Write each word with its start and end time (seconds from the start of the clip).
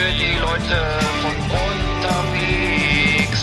Für 0.00 0.12
die 0.12 0.38
Leute 0.38 0.78
von 1.20 1.36
unterwegs. 2.00 3.40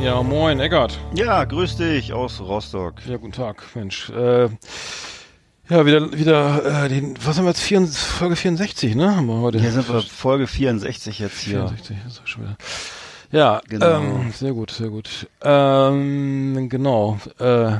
Ja, 0.00 0.22
moin, 0.22 0.60
Eckart. 0.60 1.00
Ja, 1.14 1.42
grüß 1.44 1.76
dich 1.76 2.12
aus 2.12 2.40
Rostock. 2.40 2.94
Ja, 3.08 3.16
guten 3.16 3.32
Tag, 3.32 3.64
Mensch. 3.74 4.08
Äh, 4.10 4.48
ja, 5.68 5.84
wieder, 5.84 6.16
wieder, 6.16 6.84
äh, 6.84 6.88
den, 6.88 7.16
was 7.24 7.36
haben 7.38 7.46
wir 7.46 7.50
jetzt? 7.50 7.62
4, 7.62 7.84
Folge 7.88 8.36
64, 8.36 8.94
ne? 8.94 9.16
Haben 9.16 9.26
wir 9.26 9.40
heute. 9.40 9.58
Hier 9.58 9.72
sind 9.72 9.88
wir 9.88 10.02
Folge 10.02 10.46
64 10.46 11.18
jetzt 11.18 11.40
hier. 11.40 11.66
64, 11.66 11.96
ist 12.06 12.22
auch 12.22 12.26
schon 12.28 12.44
wieder. 12.44 12.56
Ja, 13.32 13.60
Genau. 13.68 13.98
ähm, 13.98 14.32
sehr 14.32 14.52
gut, 14.52 14.70
sehr 14.70 14.88
gut. 14.88 15.28
Ähm, 15.42 16.68
genau. 16.68 17.18
Äh, 17.38 17.78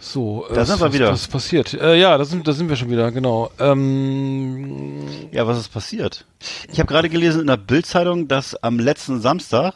so, 0.00 0.46
Da 0.54 0.64
sind 0.64 0.80
wir 0.80 0.92
wieder. 0.92 1.10
Was 1.10 1.22
ist 1.22 1.28
passiert? 1.32 1.74
Äh, 1.74 1.98
ja, 1.98 2.16
da 2.16 2.24
sind, 2.24 2.46
da 2.46 2.52
sind 2.52 2.68
wir 2.68 2.76
schon 2.76 2.90
wieder, 2.90 3.10
genau. 3.10 3.50
Ähm, 3.58 5.04
Ja, 5.32 5.46
was 5.46 5.58
ist 5.58 5.70
passiert? 5.72 6.24
Ich 6.70 6.78
habe 6.78 6.86
gerade 6.86 7.08
gelesen 7.08 7.40
in 7.40 7.46
der 7.48 7.56
Bildzeitung, 7.56 8.28
dass 8.28 8.54
am 8.62 8.78
letzten 8.78 9.20
Samstag 9.20 9.74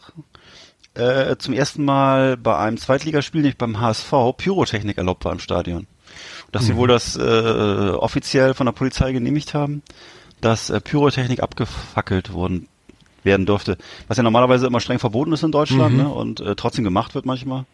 äh, 0.94 1.36
zum 1.38 1.54
ersten 1.54 1.84
Mal 1.84 2.36
bei 2.36 2.56
einem 2.56 2.76
Zweitligaspiel, 2.76 3.42
nicht 3.42 3.58
beim 3.58 3.80
HSV, 3.80 4.12
Pyrotechnik 4.36 4.96
erlaubt 4.98 5.24
war 5.24 5.32
im 5.32 5.40
Stadion. 5.40 5.86
Dass 6.52 6.66
sie 6.66 6.76
wohl 6.76 6.86
das 6.88 7.16
äh, 7.16 7.20
offiziell 7.20 8.52
von 8.54 8.66
der 8.66 8.72
Polizei 8.72 9.12
genehmigt 9.12 9.54
haben, 9.54 9.82
dass 10.42 10.68
äh, 10.70 10.80
Pyrotechnik 10.80 11.42
abgefackelt 11.42 12.32
worden 12.34 12.68
werden 13.24 13.46
durfte. 13.46 13.76
Was 14.08 14.16
ja 14.16 14.22
normalerweise 14.22 14.66
immer 14.66 14.80
streng 14.80 14.98
verboten 14.98 15.32
ist 15.32 15.42
in 15.42 15.52
Deutschland 15.52 15.96
ne? 15.96 16.08
und 16.08 16.40
äh, 16.40 16.54
trotzdem 16.56 16.84
gemacht 16.84 17.14
wird 17.14 17.26
manchmal. 17.26 17.64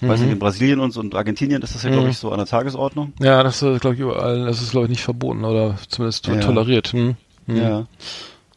Weiß 0.00 0.20
nicht, 0.20 0.30
in 0.30 0.38
Brasilien 0.38 0.78
und, 0.78 0.96
und 0.96 1.14
Argentinien 1.16 1.60
ist 1.62 1.74
das 1.74 1.82
ja, 1.82 1.90
glaube 1.90 2.08
ich, 2.10 2.18
so 2.18 2.30
an 2.30 2.38
der 2.38 2.46
Tagesordnung. 2.46 3.12
ja, 3.18 3.42
das 3.42 3.62
ist, 3.62 3.80
glaube 3.80 3.94
ich, 3.96 4.00
überall, 4.00 4.46
das 4.46 4.62
ist, 4.62 4.70
glaube 4.70 4.86
ich, 4.86 4.90
nicht 4.90 5.02
verboten 5.02 5.44
oder 5.44 5.76
zumindest 5.88 6.26
Ja. 6.28 6.36
toleriert. 6.36 6.92
Hm? 6.92 7.16
Ja. 7.48 7.86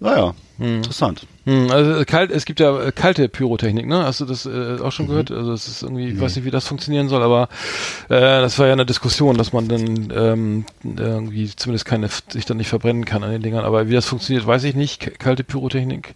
Naja, 0.03 0.33
interessant. 0.57 1.27
Hm, 1.45 1.69
also 1.69 1.93
äh, 1.99 2.05
kalt, 2.05 2.31
es 2.31 2.45
gibt 2.45 2.59
ja 2.59 2.85
äh, 2.85 2.91
kalte 2.91 3.29
Pyrotechnik, 3.29 3.85
ne? 3.85 4.03
Hast 4.03 4.19
du 4.19 4.25
das 4.25 4.47
äh, 4.47 4.77
auch 4.81 4.85
Mhm. 4.85 4.91
schon 4.91 5.07
gehört? 5.07 5.29
Also 5.29 5.53
es 5.53 5.67
ist 5.67 5.83
irgendwie, 5.83 6.07
ich 6.09 6.19
weiß 6.19 6.35
nicht, 6.35 6.43
wie 6.45 6.49
das 6.49 6.67
funktionieren 6.67 7.07
soll, 7.07 7.21
aber 7.21 7.49
äh, 8.09 8.19
das 8.19 8.57
war 8.57 8.65
ja 8.65 8.73
eine 8.73 8.87
Diskussion, 8.87 9.37
dass 9.37 9.53
man 9.53 9.67
dann 9.67 10.11
ähm, 10.11 10.65
irgendwie 10.83 11.55
zumindest 11.55 11.85
keine 11.85 12.09
sich 12.29 12.45
dann 12.45 12.57
nicht 12.57 12.67
verbrennen 12.69 13.05
kann 13.05 13.23
an 13.23 13.29
den 13.31 13.43
Dingern. 13.43 13.63
Aber 13.63 13.89
wie 13.89 13.93
das 13.93 14.07
funktioniert, 14.07 14.47
weiß 14.47 14.63
ich 14.63 14.73
nicht. 14.73 14.99
K 15.01 15.11
kalte 15.11 15.43
Pyrotechnik. 15.43 16.15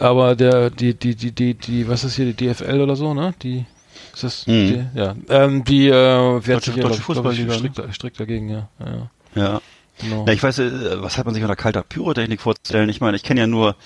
Aber 0.00 0.34
der, 0.34 0.70
die, 0.70 0.94
die, 0.94 1.14
die, 1.16 1.32
die, 1.32 1.52
die, 1.52 1.88
was 1.88 2.02
ist 2.02 2.16
hier, 2.16 2.32
die 2.32 2.46
DFL 2.46 2.80
oder 2.80 2.96
so, 2.96 3.12
ne? 3.12 3.34
Die 3.42 3.66
ist 4.14 4.24
das, 4.24 4.46
Mhm. 4.46 4.88
die, 4.94 4.98
ja, 4.98 5.14
ähm, 5.28 5.64
die 5.64 5.88
äh, 5.88 5.92
wehrt 5.92 6.46
Deutsche- 6.48 6.70
sich 6.72 6.76
ja, 6.76 6.82
Deutsche 6.82 7.02
glaub 7.02 7.16
ich, 7.16 7.22
glaub 7.22 7.32
ich, 7.32 7.40
Fußballliga, 7.42 7.52
ne? 7.52 7.58
strikt, 7.58 7.94
strikt 7.94 8.20
dagegen, 8.20 8.48
ja, 8.48 8.68
ja 8.80 9.10
Ja. 9.34 9.60
Genau. 10.00 10.24
Ja, 10.26 10.32
ich 10.32 10.42
weiß, 10.42 10.58
äh, 10.60 11.02
was 11.02 11.18
hat 11.18 11.24
man 11.26 11.34
sich 11.34 11.42
unter 11.42 11.56
kalter 11.56 11.82
Pyrotechnik 11.82 12.40
vorzustellen? 12.40 12.88
Ich 12.88 13.00
meine, 13.00 13.16
ich 13.16 13.22
kenne 13.22 13.40
ja 13.40 13.46
nur 13.46 13.76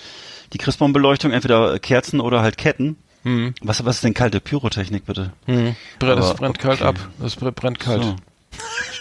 die 0.53 0.57
Christbaum-Beleuchtung, 0.57 1.31
entweder 1.31 1.77
Kerzen 1.79 2.19
oder 2.19 2.41
halt 2.41 2.57
Ketten. 2.57 2.97
Hm, 3.23 3.53
Was, 3.61 3.85
was 3.85 3.97
ist 3.97 4.03
denn 4.03 4.13
kalte 4.15 4.39
Pyrotechnik, 4.39 5.05
bitte? 5.05 5.31
hm. 5.45 5.75
Brennt, 5.99 6.19
das 6.19 6.33
brennt 6.35 6.57
kalt 6.59 6.81
okay. 6.81 6.89
ab. 6.89 6.95
Das 7.19 7.35
brennt, 7.35 7.79
kalt. 7.79 8.03
So. 8.03 8.15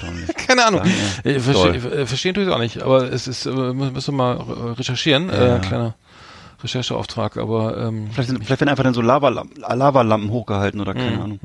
Keine 0.47 0.65
Ahnung. 0.67 0.83
Toll. 1.25 1.41
verstehe, 1.41 1.75
äh, 2.03 2.07
verstehen 2.07 2.35
tue 2.35 2.45
ich 2.45 2.49
es 2.49 2.55
auch 2.55 2.59
nicht, 2.61 2.83
aber 2.83 3.11
es 3.13 3.27
ist, 3.27 3.47
äh, 3.47 3.51
mü- 3.51 3.91
müssen 3.91 4.15
wir 4.15 4.17
mal 4.19 4.37
äh, 4.37 4.73
recherchieren, 4.73 5.29
Ja. 5.29 5.57
äh, 5.57 5.59
kleiner 5.61 5.95
Rechercheauftrag, 6.63 7.37
aber 7.39 7.77
ähm, 7.79 8.09
Vielleicht, 8.13 8.29
sind, 8.29 8.45
vielleicht 8.45 8.61
werden 8.61 8.69
einfach 8.71 8.85
dann 8.85 8.95
so 8.95 9.01
Lavalampen, 9.01 9.61
Lavalampen 9.63 10.31
hochgehalten 10.31 10.81
oder 10.81 10.93
Hm, 10.93 10.99
keine 10.99 11.41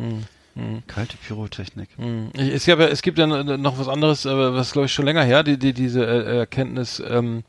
Ahnung. 0.58 0.84
Kalte 0.88 1.18
Pyrotechnik. 1.18 1.90
mh. 1.98 2.30
Ich- 2.34 2.54
es, 2.54 2.66
gab 2.66 2.80
ja, 2.80 2.86
es 2.88 3.02
gibt 3.02 3.18
ja 3.20 3.28
noch 3.28 3.78
was 3.80 3.88
anderes, 3.88 4.26
äh, 4.26 4.54
was 4.54 4.72
glaube 4.72 4.86
ich 4.86 4.94
schon 4.94 5.06
länger 5.06 5.24
her, 5.24 5.44
die, 5.44 5.58
die, 5.58 5.74
diese 5.74 6.06
äh, 6.06 6.38
Erkenntnis, 6.40 7.02
ähm, 7.08 7.44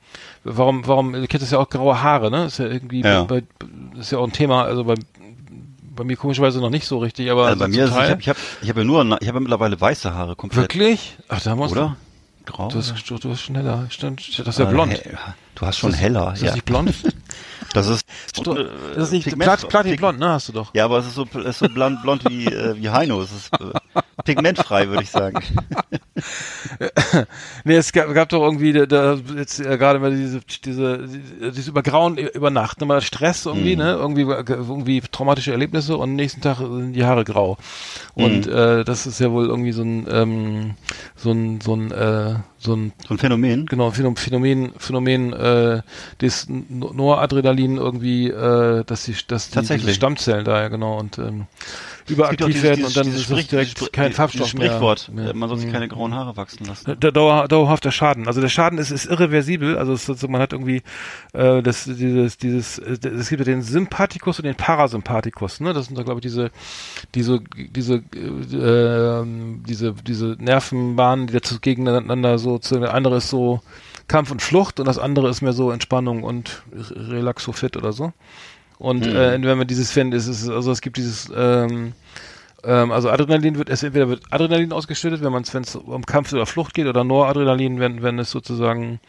warum, 0.45 0.87
warum, 0.87 1.15
ihr 1.15 1.27
kennt 1.27 1.43
das 1.43 1.51
ja 1.53 1.59
auch 1.59 1.69
graue 1.69 2.03
Haare, 2.03 2.31
ne? 2.31 2.47
Ist 2.47 2.59
ja 2.59 2.67
irgendwie, 2.67 3.03
Ja. 3.03 3.25
Bei, 3.25 3.43
ist 3.99 4.13
ja 4.13 4.19
auch 4.19 4.25
ein 4.27 4.33
Thema, 4.33 4.65
also 4.65 4.85
bei, 4.85 4.95
bei 5.95 6.05
mir 6.05 6.17
komischerweise 6.17 6.61
noch 6.61 6.71
nicht 6.71 6.87
so 6.87 6.99
richtig, 6.99 7.31
aber 7.31 7.47
Also 7.47 7.59
bei 7.59 7.69
mir 7.69 7.85
ist 7.85 7.91
es, 7.91 7.97
ich 7.97 7.97
Teil- 7.97 8.11
habe 8.11 8.21
ich 8.21 8.29
hab, 8.29 8.37
ich 8.63 8.69
hab 8.69 8.77
ja 8.77 8.85
nur, 8.85 9.03
ich 9.05 9.11
habe 9.29 9.37
ja 9.37 9.41
mittlerweile 9.41 9.81
weiße 9.81 10.13
Haare 10.15 10.37
komplett. 10.37 10.65
Wirklich? 10.65 11.17
Ach, 11.29 11.41
da 11.43 11.55
musst 11.57 11.73
Oder? 11.73 11.97
Grau? 12.45 12.69
du, 12.69 12.79
hast, 12.79 12.95
du, 13.11 13.19
du 13.19 13.31
hast 13.31 13.41
schneller, 13.41 13.87
stimmt, 13.91 14.21
das 14.39 14.47
ist 14.47 14.59
ja 14.59 14.67
Äh, 14.69 14.73
blond. 14.73 15.03
Du 15.57 15.67
hast 15.67 15.79
schon 15.79 15.93
heller. 15.95 16.33
Ist 16.35 16.41
ja. 16.43 16.47
das 16.47 16.55
nicht 16.57 16.65
blond? 16.65 16.93
Das 17.77 17.89
ist, 17.89 18.07
Sto- 18.37 18.57
äh, 18.57 18.67
das 18.95 19.05
ist 19.05 19.13
nicht 19.13 19.25
Pigment- 19.29 19.45
Plat, 19.45 19.69
Platin 19.69 19.93
Pig- 19.93 19.99
blond, 20.01 20.19
ne? 20.19 20.29
Hast 20.31 20.49
du 20.49 20.53
doch. 20.53 20.75
Ja, 20.75 20.85
aber 20.87 20.99
es 20.99 21.07
ist 21.07 21.15
so, 21.15 21.27
es 21.39 21.45
ist 21.45 21.59
so 21.59 21.69
blond, 21.69 22.03
blond 22.03 22.25
wie, 22.29 22.47
äh, 22.47 22.75
wie 22.77 22.89
Heino. 22.91 23.21
Es 23.23 23.33
ist 23.33 23.51
äh, 23.55 24.01
pigmentfrei, 24.25 24.89
würde 24.89 25.03
ich 25.03 25.11
sagen. 25.11 25.39
Nee, 27.65 27.77
es 27.77 27.93
gab, 27.93 28.13
gab 28.15 28.29
doch 28.29 28.43
irgendwie 28.43 28.73
da, 28.73 28.87
da 28.87 29.19
jetzt 29.37 29.61
äh, 29.61 29.77
gerade 29.79 29.99
mal 29.99 30.11
diese 30.15 30.41
diese 30.65 31.07
dieses 31.07 31.69
Übergrauen 31.69 32.17
über 32.19 32.51
Nacht, 32.51 32.81
ne, 32.81 32.87
mal 32.87 33.01
Stress 33.01 33.47
irgendwie, 33.47 33.77
ne, 33.77 33.93
irgendwie 33.93 34.23
irgendwie 34.23 35.01
traumatische 35.01 35.53
Erlebnisse 35.53 35.97
und 35.97 36.15
nächsten 36.15 36.41
Tag 36.41 36.59
sind 36.59 36.93
die 36.95 37.05
Haare 37.05 37.25
grau. 37.25 37.57
Und 38.15 38.47
äh, 38.47 38.85
das 38.85 39.07
ist 39.07 39.21
ja 39.21 39.31
wohl 39.31 39.47
irgendwie 39.47 39.73
so 39.73 39.83
ein 39.83 40.07
ähm, 40.11 40.75
so 41.17 41.33
ein 41.33 41.61
so 41.61 41.75
ein 41.75 41.91
äh, 41.93 42.35
so 42.59 42.75
ein 42.75 42.93
So 43.07 43.15
ein 43.15 43.19
Phänomen. 43.19 43.67
genau 43.67 43.91
Phänomen 43.91 44.17
Phänomen 44.17 44.73
Phänomen 44.79 45.33
äh, 45.33 45.83
des 46.21 46.47
Noradrenalin 46.49 47.77
irgendwie 47.77 48.29
äh, 48.29 48.85
dass 48.85 49.05
die 49.05 49.17
dass 49.27 49.51
die 49.51 49.95
Stammzellen 49.95 50.45
da 50.45 50.63
ja 50.63 50.69
genau 50.69 50.99
und 50.99 51.19
ähm, 51.19 51.47
überaktiv 52.09 52.47
dieses- 52.47 52.63
werden 52.63 52.85
und 52.85 52.97
dann 52.97 53.07
ist 53.09 53.31
es 53.31 53.47
direkt 53.49 53.93
kein 53.93 54.13
Farbstoff 54.13 54.49
Sprichwort. 54.49 55.11
mehr. 55.13 55.31
äh, 55.31 55.35
Man 55.35 55.49
soll 55.49 55.59
sich 55.59 55.69
Mhm. 55.69 55.73
keine 55.73 55.89
grauen 55.89 56.15
Haare 56.15 56.37
wachsen 56.37 56.65
lassen. 56.67 56.99
Der 57.01 57.13
Dauer, 57.13 57.49
dauerhafter 57.49 57.91
Schaden. 57.93 58.27
Also 58.27 58.41
der 58.41 58.49
Schaden 58.49 58.79
ist, 58.79 58.91
ist 58.91 59.07
irreversibel. 59.07 59.77
Also 59.79 59.93
es, 59.93 60.09
ist 60.09 60.21
so, 60.21 60.29
man 60.29 60.41
hat 60.41 60.53
irgendwie 60.53 60.83
äh, 61.33 61.63
das, 61.63 61.85
dieses, 61.85 62.37
dieses, 62.39 62.79
äh, 62.79 62.97
es 63.09 63.29
gibt 63.29 63.41
ja 63.41 63.45
den 63.45 63.63
Sympathikus 63.63 64.39
und 64.39 64.45
den 64.45 64.55
Parasympathikus. 64.55 65.61
Ne, 65.61 65.73
das 65.73 65.87
sind 65.87 65.99
da 65.99 66.03
glaube 66.03 66.21
ich 66.21 66.23
diese, 66.23 66.51
diese, 67.15 67.41
diese, 67.57 67.97
äh, 67.97 69.25
diese, 69.67 69.93
diese 69.95 70.37
Nervenbahnen, 70.39 71.27
die 71.27 71.33
dazu 71.33 71.59
gegeneinander 71.61 72.39
so. 72.39 72.59
Zu, 72.59 72.79
der 72.81 72.95
andere 72.95 73.17
ist 73.19 73.29
so 73.31 73.61
Kampf 74.09 74.31
und 74.31 74.41
Flucht 74.43 74.79
und 74.81 74.87
das 74.87 74.99
andere 74.99 75.29
ist 75.29 75.43
mehr 75.43 75.53
so 75.53 75.71
Entspannung 75.71 76.23
und 76.23 76.63
Relaxofit 76.95 77.77
oder 77.77 77.93
so. 77.93 78.13
Und 78.79 79.07
äh, 79.07 79.43
wenn 79.43 79.59
man 79.59 79.67
dieses 79.67 79.91
findet, 79.91 80.19
ist 80.19 80.27
es 80.29 80.49
also 80.49 80.71
es 80.71 80.81
gibt 80.81 80.97
dieses 80.97 81.31
ähm, 81.35 81.93
ähm, 82.65 82.93
also 82.93 83.09
Adrenalin 83.11 83.57
wird, 83.59 83.71
es 83.71 83.83
entweder 83.83 84.09
wird 84.09 84.23
Adrenalin 84.31 84.73
ausgeschüttet, 84.73 85.23
wenn 85.23 85.33
man 85.33 85.43
es, 85.43 85.55
wenn 85.55 85.63
es 85.63 85.77
um 85.77 86.05
Kampf 86.05 86.33
oder 86.33 86.47
Flucht 86.47 86.75
geht, 86.75 86.87
oder 86.87 87.05
Noradrenalin, 87.05 87.79
wenn, 87.81 88.03
wenn 88.03 88.19
es 88.19 88.31
sozusagen, 88.31 89.01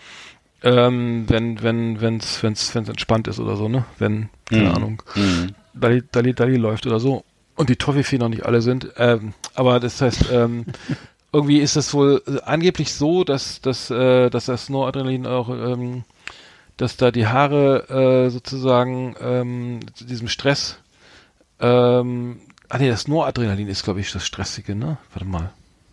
ähm, 0.64 1.26
wenn, 1.28 1.62
wenn, 1.64 2.00
wenn 2.02 2.18
es, 2.18 2.42
wenn 2.44 2.54
es, 2.54 2.74
wenn 2.76 2.84
es 2.84 2.90
entspannt 2.90 3.28
ist 3.28 3.40
oder 3.40 3.56
so, 3.58 3.68
ne? 3.68 3.86
Wenn, 4.00 4.30
keine 4.50 4.70
Mhm. 4.70 4.76
Ahnung, 4.76 5.04
Mhm. 5.16 5.56
Dali, 5.74 6.04
Dali, 6.12 6.34
Dali 6.34 6.58
läuft 6.58 6.88
oder 6.88 7.00
so. 7.00 7.24
Und 7.56 7.70
die 7.70 7.76
Toffifee 7.76 8.18
noch 8.20 8.30
nicht 8.30 8.46
alle 8.46 8.62
sind. 8.62 8.88
Ähm, 8.98 9.34
aber 9.56 9.80
das 9.80 10.02
heißt, 10.02 10.26
ähm, 10.32 10.66
irgendwie 11.34 11.58
ist 11.60 11.76
das 11.76 11.94
wohl 11.94 12.22
äh, 12.28 12.40
angeblich 12.46 12.94
so, 12.94 13.24
dass, 13.24 13.62
dass, 13.62 13.90
äh, 13.90 14.30
dass 14.30 14.46
das 14.46 14.70
Noradrenalin 14.70 15.26
auch, 15.26 15.50
ähm, 15.50 16.04
dass 16.78 16.98
da 16.98 17.12
die 17.12 17.28
Haare 17.28 18.26
äh, 18.28 18.30
sozusagen 18.30 19.16
ähm, 19.20 19.80
zu 19.94 20.06
diesem 20.06 20.28
Stress, 20.28 20.78
ähm, 21.60 22.40
ah 22.70 22.78
nee, 22.78 22.90
das 22.90 23.08
Noradrenalin 23.08 23.68
ist, 23.68 23.84
glaube 23.84 24.00
ich, 24.00 24.12
das 24.12 24.26
Stressige, 24.26 24.76
ne? 24.76 24.98
Warte 25.14 25.28
mal. 25.28 25.52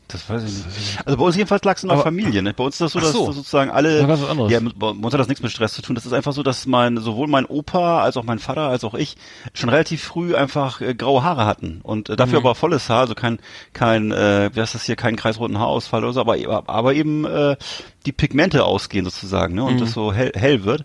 Das 0.09 0.29
weiß 0.29 0.43
ich 0.45 0.53
nicht. 0.53 0.99
Also 1.07 1.17
bei 1.17 1.25
uns 1.25 1.35
jedenfalls 1.37 1.65
lag 1.65 1.77
es 1.77 1.83
in 1.83 1.89
der 1.89 1.99
Familie. 1.99 2.43
Ne? 2.43 2.53
Bei 2.53 2.63
uns 2.63 2.75
ist 2.75 2.81
das 2.83 2.93
so, 2.93 3.01
dass 3.01 3.13
so. 3.13 3.33
sozusagen 3.33 3.71
alle. 3.71 4.01
Ja. 4.03 4.07
Ja, 4.51 4.61
bei 4.77 4.89
uns 4.89 5.13
hat 5.13 5.19
das 5.21 5.29
nichts 5.29 5.43
mit 5.43 5.51
Stress 5.51 5.73
zu 5.73 5.81
tun. 5.83 5.95
Das 5.95 6.05
ist 6.05 6.13
einfach 6.13 6.33
so, 6.33 6.43
dass 6.43 6.67
mein 6.67 6.99
sowohl 6.99 7.27
mein 7.27 7.47
Opa 7.47 8.03
als 8.03 8.17
auch 8.19 8.23
mein 8.25 8.39
Vater 8.39 8.69
als 8.69 8.85
auch 8.85 8.95
ich 8.95 9.17
schon 9.55 9.71
relativ 9.71 10.03
früh 10.05 10.35
einfach 10.37 10.81
äh, 10.83 10.95
graue 10.95 11.23
Haare 11.23 11.47
hatten 11.47 11.81
und 11.83 12.11
äh, 12.11 12.17
dafür 12.17 12.41
Mhm. 12.41 12.47
aber 12.47 12.55
volles 12.55 12.89
Haar, 12.91 13.01
also 13.01 13.15
kein 13.15 13.39
kein 13.73 14.13
äh, 14.13 14.51
wie 14.53 14.61
heißt 14.61 14.75
das 14.75 14.85
hier, 14.85 14.97
keinen 14.97 15.17
kreisroten 15.17 15.59
Haarausfall 15.59 16.05
oder 16.05 16.13
so, 16.13 16.21
aber 16.21 16.37
aber 16.67 16.95
eben 16.95 17.25
äh, 17.25 17.57
die 18.05 18.13
Pigmente 18.13 18.65
ausgehen 18.65 19.05
sozusagen, 19.07 19.55
ne? 19.55 19.65
Und 19.65 19.77
Mhm. 19.77 19.81
das 19.81 19.93
so 19.93 20.13
hell, 20.13 20.33
hell 20.35 20.65
wird. 20.65 20.85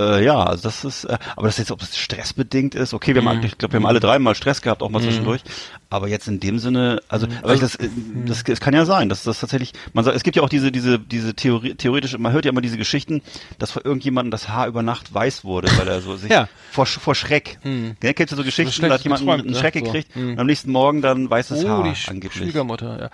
Äh, 0.00 0.24
ja, 0.24 0.42
also 0.42 0.62
das 0.62 0.84
ist, 0.84 1.04
äh, 1.04 1.18
aber 1.36 1.46
das 1.48 1.58
jetzt, 1.58 1.70
ob 1.70 1.78
das 1.80 1.96
stressbedingt 1.96 2.74
ist, 2.74 2.94
okay, 2.94 3.14
wir 3.14 3.22
haben, 3.24 3.38
Mhm. 3.38 3.44
ich 3.44 3.58
glaube, 3.58 3.72
wir 3.74 3.80
haben 3.80 3.86
alle 3.86 4.00
drei 4.00 4.18
mal 4.18 4.34
Stress 4.34 4.62
gehabt, 4.62 4.82
auch 4.82 4.88
mal 4.88 5.02
zwischendurch, 5.02 5.42
aber 5.90 6.08
jetzt 6.08 6.26
in 6.28 6.40
dem 6.40 6.58
Sinne, 6.58 7.00
also, 7.08 7.26
aber 7.42 7.54
ich, 7.54 7.60
das, 7.60 7.74
äh, 7.74 7.88
Mhm. 7.88 8.26
das, 8.26 8.42
es 8.48 8.60
kann 8.60 8.72
ja 8.74 8.84
sein, 8.86 9.08
dass 9.08 9.22
das 9.24 9.40
tatsächlich, 9.40 9.72
man 9.92 10.04
sagt, 10.04 10.16
es 10.16 10.22
gibt 10.22 10.36
ja 10.36 10.42
auch 10.42 10.48
diese, 10.48 10.72
diese, 10.72 10.98
diese 10.98 11.34
Theorie, 11.34 11.74
theoretische, 11.74 12.18
man 12.18 12.32
hört 12.32 12.44
ja 12.44 12.50
immer 12.50 12.60
diese 12.62 12.78
Geschichten, 12.78 13.22
dass 13.58 13.70
vor 13.72 13.84
irgendjemandem 13.84 14.30
das 14.30 14.48
Haar 14.48 14.66
über 14.66 14.82
Nacht 14.82 15.12
weiß 15.12 15.44
wurde, 15.44 15.68
weil 15.76 15.86
er 15.88 16.00
so 16.00 16.16
sich 16.16 16.30
Ja. 16.30 16.48
vor, 16.70 16.86
vor 16.86 17.14
Schreck, 17.14 17.58
mhm. 17.62 17.96
ja, 18.02 18.12
kennst 18.14 18.32
du 18.32 18.36
so 18.36 18.44
Geschichten, 18.44 18.88
da 18.88 18.94
hat 18.94 19.02
jemand 19.02 19.20
geträumt, 19.20 19.42
einen 19.42 19.50
ne? 19.52 19.58
Schreck 19.58 19.74
So. 19.74 19.84
gekriegt 19.84 20.16
Mhm. 20.16 20.32
und 20.32 20.38
am 20.40 20.46
nächsten 20.46 20.72
Morgen 20.72 21.02
dann 21.02 21.28
weißes 21.28 21.64
Oh, 21.64 21.68
Haar 21.68 21.82
die 21.84 22.08
angeblich. 22.08 22.42
Schwiegermutter, 22.44 23.10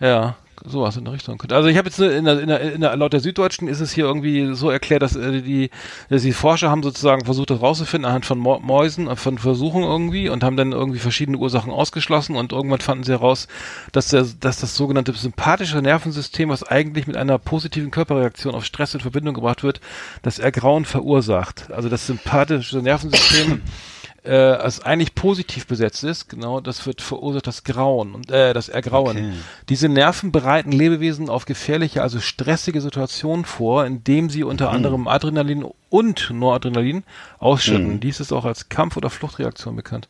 ja. 0.00 0.06
Ja, 0.06 0.36
sowas 0.66 0.96
in 0.96 1.04
der 1.04 1.12
Richtung. 1.12 1.42
Also 1.50 1.68
ich 1.68 1.76
habe 1.76 1.88
jetzt 1.88 2.00
in 2.00 2.24
der, 2.24 2.40
in 2.40 2.48
der, 2.48 2.60
in 2.60 2.80
der, 2.80 2.96
laut 2.96 3.12
der 3.12 3.20
Süddeutschen 3.20 3.68
ist 3.68 3.80
es 3.80 3.92
hier 3.92 4.04
irgendwie 4.04 4.54
so 4.54 4.70
erklärt, 4.70 5.02
dass 5.02 5.14
äh, 5.14 5.42
die, 5.42 5.70
dass 6.08 6.22
die 6.22 6.32
Forscher 6.32 6.70
haben 6.70 6.82
sozusagen 6.82 7.24
versucht, 7.24 7.50
das 7.50 7.60
rauszufinden 7.60 8.06
anhand 8.06 8.24
von 8.24 8.38
Mäusen, 8.38 9.06
äh, 9.06 9.16
von 9.16 9.36
Versuchen 9.36 9.82
irgendwie 9.82 10.28
und 10.30 10.42
haben 10.42 10.56
dann 10.56 10.72
irgendwie 10.72 10.98
verschiedene 10.98 11.36
Ursachen 11.36 11.70
ausgeschlossen 11.70 12.36
und 12.36 12.52
irgendwann 12.52 12.80
fanden 12.80 13.04
sie 13.04 13.12
heraus, 13.12 13.46
dass, 13.92 14.08
der, 14.08 14.26
dass 14.40 14.58
das 14.58 14.74
sogenannte 14.74 15.12
sympathische 15.12 15.82
Nervensystem, 15.82 16.48
was 16.48 16.62
eigentlich 16.62 17.06
mit 17.06 17.16
einer 17.16 17.38
positiven 17.38 17.90
Körperreaktion 17.90 18.54
auf 18.54 18.64
Stress 18.64 18.94
in 18.94 19.00
Verbindung 19.00 19.34
gebracht 19.34 19.62
wird, 19.62 19.80
das 20.22 20.38
Ergrauen 20.38 20.86
verursacht. 20.86 21.70
Also 21.72 21.90
das 21.90 22.06
sympathische 22.06 22.78
Nervensystem 22.78 23.60
äh, 24.24 24.34
als 24.34 24.80
eigentlich 24.80 25.14
positiv 25.14 25.66
besetzt 25.66 26.02
ist, 26.02 26.28
genau, 26.28 26.60
das 26.60 26.86
wird 26.86 27.02
verursacht 27.02 27.46
das 27.46 27.62
Grauen 27.64 28.14
und 28.14 28.30
äh, 28.30 28.52
das 28.54 28.68
Ergrauen. 28.68 29.16
Okay. 29.16 29.32
Diese 29.68 29.88
Nerven 29.88 30.32
bereiten 30.32 30.72
Lebewesen 30.72 31.28
auf 31.28 31.44
gefährliche, 31.44 32.02
also 32.02 32.20
stressige 32.20 32.80
Situationen 32.80 33.44
vor, 33.44 33.84
indem 33.84 34.30
sie 34.30 34.42
unter 34.44 34.70
Mhm. 34.70 34.74
anderem 34.76 35.08
Adrenalin 35.08 35.66
und 35.90 36.30
Noradrenalin 36.30 37.04
ausschütten. 37.38 37.94
Mhm. 37.94 38.00
Dies 38.00 38.20
ist 38.20 38.32
auch 38.32 38.44
als 38.44 38.68
Kampf- 38.68 38.96
oder 38.96 39.10
Fluchtreaktion 39.10 39.76
bekannt. 39.76 40.08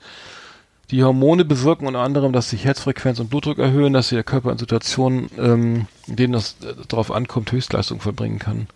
Die 0.91 1.03
Hormone 1.03 1.45
bewirken 1.45 1.87
unter 1.87 2.01
anderem, 2.01 2.33
dass 2.33 2.51
sich 2.51 2.65
Herzfrequenz 2.65 3.19
und 3.19 3.31
Blutdruck 3.31 3.59
erhöhen, 3.59 3.95
dass 3.95 4.11
der 4.11 4.23
Körper 4.23 4.53
in 4.53 4.59
Situationen, 4.59 5.31
ähm, 5.39 5.87
in 6.07 6.17
denen 6.17 6.35
es 6.35 6.57
äh, 6.63 6.75
darauf 6.89 7.11
ankommt, 7.11 7.51
Höchstleistung 7.51 8.01
vollbringen 8.01 8.39
kann. 8.39 8.69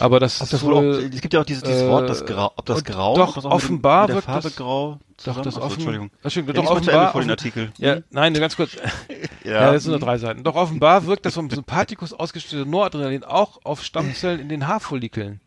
Aber 0.00 0.20
das 0.20 0.38
das 0.38 0.62
wohl 0.62 0.74
auch, 0.74 0.82
es 0.82 1.20
gibt 1.20 1.34
ja 1.34 1.40
auch 1.40 1.44
dieses, 1.44 1.62
dieses 1.62 1.82
äh, 1.82 1.88
Wort, 1.88 2.08
das 2.08 2.24
Grau, 2.26 2.52
ob 2.56 2.66
das 2.66 2.78
und 2.78 2.86
Grau, 2.86 3.14
doch, 3.16 3.34
dem- 3.40 3.44
offenbar 3.50 4.08
Farbe 4.08 4.42
das- 4.42 4.56
Grau 4.56 4.98
doch, 5.24 5.36
das 5.42 5.54
Achso, 5.56 5.60
offen, 5.66 5.74
Entschuldigung. 5.74 6.10
das 6.22 6.32
stimmt, 6.32 6.48
Ja, 6.48 6.54
doch 6.54 6.70
offenbar, 6.70 7.12
vor 7.12 7.20
den 7.20 7.30
Artikel. 7.30 7.72
Ja, 7.78 7.94
Hm? 7.96 8.04
nein, 8.10 8.34
ganz 8.34 8.56
kurz. 8.56 8.72
Ja. 9.44 9.52
Ja, 9.52 9.72
das 9.72 9.84
sind 9.84 9.92
nur 9.92 10.00
drei 10.00 10.18
Seiten. 10.18 10.44
Doch 10.44 10.56
offenbar 10.56 11.06
wirkt 11.06 11.24
das 11.24 11.34
vom 11.34 11.48
Sympathikus 11.48 12.12
ausgestellte 12.12 12.68
Noradrenalin 12.68 13.24
auch 13.24 13.58
auf 13.64 13.82
Stammzellen 13.82 14.40
in 14.40 14.48
den 14.50 14.66
Haarfollikeln. 14.68 15.40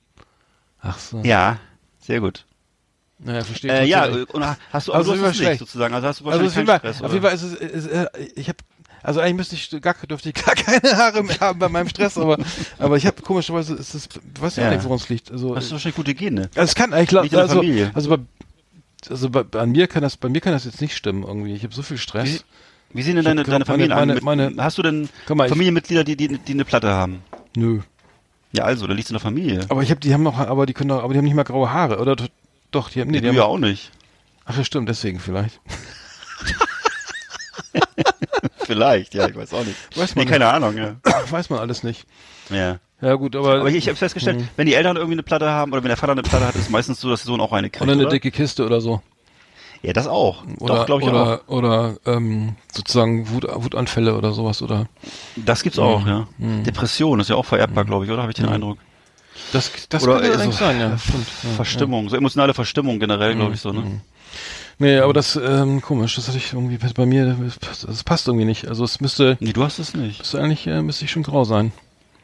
Ach 0.81 0.97
so. 0.97 1.19
Ja, 1.23 1.57
sehr 1.99 2.19
gut. 2.19 2.45
Naja, 3.19 3.43
verstehe 3.43 3.71
Äh, 3.71 3.85
ja, 3.85 4.05
und 4.05 4.43
hast 4.73 4.87
du, 4.87 4.93
Also 4.93 5.13
du 5.13 5.21
hast 5.23 5.35
es 5.35 5.39
nicht 5.47 5.59
sozusagen, 5.59 5.93
also 5.93 6.07
hast 6.07 6.21
du 6.21 6.25
also 6.29 6.43
wahrscheinlich 6.43 6.55
jeden, 6.55 6.67
keinen 6.67 6.79
Fall, 6.81 6.93
Stress, 6.93 7.03
auf 7.05 7.13
jeden 7.13 7.23
Fall 7.23 7.35
ist 7.35 7.43
es, 7.43 7.53
ist, 7.53 7.85
äh, 7.87 8.07
ich 8.35 8.49
habe, 8.49 8.57
also 9.03 9.19
eigentlich 9.19 9.36
müsste 9.36 9.56
ich, 9.56 9.81
gar, 9.81 9.94
dürfte 10.07 10.30
ich 10.30 10.36
gar 10.45 10.56
keine 10.56 10.98
Haare 10.98 11.24
mehr 11.24 11.39
haben 11.39 11.59
bei 11.59 11.69
meinem 11.69 11.89
Stress, 11.89 12.18
aber, 12.18 12.38
aber 12.80 12.98
ich 12.98 13.06
habe 13.06 13.21
komischerweise, 13.21 13.74
ist 13.75 13.95
das, 13.95 14.09
weiß 14.39 14.57
ich 14.57 14.63
Ja. 14.63 14.69
auch 14.69 14.74
nicht, 14.74 14.83
woran 14.83 14.98
es 14.98 15.09
liegt. 15.09 15.31
Also, 15.31 15.56
Hast 15.56 15.69
du 15.69 15.74
wahrscheinlich 15.74 15.95
gute 15.95 16.13
Gene. 16.13 16.50
also 16.56 16.62
es 16.62 16.75
kann 16.75 16.94
eigentlich, 16.94 17.30
der 17.31 17.42
also, 17.42 17.56
Familie. 17.56 17.92
also 17.94 18.09
bei, 18.09 18.18
also 19.09 19.30
bei, 19.30 19.44
bei 19.44 19.65
mir 19.65 19.88
kann 19.88 20.01
das, 20.03 20.18
bei 20.18 20.30
mir 20.30 20.42
kann 20.42 20.53
das 20.53 20.65
jetzt 20.65 20.81
nicht 20.81 20.95
stimmen 20.95 21.24
irgendwie. 21.24 21.53
Ich 21.53 21.63
habe 21.63 21.74
so 21.74 21.81
viel 21.81 21.98
Stress. 21.98 22.44
Wie, 22.92 22.98
wie 22.98 23.01
sehen 23.03 23.15
denn 23.15 23.25
deine, 23.25 23.44
deine 23.44 23.53
meine- 23.59 23.65
Familien 23.65 23.89
meine-? 23.98 24.13
Mit, 24.15 24.24
meine- 24.24 24.53
hast 24.57 24.77
du 24.77 24.81
denn 24.83 25.09
mal, 25.33 25.50
Familienmitglieder, 25.50 26.03
die, 26.03 26.15
die, 26.18 26.38
die 26.38 26.51
eine 26.53 26.65
Platte 26.65 26.89
haben? 26.89 27.24
Nö. 27.56 27.80
Ja, 28.53 28.65
also, 28.65 28.86
da 28.86 28.94
liegt's 28.94 29.09
in 29.09 29.13
der 29.15 29.21
Familie. 29.21 29.62
Aber 29.69 29.81
ich 29.81 29.89
habe, 29.92 30.01
die 30.01 30.13
haben 30.13 30.24
noch, 30.24 30.38
aber 30.38 30.65
die 30.65 30.74
können 30.74 30.89
doch, 30.89 31.01
aber 31.03 31.13
die 31.13 31.18
haben 31.19 31.24
nicht 31.25 31.36
mal 31.36 31.44
graue 31.44 31.71
Haare, 31.71 32.00
oder? 32.00 32.15
Doch, 32.71 32.89
die 32.89 33.00
haben, 33.01 33.09
nee, 33.09 33.18
die 33.18 33.21
du 33.24 33.27
haben, 33.30 33.36
ja 33.38 33.44
auch 33.45 33.57
nicht. 33.57 33.92
ach 34.45 34.57
ja, 34.57 34.63
stimmt, 34.65 34.89
deswegen 34.89 35.19
vielleicht. 35.19 35.59
Vielleicht, 38.71 39.13
ja, 39.13 39.27
ich 39.27 39.35
weiß 39.35 39.53
auch 39.53 39.65
nicht. 39.65 39.75
Weiß 39.97 40.15
nee, 40.15 40.21
man 40.23 40.31
keine 40.31 40.47
Ahnung, 40.47 40.77
ja. 40.77 40.95
Weiß 41.29 41.50
man 41.50 41.59
alles 41.59 41.83
nicht. 41.83 42.06
ja. 42.50 42.79
Ja 43.03 43.15
gut, 43.15 43.35
aber, 43.35 43.62
Aber 43.62 43.69
ich, 43.69 43.75
ich 43.77 43.88
habe 43.88 43.95
festgestellt, 43.95 44.38
Mhm. 44.41 44.47
wenn 44.57 44.68
die 44.68 44.75
Eltern 44.75 44.95
irgendwie 44.95 45.15
eine 45.15 45.23
Platte 45.23 45.50
haben 45.50 45.71
oder 45.73 45.81
wenn 45.81 45.88
der 45.89 45.97
Vater 45.97 46.12
eine 46.12 46.21
Platte 46.21 46.45
hat, 46.45 46.53
ist 46.56 46.69
meistens 46.69 47.01
so, 47.01 47.09
dass 47.09 47.21
der 47.23 47.29
Sohn 47.29 47.41
auch 47.41 47.51
eine 47.51 47.71
kriegt. 47.71 47.81
oder 47.81 47.94
eine 47.94 48.03
oder? 48.03 48.12
dicke 48.12 48.29
Kiste 48.29 48.63
oder 48.63 48.79
so. 48.79 49.01
Ja, 49.81 49.91
das 49.91 50.06
auch. 50.06 50.44
Oder, 50.59 50.75
Doch, 50.75 50.85
glaube 50.85 51.01
ich 51.01 51.09
oder, 51.09 51.41
auch. 51.47 51.51
Oder 51.51 51.95
ähm, 52.06 52.56
sozusagen 52.71 53.27
Wut, 53.31 53.47
Wutanfälle 53.51 54.15
oder 54.15 54.33
sowas. 54.33 54.62
Oder 54.62 54.85
Das 55.35 55.63
gibt's 55.63 55.79
auch, 55.79 56.06
ja. 56.06 56.27
Depression 56.38 57.19
ist 57.19 57.31
ja 57.31 57.35
auch 57.38 57.45
vererbbar, 57.45 57.85
glaube 57.85 58.06
ich, 58.06 58.12
oder? 58.12 58.21
Habe 58.21 58.31
ich 58.33 58.38
den 58.38 58.47
Eindruck. 58.50 58.77
das, 59.51 59.71
das 59.89 60.03
Oder 60.03 60.19
könnte 60.19 60.38
äh, 60.39 60.44
so 60.45 60.51
sein, 60.51 60.79
ja. 60.79 60.95
Stimmt, 61.00 61.25
ja. 61.41 61.50
Verstimmung, 61.56 62.07
so 62.09 62.15
emotionale 62.15 62.53
Verstimmung 62.53 63.00
generell, 63.00 63.33
glaube 63.33 63.56
ich, 63.56 63.62
so, 63.62 63.71
ne? 63.71 64.01
Nee, 64.81 64.97
aber 64.97 65.13
das, 65.13 65.35
ähm, 65.35 65.79
komisch, 65.81 66.15
das 66.15 66.27
hatte 66.27 66.37
ich 66.39 66.53
irgendwie 66.53 66.77
bei 66.95 67.05
mir, 67.05 67.37
das 67.85 68.03
passt, 68.03 68.27
irgendwie 68.27 68.45
nicht. 68.45 68.67
Also 68.67 68.83
es 68.83 68.99
müsste, 68.99 69.37
Nee, 69.39 69.53
du 69.53 69.63
hast 69.63 69.77
es 69.77 69.93
nicht. 69.93 70.19
müsste 70.19 70.41
eigentlich, 70.41 70.65
äh, 70.65 70.81
müsste 70.81 71.05
ich 71.05 71.11
schon 71.11 71.21
grau 71.21 71.43
sein. 71.43 71.71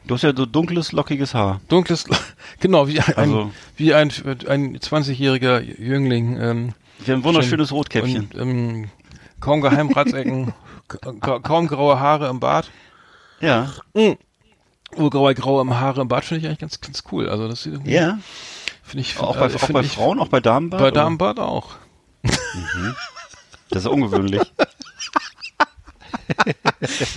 Du 0.06 0.14
hast 0.14 0.22
ja 0.22 0.32
so 0.36 0.44
dunkles, 0.44 0.90
lockiges 0.90 1.34
Haar. 1.34 1.60
Dunkles, 1.68 2.04
genau, 2.60 2.88
wie 2.88 3.00
ein, 3.00 3.14
Also- 3.16 3.50
wie 3.76 3.94
ein, 3.94 4.10
ein 4.48 4.76
20-jähriger 4.78 5.60
Jüngling, 5.60 6.36
ähm, 6.40 6.72
Wir 7.04 7.14
haben 7.14 7.20
ein 7.20 7.24
wunderschönes 7.24 7.70
Rotkäppchen. 7.70 8.28
Und, 8.34 8.40
ähm, 8.40 8.88
kaum 9.38 9.60
Geheimratsecken, 9.60 10.52
ka 11.20 11.38
kaum 11.38 11.68
graue 11.68 12.00
Haare 12.00 12.28
im 12.28 12.40
Bart. 12.40 12.70
ja. 13.40 13.70
Oh, 14.96 15.10
graue, 15.10 15.34
graue 15.34 15.78
Haare 15.78 16.00
im 16.00 16.08
Bart 16.08 16.24
finde 16.24 16.40
ich 16.40 16.46
eigentlich 16.46 16.58
ganz, 16.60 16.80
ganz 16.80 17.04
cool. 17.12 17.28
Also 17.28 17.46
das 17.46 17.62
sieht 17.62 17.74
irgendwie, 17.74 17.92
Ja. 17.92 18.18
Auch 18.82 18.82
finde 18.82 19.02
ich, 19.02 19.14
bei, 19.16 19.22
äh, 19.22 19.26
auch 19.28 19.68
bei 19.70 19.80
ich, 19.82 19.92
Frauen, 19.92 20.18
auch 20.18 20.28
bei 20.28 20.40
Damenbart? 20.40 20.80
Bei 20.80 20.88
oder? 20.88 21.02
Damenbart 21.02 21.38
auch. 22.64 22.94
Das 23.70 23.82
ist 23.84 23.88
ungewöhnlich. 23.88 24.42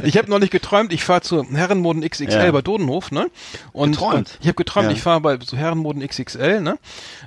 Ich 0.04 0.18
habe 0.18 0.30
neulich 0.30 0.50
geträumt, 0.52 0.92
ich 0.94 1.04
fahre 1.04 1.22
zu 1.22 1.44
Herrenmoden 1.44 2.02
XXL 2.02 2.30
Ja. 2.46 2.52
bei 2.52 2.62
Dodenhof, 2.62 3.12
ne? 3.12 3.30
Und, 3.74 3.92
Geträumt? 3.92 4.38
ich 4.42 4.48
habe 4.48 4.56
geträumt, 4.56 4.88
Ja. 4.88 4.94
ich 4.94 5.02
fahre 5.02 5.22
bei 5.22 5.38
zu 5.38 5.58
Herrenmoden 5.58 6.06
XXL, 6.06 6.62
ne? 6.62 6.78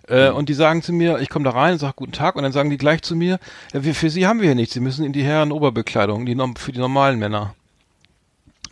Äh, 0.09 0.31
Und 0.31 0.49
die 0.49 0.55
sagen 0.55 0.83
zu 0.83 0.93
mir, 0.93 1.19
ich 1.21 1.29
komme 1.29 1.45
da 1.45 1.51
rein 1.53 1.75
und 1.75 1.79
sage 1.79 1.95
guten 1.97 2.13
Tag 2.13 2.37
und 2.37 2.43
dann 2.43 2.53
sagen 2.53 2.71
die 2.71 2.79
gleich 2.79 3.03
zu 3.03 3.15
mir, 3.17 3.39
ja, 3.73 3.85
wir, 3.85 3.95
für 3.95 4.11
Sie 4.11 4.27
haben 4.27 4.41
wir 4.41 4.47
hier 4.49 4.55
nichts, 4.55 4.75
Sie 4.75 4.81
müssen 4.81 5.05
in 5.05 5.13
die 5.13 5.23
Herrenoberbekleidung, 5.25 6.27
die 6.27 6.37
für 6.57 6.73
die 6.73 6.79
normalen 6.81 7.19
Männer. 7.19 7.55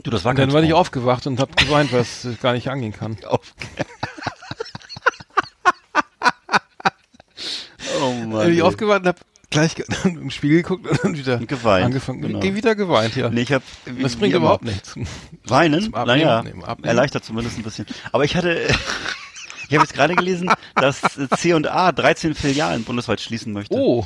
Du, 0.02 0.10
das 0.10 0.24
war 0.24 0.30
Und 0.30 0.38
dann 0.38 0.52
war 0.52 0.62
ich 0.62 0.72
aufgewacht 0.72 1.26
und 1.26 1.38
habe 1.38 1.52
geweint, 1.54 1.92
was 1.92 2.26
gar 2.42 2.52
nicht 2.54 2.68
angehen 2.70 2.92
kann. 2.92 3.16
Oh 8.00 8.12
Mann. 8.12 8.46
Bin 8.46 8.54
ich 8.54 8.62
aufgewacht 8.62 9.02
und 9.02 9.08
hab 9.08 9.16
gleich 9.52 9.74
im 10.04 10.30
Spiegel 10.30 10.62
geguckt 10.62 10.86
und 10.88 11.04
dann 11.04 11.16
wieder 11.16 11.38
geweint, 11.38 11.86
angefangen. 11.86 12.22
genau. 12.22 12.42
Wieder 12.42 12.74
geweint, 12.74 13.14
ja. 13.14 13.30
Nee, 13.30 13.42
ich 13.42 13.52
hab, 13.52 13.62
wie, 13.86 14.02
das 14.02 14.16
bringt 14.16 14.34
überhaupt 14.34 14.64
nichts. 14.64 14.94
Weinen? 15.44 15.80
Zum 15.82 15.94
Abnehmen, 15.94 16.18
naja, 16.20 16.42
nee, 16.42 16.62
Abnehmen. 16.64 16.88
erleichtert 16.88 17.24
zumindest 17.24 17.58
ein 17.58 17.62
bisschen. 17.62 17.86
Aber 18.10 18.24
ich 18.24 18.34
hatte, 18.36 18.56
ich 19.68 19.74
habe 19.74 19.84
jetzt 19.84 19.94
gerade 19.94 20.16
gelesen, 20.16 20.50
dass 20.74 21.00
C&A 21.38 21.92
13 21.92 22.34
Filialen 22.34 22.82
bundesweit 22.84 23.20
schließen 23.20 23.52
möchte. 23.52 23.74
Oh, 23.76 24.04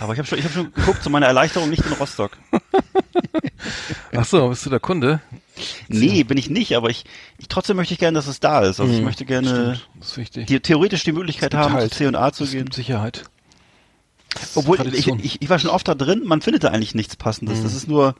Aber 0.00 0.14
ich 0.14 0.18
habe 0.18 0.26
schon, 0.26 0.38
ich 0.38 0.44
hab 0.46 0.52
schon 0.52 0.72
geguckt, 0.72 1.02
zu 1.02 1.10
meiner 1.10 1.26
Erleichterung 1.26 1.68
nicht 1.68 1.84
in 1.84 1.92
Rostock. 1.92 2.32
ach 4.16 4.24
so, 4.24 4.48
bist 4.48 4.64
du 4.66 4.70
der 4.70 4.80
Kunde? 4.80 5.20
Nee, 5.88 6.22
bin 6.22 6.38
ich 6.38 6.50
nicht, 6.50 6.76
aber 6.76 6.88
ich, 6.88 7.04
ich 7.38 7.48
trotzdem 7.48 7.76
möchte 7.76 7.92
ich 7.92 7.98
gerne, 8.00 8.14
dass 8.16 8.28
es 8.28 8.38
da 8.40 8.60
ist. 8.60 8.80
Also 8.80 8.92
ich 8.92 9.00
Mhm, 9.00 9.04
möchte 9.04 9.24
gerne 9.24 9.48
Stimmt, 9.48 9.88
das 9.98 10.08
ist 10.10 10.16
wichtig. 10.16 10.46
die, 10.46 10.60
theoretisch 10.60 11.02
die 11.04 11.12
Möglichkeit 11.12 11.52
haben, 11.54 11.74
halt. 11.74 11.92
zu 11.92 11.98
C&A 11.98 12.32
zu 12.32 12.44
es 12.44 12.52
gehen. 12.52 12.70
Sicherheit. 12.70 13.24
Obwohl, 14.54 14.94
ich, 14.94 15.08
ich, 15.08 15.42
ich 15.42 15.50
war 15.50 15.58
schon 15.58 15.70
oft 15.70 15.88
da 15.88 15.94
drin, 15.94 16.22
man 16.24 16.42
findet 16.42 16.64
da 16.64 16.68
eigentlich 16.68 16.94
nichts 16.94 17.16
Passendes. 17.16 17.58
Mhm. 17.58 17.62
Das 17.62 17.74
ist 17.74 17.88
nur, 17.88 18.14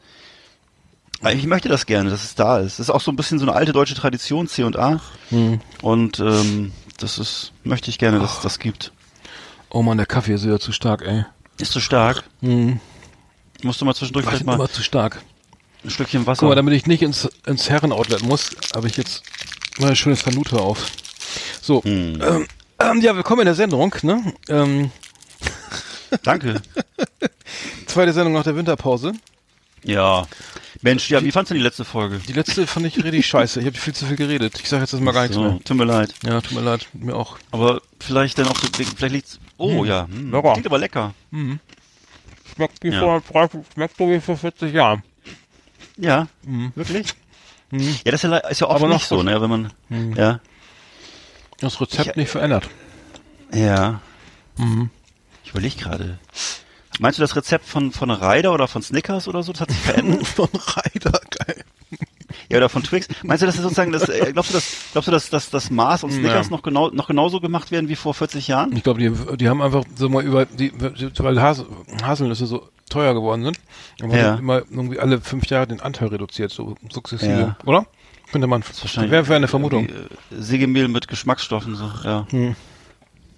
ich 1.32 1.46
möchte 1.46 1.68
das 1.68 1.86
gerne, 1.86 2.10
dass 2.10 2.24
es 2.24 2.34
da 2.34 2.58
ist. 2.58 2.78
Das 2.78 2.88
ist 2.88 2.90
auch 2.90 3.00
so 3.00 3.10
ein 3.10 3.16
bisschen 3.16 3.38
so 3.38 3.44
eine 3.44 3.54
alte 3.54 3.72
deutsche 3.72 3.94
Tradition, 3.94 4.46
C&A. 4.46 5.00
Hm. 5.30 5.60
Und 5.82 6.20
ähm, 6.20 6.72
das 6.98 7.18
ist, 7.18 7.52
möchte 7.64 7.90
ich 7.90 7.98
gerne, 7.98 8.20
dass 8.20 8.36
es 8.36 8.40
das 8.40 8.58
gibt. 8.58 8.92
Oh 9.70 9.82
man, 9.82 9.96
der 9.98 10.06
Kaffee 10.06 10.34
ist 10.34 10.44
wieder 10.44 10.60
zu 10.60 10.72
stark, 10.72 11.02
ey. 11.02 11.24
Ist 11.58 11.72
zu 11.72 11.80
stark. 11.80 12.22
Hm. 12.40 12.78
Musst 13.62 13.80
du 13.80 13.84
mal 13.84 13.94
zwischendurch 13.94 14.26
vielleicht 14.26 14.44
mal 14.44 14.54
immer 14.54 14.70
zu 14.70 14.82
stark. 14.82 15.20
ein 15.84 15.90
Stückchen 15.90 16.26
Wasser. 16.26 16.40
Guck 16.40 16.50
mal, 16.50 16.54
damit 16.54 16.74
ich 16.74 16.86
nicht 16.86 17.02
ins, 17.02 17.28
ins 17.46 17.68
Herrenoutlet 17.68 18.22
muss, 18.22 18.50
habe 18.74 18.86
ich 18.86 18.96
jetzt 18.96 19.24
mal 19.80 19.90
ein 19.90 19.96
schönes 19.96 20.22
Kanute 20.22 20.60
auf. 20.60 20.86
So, 21.60 21.82
Hm. 21.82 22.20
ähm, 22.22 22.46
ähm, 22.78 23.00
ja, 23.00 23.16
willkommen 23.16 23.40
in 23.40 23.46
der 23.46 23.54
Sendung, 23.56 23.92
ne? 24.02 24.32
Ähm, 24.48 24.92
Danke. 26.22 26.60
zweite 27.86 28.12
Sendung 28.12 28.32
nach 28.34 28.44
der 28.44 28.56
Winterpause. 28.56 29.12
Ja. 29.84 30.26
Mensch, 30.82 31.08
ja, 31.10 31.22
wie 31.24 31.32
fandst 31.32 31.50
du 31.50 31.54
die 31.54 31.60
letzte 31.60 31.84
Folge? 31.84 32.18
Die 32.28 32.32
letzte 32.32 32.66
fand 32.66 32.86
ich 32.86 33.02
richtig 33.02 33.26
scheiße. 33.26 33.60
Ich 33.60 33.66
habe 33.66 33.76
viel 33.76 33.94
zu 33.94 34.06
viel 34.06 34.16
geredet. 34.16 34.58
Ich 34.60 34.68
sage 34.68 34.82
jetzt 34.82 34.92
erstmal 34.92 35.14
gar 35.14 35.22
nichts 35.22 35.34
So, 35.36 35.42
mehr. 35.42 35.58
tut 35.64 35.76
mir 35.76 35.84
leid. 35.84 36.14
Ja, 36.24 36.40
tut 36.40 36.52
mir 36.52 36.60
leid. 36.60 36.86
Mir 36.92 37.16
auch. 37.16 37.38
Aber 37.50 37.80
vielleicht 38.00 38.38
dann 38.38 38.46
auch, 38.48 38.56
vielleicht 38.56 39.00
liegt's, 39.14 39.40
oh 39.56 39.84
ja, 39.84 40.06
hm, 40.06 40.30
Lecker. 40.32 40.52
klingt 40.52 40.66
aber 40.66 40.78
lecker. 40.78 41.14
Schmeckt 42.54 42.82
wie 42.84 42.88
Ja. 42.88 43.00
vor 43.00 43.20
30, 43.32 43.60
schmeckt 43.74 43.96
so 43.96 44.08
wie 44.10 44.20
vor 44.20 44.36
40 44.36 44.72
Jahren. 44.74 45.02
Ja, 45.96 46.28
wirklich? 46.74 47.08
Ja, 47.70 48.12
das 48.12 48.24
ist 48.24 48.30
ja, 48.30 48.36
ist 48.38 48.60
ja 48.60 48.66
oft 48.68 48.76
Aber 48.76 48.88
noch 48.88 48.94
nicht 48.96 49.06
so, 49.08 49.22
ne, 49.22 49.40
wenn 49.40 49.50
man, 49.50 49.72
ja, 50.16 50.40
Das 51.60 51.80
Rezept 51.80 52.10
Ich- 52.10 52.16
nicht 52.16 52.30
verändert. 52.30 52.68
ja. 53.52 54.00
Ich 55.48 55.52
überlege 55.54 55.76
gerade. 55.76 56.18
Meinst 57.00 57.18
du 57.18 57.22
das 57.22 57.34
Rezept 57.36 57.64
von, 57.64 57.90
von 57.90 58.10
Ryder 58.10 58.52
oder 58.52 58.68
von 58.68 58.82
Snickers 58.82 59.28
oder 59.28 59.42
so? 59.42 59.52
Das 59.52 59.62
hat 59.62 59.70
sich 59.70 59.78
verändert? 59.80 60.26
Von 60.26 60.48
Reiter, 60.52 61.20
geil. 61.30 61.64
ja, 62.50 62.58
oder 62.58 62.68
von 62.68 62.82
Twix? 62.82 63.08
Meinst 63.22 63.40
du, 63.42 63.46
dass 63.46 63.54
das 63.54 63.62
sozusagen, 63.62 63.92
das, 63.92 64.08
äh, 64.10 64.30
glaubst 64.32 64.50
du, 64.50 64.54
dass, 64.54 64.74
glaubst 64.92 65.08
du, 65.08 65.12
dass, 65.12 65.30
dass 65.30 65.48
das 65.48 65.70
Mars 65.70 66.04
und 66.04 66.10
Snickers 66.12 66.46
Ja. 66.48 66.50
noch 66.50 66.62
genau, 66.62 66.90
noch 66.90 67.06
genauso 67.06 67.40
gemacht 67.40 67.70
werden 67.70 67.88
wie 67.88 67.96
vor 67.96 68.12
40 68.12 68.48
Jahren? 68.48 68.76
Ich 68.76 68.82
glaube, 68.82 69.00
die, 69.00 69.36
die 69.38 69.48
haben 69.48 69.62
einfach 69.62 69.84
so 69.96 70.08
mal 70.10 70.22
über, 70.22 70.44
die, 70.44 70.70
weil 71.18 71.40
Has, 71.40 71.64
Haselnüsse 72.02 72.46
so 72.46 72.68
teuer 72.90 73.14
geworden 73.14 73.44
sind, 73.44 73.58
haben 74.02 74.10
Ja. 74.10 74.34
immer 74.34 74.58
irgendwie 74.70 74.98
alle 74.98 75.18
fünf 75.22 75.46
Jahre 75.46 75.66
den 75.66 75.80
Anteil 75.80 76.08
reduziert, 76.08 76.50
so 76.50 76.74
sukzessive, 76.92 77.30
Ja. 77.40 77.56
oder? 77.64 77.86
Könnte 78.32 78.46
man, 78.48 78.62
Wahrscheinlich. 78.82 79.10
wäre 79.12 79.26
wär 79.28 79.36
eine 79.36 79.48
Vermutung. 79.48 79.88
Äh, 79.88 79.92
Sägemehl 80.30 80.88
mit 80.88 81.08
Geschmacksstoffen, 81.08 81.74
so, 81.74 81.90
ja. 82.04 82.26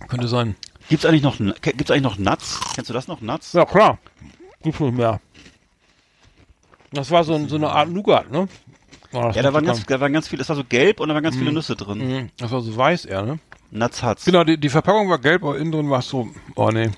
Könnte 0.08 0.26
sein. 0.28 0.56
Gibt's 0.90 1.06
eigentlich 1.06 1.22
noch, 1.22 1.38
gibt's 1.62 1.90
eigentlich 1.90 2.02
noch 2.02 2.18
Nuts? 2.18 2.60
Kennst 2.74 2.90
du 2.90 2.94
das 2.94 3.08
noch, 3.08 3.20
Nuts? 3.22 3.52
Ja, 3.54 3.64
klar. 3.64 3.98
Gibt's 4.62 4.80
nicht 4.80 4.94
mehr. 4.94 5.20
Das 6.92 7.10
war 7.10 7.24
so, 7.24 7.34
ein, 7.34 7.48
so 7.48 7.56
eine 7.56 7.70
Art 7.70 7.88
Nougat, 7.88 8.30
ne? 8.30 8.48
Das 9.12 9.34
Ja, 9.36 9.42
da 9.42 9.52
waren 9.54 9.64
ganz, 9.64 9.84
da 9.86 10.00
waren 10.00 10.12
ganz 10.12 10.28
viele, 10.28 10.42
es 10.42 10.48
war 10.48 10.56
so 10.56 10.64
gelb 10.64 11.00
und 11.00 11.08
da 11.08 11.14
waren 11.14 11.22
ganz 11.22 11.36
viele 11.36 11.52
Nüsse 11.52 11.74
drin. 11.76 11.98
Mhm. 11.98 12.28
Das 12.36 12.50
war 12.50 12.60
so 12.60 12.76
weiß 12.76 13.04
eher, 13.06 13.22
ne? 13.22 13.38
Nuts 13.70 14.02
Huts. 14.02 14.24
Genau, 14.24 14.44
die, 14.44 14.58
die 14.58 14.68
Verpackung 14.68 15.08
war 15.08 15.18
gelb, 15.18 15.42
aber 15.44 15.56
innen 15.58 15.72
drin 15.72 15.88
war 15.90 16.00
es 16.00 16.08
so, 16.08 16.28
oh 16.56 16.70
nee. 16.70 16.90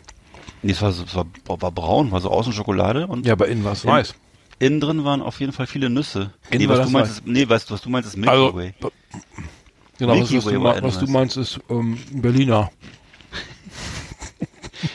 Nee, 0.63 0.73
es 0.73 0.81
war, 0.81 0.89
es 0.91 1.15
war, 1.15 1.27
war 1.47 1.71
braun, 1.73 2.11
war 2.13 2.21
so 2.21 2.31
außen 2.31 2.53
Schokolade 2.53 3.07
und 3.07 3.27
Ja, 3.27 3.33
aber 3.35 3.49
innen 3.49 3.65
war 3.65 3.73
es 3.73 3.85
weiß. 3.85 4.15
innen 4.59 4.81
drin 4.81 5.05
waren 5.05 5.21
auf 5.21 5.41
jeden 5.41 5.53
Fall 5.53 5.67
viele 5.67 5.91
Nüsse. 5.91 6.33
Innen 6.51 6.63
nee, 6.63 6.69
was 6.69 6.87
du 6.87 6.91
meinst, 6.91 7.11
weiß. 7.11 7.19
ist, 7.19 7.27
nee, 7.27 7.47
weißt 7.49 7.69
du, 7.69 7.75
was 7.75 7.83
du 7.83 7.91
meinst, 7.91 8.09
ist 8.09 8.17
Milky 8.17 8.31
Also, 8.31 8.55
Way. 8.55 8.75
Genau, 9.99 10.13
was, 10.13 10.19
Milky 10.21 10.39
was, 10.39 10.47
Way 10.47 10.55
du, 10.55 10.63
war 10.63 10.73
ma- 10.73 10.79
innen 10.79 10.87
was 10.89 10.99
du 10.99 11.07
meinst, 11.11 11.37
ist 11.37 11.61
ähm, 11.69 11.99
Berliner. 12.13 12.71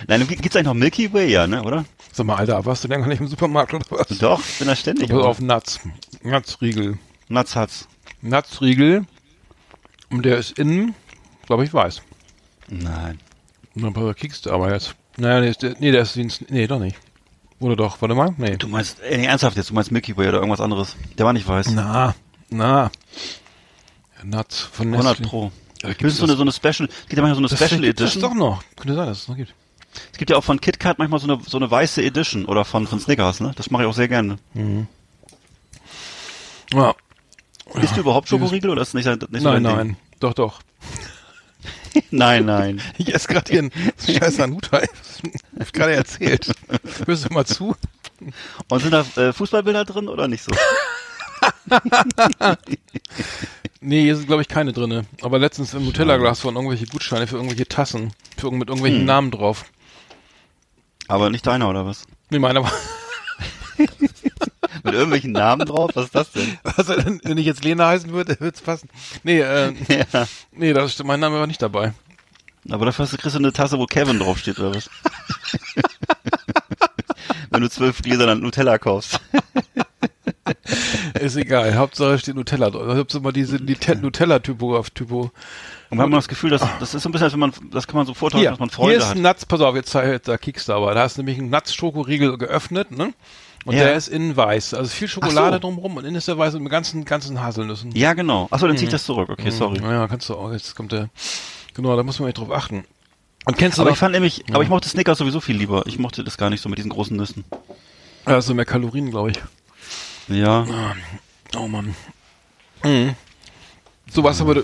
Nein, 0.08 0.28
gibt's 0.28 0.56
eigentlich 0.56 0.66
noch 0.66 0.74
Milky 0.74 1.14
Way, 1.14 1.32
ja, 1.32 1.48
ne, 1.48 1.64
oder? 1.64 1.86
Sag 2.12 2.26
mal, 2.26 2.36
Alter, 2.36 2.66
warst 2.66 2.84
du 2.84 2.88
denn 2.88 3.02
gar 3.02 3.08
nicht 3.08 3.20
im 3.20 3.28
Supermarkt 3.28 3.74
oder 3.74 3.86
was? 3.90 4.08
Doch, 4.18 4.40
ich 4.40 4.60
bin 4.60 4.68
da 4.68 4.76
ständig. 4.76 5.10
Pass 5.10 5.20
auf, 5.24 5.40
Nuts. 5.42 5.80
Nutsriegel. 6.24 6.98
Nuts 7.30 7.56
Huts. 7.56 7.88
Nutsriegel. 8.22 9.06
Und 10.10 10.26
der 10.26 10.38
ist 10.38 10.58
innen, 10.58 10.96
glaube 11.46 11.64
ich, 11.64 11.74
weiß. 11.74 12.02
Nein. 12.70 13.20
Und 13.76 13.84
auf, 13.84 14.14
kiekst 14.14 14.46
du 14.46 14.52
aber 14.52 14.74
jetzt. 14.74 14.96
Naja, 15.18 15.42
nee, 15.42 15.52
der, 15.62 15.76
nee, 15.80 15.92
der 15.92 16.02
ist 16.02 16.16
nee, 16.50 16.68
doch 16.68 16.80
nicht. 16.80 16.98
Oder 17.60 17.76
doch, 17.76 18.02
warte 18.02 18.14
mal, 18.16 18.34
nee. 18.38 18.56
Du 18.58 18.68
meinst, 18.68 19.00
äh, 19.02 19.18
nee, 19.18 19.26
ernsthaft 19.26 19.58
jetzt, 19.58 19.70
du 19.70 19.74
meinst 19.74 19.92
Milky 19.92 20.16
Way 20.16 20.30
oder 20.30 20.38
irgendwas 20.38 20.62
anderes. 20.62 20.96
Der 21.18 21.26
war 21.26 21.34
nicht 21.34 21.48
weiß. 21.48 21.72
Na, 21.72 22.14
na. 22.50 22.92
Nuts 24.24 24.62
von 24.62 24.88
100 24.94 25.20
Nestle. 25.20 25.28
Pro. 25.28 25.52
Ja, 25.82 25.90
Das 25.90 25.98
gibt's 25.98 26.14
ist 26.14 26.20
so 26.20 26.26
eine, 26.26 26.36
so 26.36 26.42
eine 26.42 26.52
Special, 26.52 26.88
es 26.90 27.08
gibt 27.08 27.14
ja 27.14 27.22
manchmal 27.22 27.36
so 27.36 27.40
eine 27.40 27.48
Das 27.50 27.58
Special 27.60 27.82
gibt 27.82 28.00
es 28.02 28.12
Edition. 28.14 28.22
doch 28.32 28.36
noch. 28.36 28.64
Könnte 28.76 28.96
sein, 28.96 29.08
dass 29.08 29.20
es 29.22 29.28
noch 29.28 29.36
gibt. 29.36 29.54
Es 30.12 30.18
gibt 30.18 30.30
ja 30.32 30.38
auch 30.38 30.44
von 30.44 30.60
KitKat 30.62 31.00
manchmal 31.00 31.20
so 31.20 31.28
eine, 31.32 31.42
so 31.46 31.58
eine 31.58 31.70
weiße 31.70 32.02
Edition 32.04 32.46
oder 32.46 32.66
von, 32.66 32.88
von 32.88 33.00
Snickers, 33.00 33.40
ne? 33.40 33.52
Das 33.56 33.70
mache 33.72 33.84
ich 33.84 33.90
auch 33.90 33.94
sehr 33.94 34.08
gerne. 34.08 34.38
Ja. 36.74 36.94
Isst 37.82 37.96
du 37.96 38.02
überhaupt 38.02 38.30
Schokoriegel 38.30 38.70
oder 38.70 38.82
ist 38.82 38.94
das 38.94 39.06
nicht, 39.06 39.32
nicht 39.32 39.42
so 39.42 39.50
Nein, 39.52 39.64
dein 39.64 39.78
Ding? 39.78 39.88
nein. 39.88 39.98
Doch, 40.20 40.34
doch. 40.34 40.62
Nein, 42.12 42.46
nein. 42.46 42.82
Ich 43.00 43.14
esse 43.14 43.28
gerade 43.28 43.52
hier 43.52 43.60
einen 43.60 43.72
scheiß 44.06 44.38
Hanuta. 44.40 44.78
Hab 44.82 44.88
ich 45.60 45.74
gerade 45.74 45.94
erzählt. 45.96 46.52
Hörst 47.06 47.26
du 47.26 47.34
mal 47.34 47.46
zu? 47.46 47.76
Und 48.70 48.82
sind 48.82 48.92
da 48.92 49.04
äh, 49.16 49.34
Fußballbilder 49.34 49.84
drin 49.86 50.08
oder 50.08 50.28
nicht 50.28 50.44
so? 50.44 50.52
Nee, 53.80 54.02
hier 54.02 54.16
sind 54.16 54.28
glaube 54.28 54.42
ich 54.42 54.48
keine 54.48 54.74
drinne. 54.74 55.06
Aber 55.22 55.38
letztens 55.40 55.74
im 55.74 55.86
Nutella-Glas 55.86 56.44
waren 56.44 56.56
irgendwelche 56.56 56.88
Gutscheine 56.88 57.28
für 57.28 57.36
irgendwelche 57.36 57.68
Tassen. 57.68 58.12
Für, 58.38 58.52
mit 58.52 58.70
irgendwelchen 58.70 59.06
Namen 59.06 59.30
drauf. 59.32 59.66
Aber 61.08 61.30
nicht 61.30 61.46
deiner 61.48 61.70
oder 61.70 61.86
was? 61.86 62.06
Nee, 62.30 62.40
meiner 62.40 62.64
war. 62.64 62.72
Mit 64.84 64.94
irgendwelchen 64.94 65.32
Namen 65.32 65.66
drauf? 65.66 65.92
Was 65.96 66.06
ist 66.06 66.16
das 66.16 66.32
denn? 66.32 66.58
Was, 66.64 66.88
wenn 66.90 67.20
wenn 67.24 67.38
ich 67.38 67.46
jetzt 67.46 67.64
Lena 67.64 67.88
heißen 67.88 68.12
würde, 68.12 68.40
würde 68.40 68.56
es 68.56 68.62
passen. 68.62 68.90
Nee, 69.24 69.40
äh, 69.42 69.74
Ja. 70.14 70.28
nee, 70.52 70.74
das 70.74 70.94
stimmt, 70.94 71.08
mein 71.08 71.20
Name 71.20 71.40
war 71.40 71.48
nicht 71.48 71.62
dabei. 71.62 71.94
Aber 72.70 72.86
dafür 72.86 73.04
hast 73.06 73.14
du, 73.14 73.18
kriegst 73.18 73.36
du 73.36 73.40
eine 73.40 73.54
Tasse, 73.54 73.80
wo 73.80 73.86
Kevin 73.86 74.20
draufsteht 74.20 74.60
oder 74.60 74.76
was? 74.76 74.90
Wenn 77.50 77.62
du 77.62 77.70
zwölf 77.70 78.02
Gläser 78.02 78.28
an 78.28 78.42
Nutella 78.42 78.78
kaufst. 78.78 79.20
Ist 81.20 81.38
egal. 81.38 81.76
Hauptsache 81.76 82.20
steht 82.20 82.36
Nutella 82.36 82.70
drauf. 82.70 83.06
So 83.10 83.22
mal 83.22 83.32
diese 83.32 83.60
die 83.60 83.76
Te- 83.76 83.96
Nutella-Typo 83.96 84.78
auf 84.78 84.90
Typo. 84.90 85.32
Und 85.90 85.98
wir 85.98 86.04
haben 86.04 86.12
das 86.12 86.28
Gefühl, 86.28 86.50
dass, 86.50 86.62
das 86.80 86.94
ist 86.94 87.04
so 87.04 87.10
ein 87.10 87.12
bisschen, 87.12 87.26
als 87.26 87.34
wenn 87.34 87.40
man, 87.40 87.54
das 87.72 87.88
kann 87.88 87.96
man 87.98 88.06
so 88.06 88.14
vortäuschen, 88.14 88.42
Hier, 88.42 88.50
dass 88.52 88.60
man 88.60 88.70
hier 88.70 88.76
Freunde 88.76 88.96
ist 88.96 89.08
hat. 89.10 89.16
ein 89.16 89.22
Nuts, 89.22 89.46
pass 89.46 89.62
auf, 89.62 89.76
jetzt 89.76 89.90
zeig- 89.96 90.24
da 90.24 90.38
kiekst 90.38 90.68
du 90.68 90.74
aber. 90.74 90.94
Da 90.94 91.02
hast 91.04 91.18
du 91.18 91.22
nämlich 91.22 91.40
einen 91.40 91.50
Nuts-Schokoriegel 91.50 92.38
geöffnet, 92.38 92.92
ne? 92.92 93.14
Und 93.66 93.76
Ja. 93.76 93.84
der 93.86 93.96
ist 93.96 94.08
innen 94.08 94.36
weiß. 94.36 94.74
Also 94.74 94.90
viel 94.90 95.08
Schokolade 95.08 95.56
so. 95.58 95.60
drumrum 95.60 95.98
und 95.98 96.06
innen 96.06 96.16
ist 96.16 96.28
der 96.28 96.38
weiß 96.38 96.56
und 96.56 96.64
mit 96.64 96.72
ganzen, 96.72 97.04
ganzen 97.06 97.42
Haselnüssen. 97.42 97.92
Ja, 97.96 98.14
genau. 98.14 98.48
Achso, 98.52 98.68
dann 98.68 98.78
zieh 98.78 98.86
ich 98.86 98.92
das 98.92 99.04
zurück. 99.06 99.30
Okay, 99.30 99.50
sorry. 99.50 99.80
Ja, 99.82 100.08
kannst 100.08 100.30
du 100.30 100.36
auch. 100.36 100.52
Jetzt 100.52 100.76
kommt 100.76 100.92
der. 100.94 101.10
Genau, 101.74 101.96
da 101.96 102.04
muss 102.04 102.20
man 102.20 102.30
echt 102.30 102.38
drauf 102.38 102.52
achten. 102.52 102.86
Und 103.46 103.58
kennst 103.58 103.78
du 103.78 103.82
Aber 103.82 103.90
noch, 103.92 103.96
ich 103.96 104.00
fand 104.00 104.14
nämlich, 104.14 104.44
aber 104.54 104.64
ich 104.64 104.70
mochte 104.70 104.88
Snickers 104.90 105.18
sowieso 105.18 105.40
viel 105.42 105.56
lieber. 105.58 105.84
Ich 105.86 106.00
mochte 106.00 106.24
das 106.24 106.38
gar 106.38 106.50
nicht 106.50 106.62
so 106.62 106.70
mit 106.70 106.78
diesen 106.78 106.92
großen 106.92 107.16
Nüssen. 107.16 107.46
ja, 108.28 108.42
so 108.42 108.54
mehr 108.54 108.66
Kalorien, 108.66 109.10
glaube 109.10 109.32
ich. 109.32 109.38
Ja. 110.28 110.66
Oh 111.58 111.68
Mann. 111.68 111.96
Mhm. 112.84 113.16
So, 114.12 114.24
was 114.24 114.40
aber, 114.42 114.64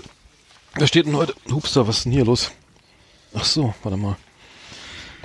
da 0.76 0.86
steht 0.86 1.06
denn 1.06 1.16
heute, 1.16 1.34
Hupster, 1.50 1.86
was 1.86 1.98
ist 1.98 2.04
denn 2.04 2.12
hier 2.12 2.24
los? 2.24 2.50
Ach 3.34 3.44
so, 3.44 3.74
warte 3.82 3.96
mal. 3.98 4.16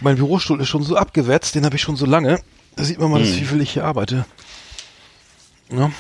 Mein 0.02 0.16
Bürostuhl 0.16 0.62
ist 0.62 0.70
schon 0.70 0.84
so 0.84 0.96
abgewetzt, 0.96 1.56
den 1.56 1.66
habe 1.66 1.76
ich 1.76 1.82
schon 1.82 1.96
so 1.96 2.06
lange. 2.06 2.40
Da 2.76 2.84
sieht 2.84 3.00
man 3.00 3.12
mal, 3.12 3.20
dass, 3.20 3.36
wie 3.36 3.44
viel 3.46 3.62
ich 3.62 3.72
hier 3.74 3.84
arbeite. 3.86 4.26
Ja, 5.72 5.92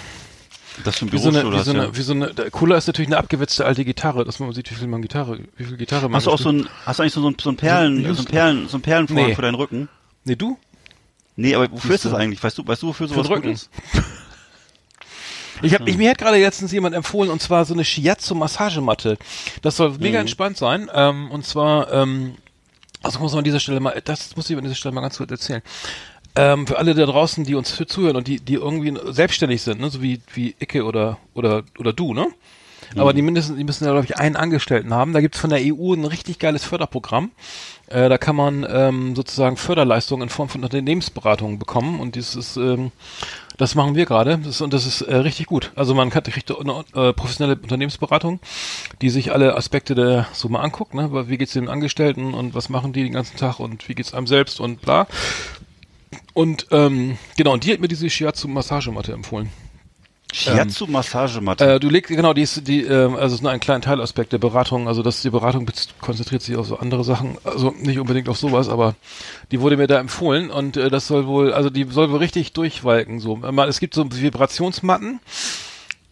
Das 0.84 0.98
für 0.98 1.06
ein 1.06 1.12
wie 1.12 1.18
so 1.18 1.30
eine, 1.30 1.42
Bürostuhl 1.42 1.60
wie 1.60 1.64
so 1.64 1.74
ja. 1.74 1.84
eine, 1.84 1.98
wie 1.98 2.02
so 2.02 2.14
eine, 2.14 2.52
Cooler 2.52 2.78
ist 2.78 2.88
natürlich 2.88 3.10
eine 3.10 3.18
abgewetzte 3.18 3.66
alte 3.66 3.84
Gitarre, 3.86 4.24
dass 4.26 4.40
man 4.40 4.52
sieht, 4.54 4.72
wie 4.72 4.76
viel 4.76 4.88
man 4.88 5.02
Gitarre, 5.02 5.40
wie 5.58 5.64
viel 5.66 5.78
Gitarre 5.78 6.08
man 6.10 6.16
Hast 6.16 6.28
du 6.28 6.32
auch 6.32 6.40
so 6.40 6.50
ein, 6.50 6.68
hast 6.86 6.98
du 7.00 7.04
eigentlich 7.04 7.14
so 7.14 7.28
ein, 7.30 7.36
so 7.40 7.50
ein 7.50 7.58
Perlen, 7.58 8.04
So- 8.06 8.14
so 8.14 8.22
ein 8.22 8.26
Perlen, 8.26 8.68
so 8.70 8.78
ein 8.78 8.82
Perlenvorhang 8.82 9.28
Nee. 9.28 9.36
für 9.36 9.42
deinen 9.42 9.56
Rücken? 9.56 9.90
Nee, 10.24 10.36
du? 10.36 10.58
Nee, 11.36 11.54
aber 11.56 11.72
wofür 11.72 11.96
ist 11.96 12.06
das 12.06 12.14
eigentlich? 12.14 12.42
Weißt 12.44 12.58
du, 12.58 12.66
weißt 12.68 12.82
du, 12.84 12.88
wofür 12.88 13.08
Für 13.08 13.14
sowas 13.16 13.28
den 13.28 13.36
gut 13.36 13.44
Rücken. 13.46 13.54
ist? 13.54 13.70
Ich 15.62 15.74
hab, 15.74 15.88
ich, 15.88 15.98
mir 15.98 16.12
hat 16.12 16.18
gerade 16.18 16.38
letztens 16.38 16.72
jemand 16.72 16.96
empfohlen, 16.96 17.30
und 17.30 17.42
zwar 17.42 17.66
so 17.66 17.74
eine 17.74 17.84
Shiatsu-Massagematte. 17.84 19.18
Das 19.62 19.78
soll 19.78 19.98
mega 20.00 20.20
entspannt 20.20 20.58
sein. 20.58 20.90
Ähm, 20.94 21.32
und 21.32 21.46
zwar, 21.46 21.92
ähm, 21.92 22.36
also 23.04 23.20
muss 23.20 23.32
man 23.32 23.40
an 23.40 23.46
dieser 23.46 23.60
Stelle 23.60 23.80
mal, 23.80 24.02
das 24.04 24.36
muss 24.36 24.50
ich 24.50 24.58
an 24.58 24.64
dieser 24.64 24.76
Stelle 24.76 24.94
mal 24.94 25.02
ganz 25.02 25.18
kurz 25.18 25.32
erzählen. 25.32 25.62
Ähm, 26.36 26.68
für 26.68 26.78
alle 26.78 26.94
da 26.94 27.06
draußen, 27.06 27.44
die 27.44 27.56
uns 27.56 27.76
zuhören 27.88 28.16
und 28.16 28.28
die, 28.28 28.40
die 28.40 28.54
irgendwie 28.54 28.94
selbstständig 29.12 29.62
sind, 29.62 29.82
ne, 29.82 29.90
so 29.90 30.02
wie, 30.02 30.22
wie 30.34 30.56
Icke 30.60 30.86
oder, 30.86 31.18
oder, 31.34 31.64
oder 31.78 31.92
du, 31.92 32.14
ne? 32.14 32.28
Aber 32.96 33.14
die 33.14 33.22
mindestens, 33.22 33.58
die 33.58 33.64
müssen 33.64 33.86
ja, 33.86 33.92
glaube 33.92 34.06
ich, 34.06 34.18
einen 34.18 34.36
Angestellten 34.36 34.94
haben. 34.94 35.14
Da 35.14 35.22
gibt's 35.22 35.40
von 35.40 35.52
der 35.52 35.60
EU 35.62 35.94
ein 35.94 36.06
richtig 36.06 36.40
geiles 36.40 36.64
Förderprogramm. 36.64 37.32
Äh, 37.88 38.10
da 38.10 38.18
kann 38.18 38.36
man 38.36 38.66
ähm, 38.68 39.16
sozusagen 39.16 39.58
Förderleistungen 39.58 40.24
in 40.24 40.30
Form 40.30 40.50
von 40.50 40.64
Unternehmensberatung 40.64 41.60
bekommen 41.60 42.00
und 42.00 42.16
dieses 42.16 42.36
ist, 42.36 42.58
ähm, 42.58 42.92
das 43.60 43.76
machen 43.76 43.94
wir 43.94 44.06
gerade 44.06 44.40
das, 44.40 44.62
und 44.62 44.74
das 44.74 44.88
ist 44.88 45.02
äh, 45.02 45.18
richtig 45.18 45.46
gut. 45.46 45.72
Also 45.76 45.94
man 45.94 46.10
kann, 46.10 46.24
kriegt 46.24 46.50
eine 46.50 46.86
äh, 46.96 47.14
professionelle 47.14 47.60
Unternehmensberatung, 47.62 48.40
die 49.02 49.10
sich 49.10 49.34
alle 49.34 49.56
Aspekte 49.56 49.96
der 49.96 50.28
so 50.32 50.48
mal 50.48 50.62
anguckt, 50.62 50.94
ne? 50.94 51.28
Wie 51.28 51.38
geht's 51.38 51.54
den 51.54 51.68
Angestellten 51.68 52.34
und 52.34 52.56
was 52.56 52.70
machen 52.70 52.94
die 52.94 53.04
den 53.04 53.14
ganzen 53.14 53.38
Tag 53.38 53.60
und 53.60 53.88
wie 53.90 53.96
geht's 53.96 54.14
einem 54.14 54.28
selbst 54.28 54.62
und 54.62 54.82
bla. 54.82 55.08
Und 56.34 56.68
ähm, 56.72 57.18
genau, 57.36 57.52
und 57.54 57.66
die 57.66 57.74
hat 57.74 57.82
mir 57.82 57.90
diese 57.90 58.10
Shiatsu-Massagematte 58.10 59.12
empfohlen. 59.12 59.50
Shiatsu 60.32 60.86
Massagematte. 60.88 61.66
Äh, 61.76 61.80
du 61.80 61.90
legst, 61.90 62.10
genau, 62.10 62.34
die 62.34 62.44
ist, 62.44 62.68
die, 62.68 62.84
ähm, 62.84 63.16
also 63.16 63.28
es 63.28 63.34
ist 63.34 63.42
nur 63.42 63.52
ein 63.52 63.60
kleiner 63.60 63.82
Teilaspekt 63.82 64.32
der 64.32 64.38
Beratung, 64.38 64.88
also 64.88 65.02
dass 65.02 65.22
die 65.24 65.32
Beratung 65.32 65.66
konzentriert 66.02 66.44
sich 66.44 66.56
auf 66.56 66.68
so 66.68 66.78
andere 66.78 67.04
Sachen, 67.04 67.38
also 67.44 67.74
nicht 67.80 67.98
unbedingt 68.00 68.30
auf 68.30 68.38
sowas, 68.38 68.70
aber 68.70 68.96
die 69.52 69.60
wurde 69.60 69.76
mir 69.76 69.88
da 69.88 70.00
empfohlen 70.00 70.52
und 70.52 70.78
äh, 70.78 70.90
das 70.92 71.08
soll 71.08 71.26
wohl, 71.26 71.52
also 71.52 71.70
die 71.72 71.86
soll 71.90 72.12
wohl 72.12 72.20
richtig 72.20 72.54
durchwalken, 72.54 73.20
so. 73.20 73.40
Äh, 73.44 73.52
man- 73.52 73.68
Es 73.70 73.80
gibt 73.80 73.96
so 73.96 74.06
Vibrationsmatten, 74.12 75.20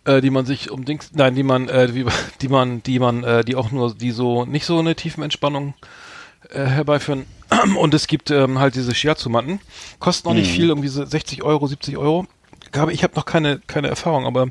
äh, 0.05 0.19
die 0.21 0.31
man 0.31 0.47
sich 0.47 0.71
um 0.71 0.83
Dings, 0.83 1.11
nein, 1.13 1.35
die 1.35 1.43
man, 1.43 1.69
äh, 1.69 1.91
die, 1.91 2.05
die 2.41 2.47
man, 2.47 2.81
die 2.81 2.97
man, 2.97 3.23
äh, 3.23 3.43
die 3.43 3.55
auch 3.55 3.71
nur, 3.71 3.93
die 3.93 4.11
so, 4.11 4.45
nicht 4.45 4.65
so 4.65 4.79
eine 4.79 4.95
tiefen 4.95 5.21
Entspannung 5.23 5.75
äh, 6.49 6.65
herbeiführen. 6.65 7.25
Und 7.79 7.93
es 7.93 8.07
gibt 8.07 8.31
ähm, 8.31 8.57
halt 8.59 8.73
diese 8.75 8.95
Shiatsu-Matten, 8.95 9.59
kosten 9.99 10.27
auch 10.27 10.33
nicht 10.33 10.49
viel, 10.51 10.69
irgendwie 10.69 10.87
so 10.87 11.05
60 11.05 11.43
Euro, 11.43 11.67
70 11.67 11.97
Euro. 11.97 12.25
Habe 12.77 12.93
ich 12.93 13.03
habe 13.03 13.15
noch 13.15 13.25
keine 13.25 13.59
keine 13.67 13.87
Erfahrung, 13.87 14.25
aber 14.25 14.47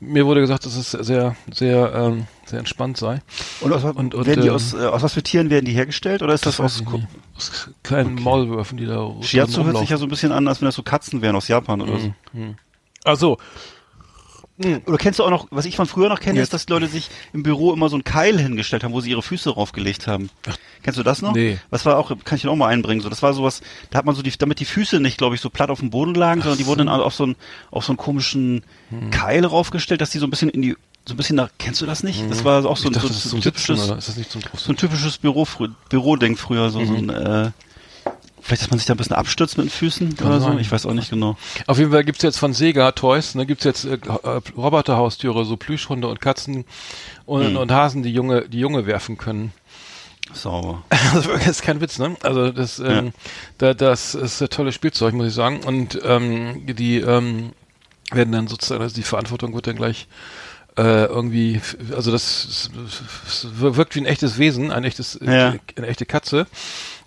mir 0.00 0.26
wurde 0.26 0.40
gesagt, 0.40 0.66
dass 0.66 0.76
es 0.76 0.90
sehr 0.90 1.36
sehr 1.52 1.92
ähm, 1.94 2.26
sehr 2.46 2.58
entspannt 2.58 2.96
sei. 2.96 3.22
Und, 3.60 3.72
aus, 3.72 3.84
Und- 3.84 4.14
und, 4.14 4.26
werden 4.26 4.42
die 4.42 4.48
ähm, 4.48 4.54
aus, 4.54 4.74
äh, 4.74 4.78
aus 4.86 5.02
was 5.02 5.14
für 5.14 5.22
Tieren 5.22 5.50
werden 5.50 5.64
die 5.64 5.72
hergestellt 5.72 6.22
oder 6.22 6.34
ist 6.34 6.46
das, 6.46 6.58
weiß 6.58 6.82
aus 6.86 7.00
aus 7.36 7.70
kleinen 7.82 8.14
Maulwürfen, 8.14 8.78
die 8.78 8.86
da 8.86 9.10
Shiatsu 9.22 9.64
hört 9.64 9.78
sich 9.78 9.90
ja 9.90 9.96
so 9.96 10.06
ein 10.06 10.10
bisschen 10.10 10.32
an, 10.32 10.48
als 10.48 10.60
wenn 10.60 10.66
das 10.66 10.74
so 10.74 10.82
Katzen 10.82 11.22
wären 11.22 11.36
aus 11.36 11.48
Japan 11.48 11.80
oder 11.80 11.98
so. 11.98 12.12
Ach 13.04 13.16
so, 14.62 14.80
Oder 14.86 14.98
kennst 14.98 15.18
du 15.18 15.24
auch 15.24 15.30
noch, 15.30 15.46
was 15.50 15.64
ich 15.64 15.76
von 15.76 15.86
früher 15.86 16.08
noch 16.08 16.20
kenne, 16.20 16.36
Jetzt. 16.38 16.44
ist, 16.48 16.52
dass 16.54 16.66
die 16.66 16.72
Leute 16.72 16.86
sich 16.88 17.10
im 17.32 17.42
Büro 17.42 17.72
immer 17.72 17.88
so 17.88 17.96
einen 17.96 18.04
Keil 18.04 18.38
hingestellt 18.38 18.84
haben, 18.84 18.92
wo 18.92 19.00
sie 19.00 19.10
ihre 19.10 19.22
Füße 19.22 19.50
draufgelegt 19.50 20.06
haben. 20.06 20.30
Kennst 20.82 20.98
du 20.98 21.02
das 21.02 21.22
noch? 21.22 21.32
Nee. 21.34 21.58
Was 21.70 21.84
war 21.86 21.98
auch, 21.98 22.08
kann 22.24 22.36
ich 22.36 22.42
dir 22.42 22.50
auch 22.50 22.56
mal 22.56 22.68
einbringen, 22.68 23.00
so, 23.00 23.08
das 23.08 23.22
war 23.22 23.32
sowas, 23.34 23.60
da 23.90 23.98
hat 23.98 24.04
man 24.06 24.14
so 24.14 24.22
die, 24.22 24.30
damit 24.36 24.60
die 24.60 24.64
Füße 24.64 25.00
nicht, 25.00 25.18
glaube 25.18 25.34
ich, 25.34 25.40
so 25.40 25.50
platt 25.50 25.70
auf 25.70 25.80
dem 25.80 25.90
Boden 25.90 26.14
lagen, 26.14 26.40
sondern 26.42 26.58
die 26.58 26.66
wurden 26.66 26.86
dann 26.86 27.00
auf 27.00 27.14
so 27.14 27.24
einen, 27.24 27.36
auf 27.70 27.84
so 27.84 27.92
einen 27.92 27.96
komischen 27.98 28.62
Hm. 28.90 29.10
Keil 29.10 29.44
raufgestellt, 29.46 30.00
dass 30.00 30.10
die 30.10 30.18
so 30.18 30.26
ein 30.26 30.30
bisschen 30.30 30.50
in 30.50 30.60
die, 30.62 30.76
so 31.06 31.14
ein 31.14 31.16
bisschen 31.16 31.36
nach, 31.36 31.48
kennst 31.58 31.80
du 31.80 31.86
das 31.86 32.02
nicht? 32.02 32.22
Das 32.30 32.44
war 32.44 32.64
auch 32.66 32.76
so, 32.76 32.90
dachte, 32.90 33.08
so, 33.12 33.28
so 33.30 33.36
ein 33.36 33.42
typisches, 33.42 33.86
so 33.86 34.72
ein 34.72 34.76
typisches 34.76 35.18
Büro, 35.18 35.46
Büroding 35.88 36.36
früher, 36.36 36.70
so, 36.70 36.84
so 36.84 36.94
ein, 36.94 37.04
Mhm. 37.06 37.10
äh, 37.10 37.50
vielleicht, 38.42 38.62
dass 38.62 38.70
man 38.70 38.78
sich 38.78 38.86
da 38.86 38.94
ein 38.94 38.96
bisschen 38.98 39.16
abstürzt 39.16 39.56
mit 39.56 39.66
den 39.66 39.70
Füßen 39.70 40.16
oder 40.24 40.40
so, 40.40 40.48
sein. 40.48 40.58
ich 40.58 40.70
weiß 40.70 40.84
auch 40.86 40.92
nicht 40.94 41.10
genau. 41.10 41.36
Auf 41.66 41.78
jeden 41.78 41.90
Fall 41.92 42.04
gibt's 42.04 42.22
jetzt 42.22 42.38
von 42.38 42.52
Sega 42.52 42.92
Toys, 42.92 43.34
ne, 43.34 43.46
gibt's 43.46 43.64
jetzt 43.64 43.84
äh, 43.84 43.94
äh, 43.94 44.40
Roboterhaustüre, 44.56 45.44
so 45.44 45.56
Plüschhunde 45.56 46.08
und 46.08 46.20
Katzen 46.20 46.64
und, 47.24 47.46
Hm. 47.46 47.56
und 47.56 47.70
Hasen, 47.72 48.02
die 48.02 48.12
Junge, 48.12 48.48
die 48.48 48.58
Junge 48.58 48.86
werfen 48.86 49.16
können. 49.18 49.52
Sauber. 50.34 50.82
Also 51.14 51.32
das 51.32 51.46
ist 51.46 51.62
kein 51.62 51.80
Witz, 51.80 51.98
ne? 51.98 52.16
Also 52.22 52.50
das, 52.52 52.78
ähm, 52.78 53.12
da, 53.58 53.74
das 53.74 54.14
ist 54.14 54.40
ein 54.40 54.48
tolles 54.48 54.74
Spielzeug, 54.74 55.14
muss 55.14 55.26
ich 55.28 55.34
sagen. 55.34 55.60
Und 55.64 55.98
ähm, 56.04 56.64
die 56.66 56.98
ähm, 57.00 57.52
werden 58.12 58.32
dann 58.32 58.48
sozusagen, 58.48 58.80
also 58.82 58.94
die 58.94 59.02
Verantwortung 59.02 59.54
wird 59.54 59.66
dann 59.66 59.76
gleich 59.76 60.06
äh, 60.78 61.04
irgendwie, 61.04 61.60
also 61.94 62.10
das, 62.10 62.70
das 63.24 63.46
wirkt 63.58 63.94
wie 63.94 64.00
ein 64.00 64.06
echtes 64.06 64.38
Wesen, 64.38 64.70
ein 64.70 64.84
echtes, 64.84 65.18
Ja. 65.22 65.54
eine 65.76 65.86
echte 65.86 66.06
Katze. 66.06 66.46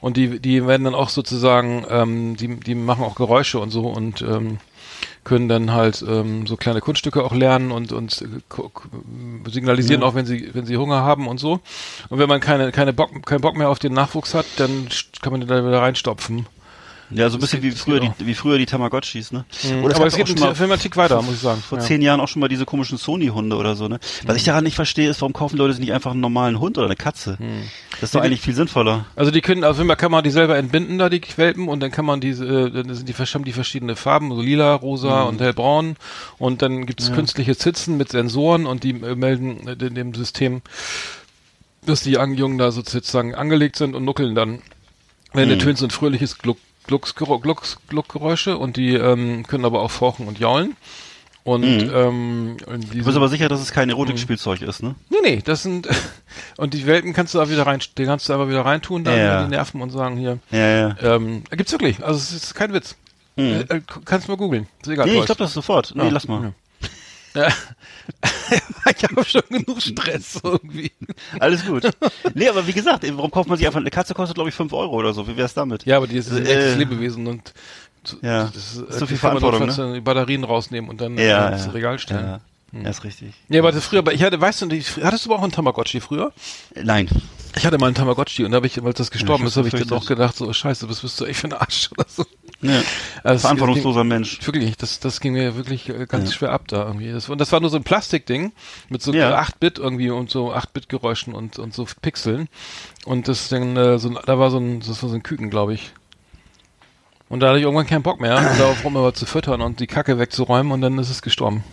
Und 0.06 0.18
die, 0.18 0.40
die 0.40 0.68
werden 0.68 0.84
dann 0.84 0.94
auch 0.94 1.10
sozusagen, 1.10 1.84
ähm, 1.90 2.38
die, 2.38 2.60
die 2.60 2.76
machen 2.76 3.04
auch 3.04 3.16
Geräusche 3.16 3.58
und 3.58 3.72
so 3.72 3.88
und 3.88 4.22
ähm, 4.22 4.60
können 5.24 5.50
dann 5.50 5.72
halt 5.72 6.06
ähm, 6.08 6.46
so 6.46 6.58
kleine 6.58 6.80
Kunststücke 6.80 7.24
auch 7.24 7.34
lernen 7.34 7.72
und 7.72 7.92
und 7.92 8.24
signalisieren 9.50 10.04
auch, 10.04 10.14
wenn 10.14 10.28
sie 10.28 10.52
wenn 10.54 10.68
sie 10.68 10.78
Hunger 10.78 11.02
haben 11.02 11.28
und 11.28 11.40
so. 11.40 11.60
Und 12.10 12.20
wenn 12.20 12.30
man 12.30 12.40
keine 12.40 12.72
keine 12.72 12.94
Bock 12.94 13.26
keinen 13.26 13.42
Bock 13.42 13.58
mehr 13.58 13.72
auf 13.72 13.80
den 13.80 13.94
Nachwuchs 13.94 14.36
hat, 14.36 14.46
dann 14.58 14.90
kann 15.24 15.32
man 15.32 15.42
den 15.42 15.50
da 15.50 15.66
wieder 15.66 15.82
reinstopfen. 15.82 16.46
Ja, 17.18 17.30
so 17.30 17.38
ein 17.38 17.40
bisschen 17.42 17.62
wie 17.64 17.70
geht- 17.70 17.78
früher, 17.78 18.00
geht 18.00 18.12
die, 18.20 18.28
wie 18.28 18.34
früher 18.34 18.58
die 18.58 18.66
Tamagotchis, 18.66 19.32
ne? 19.32 19.46
Aber 19.80 19.90
gab's 19.90 20.06
es 20.08 20.16
geht 20.16 20.26
auch 20.26 20.28
schon 20.30 20.38
ein 20.38 20.40
mal 20.50 20.56
Film 20.56 20.72
einen 20.72 20.82
Tick 20.82 20.98
weiter, 20.98 21.22
muss 21.22 21.36
ich 21.36 21.40
sagen. 21.42 21.62
vor 21.62 21.78
Ja. 21.78 21.84
zehn 21.84 22.02
Jahren 22.02 22.20
auch 22.20 22.28
schon 22.28 22.40
mal 22.42 22.48
diese 22.48 22.66
komischen 22.66 22.98
Sony-Hunde 22.98 23.56
oder 23.56 23.76
so, 23.76 23.88
ne? 23.88 24.00
Was 24.26 24.36
ich 24.38 24.44
daran 24.44 24.64
nicht 24.64 24.76
verstehe, 24.76 25.10
ist, 25.10 25.22
warum 25.22 25.34
kaufen 25.34 25.58
Leute 25.58 25.74
sich 25.74 25.80
nicht 25.82 25.94
einfach 25.94 26.12
einen 26.12 26.20
normalen 26.20 26.60
Hund 26.60 26.78
oder 26.78 26.88
eine 26.88 26.96
Katze? 26.96 27.38
Das 27.92 28.04
ist 28.04 28.16
doch 28.16 28.20
Nee, 28.22 28.28
eigentlich 28.28 28.42
viel 28.42 28.54
sinnvoller. 28.56 29.06
Also 29.16 29.32
die 29.32 29.42
können, 29.42 29.64
jeden 29.78 29.88
Fall 29.88 29.96
kann 29.98 30.12
man 30.12 30.24
die 30.24 30.30
selber 30.30 30.58
entbinden, 30.58 30.98
da 30.98 31.10
die 31.10 31.22
Welpen, 31.38 31.68
und 31.68 31.80
dann 31.82 31.92
kann 31.92 32.06
man 32.06 32.20
diese, 32.20 32.46
äh, 32.46 32.72
dann 32.72 32.94
sind 32.94 33.08
die, 33.08 33.14
haben 33.14 33.46
die 33.46 33.54
verschiedene 33.54 33.96
Farben, 33.96 34.34
so 34.36 34.42
lila, 34.42 34.74
rosa 34.76 35.24
und 35.24 35.40
hellbraun, 35.42 35.96
und 36.38 36.62
dann 36.62 36.86
gibt 36.86 37.02
es 37.02 37.14
künstliche 37.14 37.56
Zitzen 37.56 37.98
mit 37.98 38.10
Sensoren 38.10 38.66
und 38.66 38.84
die 38.84 38.92
äh, 38.92 39.16
melden 39.16 39.68
äh, 39.68 39.76
dem- 39.78 39.96
dem 39.96 40.14
System, 40.14 40.62
dass 41.86 42.02
die 42.02 42.18
Jungen 42.36 42.58
da 42.58 42.72
sozusagen 42.72 43.36
angelegt 43.36 43.76
sind 43.76 43.96
und 43.96 44.04
nuckeln 44.06 44.36
dann. 44.36 44.62
Wenn 45.34 45.50
der 45.50 45.60
Tönt 45.60 45.78
so 45.78 45.86
ein 45.86 45.92
fröhliches 45.92 46.38
Gluck, 46.38 46.58
Glucksgerä- 46.88 47.42
Glucks, 47.42 47.78
Gluckgeräusche 47.88 48.58
und 48.58 48.78
die 48.78 48.94
ähm, 48.96 49.46
können 49.48 49.66
aber 49.66 49.82
auch 49.82 49.92
fauchen 49.92 50.28
und 50.28 50.40
jaulen. 50.40 50.76
Und, 51.44 51.64
ähm, 51.64 52.58
und 52.66 52.92
Du 52.94 53.04
bist 53.04 53.16
aber 53.16 53.30
sicher, 53.30 53.48
dass 53.50 53.62
es 53.62 53.72
kein 53.72 53.90
Erotikspielzeug 53.90 54.64
ist, 54.64 54.82
ne? 54.82 54.96
Nee, 55.12 55.18
nee, 55.24 55.42
das 55.46 55.62
sind 55.62 55.88
und 56.58 56.74
die 56.74 56.88
Welpen 56.88 57.14
kannst 57.14 57.36
du 57.36 57.38
da 57.38 57.50
wieder 57.52 57.68
rein, 57.68 57.80
die 57.98 58.06
kannst 58.06 58.28
du 58.28 58.34
einfach 58.34 58.48
wieder 58.50 58.66
reintun, 58.66 59.04
dann 59.04 59.16
Ja. 59.18 59.44
in 59.44 59.50
die 59.52 59.56
Nerven 59.56 59.82
und 59.82 59.92
sagen 59.92 60.18
hier. 60.18 60.40
Ja, 60.50 60.68
ja. 60.68 60.96
Ähm, 61.04 61.44
gibt's 61.52 61.72
wirklich, 61.72 62.04
also 62.04 62.18
es 62.18 62.32
ist 62.32 62.56
kein 62.56 62.74
Witz. 62.74 62.96
Äh, 63.38 63.60
äh, 63.62 63.82
kannst 64.06 64.28
du 64.28 64.32
mal 64.32 64.38
googeln. 64.38 64.66
Ist 64.82 64.88
egal. 64.88 65.06
Nee, 65.06 65.20
ich 65.20 65.26
glaube 65.26 65.40
das 65.44 65.54
sofort. 65.54 65.94
Nee, 65.96 66.06
Ja. 66.06 66.10
lass 66.10 66.28
mal. 66.28 66.54
Ja. 67.36 67.48
ich 68.96 69.04
habe 69.04 69.26
schon 69.26 69.42
genug 69.50 69.82
Stress 69.82 70.40
irgendwie. 70.44 70.92
Alles 71.40 71.66
gut. 71.66 71.90
nee, 72.34 72.48
aber 72.48 72.66
wie 72.66 72.74
gesagt, 72.74 73.06
warum 73.16 73.32
kauft 73.32 73.50
man 73.50 73.58
sich 73.58 73.68
einfach, 73.68 73.80
eine 73.80 73.92
Katze 73.92 74.14
kostet 74.14 74.36
glaube 74.36 74.50
ich 74.50 74.56
5 74.56 74.72
Euro 74.74 74.96
oder 74.96 75.14
so. 75.14 75.28
Wie 75.28 75.38
wär's 75.38 75.54
damit? 75.54 75.86
Ja, 75.86 75.98
aber 75.98 76.08
die 76.08 76.18
ist 76.18 76.32
ein 76.32 76.46
Äh, 76.46 76.50
echtes 76.50 76.76
Lebewesen 76.78 77.28
und 77.28 77.54
Ja, 78.22 78.46
das 78.46 78.56
ist 78.56 79.00
so 79.00 79.06
viel 79.06 79.16
man 79.16 79.40
Verantwortung, 79.40 79.68
notfalls 79.68 79.76
dann 79.78 79.94
Die 79.94 80.02
Batterien 80.02 80.44
rausnehmen 80.44 80.90
und 80.90 81.02
dann 81.02 81.18
Ja, 81.18 81.50
äh, 81.50 81.54
ins 81.54 81.66
ja. 81.66 81.72
Regal 81.72 82.00
stellen. 82.00 82.40
Ja, 82.74 82.82
ja 82.82 82.90
ist 82.90 83.04
richtig. 83.04 83.34
Ja, 83.50 83.62
aber 83.62 83.72
das 83.72 83.86
früher, 83.86 84.00
aber 84.00 84.14
ich 84.14 84.24
hatte, 84.24 84.40
weißt 84.40 84.62
du, 84.62 84.70
hattest 85.04 85.26
du 85.26 85.30
aber 85.30 85.40
auch 85.40 85.44
einen 85.44 85.52
Tamagotchi 85.52 86.00
früher? 86.00 86.32
Nein. 86.82 87.10
Ich 87.58 87.66
hatte 87.66 87.78
mal 87.78 87.88
einen 87.88 87.96
Tamagotchi 87.96 88.44
und 88.44 88.52
da 88.52 88.58
habe 88.58 88.68
ich, 88.68 88.84
weil 88.84 88.94
das 88.94 89.12
gestorben 89.12 89.44
Ja, 89.44 89.48
ist, 89.48 89.58
habe 89.58 89.68
ich 89.68 89.74
dann 89.74 89.92
auch 89.98 90.06
gedacht, 90.06 90.36
so 90.36 90.52
scheiße, 90.52 90.90
was 90.90 91.00
bist 91.02 91.20
du 91.20 91.26
echt 91.26 91.40
für 91.40 91.48
ein 91.48 91.54
Arsch 91.54 91.90
oder 91.98 92.06
so. 92.08 92.26
Ja. 92.62 92.82
Also, 93.24 93.42
Verantwortungsloser 93.42 94.04
Mensch. 94.04 94.40
Wirklich, 94.46 94.76
das, 94.78 95.00
das 95.00 95.20
ging 95.20 95.34
mir 95.34 95.56
wirklich 95.56 95.90
äh, 95.90 96.06
ganz 96.06 96.30
Ja. 96.32 96.36
schwer 96.36 96.52
ab 96.52 96.68
da 96.68 96.86
irgendwie. 96.86 97.12
Das, 97.12 97.30
und 97.30 97.40
das 97.40 97.52
war 97.52 97.60
nur 97.60 97.70
so 97.70 97.78
ein 97.78 97.84
Plastikding 97.84 98.52
mit 98.90 99.02
so 99.02 99.14
Ja. 99.14 99.40
8-Bit 99.40 99.78
irgendwie 99.80 100.10
und 100.10 100.30
so 100.30 100.54
8-Bit-Geräuschen 100.54 101.34
und, 101.34 101.60
und 101.60 101.74
so 101.74 101.86
Pixeln. 102.02 102.50
Und 103.06 103.28
das 103.28 103.50
dann, 103.50 103.78
äh, 103.78 104.00
so, 104.00 104.10
da 104.10 104.40
war 104.40 104.52
so 104.52 104.58
ein, 104.58 104.80
das 104.82 105.02
war 105.04 105.10
so 105.10 105.16
ein 105.16 105.24
Küken, 105.24 105.50
glaube 105.50 105.74
ich. 105.74 105.92
Und 107.30 107.40
da 107.40 107.48
hatte 107.48 107.58
ich 107.58 107.64
irgendwann 107.64 107.88
keinen 107.88 108.04
Bock 108.04 108.20
mehr, 108.20 108.36
darauf 108.58 108.84
rum 108.84 109.14
zu 109.14 109.26
füttern 109.26 109.62
und 109.62 109.80
die 109.80 109.88
Kacke 109.88 110.20
wegzuräumen 110.20 110.72
und 110.72 110.82
dann 110.82 110.98
ist 111.00 111.10
es 111.10 111.22
gestorben. 111.24 111.64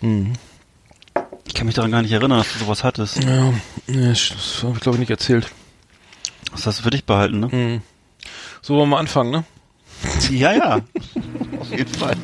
Ich 0.00 0.47
kann 1.58 1.66
mich 1.66 1.74
daran 1.74 1.90
gar 1.90 2.02
nicht 2.02 2.12
erinnern, 2.12 2.38
dass 2.38 2.52
du 2.52 2.60
sowas 2.60 2.84
hattest. 2.84 3.22
Ja, 3.24 3.52
das 3.88 4.62
habe 4.62 4.74
ich 4.74 4.80
glaube 4.80 4.96
ich 4.96 5.00
nicht 5.00 5.10
erzählt. 5.10 5.50
Das 6.52 6.66
hast 6.66 6.78
du 6.78 6.82
für 6.84 6.90
dich 6.90 7.04
behalten, 7.04 7.40
ne? 7.40 7.50
Hm. 7.50 7.80
So 8.62 8.76
wollen 8.76 8.88
wir 8.90 8.98
anfangen, 8.98 9.32
ne? 9.32 9.44
Ja, 10.30 10.52
ja. 10.52 10.76
Auf 11.60 11.70
jeden 11.70 11.92
Fall. 11.92 12.14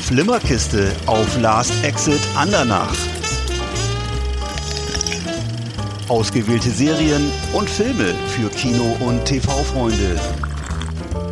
Flimmerkiste 0.00 0.92
auf 1.06 1.40
Last 1.40 1.72
Exit 1.84 2.20
Andernach. 2.34 2.94
Ausgewählte 6.08 6.70
Serien 6.70 7.30
und 7.52 7.70
Filme 7.70 8.14
für 8.28 8.50
Kino- 8.50 8.96
und 9.00 9.24
TV-Freunde. 9.24 10.20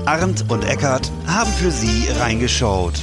Arndt 0.06 0.44
und 0.48 0.64
Eckart 0.64 1.10
haben 1.26 1.52
für 1.52 1.70
Sie 1.70 2.08
reingeschaut. 2.18 2.94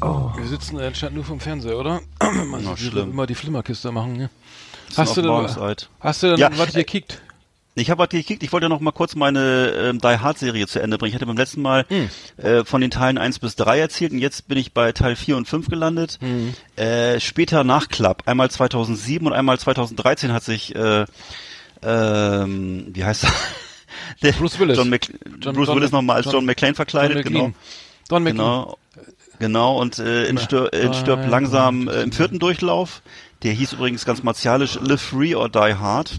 Wir 0.00 0.46
sitzen 0.46 0.78
anscheinend 0.78 1.16
nur 1.16 1.24
vom 1.24 1.40
Fernseher, 1.40 1.78
oder? 1.78 2.00
Man 2.20 2.62
Na, 2.64 2.76
sieht 2.76 2.92
schlimm. 2.92 3.10
immer 3.12 3.26
die 3.26 3.34
Flimmerkiste 3.34 3.90
machen, 3.92 4.16
ne? 4.16 4.30
Hast 4.96 5.16
du 5.16 5.22
denn, 5.22 5.30
Morgenseid. 5.30 5.88
hast 6.00 6.22
du 6.22 6.28
denn 6.28 6.38
Ja, 6.38 6.50
was 6.56 6.70
äh, 6.74 6.78
gekickt? 6.78 7.20
Ich 7.78 7.90
habe 7.90 7.98
gerade 7.98 8.16
gekickt, 8.16 8.42
ich 8.42 8.52
wollte 8.52 8.64
ja 8.66 8.68
noch 8.68 8.80
mal 8.80 8.92
kurz 8.92 9.14
meine 9.16 9.68
ähm, 9.70 9.98
Die 10.00 10.06
Hard 10.18 10.38
Serie 10.38 10.66
zu 10.66 10.80
Ende 10.80 10.96
bringen. 10.96 11.10
Ich 11.10 11.14
hatte 11.14 11.26
beim 11.26 11.36
letzten 11.36 11.60
Mal 11.62 11.84
Hm. 11.88 12.08
äh, 12.38 12.64
von 12.64 12.80
den 12.80 12.90
Teilen 12.90 13.18
1 13.18 13.38
bis 13.38 13.56
3 13.56 13.78
erzählt 13.80 14.12
und 14.12 14.18
jetzt 14.18 14.48
bin 14.48 14.56
ich 14.58 14.72
bei 14.72 14.92
Teil 14.92 15.16
4 15.16 15.36
und 15.36 15.46
5 15.48 15.68
gelandet. 15.68 16.18
Hm. 16.20 16.54
Äh, 16.76 17.18
später 17.20 17.64
nach 17.64 17.88
Club, 17.88 18.22
einmal 18.26 18.50
2007 18.50 19.26
und 19.26 19.32
einmal 19.32 19.58
2013 19.58 20.32
hat 20.32 20.44
sich 20.44 20.74
äh, 20.74 21.04
ähm, 21.82 22.86
wie 22.94 23.04
heißt 23.04 23.24
er? 23.24 23.32
Der 24.22 24.32
Bruce 24.38 24.58
Willis. 24.58 24.76
John 24.78 24.88
Mc 24.88 25.08
John- 25.40 25.54
Bruce 25.54 25.66
John- 25.68 25.76
Willis 25.76 25.90
nochmal 25.92 26.16
als 26.16 26.24
John- 26.26 26.34
John, 26.34 26.44
McClane 26.46 26.74
verkleidet, 26.74 27.24
Don 27.26 27.32
genau. 27.32 27.52
Don 28.08 28.22
McLean. 28.22 28.36
Genau. 28.36 28.78
Genau, 29.38 29.80
und 29.80 29.98
äh, 29.98 30.26
in, 30.26 30.38
Stör, 30.38 30.72
in 30.72 30.94
Stirb 30.94 31.20
Ah, 31.24 31.28
langsam 31.28 31.86
ja. 31.86 31.94
äh, 31.94 32.02
im 32.02 32.12
vierten 32.12 32.38
Durchlauf, 32.38 33.02
der 33.42 33.52
hieß 33.52 33.74
übrigens 33.74 34.04
ganz 34.04 34.22
martialisch 34.22 34.78
Live 34.80 35.02
Free 35.02 35.34
or 35.34 35.48
Die 35.48 35.74
Hard. 35.74 36.18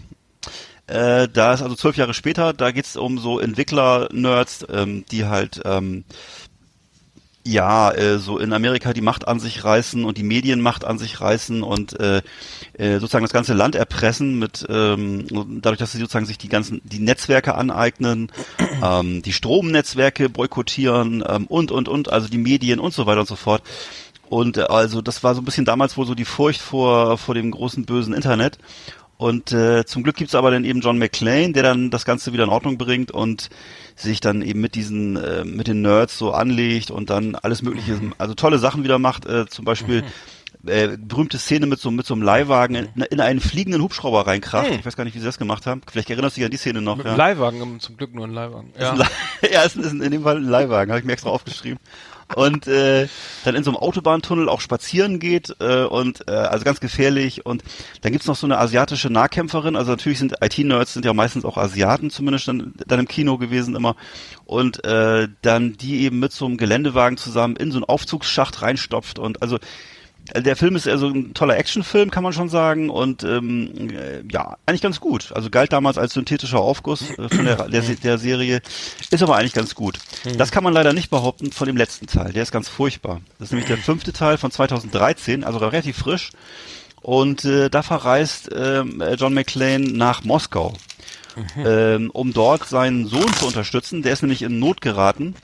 Äh, 0.86 1.28
da 1.28 1.52
ist 1.52 1.62
also 1.62 1.74
zwölf 1.74 1.96
Jahre 1.96 2.14
später, 2.14 2.52
da 2.52 2.70
geht's 2.70 2.96
um 2.96 3.18
so 3.18 3.38
Entwickler-Nerds, 3.40 4.66
ähm, 4.72 5.04
die 5.10 5.26
halt 5.26 5.60
ähm, 5.64 6.04
ja, 7.44 7.90
äh, 7.92 8.18
so 8.18 8.38
in 8.38 8.52
Amerika 8.52 8.92
die 8.92 9.00
Macht 9.00 9.26
an 9.26 9.40
sich 9.40 9.64
reißen 9.64 10.04
und 10.04 10.18
die 10.18 10.22
Medienmacht 10.22 10.84
an 10.84 10.98
sich 10.98 11.20
reißen 11.20 11.62
und 11.62 11.98
äh, 11.98 12.22
äh, 12.78 13.00
sozusagen 13.00 13.24
das 13.24 13.32
ganze 13.32 13.54
Land 13.54 13.74
erpressen 13.74 14.38
mit 14.38 14.64
ähm, 14.68 15.26
dadurch, 15.60 15.78
dass 15.78 15.92
sie 15.92 15.98
sozusagen 15.98 16.26
sich 16.26 16.38
die 16.38 16.48
ganzen 16.48 16.80
die 16.84 17.00
Netzwerke 17.00 17.54
aneignen, 17.54 18.30
ähm, 18.82 19.20
die 19.22 19.32
Stromnetzwerke 19.32 20.28
boykottieren 20.28 21.24
ähm, 21.28 21.46
und 21.46 21.72
und 21.72 21.88
und 21.88 22.10
also 22.12 22.28
die 22.28 22.38
Medien 22.38 22.78
und 22.78 22.94
so 22.94 23.06
weiter 23.06 23.20
und 23.20 23.28
so 23.28 23.36
fort. 23.36 23.62
Und 24.28 24.56
äh, 24.58 24.62
also 24.62 25.02
das 25.02 25.24
war 25.24 25.34
so 25.34 25.42
ein 25.42 25.44
bisschen 25.44 25.64
damals 25.64 25.96
wohl 25.96 26.06
so 26.06 26.14
die 26.14 26.24
Furcht 26.24 26.60
vor 26.60 27.18
vor 27.18 27.34
dem 27.34 27.50
großen 27.50 27.84
bösen 27.84 28.14
Internet. 28.14 28.58
Und 29.18 29.50
äh, 29.50 29.84
zum 29.84 30.04
Glück 30.04 30.14
gibt's 30.14 30.36
aber 30.36 30.52
dann 30.52 30.64
eben 30.64 30.80
John 30.80 30.96
McClane, 30.96 31.52
der 31.52 31.64
dann 31.64 31.90
das 31.90 32.04
Ganze 32.04 32.32
wieder 32.32 32.44
in 32.44 32.50
Ordnung 32.50 32.78
bringt 32.78 33.10
und 33.10 33.50
sich 33.96 34.20
dann 34.20 34.42
eben 34.42 34.60
mit 34.60 34.76
diesen, 34.76 35.16
äh, 35.16 35.44
mit 35.44 35.66
den 35.66 35.82
Nerds 35.82 36.16
so 36.16 36.30
anlegt 36.30 36.92
und 36.92 37.10
dann 37.10 37.34
alles 37.34 37.62
mögliche, 37.62 37.98
also 38.18 38.34
tolle 38.34 38.60
Sachen 38.60 38.84
wieder 38.84 39.00
macht, 39.00 39.26
äh, 39.26 39.46
zum 39.46 39.64
Beispiel 39.64 40.04
äh, 40.66 40.96
berühmte 40.98 41.38
Szene 41.38 41.66
mit 41.66 41.78
so 41.78 41.90
mit 41.90 42.06
so 42.06 42.14
einem 42.14 42.22
Leihwagen 42.22 42.74
in, 42.74 43.02
in 43.02 43.20
einen 43.20 43.40
fliegenden 43.40 43.82
Hubschrauber 43.82 44.26
reinkracht. 44.26 44.68
Hm. 44.68 44.78
Ich 44.78 44.86
weiß 44.86 44.96
gar 44.96 45.04
nicht, 45.04 45.14
wie 45.14 45.20
sie 45.20 45.26
das 45.26 45.38
gemacht 45.38 45.66
haben. 45.66 45.82
Vielleicht 45.90 46.10
erinnerst 46.10 46.36
du 46.36 46.40
dich 46.40 46.46
an 46.46 46.50
die 46.50 46.56
Szene 46.56 46.80
noch. 46.80 46.96
Mit 46.96 47.06
ja. 47.06 47.12
einem 47.12 47.18
Leihwagen, 47.18 47.62
um, 47.62 47.80
zum 47.80 47.96
Glück 47.96 48.14
nur 48.14 48.26
ein 48.26 48.32
Leihwagen. 48.32 48.72
Ja. 48.78 48.94
ja, 49.50 49.64
es 49.64 49.76
ist 49.76 49.92
in 49.92 50.10
dem 50.10 50.22
Fall 50.22 50.36
ein 50.36 50.44
Leihwagen, 50.44 50.90
habe 50.90 51.00
ich 51.00 51.06
mir 51.06 51.12
extra 51.12 51.30
aufgeschrieben. 51.30 51.78
Und 52.34 52.66
äh, 52.66 53.08
dann 53.44 53.54
in 53.54 53.64
so 53.64 53.70
einem 53.70 53.78
Autobahntunnel 53.78 54.50
auch 54.50 54.60
spazieren 54.60 55.18
geht 55.18 55.56
äh, 55.60 55.84
und 55.84 56.28
äh, 56.28 56.32
also 56.32 56.64
ganz 56.64 56.78
gefährlich. 56.78 57.46
Und 57.46 57.62
dann 58.02 58.12
gibt's 58.12 58.26
noch 58.26 58.36
so 58.36 58.46
eine 58.46 58.58
asiatische 58.58 59.08
Nahkämpferin. 59.08 59.76
Also 59.76 59.92
natürlich 59.92 60.18
sind 60.18 60.34
IT-Nerds 60.42 60.92
sind 60.92 61.06
ja 61.06 61.14
meistens 61.14 61.46
auch 61.46 61.56
Asiaten 61.56 62.10
zumindest 62.10 62.48
dann, 62.48 62.74
dann 62.86 63.00
im 63.00 63.08
Kino 63.08 63.38
gewesen 63.38 63.74
immer. 63.74 63.96
Und 64.44 64.84
äh, 64.84 65.28
dann 65.40 65.78
die 65.78 66.02
eben 66.02 66.18
mit 66.18 66.32
so 66.32 66.44
einem 66.44 66.58
Geländewagen 66.58 67.16
zusammen 67.16 67.56
in 67.56 67.70
so 67.72 67.78
einen 67.78 67.84
Aufzugsschacht 67.84 68.60
reinstopft. 68.60 69.18
Und 69.18 69.40
also 69.40 69.58
der 70.34 70.56
Film 70.56 70.76
ist 70.76 70.86
also 70.88 71.08
ein 71.08 71.34
toller 71.34 71.56
Actionfilm, 71.56 72.10
kann 72.10 72.22
man 72.22 72.32
schon 72.32 72.48
sagen. 72.48 72.90
Und 72.90 73.22
ähm, 73.24 73.90
äh, 73.90 74.22
ja, 74.30 74.56
eigentlich 74.66 74.82
ganz 74.82 75.00
gut. 75.00 75.32
Also 75.32 75.50
galt 75.50 75.72
damals 75.72 75.98
als 75.98 76.14
synthetischer 76.14 76.60
Aufguss 76.60 77.10
äh, 77.18 77.28
von 77.28 77.44
der, 77.44 77.68
der, 77.68 77.82
der 77.82 78.18
Serie. 78.18 78.60
Ist 79.10 79.22
aber 79.22 79.36
eigentlich 79.36 79.54
ganz 79.54 79.74
gut. 79.74 79.98
Das 80.36 80.50
kann 80.50 80.64
man 80.64 80.72
leider 80.72 80.92
nicht 80.92 81.10
behaupten 81.10 81.52
von 81.52 81.66
dem 81.66 81.76
letzten 81.76 82.06
Teil. 82.06 82.32
Der 82.32 82.42
ist 82.42 82.52
ganz 82.52 82.68
furchtbar. 82.68 83.20
Das 83.38 83.48
ist 83.48 83.52
nämlich 83.52 83.68
der 83.68 83.78
fünfte 83.78 84.12
Teil 84.12 84.38
von 84.38 84.50
2013, 84.50 85.44
also 85.44 85.58
relativ 85.58 85.98
frisch. 85.98 86.30
Und 87.02 87.44
äh, 87.44 87.70
da 87.70 87.82
verreist 87.82 88.50
ähm, 88.54 89.02
John 89.16 89.32
McClane 89.32 89.92
nach 89.92 90.24
Moskau, 90.24 90.74
ähm, 91.64 92.10
um 92.10 92.32
dort 92.32 92.66
seinen 92.66 93.06
Sohn 93.06 93.32
zu 93.34 93.46
unterstützen. 93.46 94.02
Der 94.02 94.12
ist 94.12 94.22
nämlich 94.22 94.42
in 94.42 94.58
Not 94.58 94.80
geraten. 94.80 95.34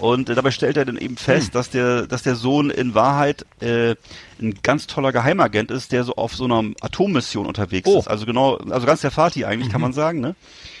Und 0.00 0.28
äh, 0.28 0.34
dabei 0.34 0.50
stellt 0.50 0.76
er 0.76 0.84
dann 0.84 0.96
eben 0.98 1.16
fest, 1.16 1.54
dass 1.54 1.70
der, 1.70 2.08
dass 2.08 2.22
der 2.24 2.34
Sohn 2.34 2.70
in 2.70 2.94
Wahrheit 2.96 3.46
äh, 3.60 3.94
ein 4.40 4.54
ganz 4.62 4.88
toller 4.88 5.12
Geheimagent 5.12 5.70
ist, 5.70 5.92
der 5.92 6.02
so 6.02 6.14
auf 6.16 6.34
so 6.34 6.44
einer 6.46 6.64
Atommission 6.80 7.46
unterwegs 7.46 7.88
Oh. 7.88 8.00
ist. 8.00 8.08
Also 8.08 8.26
genau, 8.26 8.56
also 8.56 8.86
ganz 8.86 9.02
der 9.02 9.12
Vati 9.12 9.44
eigentlich, 9.44 9.70
kann 9.70 9.80
man 9.80 9.92
sagen, 9.92 10.20
ne? 10.20 10.34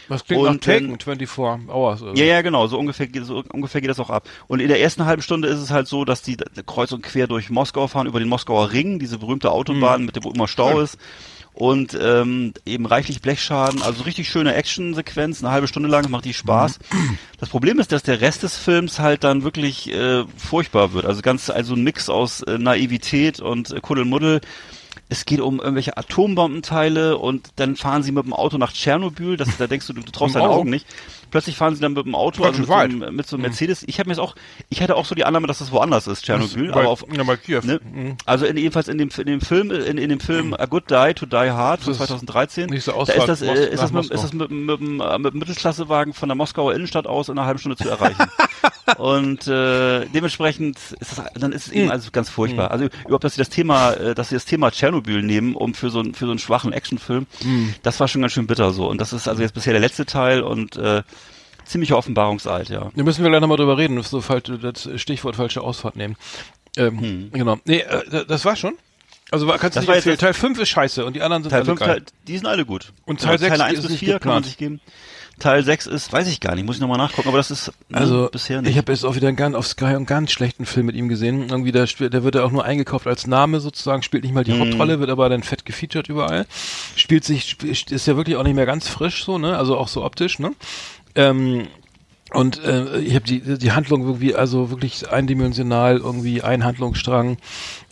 Das 0.08 0.24
klingt 0.24 0.42
nach 0.42 0.50
Und 0.50 0.64
Taken, 0.64 0.88
dann- 0.90 1.00
24 1.00 1.38
Hours. 1.68 2.02
Also. 2.02 2.14
Ja, 2.14 2.24
ja, 2.26 2.42
genau, 2.42 2.66
so 2.66 2.76
ungefähr, 2.78 3.06
geht- 3.06 3.24
so 3.24 3.42
ungefähr 3.52 3.80
geht 3.80 3.88
das 3.88 4.00
auch 4.00 4.10
ab. 4.10 4.28
Und 4.48 4.60
in 4.60 4.66
der 4.68 4.80
ersten 4.80 5.04
halben 5.06 5.22
Stunde 5.22 5.46
ist 5.48 5.60
es 5.60 5.70
halt 5.70 5.86
so, 5.86 6.04
dass 6.04 6.20
die 6.22 6.36
kreuz 6.66 6.90
und 6.92 7.02
quer 7.02 7.26
durch 7.28 7.48
Moskau 7.50 7.86
fahren, 7.86 8.06
über 8.08 8.18
den 8.18 8.28
Moskauer 8.28 8.72
Ring, 8.72 8.98
diese 8.98 9.18
berühmte 9.18 9.50
Autobahn, 9.52 10.04
mit 10.04 10.16
dem 10.16 10.24
wo 10.24 10.30
immer 10.32 10.48
Stau 10.48 10.80
ist. 10.80 10.98
Und 11.54 11.96
ähm, 12.00 12.52
eben 12.66 12.84
reichlich 12.84 13.22
Blechschaden, 13.22 13.80
also 13.80 14.02
richtig 14.02 14.28
schöne 14.28 14.54
Actionsequenz, 14.54 15.42
eine 15.42 15.52
halbe 15.52 15.68
Stunde 15.68 15.88
lang, 15.88 16.10
macht 16.10 16.24
die 16.24 16.34
Spaß. 16.34 16.80
Das 17.38 17.48
Problem 17.48 17.78
ist, 17.78 17.92
dass 17.92 18.02
der 18.02 18.20
Rest 18.20 18.42
des 18.42 18.56
Films 18.56 18.98
halt 18.98 19.22
dann 19.22 19.44
wirklich 19.44 19.92
äh, 19.92 20.24
furchtbar 20.36 20.92
wird. 20.94 21.06
Also 21.06 21.22
ganz, 21.22 21.50
also 21.50 21.74
ein 21.74 21.84
Mix 21.84 22.08
aus 22.08 22.42
äh, 22.42 22.58
Naivität 22.58 23.38
und 23.38 23.70
äh, 23.70 23.80
Kuddelmuddel. 23.80 24.40
Es 25.08 25.26
geht 25.26 25.40
um 25.40 25.60
irgendwelche 25.60 25.96
Atombombenteile 25.96 27.18
und 27.18 27.50
dann 27.56 27.76
fahren 27.76 28.02
sie 28.02 28.10
mit 28.10 28.24
dem 28.24 28.32
Auto 28.32 28.58
nach 28.58 28.72
Tschernobyl. 28.72 29.36
Das, 29.36 29.56
da 29.56 29.68
denkst 29.68 29.86
du, 29.86 29.92
du, 29.92 30.00
du 30.00 30.10
traust 30.10 30.34
deinen 30.34 30.42
Auto? 30.42 30.60
Augen 30.60 30.70
nicht. 30.70 30.86
Plötzlich 31.34 31.56
fahren 31.56 31.74
sie 31.74 31.80
dann 31.80 31.94
mit 31.94 32.06
dem 32.06 32.14
Auto, 32.14 32.44
also 32.44 32.60
mit, 32.60 32.68
weit. 32.68 32.90
einem, 32.92 33.16
mit 33.16 33.26
so 33.26 33.34
einem 33.34 33.42
Mercedes. 33.42 33.82
Ich 33.88 33.98
habe 33.98 34.08
mir 34.08 34.12
jetzt 34.14 34.20
auch, 34.20 34.36
ich 34.68 34.80
hatte 34.80 34.94
auch 34.94 35.04
so 35.04 35.16
die 35.16 35.24
Annahme, 35.24 35.48
dass 35.48 35.58
das 35.58 35.72
woanders 35.72 36.06
ist, 36.06 36.24
Tschernobyl, 36.24 36.70
aber 36.70 36.86
auf, 36.86 37.04
ja, 37.12 37.24
bei 37.24 37.36
Kiew. 37.36 37.60
ne? 37.64 37.80
Mhm. 37.82 38.16
Also 38.24 38.46
in, 38.46 38.56
jedenfalls 38.56 38.86
in 38.86 38.98
dem, 38.98 39.08
in 39.18 39.26
dem 39.26 39.40
Film, 39.40 39.72
in, 39.72 39.98
in 39.98 40.10
dem 40.10 40.20
Film 40.20 40.54
A 40.54 40.66
Good 40.66 40.84
Die 40.92 41.12
to 41.14 41.26
Die 41.26 41.36
Hard 41.50 41.80
von 41.80 41.92
Das 41.92 42.00
ist 42.00 42.06
2013. 42.06 42.70
nicht 42.70 42.84
so 42.84 42.92
da 42.92 42.98
Ausfahrt 42.98 43.18
ist 43.18 43.26
das, 43.26 43.42
äh, 43.42 43.68
ist 43.72 43.82
das, 43.82 43.90
mit, 43.90 44.04
ist 44.10 44.22
das 44.22 44.32
mit, 44.32 44.48
mit, 44.52 44.80
mit, 44.80 45.00
äh, 45.00 45.18
mit 45.18 45.32
dem 45.34 45.38
Mittelklassewagen 45.40 46.12
von 46.12 46.28
der 46.28 46.36
Moskauer 46.36 46.72
Innenstadt 46.72 47.08
aus 47.08 47.28
in 47.28 47.36
einer 47.36 47.46
halben 47.48 47.58
Stunde 47.58 47.76
zu 47.78 47.88
erreichen. 47.90 48.24
Und 48.98 49.46
äh, 49.48 50.04
dementsprechend 50.14 50.76
ist 51.00 51.18
das, 51.18 51.24
dann 51.34 51.50
ist 51.52 51.66
es 51.66 51.72
Mhm. 51.72 51.80
eben 51.80 51.90
also 51.90 52.10
ganz 52.12 52.28
furchtbar. 52.30 52.70
Also 52.70 52.86
überhaupt, 53.06 53.24
dass 53.24 53.34
sie 53.34 53.40
das 53.40 53.48
Thema, 53.48 53.92
äh, 53.94 54.14
dass 54.14 54.28
sie 54.28 54.36
das 54.36 54.44
Thema 54.44 54.70
Tschernobyl 54.70 55.22
nehmen, 55.22 55.54
um 55.56 55.74
für 55.74 55.90
so 55.90 56.00
einen 56.00 56.14
für 56.14 56.26
so 56.26 56.30
einen 56.30 56.38
schwachen 56.38 56.72
Actionfilm, 56.72 57.26
Mhm. 57.42 57.74
das 57.82 57.98
war 57.98 58.06
schon 58.08 58.20
ganz 58.20 58.32
schön 58.34 58.46
bitter 58.46 58.70
so. 58.72 58.86
Und 58.88 59.00
das 59.00 59.12
ist 59.12 59.26
also 59.26 59.42
jetzt 59.42 59.54
bisher 59.54 59.72
der 59.72 59.80
letzte 59.80 60.06
Teil 60.06 60.42
und 60.42 60.76
äh, 60.76 61.02
ziemlicher 61.64 61.96
Offenbarungseid, 61.96 62.68
ja. 62.68 62.90
Da 62.94 63.02
müssen 63.02 63.22
wir 63.22 63.30
gleich 63.30 63.40
nochmal 63.40 63.56
drüber 63.56 63.78
reden, 63.78 64.00
so 64.02 64.20
falsch, 64.20 64.44
das 64.60 64.88
Stichwort 64.96 65.36
falsche 65.36 65.60
Ausfahrt 65.62 65.96
nehmen. 65.96 66.16
Ähm, 66.76 67.30
Genau. 67.32 67.58
Nee, 67.64 67.78
äh, 67.80 68.24
das 68.26 68.44
war 68.44 68.56
schon. 68.56 68.74
Also 69.30 69.46
kannst 69.46 69.76
du 69.76 69.80
Hm. 69.80 69.86
Nicht 69.88 69.96
empfehlen. 69.96 70.18
Teil 70.18 70.34
5 70.34 70.58
ist 70.60 70.68
scheiße 70.68 71.04
und 71.04 71.16
die 71.16 71.22
anderen 71.22 71.42
sind 71.42 71.50
Teil 71.50 71.60
alle 71.60 71.66
5, 71.66 71.80
geil. 71.80 71.88
Teil, 71.88 72.02
die 72.28 72.36
sind 72.36 72.46
alle 72.46 72.64
gut. 72.66 72.92
Und 73.06 73.20
Teil 73.20 73.38
Genau, 73.38 73.48
sechs 73.48 73.58
Teil 73.58 73.68
1 73.68 73.78
ist 73.78 73.82
bis 73.82 73.90
nicht 73.92 74.00
4 74.00 74.18
kann 74.20 74.32
man 74.32 74.42
sich 74.44 74.56
geben. 74.58 74.80
Teil 75.40 75.64
6 75.64 75.86
ist, 75.88 76.12
weiß 76.12 76.28
ich 76.28 76.38
gar 76.38 76.54
nicht, 76.54 76.64
muss 76.64 76.76
ich 76.76 76.80
nochmal 76.80 76.98
nachgucken, 76.98 77.26
aber 77.28 77.38
das 77.38 77.50
ist 77.50 77.72
ne, 77.88 77.98
Also 77.98 78.28
bisher 78.30 78.62
nicht. 78.62 78.70
ich 78.70 78.78
habe 78.78 78.92
jetzt 78.92 79.04
auch 79.04 79.16
wieder 79.16 79.26
einen 79.26 79.36
ganz, 79.36 79.56
auf 79.56 79.66
Sky 79.66 79.86
einen 79.86 80.06
ganz 80.06 80.30
schlechten 80.30 80.64
Film 80.64 80.86
mit 80.86 80.94
ihm 80.94 81.08
gesehen. 81.08 81.48
Irgendwie 81.48 81.72
der, 81.72 81.86
der 81.86 82.22
wird 82.22 82.36
ja 82.36 82.44
auch 82.44 82.52
nur 82.52 82.64
eingekauft 82.64 83.08
als 83.08 83.26
Name 83.26 83.58
sozusagen, 83.58 84.02
spielt 84.02 84.22
nicht 84.22 84.32
mal 84.32 84.44
die 84.44 84.52
Mhm. 84.52 84.60
Hauptrolle, 84.60 85.00
wird 85.00 85.10
aber 85.10 85.28
dann 85.28 85.42
fett 85.42 85.64
gefeatured 85.64 86.08
überall. 86.08 86.46
Spielt 86.94 87.24
sich, 87.24 87.56
ist 87.64 88.06
ja 88.06 88.16
wirklich 88.16 88.36
auch 88.36 88.44
nicht 88.44 88.54
mehr 88.54 88.66
ganz 88.66 88.86
frisch 88.86 89.24
so, 89.24 89.38
ne? 89.38 89.58
Also 89.58 89.76
auch 89.76 89.88
so 89.88 90.04
optisch, 90.04 90.38
ne? 90.38 90.52
Ähm, 91.14 91.68
und 92.32 92.62
äh, 92.64 92.98
ich 93.00 93.14
habe 93.14 93.24
die 93.26 93.40
die 93.58 93.72
Handlung 93.72 94.02
irgendwie 94.02 94.34
also 94.34 94.70
wirklich 94.70 95.08
eindimensional 95.10 95.98
irgendwie 95.98 96.42
ein 96.42 96.64
Handlungsstrang 96.64 97.36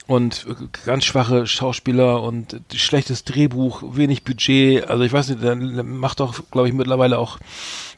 und 0.08 0.46
ganz 0.84 1.04
schwache 1.04 1.46
Schauspieler 1.46 2.22
und 2.22 2.60
schlechtes 2.74 3.22
Drehbuch, 3.24 3.82
wenig 3.94 4.24
Budget. 4.24 4.88
Also 4.90 5.04
ich 5.04 5.12
weiß 5.12 5.28
nicht, 5.28 5.42
der 5.44 5.54
macht 5.54 6.18
doch, 6.18 6.40
glaube 6.50 6.66
ich, 6.66 6.74
mittlerweile 6.74 7.18
auch 7.18 7.38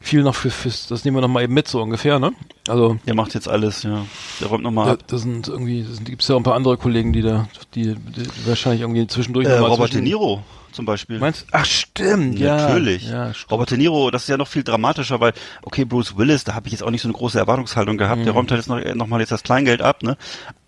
viel 0.01 0.21
noch 0.21 0.35
für 0.35 0.51
fürs, 0.51 0.85
das 0.87 1.03
nehmen 1.03 1.17
wir 1.17 1.21
noch 1.21 1.27
mal 1.29 1.43
eben 1.43 1.55
mit 1.55 1.67
so 1.67 1.81
ungefähr, 1.81 2.19
ne? 2.19 2.31
Also 2.67 2.99
Der 3.07 3.15
macht 3.15 3.33
jetzt 3.33 3.49
alles, 3.49 3.81
ja. 3.81 4.05
Der 4.39 4.47
räumt 4.47 4.63
nochmal 4.63 4.85
da, 4.85 4.91
ab. 4.93 4.99
das 5.07 5.23
sind 5.23 5.47
irgendwie, 5.47 5.83
das 5.89 6.03
gibt's 6.03 6.27
ja 6.27 6.35
auch 6.35 6.39
ein 6.39 6.43
paar 6.43 6.53
andere 6.53 6.77
Kollegen, 6.77 7.11
die 7.11 7.23
da, 7.23 7.47
die, 7.73 7.95
die 7.95 8.27
wahrscheinlich 8.45 8.81
irgendwie 8.81 9.07
zwischendurch 9.07 9.47
Äh, 9.47 9.53
noch 9.55 9.61
mal 9.61 9.67
Robert 9.69 9.87
De 9.87 9.93
zwischen- 9.93 10.03
Niro 10.03 10.43
zum 10.75 10.85
Beispiel. 10.85 11.19
Meinst? 11.19 11.47
Ach 11.51 11.65
stimmt, 11.65 12.37
ja. 12.39 12.55
Natürlich. 12.57 13.09
Ja, 13.09 13.33
stimmt. 13.33 13.51
Robert 13.51 13.71
De 13.71 13.77
Niro, 13.77 14.11
das 14.11 14.23
ist 14.23 14.27
ja 14.29 14.37
noch 14.37 14.47
viel 14.47 14.63
dramatischer, 14.63 15.19
weil, 15.19 15.33
okay, 15.63 15.85
Bruce 15.85 16.17
Willis, 16.17 16.43
da 16.43 16.53
habe 16.53 16.67
ich 16.67 16.73
jetzt 16.73 16.83
auch 16.83 16.91
nicht 16.91 17.01
so 17.01 17.07
eine 17.07 17.13
große 17.17 17.37
Erwartungshaltung 17.39 17.97
gehabt. 17.97 18.19
Mhm. 18.21 18.25
Der 18.25 18.33
räumt 18.33 18.51
halt 18.51 18.59
jetzt 18.59 18.67
noch, 18.67 18.79
noch 18.95 19.07
mal 19.07 19.19
jetzt 19.19 19.31
das 19.31 19.43
Kleingeld 19.43 19.81
ab, 19.81 20.03
ne? 20.03 20.17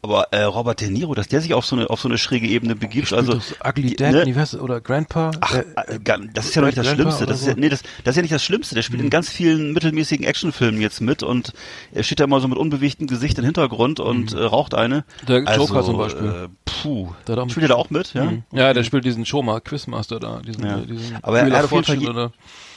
Aber 0.04 0.28
äh, 0.32 0.44
Robert 0.44 0.80
De 0.80 0.90
Niro, 0.90 1.16
dass 1.16 1.28
der 1.28 1.42
sich 1.42 1.54
auf 1.54 1.66
so 1.66 1.76
eine 1.76 1.90
auf 1.90 2.00
so 2.00 2.08
eine 2.08 2.18
schräge 2.18 2.48
Ebene 2.48 2.76
begibt, 2.76 3.12
also 3.12 3.34
doch 3.34 3.42
so 3.42 3.56
Ugly 3.68 3.96
Dad, 3.96 4.14
ne? 4.14 4.36
was, 4.36 4.56
oder 4.56 4.80
Grandpa? 4.80 5.32
Ach, 5.42 5.56
Äh, 5.56 5.64
äh, 5.88 6.00
ga- 6.00 6.20
das 6.34 6.46
ist 6.46 6.56
ja 6.56 6.62
noch 6.62 6.68
nicht 6.68 6.78
das 6.78 6.86
Grandpa 6.86 7.04
Schlimmste. 7.04 7.26
Das 7.26 7.42
ist 7.42 7.48
ja, 7.48 7.54
nee, 7.58 7.68
das, 7.68 7.82
das 8.04 8.12
ist 8.14 8.16
ja 8.18 8.22
nicht 8.22 8.34
das 8.34 8.44
Schlimmste. 8.44 8.76
Der 8.76 8.84
spielt 8.84 9.02
in 9.02 9.10
ganz 9.10 9.30
vielen 9.30 9.74
mittelmäßigen 9.74 10.26
Actionfilmen 10.26 10.80
jetzt 10.80 11.02
mit 11.02 11.24
und 11.24 11.52
er 11.92 12.04
steht 12.04 12.20
da 12.20 12.26
immer 12.26 12.40
so 12.40 12.48
mit 12.48 12.58
unbewegtem 12.58 13.08
Gesicht 13.08 13.38
im 13.40 13.44
Hintergrund 13.46 14.00
und 14.00 14.34
äh, 14.34 14.44
raucht 14.44 14.76
eine. 14.76 15.04
Der 15.28 15.40
Joker 15.40 15.84
zum 15.84 15.98
Beispiel. 15.98 16.28
Äh, 16.46 16.48
puh. 16.64 17.10
Der 17.28 17.50
Spielt 17.50 17.66
er 17.66 17.70
da 17.70 17.76
auch 17.76 17.90
mit? 17.90 18.14
Ja. 18.14 18.26
Mhm. 18.26 18.44
Ja, 18.54 18.74
der 18.74 18.84
spielt 18.84 19.04
diesen 19.04 19.26
Showma, 19.26 19.60
Quizmaster 19.98 20.20
da, 20.20 20.40
diesen, 20.46 20.66
Ja. 20.66 20.78
diesen 20.78 21.18
Aber 21.22 21.40
er 21.40 21.58
hat 21.58 21.66
auf 21.66 21.72
jeden 21.72 21.84
Fall 21.86 21.96
je- 21.98 22.08
oder 22.08 22.32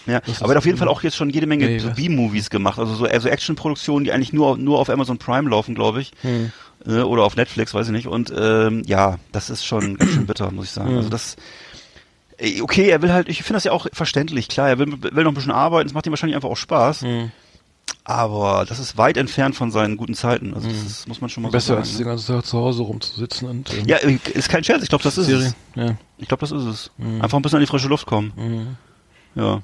Ja, 0.06 0.16
aber 0.18 0.24
er 0.26 0.50
hat 0.50 0.56
auf 0.56 0.64
jeden 0.66 0.78
Fall 0.78 0.86
irgendwie- 0.88 0.98
auch 0.98 1.02
jetzt 1.02 1.16
schon 1.16 1.30
jede 1.30 1.46
Menge 1.46 1.78
so? 1.80 1.90
B-Movies 1.90 2.50
gemacht, 2.50 2.78
also 2.78 2.94
so 2.94 3.04
also 3.04 3.28
Action-Produktionen, 3.28 4.04
die 4.04 4.12
eigentlich 4.12 4.32
nur 4.32 4.56
nur 4.56 4.78
auf 4.78 4.88
Amazon 4.88 5.18
Prime 5.18 5.48
laufen, 5.48 5.74
glaube 5.74 6.00
ich, 6.00 6.12
Hm. 6.22 6.52
äh, 6.86 7.00
oder 7.00 7.22
auf 7.24 7.36
Netflix, 7.36 7.74
weiß 7.74 7.86
ich 7.86 7.92
nicht. 7.92 8.06
Und 8.06 8.32
ähm, 8.36 8.82
ja, 8.86 9.18
das 9.32 9.50
ist 9.50 9.64
schon 9.64 9.96
ganz 9.98 10.12
schön 10.12 10.26
bitter, 10.26 10.50
muss 10.50 10.66
ich 10.66 10.70
Hm. 10.76 10.82
sagen. 10.84 10.96
Also 10.96 11.08
das, 11.10 11.36
äh, 12.38 12.60
okay, 12.62 12.88
er 12.88 13.02
will 13.02 13.12
halt, 13.12 13.28
ich 13.28 13.38
finde 13.42 13.54
das 13.54 13.64
ja 13.64 13.72
auch 13.72 13.86
verständlich, 13.92 14.48
klar, 14.48 14.68
er 14.68 14.78
will, 14.78 14.86
will 15.02 15.24
noch 15.24 15.32
ein 15.32 15.34
bisschen 15.34 15.52
arbeiten, 15.52 15.88
es 15.88 15.94
macht 15.94 16.06
ihm 16.06 16.12
wahrscheinlich 16.12 16.36
einfach 16.36 16.48
auch 16.48 16.56
Spaß, 16.56 17.02
Hm. 17.02 17.30
Aber 18.04 18.64
das 18.68 18.78
ist 18.78 18.96
weit 18.98 19.16
entfernt 19.16 19.54
von 19.56 19.70
seinen 19.70 19.96
guten 19.96 20.14
Zeiten. 20.14 20.54
Also 20.54 20.68
das 20.68 20.76
ist, 20.82 21.08
muss 21.08 21.20
man 21.20 21.30
schon 21.30 21.42
mal 21.42 21.50
besser 21.50 21.74
so 21.74 21.76
als 21.78 21.88
sagen. 21.88 21.98
den 21.98 22.06
Ne? 22.06 22.12
ganzen 22.12 22.34
Tag 22.36 22.46
zu 22.46 22.58
Hause 22.58 22.82
rumzusitzen 22.82 23.48
und 23.48 23.72
ähm, 23.72 23.84
Ja, 23.86 23.96
äh, 23.98 24.18
ist 24.34 24.48
kein 24.48 24.64
Scherz, 24.64 24.82
ich 24.82 24.88
glaube, 24.88 25.04
das 25.04 25.18
ist 25.18 25.28
es. 25.28 25.54
Ja. 25.74 25.96
Ich 26.18 26.28
glaube, 26.28 26.40
das 26.40 26.50
ist 26.52 26.64
es. 26.64 26.90
Hm. 26.98 27.22
Einfach 27.22 27.38
ein 27.38 27.42
bisschen 27.42 27.56
an 27.58 27.62
die 27.62 27.66
frische 27.68 27.88
Luft 27.88 28.06
kommen. 28.06 28.76
Ja. 29.34 29.62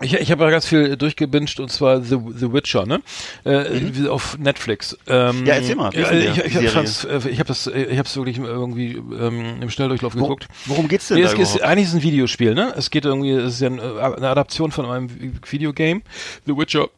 Ich, 0.00 0.14
ich 0.14 0.30
habe 0.30 0.44
ja 0.44 0.50
ganz 0.50 0.64
viel 0.64 0.96
durchgebinged 0.96 1.58
und 1.58 1.72
zwar 1.72 2.00
The, 2.00 2.18
The 2.36 2.52
Witcher, 2.52 2.86
ne? 2.86 3.00
Äh, 3.42 3.64
wie 3.94 4.06
auf 4.06 4.38
Netflix. 4.38 4.96
Ähm, 5.08 5.40
Mhm. 5.40 5.46
Ja, 5.46 5.54
erzähl 5.54 5.74
mal, 5.74 5.90
der, 5.90 6.12
ich 6.12 6.28
ich, 6.38 6.42
die 6.56 6.66
ich 6.66 6.76
habe 6.76 6.86
äh, 7.26 7.28
ich 7.30 7.40
hab 7.40 7.48
das, 7.48 7.66
äh, 7.66 7.82
ich 7.82 7.98
habe 7.98 8.06
es 8.08 8.16
wirklich 8.16 8.38
irgendwie 8.38 8.92
ähm, 8.92 9.60
im 9.60 9.70
Schnelldurchlauf 9.70 10.14
Wo, 10.14 10.20
geguckt. 10.20 10.46
worum 10.66 10.86
geht's 10.86 11.08
denn 11.08 11.16
Nee, 11.16 11.24
da 11.24 11.32
es 11.32 11.38
ist, 11.56 11.62
eigentlich 11.62 11.86
ist 11.86 11.90
es 11.90 11.94
ein 11.96 12.02
Videospiel, 12.04 12.54
ne? 12.54 12.72
Es 12.76 12.90
geht 12.90 13.06
irgendwie, 13.06 13.32
es 13.32 13.54
ist 13.54 13.60
ja 13.60 13.70
äh, 13.70 14.14
eine 14.16 14.28
Adaption 14.28 14.70
von 14.70 14.86
einem 14.86 15.08
Vi- 15.08 15.32
Videogame, 15.50 16.02
The 16.46 16.56
Witcher, 16.56 16.84
äh, 16.84 16.88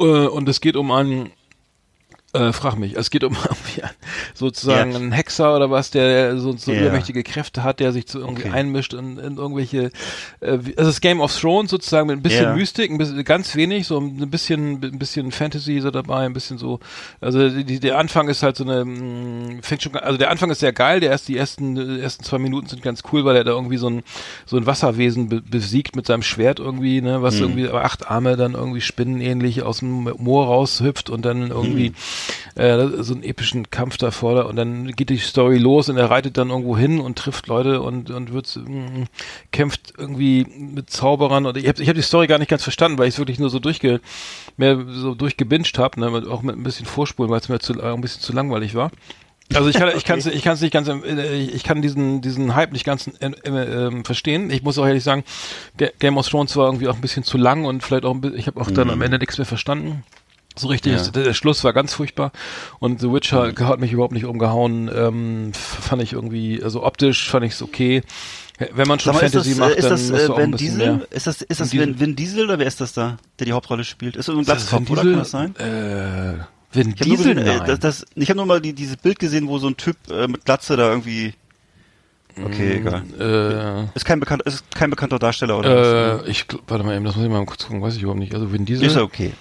und 0.00 0.48
es 0.48 0.60
geht 0.60 0.76
um 0.76 0.90
einen, 0.90 1.32
äh, 2.32 2.52
frag 2.52 2.76
mich, 2.78 2.96
es 2.96 3.10
geht 3.10 3.24
um 3.24 3.34
irgendwie 3.44 3.82
sozusagen 4.34 4.90
Ja. 4.92 4.96
einen 4.98 5.12
Hexer 5.12 5.54
oder 5.56 5.70
was, 5.70 5.90
der 5.90 6.38
so, 6.38 6.56
so 6.56 6.72
Ja. 6.72 6.80
übermächtige 6.82 7.22
Kräfte 7.22 7.62
hat, 7.64 7.80
der 7.80 7.92
sich 7.92 8.06
zu 8.06 8.20
irgendwie 8.20 8.44
Okay. 8.44 8.52
einmischt 8.52 8.92
in, 8.94 9.18
in 9.18 9.36
irgendwelche, 9.36 9.90
äh, 10.40 10.50
also 10.50 10.74
das 10.76 11.00
Game 11.00 11.20
of 11.20 11.36
Thrones 11.36 11.70
sozusagen 11.70 12.06
mit 12.06 12.18
ein 12.18 12.22
bisschen 12.22 12.44
Ja. 12.50 12.54
Mystik, 12.54 12.90
ein 12.90 12.98
bisschen, 12.98 13.24
ganz 13.24 13.56
wenig, 13.56 13.86
so 13.86 13.98
ein 13.98 14.30
bisschen, 14.30 14.74
ein 14.82 14.98
bisschen 14.98 15.32
Fantasy 15.32 15.80
so 15.80 15.90
dabei, 15.90 16.26
ein 16.26 16.32
bisschen 16.32 16.58
so, 16.58 16.78
also 17.20 17.48
die, 17.48 17.80
der 17.80 17.98
Anfang 17.98 18.28
ist 18.28 18.42
halt 18.42 18.56
so 18.56 18.64
eine, 18.64 18.84
mh, 18.84 19.62
fängt 19.62 19.82
schon, 19.82 19.96
also 19.96 20.16
der 20.18 20.30
Anfang 20.30 20.50
ist 20.50 20.60
sehr 20.60 20.72
geil, 20.72 21.00
der 21.00 21.10
erst 21.10 21.28
die 21.28 21.36
ersten, 21.36 21.74
die 21.74 22.00
ersten 22.00 22.22
zwei 22.24 22.38
Minuten 22.38 22.68
sind 22.68 22.82
ganz 22.82 23.02
cool, 23.12 23.24
weil 23.24 23.36
er 23.36 23.44
da 23.44 23.50
irgendwie 23.52 23.76
so 23.76 23.88
ein, 23.88 24.02
so 24.46 24.56
ein 24.56 24.66
Wasserwesen 24.66 25.28
be 25.28 25.40
besiegt 25.42 25.96
mit 25.96 26.06
seinem 26.06 26.22
Schwert 26.22 26.60
irgendwie, 26.60 27.00
ne, 27.00 27.22
was 27.22 27.40
irgendwie 27.40 27.68
aber 27.68 27.84
acht 27.84 28.08
Arme 28.08 28.36
dann 28.36 28.54
irgendwie 28.54 28.80
spinnenähnlich 28.80 29.62
aus 29.62 29.80
dem 29.80 30.04
Moor 30.04 30.46
raushüpft 30.46 31.10
und 31.10 31.24
dann 31.24 31.50
irgendwie 31.50 31.92
äh, 32.54 32.86
so 33.02 33.14
einen 33.14 33.22
epischen 33.22 33.70
Kampf 33.70 33.96
davor 33.96 34.46
und 34.46 34.56
dann 34.56 34.88
geht 34.92 35.10
die 35.10 35.18
Story 35.18 35.58
los 35.58 35.88
und 35.88 35.96
er 35.96 36.10
reitet 36.10 36.36
dann 36.36 36.50
irgendwo 36.50 36.76
hin 36.76 37.00
und 37.00 37.18
trifft 37.18 37.46
Leute 37.46 37.80
und 37.82 38.10
und 38.10 38.32
wird 38.32 38.54
mh, 38.56 39.06
kämpft 39.52 39.92
irgendwie 39.98 40.46
mit 40.58 40.90
Zauberern 40.90 41.46
und 41.46 41.56
ich 41.56 41.68
habe 41.68 41.82
ich 41.82 41.88
hab 41.88 41.96
die 41.96 42.02
Story 42.02 42.26
gar 42.26 42.38
nicht 42.38 42.48
ganz 42.50 42.62
verstanden, 42.62 42.98
weil 42.98 43.08
ich 43.08 43.14
es 43.14 43.18
wirklich 43.18 43.38
nur 43.38 43.50
so 43.50 43.58
durchge 43.58 44.00
mehr 44.56 44.78
so 44.88 45.14
durchgebinged 45.14 45.78
habe, 45.78 46.00
ne, 46.00 46.22
auch 46.30 46.42
mit 46.42 46.56
ein 46.56 46.62
bisschen 46.62 46.86
Vorspulen, 46.86 47.30
weil 47.30 47.40
es 47.40 47.48
mir 47.48 47.58
zu, 47.60 47.74
äh, 47.80 47.92
ein 47.92 48.00
bisschen 48.00 48.20
zu 48.22 48.32
langweilig 48.32 48.74
war. 48.74 48.90
Also 49.54 49.68
ich 49.68 49.76
kann 49.76 49.90
ich 49.96 50.04
kann 50.04 50.18
ich 50.20 50.42
kann 50.42 50.54
es 50.54 50.60
nicht 50.60 50.72
ganz 50.72 50.88
äh, 50.88 51.36
ich 51.36 51.64
kann 51.64 51.82
diesen 51.82 52.20
diesen 52.20 52.54
Hype 52.54 52.72
nicht 52.72 52.84
ganz 52.84 53.10
äh, 53.20 53.26
äh, 53.26 54.04
verstehen. 54.04 54.50
Ich 54.50 54.62
muss 54.62 54.78
auch 54.78 54.86
ehrlich 54.86 55.02
sagen, 55.02 55.24
Ga- 55.76 55.90
Game 55.98 56.18
of 56.18 56.28
Thrones 56.28 56.54
war 56.56 56.66
irgendwie 56.66 56.86
auch 56.88 56.94
ein 56.94 57.00
bisschen 57.00 57.24
zu 57.24 57.36
lang 57.38 57.64
und 57.64 57.82
vielleicht 57.82 58.04
auch 58.04 58.14
ein 58.14 58.20
bisschen, 58.20 58.38
ich 58.38 58.46
habe 58.46 58.60
auch 58.60 58.70
dann 58.70 58.90
am 58.90 59.02
Ende 59.02 59.18
nichts 59.18 59.38
mehr 59.38 59.46
verstanden. 59.46 60.04
So 60.60 60.68
richtig, 60.68 60.92
Ja. 60.92 61.08
der, 61.10 61.32
Schluss 61.34 61.64
war 61.64 61.72
ganz 61.72 61.94
furchtbar 61.94 62.32
und 62.78 63.00
The 63.00 63.12
Witcher 63.12 63.52
hat 63.66 63.80
mich 63.80 63.92
überhaupt 63.92 64.12
nicht 64.12 64.26
umgehauen. 64.26 64.90
Ähm, 64.94 65.52
fand 65.54 66.02
ich 66.02 66.12
irgendwie, 66.12 66.62
also 66.62 66.84
optisch 66.84 67.28
fand 67.30 67.44
ich 67.46 67.52
es 67.52 67.62
okay. 67.62 68.02
Wenn 68.74 68.86
man 68.86 69.00
schon 69.00 69.14
mal, 69.14 69.22
ist 69.22 69.34
das, 69.34 69.46
Fantasy 69.46 69.52
äh, 69.52 69.60
macht, 69.60 69.74
ist 69.76 69.84
dann 69.84 69.90
das 69.92 70.10
musst 70.10 70.22
äh, 70.22 70.26
du 70.26 70.32
auch 70.34 70.38
ein 70.38 70.50
Vin 70.52 70.56
Diesel? 70.58 70.78
mehr. 70.96 71.06
Ist 71.10 71.26
das, 71.26 71.40
ist 71.40 71.60
das 71.60 71.72
Vin 71.72 71.80
Vin, 71.80 72.00
Vin 72.00 72.16
Diesel 72.16 72.44
oder 72.44 72.58
wer 72.58 72.66
ist 72.66 72.80
das 72.80 72.92
da, 72.92 73.16
der 73.38 73.46
die 73.46 73.52
Hauptrolle 73.52 73.84
spielt? 73.84 74.16
Ist 74.16 74.28
das 74.28 74.34
ein 74.34 74.40
Ist 74.42 74.48
das 74.50 74.68
Glatzkopf, 74.68 74.90
oder? 74.90 75.02
Kann 75.02 75.12
das 75.18 75.30
sein? 75.30 75.56
Äh, 75.56 76.34
Vin 76.72 76.90
Ich 76.94 77.06
nur 77.06 77.16
Diesel, 77.16 77.34
gesehen, 77.34 77.38
äh, 77.38 77.56
nein. 77.56 77.66
das, 77.66 77.78
das, 77.80 78.06
ich 78.14 78.28
habe 78.28 78.36
nur 78.36 78.46
mal 78.46 78.60
die, 78.60 78.74
dieses 78.74 78.96
Bild 78.98 79.18
gesehen, 79.18 79.48
wo 79.48 79.56
so 79.58 79.66
ein 79.68 79.76
Typ 79.78 79.96
äh, 80.10 80.28
mit 80.28 80.44
Glatze 80.44 80.76
da 80.76 80.90
irgendwie. 80.90 81.32
Okay, 82.44 82.76
egal. 82.76 83.02
äh, 83.18 83.96
Ist 83.96 84.04
kein 84.04 84.20
bekannt, 84.20 84.42
ist 84.42 84.64
kein 84.74 84.88
bekannter 84.90 85.18
Darsteller 85.18 85.58
oder 85.58 86.24
Äh, 86.26 86.30
ich 86.30 86.46
warte 86.68 86.84
mal 86.84 86.94
eben, 86.94 87.04
das 87.04 87.16
muss 87.16 87.24
ich 87.24 87.30
mal 87.30 87.44
kurz 87.44 87.64
gucken, 87.66 87.82
weiß 87.82 87.96
ich 87.96 88.02
überhaupt 88.02 88.20
nicht. 88.20 88.34
Also 88.34 88.52
Vin? 88.52 88.64
Diesel. 88.66 88.86
Ist 88.86 88.96
ja 88.96 89.02
okay. 89.02 89.32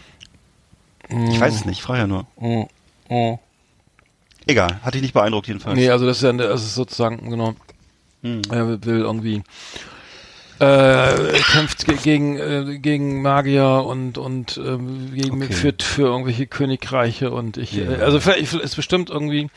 Ich 1.09 1.39
weiß 1.39 1.55
es 1.55 1.65
nicht, 1.65 1.77
ich 1.79 1.83
frage 1.83 1.99
ja 2.01 2.07
nur. 2.07 2.25
Oh, 2.35 2.67
oh. 3.09 3.39
Egal, 4.47 4.79
hat 4.83 4.93
dich 4.93 5.01
nicht 5.01 5.13
beeindruckt 5.13 5.47
jedenfalls. 5.47 5.75
Nee, 5.77 5.89
also 5.89 6.05
das 6.05 6.17
ist 6.17 6.23
ja 6.23 6.33
das 6.33 6.63
ist 6.63 6.75
sozusagen, 6.75 7.29
genau. 7.29 7.55
Hm. 8.23 8.41
Er 8.51 8.67
will 8.85 8.99
irgendwie 8.99 9.43
äh, 10.59 11.39
kämpft 11.51 11.85
ge 11.85 11.95
gegen 12.03 12.37
äh, 12.37 12.79
gegen 12.79 13.21
Magier 13.21 13.83
und 13.85 14.17
und 14.17 14.57
ähm, 14.57 15.13
gegen 15.15 15.41
Okay. 15.43 15.53
für, 15.53 15.73
für 15.79 16.01
irgendwelche 16.07 16.47
Königreiche 16.47 17.31
und 17.31 17.55
ich 17.57 17.73
Ja. 17.73 17.89
äh, 17.91 18.01
also 18.01 18.19
vielleicht 18.19 18.53
ist 18.53 18.75
bestimmt 18.75 19.09
irgendwie 19.09 19.49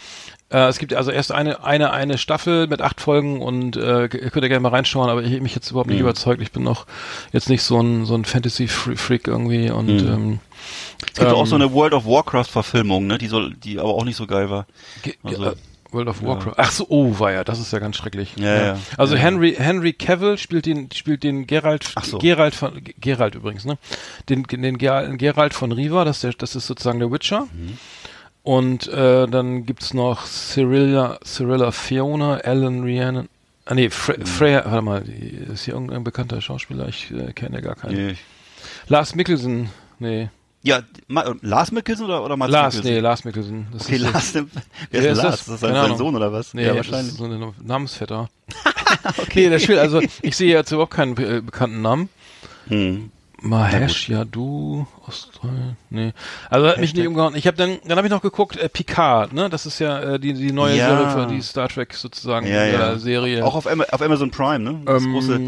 äh, 0.51 0.69
es 0.69 0.79
gibt 0.79 0.95
also 0.95 1.11
erst 1.11 1.33
eine 1.33 1.65
eine 1.65 1.91
eine 1.93 2.19
Staffel 2.19 2.69
mit 2.69 2.83
acht 2.83 3.01
Folgen 3.01 3.41
und 3.43 3.77
äh, 3.77 4.03
ihr 4.03 4.09
könnt 4.31 4.45
ihr 4.45 4.49
gerne 4.49 4.61
mal 4.61 4.69
reinschauen, 4.69 5.11
aber 5.11 5.25
ich 5.25 5.41
mich 5.41 5.57
jetzt 5.57 5.71
überhaupt 5.73 5.89
nicht 5.91 5.99
Mhm. 5.99 6.05
überzeugt. 6.07 6.41
Ich 6.41 6.53
bin 6.53 6.63
noch 6.63 6.87
jetzt 7.33 7.49
nicht 7.49 7.65
so 7.65 7.81
ein 7.81 8.05
so 8.05 8.15
ein 8.15 8.25
Fantasy 8.25 8.69
Freak 8.69 9.27
irgendwie 9.27 9.71
und 9.71 10.03
Mhm. 10.03 10.09
ähm, 10.09 10.39
Es 11.07 11.19
gibt 11.19 11.31
ähm, 11.31 11.35
auch 11.37 11.47
so 11.47 11.55
eine 11.57 11.73
World 11.73 11.95
of 11.95 12.07
Warcraft 12.07 12.45
Verfilmung, 12.47 13.07
ne, 13.07 13.19
die 13.19 13.27
soll, 13.29 13.55
die 13.55 13.79
aber 13.79 13.95
auch 13.95 14.05
nicht 14.05 14.17
so 14.17 14.27
geil 14.27 14.51
war. 14.51 14.67
Also- 15.23 15.45
äh, 15.47 15.55
World 15.91 16.09
of 16.09 16.23
Warcraft. 16.23 16.55
Ach 16.57 16.71
so, 16.71 16.87
oh, 16.89 17.19
war 17.19 17.33
ja, 17.33 17.45
das 17.45 17.59
ist 17.61 17.71
ja 17.71 17.79
ganz 17.79 17.97
schrecklich. 17.97 18.33
Ja, 18.37 18.65
ja. 18.65 18.79
Also 18.97 19.15
Ja, 19.15 19.21
ja. 19.21 19.27
Henry 19.27 19.55
Henry 19.59 19.93
Cavill 19.93 20.39
spielt 20.39 20.65
den 20.65 20.91
spielt 20.91 21.23
den 21.23 21.47
Geralt 21.47 21.91
Ach 21.97 22.05
so. 22.05 22.17
Geralt 22.17 22.55
von 22.55 22.81
Geralt 22.99 23.35
übrigens, 23.35 23.67
ne? 23.67 23.77
Den 24.31 24.45
den 24.45 24.79
Ger- 24.79 25.15
Geralt 25.19 25.53
von 25.53 25.71
Riva, 25.71 26.07
das 26.07 26.17
ist 26.17 26.23
der, 26.25 26.33
das 26.33 26.57
ist 26.57 26.67
sozusagen 26.67 26.99
der 26.99 27.13
Witcher. 27.13 27.43
Mhm. 27.53 27.77
Und 28.43 28.89
äh, 28.89 29.27
dann 29.29 29.67
gibt's 29.67 29.93
noch 29.93 30.25
Cyrilla 30.25 31.19
Cyrilla 31.27 31.71
Fiona, 31.73 32.37
Alan 32.39 32.83
Rhiannon. 32.85 33.29
Ah 33.67 33.75
nee, 33.75 33.91
Fre 33.91 34.17
Mhm. 34.19 34.25
Freya, 34.27 34.65
warte 34.65 34.83
mal, 34.83 35.03
ist 35.03 35.65
hier 35.67 35.75
irgendein 35.75 36.05
bekannter 36.05 36.41
Schauspieler? 36.41 36.89
Ich 36.89 37.11
äh, 37.11 37.35
kenne 37.35 37.61
gar 37.61 37.75
keinen. 37.77 38.07
Nee. 38.09 38.15
Lars 38.89 39.15
Mikkelsen. 39.15 39.69
Nee. 39.99 40.31
Ja, 40.65 40.81
Ma 41.09 41.35
Lars 41.43 41.73
Mikkelsen 41.73 42.05
oder, 42.07 42.25
oder 42.25 42.37
Mats 42.37 42.53
Lars, 42.53 42.75
nee, 42.75 42.81
Mikkelsen? 42.81 43.03
Lars 43.03 43.25
Mikkelsen. 43.25 43.67
Das 43.73 43.83
Okay, 43.87 43.97
Lars, 43.97 44.35
wer 44.35 44.43
ist 45.01 45.07
ist 45.07 45.17
Lars? 45.17 45.17
das? 45.23 45.41
Ist 45.41 45.49
das 45.51 45.61
sein 45.61 45.75
Ahnung. 45.75 45.99
Sohn 45.99 46.15
oder 46.15 46.33
was? 46.33 46.55
Nee, 46.55 46.67
ja, 46.67 46.77
wahrscheinlich. 46.77 47.15
so 47.15 47.25
ein 47.25 47.53
Namensvetter. 47.65 48.29
Nee, 49.35 49.49
das 49.49 49.63
spielt, 49.63 49.79
also 49.79 50.01
ich 50.21 50.37
sehe 50.37 50.53
jetzt 50.53 50.71
überhaupt 50.71 50.93
keinen 50.93 51.17
äh, 51.17 51.41
bekannten 51.41 51.81
Namen. 51.81 52.09
Hm. 52.69 53.11
Mahesh, 53.41 54.09
ja 54.11 54.25
du, 54.25 54.87
Australien, 55.07 55.77
nee. 55.91 56.13
Also 56.51 56.69
hat 56.69 56.79
mich 56.79 56.95
nicht 56.95 57.07
umgehauen. 57.09 57.35
Ich 57.35 57.47
habe 57.47 57.57
dann, 57.57 57.79
dann 57.87 57.97
habe 57.97 58.07
ich 58.07 58.13
noch 58.13 58.21
geguckt, 58.23 58.57
äh, 58.57 58.69
Picard, 58.69 59.33
ne? 59.33 59.49
Das 59.51 59.65
ist 59.67 59.79
ja 59.81 59.99
äh, 60.01 60.21
die, 60.21 60.35
die 60.35 60.53
neue 60.53 60.77
Ja. 60.77 60.89
Serie 60.97 61.11
für 61.11 61.35
die 61.35 61.41
Star 61.43 61.69
Trek 61.69 61.95
sozusagen 61.95 62.47
Ja, 62.47 62.65
ja. 62.67 62.93
äh, 62.93 62.99
Serie. 62.99 63.45
Auch 63.45 63.55
auf, 63.57 63.67
Ama- 63.67 63.87
auf 63.91 64.01
Amazon 64.03 64.31
Prime, 64.31 64.61
ne? 64.61 64.81
Das 64.85 65.03
Ähm, 65.03 65.13
große 65.13 65.41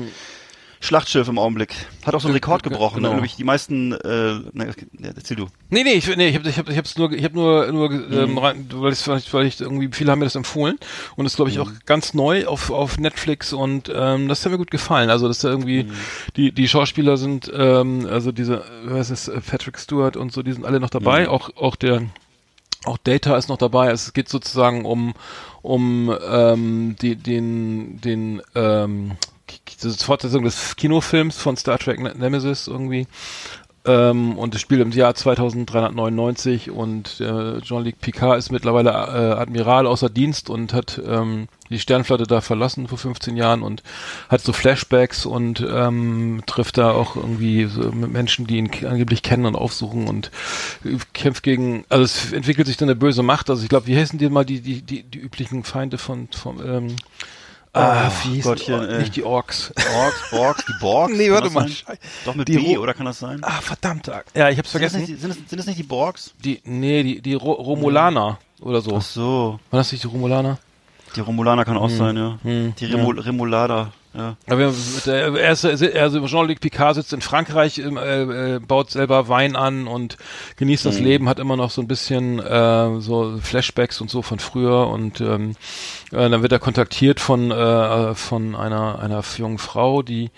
Schlachtschiff 0.85 1.27
im 1.29 1.39
Augenblick. 1.39 1.75
Hat 2.05 2.15
auch 2.15 2.21
so 2.21 2.29
einen 2.29 2.35
Rekord 2.35 2.63
ge- 2.63 2.71
gebrochen, 2.71 2.97
genau. 2.97 3.09
ne? 3.09 3.15
Glaube 3.15 3.27
ich, 3.27 3.37
die 3.37 3.45
meisten, 3.45 3.93
äh, 3.93 4.35
ne, 4.53 4.75
erzähl 5.17 5.37
du. 5.37 5.47
Nee, 5.71 5.83
nee, 5.83 5.93
ich, 5.95 6.07
nee, 6.17 6.29
ich 6.29 6.37
habe 6.37 6.49
ich 6.49 6.59
hab, 6.59 6.69
ich 6.69 6.77
hab's 6.77 6.97
nur, 6.99 7.11
ich 7.13 7.25
habe 7.25 7.35
nur, 7.35 7.73
nur 7.73 7.91
Mhm. 7.91 8.13
ähm, 8.13 8.39
rein, 8.39 8.67
weil, 8.75 8.93
ich, 8.93 9.33
weil 9.33 9.47
ich, 9.47 9.61
irgendwie, 9.61 9.89
viele 9.93 10.13
haben 10.13 10.19
mir 10.19 10.27
das 10.27 10.35
empfohlen 10.35 10.79
und 11.17 11.27
ist, 11.27 11.37
glaube 11.37 11.51
ich, 11.51 11.59
auch 11.59 11.71
Mhm. 11.71 11.79
ganz 11.87 12.15
neu 12.15 12.47
auf, 12.47 12.71
auf 12.71 12.99
Netflix 12.99 13.53
und 13.53 13.91
ähm, 13.95 14.29
das 14.29 14.45
hat 14.45 14.53
mir 14.53 14.59
gut 14.59 14.71
gefallen. 14.71 15.11
Also, 15.11 15.27
dass 15.29 15.39
da 15.41 15.49
irgendwie 15.49 15.85
Mhm. 15.85 15.93
die, 16.37 16.53
die 16.53 16.69
Schauspieler 16.69 17.17
sind, 17.17 17.51
ähm, 17.55 18.07
also 18.11 18.31
diese, 18.33 18.63
was 18.85 19.11
ist 19.11 19.31
Patrick 19.49 19.79
Stewart 19.79 20.17
und 20.17 20.33
so, 20.33 20.43
die 20.43 20.53
sind 20.53 20.65
alle 20.67 20.81
noch 20.81 20.91
dabei. 20.91 21.23
Mhm. 21.23 21.29
Auch, 21.29 21.51
auch 21.57 21.77
der, 21.77 22.03
auch 22.85 22.99
Data 22.99 23.37
ist 23.39 23.49
noch 23.49 23.57
dabei. 23.57 23.91
Es 23.91 24.13
geht 24.13 24.29
sozusagen 24.29 24.85
um, 24.85 25.15
um 25.63 26.15
ähm, 26.31 26.97
die, 27.01 27.17
den, 27.17 28.01
den, 28.03 28.43
ähm, 28.55 29.13
Fortsetzung 29.77 30.45
des 30.45 30.77
Kinofilms 30.77 31.39
von 31.39 31.57
Star 31.57 31.79
Trek 31.79 32.01
Ne- 32.01 32.15
Nemesis 32.17 32.67
irgendwie. 32.67 33.07
Ähm, 33.87 34.39
und 34.39 34.55
es 34.55 34.63
spielt 34.63 34.81
im 34.81 34.93
Jahr 34.93 35.15
2399 35.15 36.71
und 36.71 37.21
äh, 37.21 37.61
Jean-Luc 37.61 38.01
Picard 38.01 38.39
ist 38.39 38.51
mittlerweile 38.51 38.91
äh, 38.91 39.39
Admiral 39.39 39.87
außer 39.87 40.09
Dienst 40.09 40.49
und 40.49 40.73
hat 40.73 41.01
ähm, 41.07 41.49
die 41.69 41.79
Sternflotte 41.79 42.25
da 42.25 42.41
verlassen 42.41 42.89
vor 42.89 42.97
15 42.97 43.37
Jahren 43.37 43.63
und 43.63 43.83
hat 44.31 44.41
so 44.41 44.55
Flashbacks 44.55 45.27
und 45.27 45.61
ähm, 45.69 46.43
trifft 46.47 46.79
da 46.79 46.93
auch 46.93 47.17
irgendwie 47.17 47.67
so 47.67 47.93
mit 47.93 48.11
Menschen, 48.11 48.47
die 48.47 48.57
ihn 48.57 48.71
angeblich 48.87 49.23
kennen 49.23 49.45
und 49.45 49.55
aufsuchen 49.55 50.09
und 50.09 50.31
äh, 50.87 50.97
kämpft 51.13 51.43
gegen, 51.43 51.85
also 51.91 52.05
es 52.05 52.33
entwickelt 52.33 52.67
sich 52.67 52.79
dann 52.79 52.89
eine 52.89 52.97
böse 52.97 53.23
Macht. 53.23 53.51
Also 53.51 53.63
ich 53.65 53.69
glaube, 53.69 53.87
wie 53.87 53.99
heißen 53.99 54.19
die 54.19 54.31
mal 54.31 54.47
die, 54.47 54.63
die, 54.63 54.81
die, 54.81 55.03
die 55.03 55.19
üblichen 55.19 55.63
Feinde 55.63 55.99
von, 55.99 56.29
von 56.29 56.59
ähm, 56.67 56.97
ah, 57.75 58.11
wie 58.25 58.35
hieß 58.37 58.45
Gottchen, 58.45 58.81
oh, 58.81 58.83
äh. 58.85 58.99
nicht 59.01 59.17
die 59.17 59.23
Orks. 59.25 59.73
Orks, 59.97 60.31
Borgs, 60.31 60.65
die 60.67 60.73
Borgs? 60.81 61.13
Nee, 61.17 61.31
warte 61.31 61.45
das 61.45 61.53
mal. 61.55 61.69
sein? 61.69 61.99
Doch 62.25 62.35
mit 62.35 62.49
Die 62.49 62.57
B, 62.57 62.77
Ro- 62.77 62.83
oder 62.83 62.95
kann 62.95 63.07
das 63.07 63.19
sein? 63.19 63.39
Ah, 63.43 63.61
verdammt. 63.61 64.11
Ja, 64.35 64.49
ich 64.51 64.59
hab's 64.59 64.73
Sind 64.73 64.83
das, 64.83 64.93
vergessen. 64.93 64.99
nicht, 65.01 65.09
die- 65.11 65.15
sind, 65.17 65.31
das, 65.31 65.37
sind 65.51 65.59
das 65.59 65.67
nicht 65.67 65.79
die 65.79 65.83
Borgs? 65.85 66.33
Die, 66.45 66.61
nee, 66.65 67.03
die, 67.03 67.21
die 67.21 67.35
Ro 67.35 67.53
Romulaner 67.53 68.39
oder 68.61 68.81
so. 68.81 68.97
Ach 68.97 69.03
so. 69.03 69.61
War 69.71 69.79
das 69.81 69.93
nicht 69.93 70.05
die 70.05 70.09
Romulaner? 70.09 70.59
Die 71.17 71.21
Romulaner 71.21 71.65
kann 71.65 71.77
auch 71.77 71.91
sein, 71.91 72.17
ja. 72.17 72.39
hm, 72.43 72.75
Die 72.79 72.87
Remo 72.87 73.11
Remulada, 73.11 73.93
ja. 74.17 74.37
Aber 74.49 74.73
der, 75.07 75.35
er 75.35 75.53
ist, 75.53 75.65
also 75.65 76.27
Jean-Luc 76.27 76.61
Picard 76.61 76.95
sitzt 76.95 77.13
in 77.13 77.21
Frankreich, 77.21 77.79
äh, 77.79 78.55
äh, 78.55 78.59
baut 78.61 78.91
selber 78.91 79.29
Wein 79.29 79.57
an 79.57 79.87
und 79.87 80.17
genießt 80.57 80.87
das 80.87 81.01
Leben, 81.01 81.29
hat 81.29 81.39
immer 81.39 81.57
noch 81.57 81.71
so 81.71 81.83
ein 81.83 81.89
bisschen 81.89 82.39
äh, 82.39 83.01
so 83.01 83.39
Flashbacks 83.43 84.01
und 84.01 84.11
so 84.11 84.23
von 84.23 84.39
früher 84.39 84.89
und 84.89 85.21
ähm, 85.21 85.57
äh, 86.13 86.29
dann 86.31 86.43
wird 86.43 86.53
er 86.53 86.61
kontaktiert 86.61 87.21
von 87.21 87.51
äh, 87.51 88.15
von 88.15 88.55
einer 88.55 89.01
einer 89.01 89.23
jungen 89.37 89.59
Frau, 89.59 90.03
die 90.03 90.31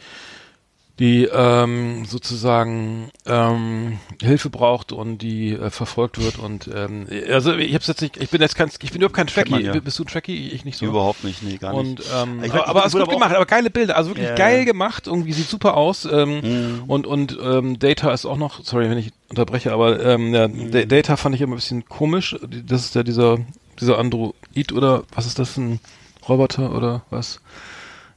die 0.99 1.25
ähm, 1.25 2.07
sozusagen 2.07 3.11
ähm, 3.27 3.99
Hilfe 4.23 4.49
braucht 4.49 4.93
und 4.93 5.19
die 5.19 5.53
äh, 5.53 5.69
verfolgt 5.71 6.19
wird 6.19 6.39
und 6.39 6.71
ähm, 6.75 7.07
also 7.31 7.53
ich 7.55 7.75
hab's 7.75 7.87
jetzt 7.87 8.01
nicht, 8.01 8.17
ich 8.17 8.31
bin 8.31 8.41
jetzt 8.41 8.55
kein, 8.57 8.69
ich 8.81 8.93
bin 8.93 9.03
überhaupt 9.03 9.15
kein 9.15 9.27
Trekkie. 9.27 9.51
man, 9.51 9.63
ja. 9.65 9.79
Bist 9.79 9.99
du 9.99 10.05
Trekkie? 10.05 10.49
Ich 10.53 10.65
nicht 10.65 10.79
so. 10.79 10.87
Überhaupt 10.87 11.23
nicht, 11.23 11.43
nee, 11.43 11.59
gar 11.59 11.75
nicht. 11.83 12.01
Und 12.01 12.03
ähm, 12.15 12.43
Ich 12.43 12.51
aber, 12.53 12.67
aber 12.69 12.87
es 12.87 12.95
ist 12.95 13.01
gut 13.01 13.11
gemacht, 13.11 13.35
aber 13.35 13.45
geile 13.45 13.69
Bilder, 13.69 13.97
also 13.97 14.11
wirklich 14.11 14.27
Ja, 14.29 14.35
geil 14.37 14.65
gemacht, 14.65 15.07
irgendwie 15.07 15.33
sieht 15.35 15.49
super 15.49 15.77
aus. 15.77 16.07
Ähm, 16.11 16.41
Mhm. 16.41 16.85
Und 16.87 17.07
und 17.07 17.37
ähm, 17.43 17.79
Data 17.79 18.11
ist 18.13 18.25
auch 18.25 18.37
noch, 18.39 18.65
sorry, 18.65 18.89
wenn 18.89 18.99
ich 18.99 19.11
unterbreche, 19.29 19.73
aber 19.73 20.03
ähm, 20.05 20.33
ja, 20.35 20.49
Mhm. 20.49 20.71
Da- 20.71 20.85
Data 20.87 21.17
fand 21.17 21.35
ich 21.35 21.41
immer 21.43 21.53
ein 21.55 21.57
bisschen 21.57 21.85
komisch. 21.87 22.37
Das 22.67 22.85
ist 22.87 22.95
ja 22.95 23.03
dieser 23.03 23.39
dieser 23.81 23.99
Android 23.99 24.73
oder 24.73 25.05
was 25.15 25.27
ist 25.27 25.39
das 25.39 25.57
ein 25.59 25.79
Roboter 26.27 26.75
oder 26.75 27.03
was? 27.11 27.41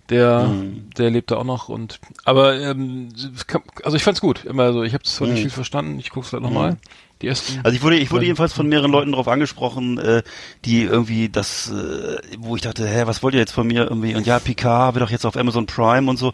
Der 0.09 0.47
Mhm. 0.47 0.89
der 0.97 1.11
lebt 1.11 1.31
da 1.31 1.37
auch 1.37 1.43
noch 1.43 1.69
und 1.69 1.99
aber 2.25 2.59
ähm, 2.59 3.09
also 3.83 3.95
ich 3.95 4.03
fand's 4.03 4.21
gut. 4.21 4.45
Immer 4.45 4.73
so, 4.73 4.83
ich 4.83 4.93
habe 4.93 5.03
zwar 5.03 5.27
nicht 5.27 5.37
Mhm. 5.37 5.41
viel 5.43 5.49
verstanden, 5.51 5.99
ich 5.99 6.09
guck's 6.09 6.33
halt 6.33 6.41
nochmal. 6.43 6.77
Die 7.21 7.27
ersten 7.27 7.59
Also 7.63 7.75
ich 7.75 7.81
wurde, 7.81 7.97
ich 7.97 8.11
wurde 8.11 8.25
jedenfalls 8.25 8.53
von 8.53 8.67
mehreren 8.67 8.91
Leuten 8.91 9.11
darauf 9.11 9.27
angesprochen, 9.27 9.97
äh, 9.97 10.23
die 10.63 10.83
irgendwie 10.83 11.27
das, 11.27 11.69
äh, 11.69 12.17
wo 12.37 12.55
ich 12.55 12.61
dachte, 12.61 12.87
hä, 12.87 13.03
was 13.05 13.21
wollt 13.21 13.33
ihr 13.33 13.41
jetzt 13.41 13.51
von 13.51 13.67
mir 13.67 13.83
irgendwie? 13.83 14.15
Und 14.15 14.25
ja, 14.25 14.39
Picard 14.39 14.95
wird 14.95 15.03
doch 15.03 15.11
jetzt 15.11 15.25
auf 15.25 15.35
Amazon 15.35 15.65
Prime 15.65 16.09
und 16.09 16.17
so. 16.17 16.33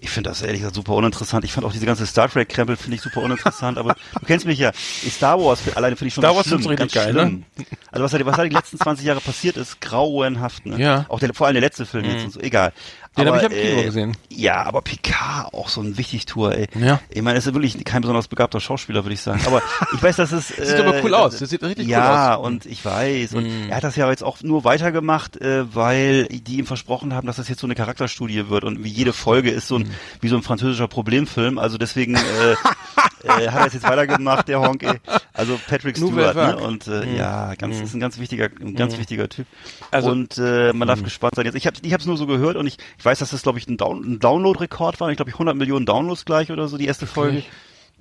Ich 0.00 0.10
finde 0.10 0.30
das 0.30 0.40
ehrlich 0.40 0.60
gesagt 0.60 0.74
super 0.74 0.94
uninteressant. 0.94 1.44
Ich 1.44 1.52
fand 1.52 1.66
auch 1.66 1.72
diese 1.72 1.84
ganze 1.84 2.06
Star 2.06 2.30
Trek 2.30 2.48
Krempel 2.48 2.76
finde 2.76 2.96
ich 2.96 3.02
super 3.02 3.20
uninteressant. 3.20 3.76
aber 3.76 3.94
du 4.20 4.26
kennst 4.26 4.46
mich 4.46 4.58
ja. 4.58 4.72
Star 4.74 5.38
Wars 5.38 5.60
alleine 5.74 5.96
finde 5.96 6.08
ich 6.08 6.14
schon 6.14 6.22
Star 6.22 6.34
Wars 6.34 6.46
schlimm, 6.46 6.76
ganz 6.76 6.92
geil, 6.92 7.12
ne? 7.12 7.20
schlimm. 7.20 7.44
Also 7.90 8.04
was 8.04 8.12
da, 8.12 8.26
was 8.26 8.36
da 8.36 8.44
die 8.44 8.54
letzten 8.54 8.78
20 8.78 9.04
Jahre 9.04 9.20
passiert 9.20 9.58
ist, 9.58 9.82
grauenhaft. 9.82 10.64
Ne? 10.64 10.80
Ja. 10.80 11.04
Auch 11.08 11.20
der, 11.20 11.34
vor 11.34 11.46
allem 11.46 11.54
der 11.54 11.60
letzte 11.60 11.84
Film 11.84 12.06
jetzt 12.06 12.24
und 12.24 12.32
so. 12.32 12.40
Egal. 12.40 12.72
Den 13.16 13.28
Aber, 13.28 13.42
hab 13.42 13.52
ich 13.52 13.58
am 13.58 13.62
Kino 13.62 13.80
äh, 13.80 13.84
gesehen. 13.84 14.16
Ja, 14.30 14.62
aber 14.62 14.80
Picard 14.80 15.52
auch 15.52 15.68
so 15.68 15.82
ein 15.82 15.98
Wichtigtour, 15.98 16.54
ey. 16.54 16.66
Ja. 16.74 16.98
Ich 17.10 17.20
meine, 17.20 17.36
er 17.36 17.38
ist 17.40 17.52
wirklich 17.52 17.84
kein 17.84 18.00
besonders 18.00 18.26
begabter 18.26 18.58
Schauspieler, 18.58 19.04
würde 19.04 19.12
ich 19.12 19.20
sagen. 19.20 19.42
Aber 19.46 19.62
ich 19.94 20.02
weiß, 20.02 20.16
das 20.30 20.50
ist. 20.50 20.56
Sieht 20.56 20.78
aber 20.78 21.02
cool 21.02 21.14
aus. 21.14 21.38
Das 21.38 21.50
sieht 21.50 21.62
richtig 21.62 21.86
cool 21.86 21.90
ja, 21.92 22.36
aus. 22.36 22.46
und 22.46 22.66
ich 22.66 22.84
weiß. 22.84 23.34
Und 23.34 23.44
Mhm. 23.44 23.70
er 23.70 23.76
hat 23.76 23.84
das 23.84 23.96
ja 23.96 24.08
jetzt 24.10 24.22
auch 24.22 24.42
nur 24.42 24.64
weitergemacht, 24.64 25.36
äh, 25.40 25.64
weil 25.74 26.24
die 26.26 26.58
ihm 26.58 26.66
versprochen 26.66 27.14
haben, 27.14 27.26
dass 27.26 27.36
das 27.36 27.48
jetzt 27.48 27.60
so 27.60 27.66
eine 27.66 27.74
Charakterstudie 27.74 28.48
wird. 28.48 28.64
Und 28.64 28.84
wie 28.84 28.88
jede 28.88 29.12
Folge 29.12 29.50
ist 29.50 29.68
so 29.68 29.76
ein, 29.76 29.82
Mhm. 29.82 29.90
wie 30.20 30.28
so 30.28 30.36
ein 30.36 30.42
französischer 30.42 30.88
Problemfilm. 30.88 31.58
Also 31.58 31.78
deswegen 31.78 32.14
äh, 32.16 32.18
äh, 33.24 33.48
hat 33.48 33.60
er 33.60 33.66
es 33.66 33.74
jetzt 33.74 33.88
weitergemacht, 33.88 34.48
der 34.48 34.60
Honk. 34.60 34.82
Ey. 34.82 34.98
Also 35.32 35.58
Patrick 35.68 35.96
Stewart. 35.96 36.34
Ne? 36.36 36.56
Und 36.56 36.86
äh, 36.88 37.16
ja, 37.16 37.54
ganz, 37.54 37.80
ist 37.80 37.94
ein 37.94 38.00
ganz 38.00 38.18
wichtiger, 38.18 38.48
ein 38.60 38.74
ganz 38.74 38.98
wichtiger 38.98 39.28
Typ. 39.28 39.46
Mhm. 39.46 39.86
Also- 39.90 40.10
und 40.10 40.38
äh, 40.38 40.72
man 40.72 40.88
darf 40.88 41.02
gespannt 41.02 41.34
sein. 41.36 41.44
Jetzt, 41.46 41.54
ich 41.56 41.66
habe 41.66 41.76
ich 41.82 41.92
hab's 41.92 42.06
nur 42.06 42.16
so 42.16 42.26
gehört 42.26 42.56
und 42.56 42.66
ich, 42.66 42.76
ich 42.98 43.04
weiß, 43.04 43.18
dass 43.18 43.30
das, 43.30 43.42
glaube 43.42 43.58
ich, 43.58 43.66
ein, 43.68 43.76
Down 43.76 44.02
ein 44.04 44.18
Download-Rekord 44.18 45.00
war. 45.00 45.10
Ich 45.10 45.16
glaube, 45.16 45.30
ich 45.30 45.34
100 45.34 45.56
Millionen 45.56 45.86
Downloads 45.86 46.24
gleich 46.24 46.50
oder 46.50 46.68
so, 46.68 46.76
die 46.76 46.86
erste 46.86 47.06
Folge. 47.06 47.42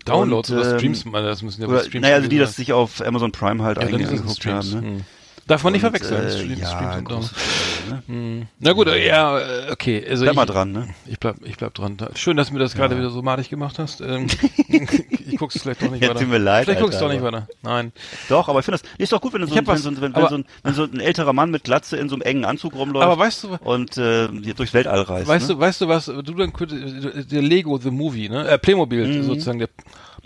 Downloads 0.05 0.49
Und, 0.49 0.57
oder 0.57 0.71
ähm, 0.71 0.77
Streams, 0.77 1.05
das 1.11 1.41
müssen 1.41 1.61
ja 1.61 1.67
Oder, 1.67 1.81
Streams 1.81 2.03
naja, 2.03 2.15
also 2.15 2.27
die, 2.27 2.37
das 2.37 2.55
sich 2.55 2.73
auf 2.73 3.05
Amazon 3.05 3.31
Prime 3.31 3.63
halt 3.63 3.77
ja, 3.77 3.83
angeguckt 3.83 4.45
haben. 4.45 4.69
Ne? 4.69 4.81
Hm. 4.81 5.01
Darf 5.47 5.63
man 5.63 5.73
nicht 5.73 5.83
Und, 5.83 5.91
verwechseln. 5.91 6.27
Äh, 6.27 6.31
Streams, 6.31 6.61
ja, 6.61 6.93
Streams. 6.93 7.29
Freude, 7.29 7.95
ne? 7.95 8.03
Hm. 8.07 8.47
Na 8.59 8.73
gut, 8.73 8.87
ja, 8.87 9.39
äh, 9.39 9.71
okay. 9.71 10.05
Also 10.07 10.23
Bleib 10.23 10.33
ich, 10.33 10.37
mal 10.37 10.45
dran, 10.45 10.71
ne? 10.71 10.87
Ich 11.07 11.19
bleib, 11.19 11.37
ich 11.43 11.57
bleib 11.57 11.73
dran. 11.73 11.97
Schön, 12.15 12.37
dass 12.37 12.47
du 12.47 12.53
mir 12.53 12.59
das 12.59 12.75
gerade 12.75 12.97
wieder 12.97 13.09
so 13.09 13.21
madig 13.21 13.49
gemacht 13.49 13.79
hast. 13.79 14.01
Ähm, 14.01 14.27
ich 15.31 15.37
guck's 15.39 15.59
vielleicht 15.61 15.81
doch 15.81 15.89
nicht 15.91 16.01
Ja, 16.03 16.09
weiter. 16.09 16.19
tut 16.19 16.29
mir 16.29 16.37
leid, 16.37 16.65
Vielleicht 16.65 16.81
guck's 16.81 16.95
Alter, 16.95 17.07
doch 17.07 17.13
nicht 17.13 17.23
weiter. 17.23 17.47
Nein. 17.63 17.91
Doch, 18.29 18.47
aber 18.49 18.59
ich 18.59 18.65
finde 18.65 18.79
das 18.81 18.89
nee, 18.97 19.03
ist 19.03 19.11
doch 19.13 19.21
gut, 19.21 19.33
wenn, 19.33 19.41
so, 19.41 19.51
Ich 19.51 19.57
hab 19.57 19.67
wenn, 19.67 19.73
was, 19.73 19.83
so, 19.83 20.01
wenn, 20.01 20.15
wenn, 20.15 20.27
so 20.27 20.35
ein, 20.35 20.45
wenn 20.63 20.73
so 20.73 20.83
ein 20.83 20.99
älterer 20.99 21.33
Mann 21.33 21.51
mit 21.51 21.63
Glatze 21.63 21.97
in 21.97 22.09
so 22.09 22.15
einem 22.15 22.21
engen 22.23 22.45
Anzug 22.45 22.73
rumläuft 22.75 23.05
Aber 23.05 23.17
weißt 23.17 23.43
du, 23.43 23.57
und 23.63 23.97
äh, 23.97 24.27
durchs 24.53 24.73
Weltall 24.73 25.01
reist. 25.01 25.27
weißt 25.27 25.49
ne? 25.49 25.55
du, 25.55 25.59
weißt 25.59 25.81
du 25.81 25.87
was, 25.87 26.05
du 26.05 26.21
dann 26.21 26.53
könntest, 26.53 27.31
der 27.31 27.41
Lego 27.41 27.77
The 27.77 27.91
Movie, 27.91 28.29
ne? 28.29 28.47
Äh, 28.47 28.57
Playmobil 28.57 29.23
sozusagen, 29.23 29.59
der. 29.59 29.69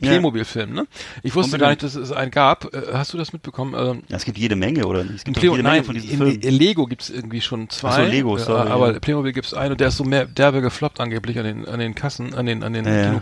Playmobil-Film, 0.02 0.74
ne? 0.74 0.88
Ich 1.24 1.36
wusste 1.36 1.56
Unbedingt. 1.56 1.62
gar 1.62 1.70
nicht, 1.70 1.84
dass 1.84 1.96
es 1.96 2.12
einen 2.12 2.30
gab. 2.30 2.74
Äh, 2.74 2.82
Hast 2.92 3.14
du 3.14 3.18
das 3.18 3.32
mitbekommen? 3.32 3.74
Ähm, 3.78 4.04
Ja, 4.10 4.18
es 4.18 4.26
gibt 4.26 4.38
jede 4.38 4.58
Menge, 4.58 4.86
oder? 4.88 5.06
Es 5.06 5.24
gibt 5.24 5.38
Play 5.40 5.48
jede 5.50 5.64
Menge 5.64 5.76
nein, 5.76 5.84
von 5.86 5.96
diesen 5.96 6.18
Filmen. 6.18 6.42
Lego 6.42 6.86
gibt's 6.86 7.10
irgendwie 7.10 7.40
schon 7.40 7.70
zwei. 7.70 7.88
Ach 7.90 7.96
so, 7.96 8.02
Lego, 8.04 8.38
sorry, 8.38 8.70
aber 8.70 8.92
ja. 8.94 9.00
Playmobil 9.00 9.32
gibt's 9.32 9.54
einen 9.54 9.72
und 9.72 9.80
der 9.80 9.88
ist 9.88 9.96
so 9.98 10.04
mehr 10.04 10.26
derbe 10.26 10.62
gefloppt 10.62 11.00
angeblich 11.00 11.40
an 11.40 11.46
den 11.46 11.66
an 11.66 11.80
den 11.80 11.96
Kassen, 11.96 12.34
an 12.36 12.46
den 12.46 12.64
an 12.64 12.74
den 12.74 12.84
Ja, 12.86 12.92
ja. 13.04 13.20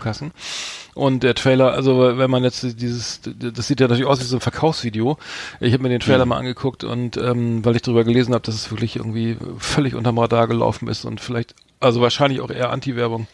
Und 0.96 1.24
der 1.24 1.34
Trailer, 1.34 1.74
also 1.74 2.18
wenn 2.18 2.30
man 2.30 2.44
jetzt 2.44 2.64
dieses, 2.80 3.22
das 3.24 3.68
sieht 3.68 3.80
ja 3.80 3.88
natürlich 3.88 4.06
aus 4.08 4.20
wie 4.20 4.26
so 4.26 4.38
ein 4.38 4.42
Verkaufsvideo. 4.42 5.18
Ich 5.60 5.74
habe 5.74 5.82
mir 5.84 5.90
den 5.90 6.00
Trailer 6.00 6.26
mal 6.26 6.38
angeguckt 6.38 6.84
und 6.84 7.18
ähm, 7.18 7.66
weil 7.66 7.76
ich 7.76 7.82
darüber 7.82 8.04
gelesen 8.04 8.34
habe, 8.34 8.44
dass 8.46 8.54
es 8.56 8.70
wirklich 8.72 8.96
irgendwie 8.98 9.38
völlig 9.58 9.96
unterm 9.96 10.20
Radar 10.20 10.48
gelaufen 10.48 10.88
ist 10.88 11.06
und 11.06 11.20
vielleicht, 11.20 11.56
also 11.80 12.00
wahrscheinlich 12.02 12.42
auch 12.42 12.52
eher 12.52 12.70
Anti-Werbung 12.72 13.28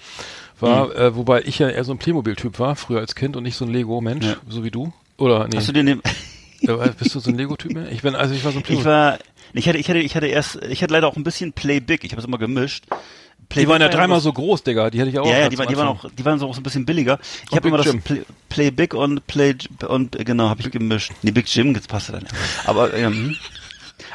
war, 0.61 0.95
äh, 0.95 1.15
wobei 1.15 1.41
ich 1.43 1.59
ja 1.59 1.69
eher 1.69 1.83
so 1.83 1.91
ein 1.93 1.97
Playmobil-Typ 1.97 2.59
war, 2.59 2.75
früher 2.75 2.99
als 2.99 3.15
Kind 3.15 3.35
und 3.35 3.43
nicht 3.43 3.55
so 3.57 3.65
ein 3.65 3.71
Lego-Mensch, 3.71 4.25
Ja. 4.25 4.35
so 4.47 4.63
wie 4.63 4.71
du. 4.71 4.93
Oder 5.17 5.47
nee, 5.47 5.57
Hast 5.57 5.67
du 5.67 5.73
den, 5.73 6.01
bist 6.99 7.15
du 7.15 7.19
so 7.19 7.29
ein 7.29 7.37
Lego-Typ 7.37 7.73
mehr? 7.73 7.91
Ich 7.91 8.01
bin, 8.01 8.15
also 8.15 8.33
ich 8.33 8.43
war 8.45 8.51
so 8.51 8.57
ein 8.59 8.61
ich 8.61 8.65
Playmobil. 8.67 8.91
war, 8.91 9.19
ich 9.53 9.67
hatte, 9.67 9.77
ich 9.77 9.89
hatte, 9.89 9.99
ich 9.99 10.15
hatte 10.15 10.27
erst, 10.27 10.57
ich 10.63 10.81
hatte 10.83 10.93
leider 10.93 11.07
auch 11.07 11.15
ein 11.17 11.23
bisschen 11.23 11.53
Play 11.53 11.79
Big. 11.79 12.03
Ich 12.03 12.11
habe 12.11 12.21
es 12.21 12.27
immer 12.27 12.37
gemischt. 12.37 12.85
Play 13.49 13.63
Die 13.63 13.67
waren 13.67 13.81
ja 13.81 13.89
dreimal 13.89 14.19
so 14.21 14.31
groß, 14.31 14.63
Digga. 14.63 14.89
Die 14.91 14.99
hätte 14.99 15.09
ich 15.09 15.17
auch. 15.19 15.25
Ja, 15.25 15.39
ja, 15.39 15.49
die, 15.49 15.57
waren, 15.57 15.67
die 15.67 15.75
waren 15.77 15.87
auch, 15.87 16.05
die 16.09 16.23
waren 16.23 16.37
so 16.37 16.47
auch 16.47 16.53
so 16.53 16.59
ein 16.59 16.63
bisschen 16.63 16.85
billiger. 16.85 17.19
Ich 17.49 17.55
habe 17.55 17.67
immer 17.67 17.77
das. 17.77 17.95
Play, 18.03 18.21
Play 18.47 18.71
Big 18.71 18.93
und 18.93 19.25
Play 19.25 19.55
und 19.87 20.11
genau 20.25 20.49
habe 20.49 20.61
ich 20.61 20.69
gemischt. 20.69 21.11
Nee, 21.23 21.31
Big 21.31 21.47
Jim, 21.53 21.73
jetzt 21.73 21.87
passt 21.89 22.09
dann. 22.09 22.21
ja. 22.21 22.27
Aber 22.65 22.93
ähm, 22.93 23.35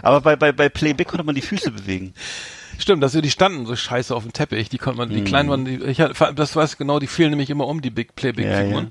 aber 0.03 0.21
bei 0.21 0.37
bei 0.37 0.53
bei 0.53 0.69
Play 0.69 0.93
Big 0.93 1.09
konnte 1.09 1.25
man 1.25 1.35
die 1.35 1.43
Füße 1.43 1.73
bewegen. 1.73 2.15
Stimmt, 2.79 3.03
dass 3.03 3.13
die 3.13 3.31
standen 3.31 3.67
so 3.67 3.77
scheiße 3.77 4.15
auf 4.15 4.23
dem 4.25 4.33
Teppich. 4.33 4.69
Die 4.69 4.79
konnte 4.79 4.99
man, 4.99 5.09
die 5.09 5.23
kleinen 5.23 5.49
waren, 5.49 5.65
die, 5.65 5.77
ich 5.85 6.01
hatte, 6.01 6.35
das 6.35 6.57
weiß 6.57 6.77
genau, 6.77 6.99
die 6.99 7.07
fielen 7.07 7.31
nämlich 7.31 7.51
immer 7.51 7.67
um 7.67 7.81
die 7.81 7.91
Big 7.91 8.17
Play 8.17 8.33
Big 8.33 8.47
Ja, 8.47 8.63
Figuren. 8.63 8.91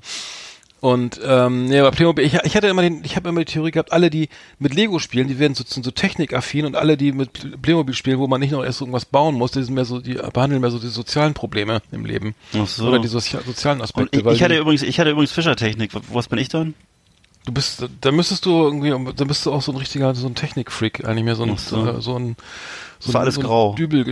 Und 0.84 1.18
ähm, 1.24 1.64
nee, 1.64 1.78
aber 1.80 1.92
Playmobil, 1.92 2.26
ich, 2.26 2.34
ich 2.44 2.56
hatte 2.56 2.66
immer 2.66 2.82
den, 2.82 3.02
ich 3.04 3.16
habe 3.16 3.30
immer 3.30 3.40
die 3.42 3.50
Theorie 3.50 3.70
gehabt, 3.70 3.90
alle 3.90 4.10
die 4.10 4.28
mit 4.58 4.74
Lego 4.74 4.98
spielen, 4.98 5.28
die 5.28 5.38
werden 5.38 5.54
so, 5.54 5.64
sind 5.66 5.82
so 5.82 5.90
technikaffin 5.90 6.66
und 6.66 6.76
alle 6.76 6.98
die 6.98 7.12
mit 7.12 7.62
Playmobil 7.62 7.94
spielen, 7.94 8.18
wo 8.18 8.26
man 8.26 8.38
nicht 8.38 8.50
noch 8.50 8.62
erst 8.62 8.82
irgendwas 8.82 9.06
bauen 9.06 9.34
muss, 9.34 9.52
die 9.52 9.62
sind 9.62 9.72
mehr 9.74 9.86
so, 9.86 10.00
die 10.00 10.12
behandeln 10.12 10.60
mehr 10.60 10.70
so 10.70 10.78
die 10.78 10.88
sozialen 10.88 11.32
Probleme 11.32 11.80
im 11.90 12.04
Leben 12.04 12.34
Ach 12.54 12.66
so. 12.66 12.86
oder 12.86 12.98
die 12.98 13.08
socia 13.08 13.40
sozialen 13.46 13.78
Und 13.78 13.84
Aspekte. 13.84 14.18
ich, 14.18 14.24
weil 14.26 14.34
ich 14.34 14.42
hatte 14.42 14.52
die- 14.56 14.60
übrigens, 14.60 14.82
ich 14.82 15.00
hatte 15.00 15.08
übrigens 15.10 15.32
Fischertechnik. 15.32 15.90
Was 16.12 16.28
bin 16.28 16.38
ich 16.38 16.50
dann? 16.50 16.74
Du 17.46 17.52
bist, 17.52 17.86
da 18.02 18.12
müsstest 18.12 18.44
du 18.44 18.50
irgendwie, 18.50 18.90
da 19.16 19.24
bist 19.24 19.46
du 19.46 19.52
auch 19.52 19.62
so 19.62 19.72
ein 19.72 19.78
richtiger, 19.78 20.14
so 20.14 20.26
ein 20.26 20.34
Technikfreak, 20.34 21.06
eigentlich 21.06 21.24
mehr 21.24 21.36
so 21.36 21.44
ein, 21.44 21.56
so. 21.56 21.82
so, 21.82 22.00
so 22.02 22.18
ein, 22.18 22.36
so 22.98 23.06
Das 23.06 23.14
war 23.14 23.20
ein, 23.20 23.22
alles 23.22 23.34
so 23.36 23.40
ein 23.40 23.46
grau. 23.46 23.74
Dübel, 23.74 24.04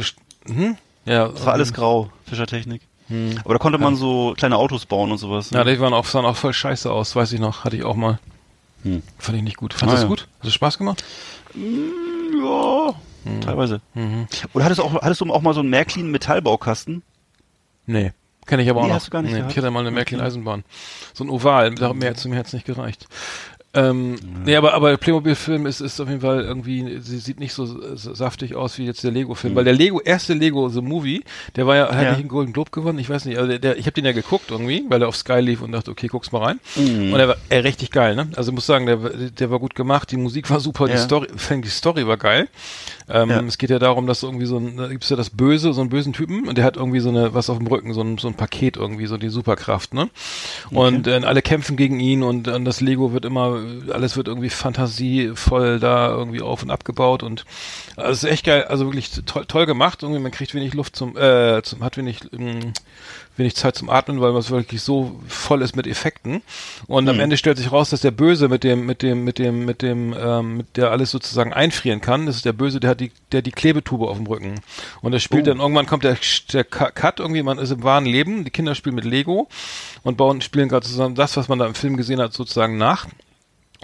hm? 0.46 0.76
Ja, 1.04 1.28
Das 1.28 1.44
war 1.44 1.52
alles 1.52 1.74
grau, 1.74 2.10
Fischertechnik. 2.26 2.80
Aber 3.44 3.54
da 3.54 3.58
konnte 3.58 3.78
man 3.78 3.96
so 3.96 4.34
kleine 4.36 4.56
Autos 4.56 4.86
bauen 4.86 5.10
und 5.12 5.18
sowas. 5.18 5.50
ne? 5.50 5.58
Ja, 5.58 5.64
die 5.64 5.78
waren 5.80 5.92
auch, 5.94 6.04
sahen 6.06 6.24
auch 6.24 6.36
voll 6.36 6.52
scheiße 6.52 6.90
aus, 6.90 7.14
weiß 7.16 7.32
ich 7.32 7.40
noch. 7.40 7.64
Hatte 7.64 7.76
ich 7.76 7.84
auch 7.84 7.96
mal. 7.96 8.18
Hm. 8.82 9.02
Fand 9.18 9.38
ich 9.38 9.44
nicht 9.44 9.56
gut. 9.56 9.74
Fandest 9.74 9.98
Ah, 9.98 10.00
du 10.00 10.04
ja. 10.04 10.08
gut? 10.08 10.28
Hat 10.40 10.46
es 10.48 10.54
Spaß 10.54 10.78
gemacht? 10.78 11.04
ja, 11.54 12.94
teilweise. 13.40 13.80
Oder 14.54 14.64
hattest 14.64 14.80
du 14.80 14.84
auch, 14.84 14.94
hattest 15.02 15.20
du 15.20 15.32
auch 15.32 15.42
mal 15.42 15.54
so 15.54 15.60
einen 15.60 15.70
Märklin 15.70 16.10
Metallbaukasten? 16.10 17.02
Nee. 17.86 18.12
Kenne 18.44 18.64
ich 18.64 18.70
aber 18.70 18.80
auch 18.80 18.84
Nee, 18.84 18.88
noch. 18.88 18.96
hast 18.96 19.06
du 19.06 19.10
gar 19.12 19.22
nicht 19.22 19.30
nee, 19.32 19.38
gehabt? 19.38 19.52
ich 19.52 19.58
hatte 19.58 19.70
mal 19.70 19.80
eine 19.80 19.92
Märklin 19.92 20.20
Eisenbahn. 20.20 20.64
So 21.14 21.22
ein 21.22 21.30
Oval, 21.30 21.74
da 21.76 21.92
mehr 21.92 22.16
zu 22.16 22.28
mir 22.28 22.38
hat's 22.40 22.52
nicht 22.52 22.66
gereicht. 22.66 23.06
Ähm, 23.74 24.16
Nee, 24.44 24.56
aber, 24.56 24.74
aber 24.74 24.90
der 24.90 24.96
Playmobil-Film 24.98 25.66
ist, 25.66 25.80
ist 25.80 26.00
auf 26.00 26.08
jeden 26.08 26.20
Fall 26.20 26.42
irgendwie, 26.42 26.98
sie 27.00 27.18
sieht 27.18 27.38
nicht 27.40 27.54
so 27.54 27.64
saftig 27.96 28.54
aus 28.56 28.76
wie 28.76 28.84
jetzt 28.84 29.04
der 29.04 29.12
Lego-Film. 29.12 29.54
Weil 29.54 29.64
der 29.64 29.72
Lego, 29.72 30.00
erste 30.00 30.34
Lego, 30.34 30.68
The 30.68 30.80
Movie, 30.82 31.22
der 31.56 31.66
war 31.66 31.76
ja, 31.76 31.84
hat 31.88 31.92
Mhm. 31.96 32.02
Ja. 32.02 32.10
nicht 32.10 32.20
einen 32.20 32.28
Golden 32.28 32.52
Globe 32.52 32.70
gewonnen, 32.72 32.98
ich 32.98 33.08
weiß 33.08 33.24
nicht, 33.24 33.38
also 33.38 33.48
der, 33.48 33.58
der, 33.60 33.78
ich 33.78 33.86
habe 33.86 33.92
den 33.92 34.04
ja 34.04 34.12
geguckt 34.12 34.50
irgendwie, 34.50 34.84
weil 34.88 35.00
er 35.00 35.08
auf 35.08 35.16
Sky 35.16 35.40
lief 35.40 35.62
und 35.62 35.72
dachte, 35.72 35.90
okay, 35.90 36.08
guck's 36.08 36.32
mal 36.32 36.42
rein. 36.42 36.60
Mhm. 36.76 37.12
Und 37.14 37.20
er 37.20 37.28
war 37.28 37.36
äh, 37.48 37.58
richtig 37.58 37.92
geil, 37.92 38.14
ne? 38.16 38.28
Also 38.36 38.50
ich 38.50 38.54
muss 38.56 38.66
sagen, 38.66 38.86
der, 38.86 38.96
der 38.96 39.50
war 39.50 39.58
gut 39.60 39.74
gemacht, 39.74 40.10
die 40.10 40.16
Musik 40.16 40.50
war 40.50 40.58
super, 40.60 40.86
die 40.86 40.92
Ja. 40.92 40.98
Story, 40.98 41.28
fand 41.36 41.64
die 41.64 41.70
Story 41.70 42.06
war 42.06 42.16
geil. 42.16 42.48
Ähm, 43.08 43.30
Ja. 43.30 43.40
Es 43.42 43.58
geht 43.58 43.70
ja 43.70 43.78
darum, 43.78 44.06
dass 44.06 44.22
irgendwie 44.22 44.46
so 44.46 44.58
ein, 44.58 44.76
da 44.76 44.88
gibt's 44.88 45.08
ja 45.08 45.16
das 45.16 45.30
Böse, 45.30 45.72
so 45.72 45.80
einen 45.80 45.90
bösen 45.90 46.12
Typen 46.12 46.48
und 46.48 46.58
der 46.58 46.64
hat 46.64 46.76
irgendwie 46.76 47.00
so 47.00 47.08
eine, 47.10 47.32
was 47.32 47.48
auf 47.48 47.58
dem 47.58 47.66
Rücken, 47.68 47.94
so 47.94 48.02
ein, 48.02 48.18
so 48.18 48.28
ein 48.28 48.34
Paket 48.34 48.76
irgendwie, 48.76 49.06
so 49.06 49.16
die 49.16 49.28
Superkraft, 49.28 49.94
ne? 49.94 50.10
Und 50.70 51.06
äh, 51.06 51.20
alle 51.22 51.40
kämpfen 51.42 51.76
gegen 51.76 52.00
ihn 52.00 52.22
und, 52.22 52.48
und 52.48 52.64
das 52.64 52.80
Lego 52.80 53.12
wird 53.12 53.24
immer, 53.24 53.61
alles 53.92 54.16
wird 54.16 54.28
irgendwie 54.28 54.50
fantasievoll 54.50 55.80
da 55.80 56.08
irgendwie 56.08 56.42
auf 56.42 56.62
und 56.62 56.70
abgebaut 56.70 57.22
und 57.22 57.44
also 57.96 58.10
es 58.10 58.24
ist 58.24 58.30
echt 58.30 58.46
geil, 58.46 58.64
also 58.64 58.86
wirklich 58.86 59.10
toll, 59.26 59.44
toll 59.46 59.66
gemacht, 59.66 60.02
irgendwie 60.02 60.20
man 60.20 60.32
kriegt 60.32 60.54
wenig 60.54 60.74
Luft 60.74 60.96
zum, 60.96 61.16
äh, 61.16 61.62
zum 61.62 61.84
hat 61.84 61.96
wenig, 61.96 62.20
ähm, 62.32 62.72
wenig 63.36 63.56
Zeit 63.56 63.76
zum 63.76 63.90
Atmen, 63.90 64.20
weil 64.20 64.34
es 64.36 64.50
wirklich 64.50 64.82
so 64.82 65.20
voll 65.26 65.62
ist 65.62 65.76
mit 65.76 65.86
Effekten. 65.86 66.42
Und 66.86 67.08
am 67.08 67.18
Ende 67.20 67.36
stellt 67.36 67.56
sich 67.58 67.72
raus, 67.72 67.90
dass 67.90 68.00
der 68.00 68.10
Böse 68.10 68.48
mit 68.48 68.62
dem, 68.64 68.84
mit 68.84 69.02
dem, 69.02 69.24
mit 69.24 69.38
dem, 69.38 69.64
mit 69.64 69.82
dem, 69.82 70.14
ähm, 70.18 70.56
mit 70.58 70.76
der 70.76 70.90
alles 70.90 71.10
sozusagen 71.10 71.52
einfrieren 71.52 72.00
kann. 72.00 72.26
Das 72.26 72.36
ist 72.36 72.44
der 72.44 72.52
Böse, 72.52 72.80
der 72.80 72.90
hat 72.90 73.00
die, 73.00 73.10
der 73.32 73.42
die 73.42 73.52
Klebetube 73.52 74.08
auf 74.08 74.16
dem 74.16 74.26
Rücken. 74.26 74.60
Und 75.00 75.12
das 75.12 75.22
spielt 75.22 75.46
dann 75.46 75.60
irgendwann 75.60 75.86
kommt 75.86 76.04
der, 76.04 76.16
der 76.52 76.64
Cut 76.64 77.20
irgendwie, 77.20 77.42
man 77.42 77.58
ist 77.58 77.70
im 77.70 77.82
wahren 77.82 78.04
Leben. 78.04 78.44
Die 78.44 78.50
Kinder 78.50 78.74
spielen 78.74 78.94
mit 78.94 79.04
Lego 79.04 79.48
und 80.02 80.16
bauen, 80.16 80.40
spielen 80.40 80.68
gerade 80.68 80.86
zusammen 80.86 81.14
das, 81.14 81.36
was 81.36 81.48
man 81.48 81.58
da 81.58 81.66
im 81.66 81.74
Film 81.74 81.96
gesehen 81.96 82.20
hat, 82.20 82.32
sozusagen 82.34 82.76
nach. 82.76 83.06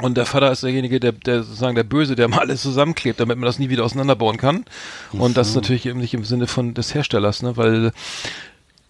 Und 0.00 0.16
der 0.16 0.26
Vater 0.26 0.52
ist 0.52 0.62
derjenige, 0.62 1.00
der, 1.00 1.12
der 1.12 1.42
sozusagen 1.42 1.74
der 1.74 1.82
Böse, 1.84 2.14
der 2.16 2.28
mal 2.28 2.38
alles 2.40 2.62
zusammenklebt, 2.62 3.18
damit 3.20 3.36
man 3.38 3.46
das 3.46 3.58
nie 3.58 3.68
wieder 3.68 3.84
auseinanderbauen 3.84 4.36
kann. 4.36 4.64
Und 5.12 5.36
das 5.36 5.48
ist 5.48 5.54
natürlich 5.56 5.86
eben 5.86 5.98
nicht 6.00 6.14
im 6.14 6.24
Sinne 6.24 6.46
von 6.46 6.74
des 6.74 6.94
Herstellers, 6.94 7.42
ne, 7.42 7.56
weil 7.56 7.92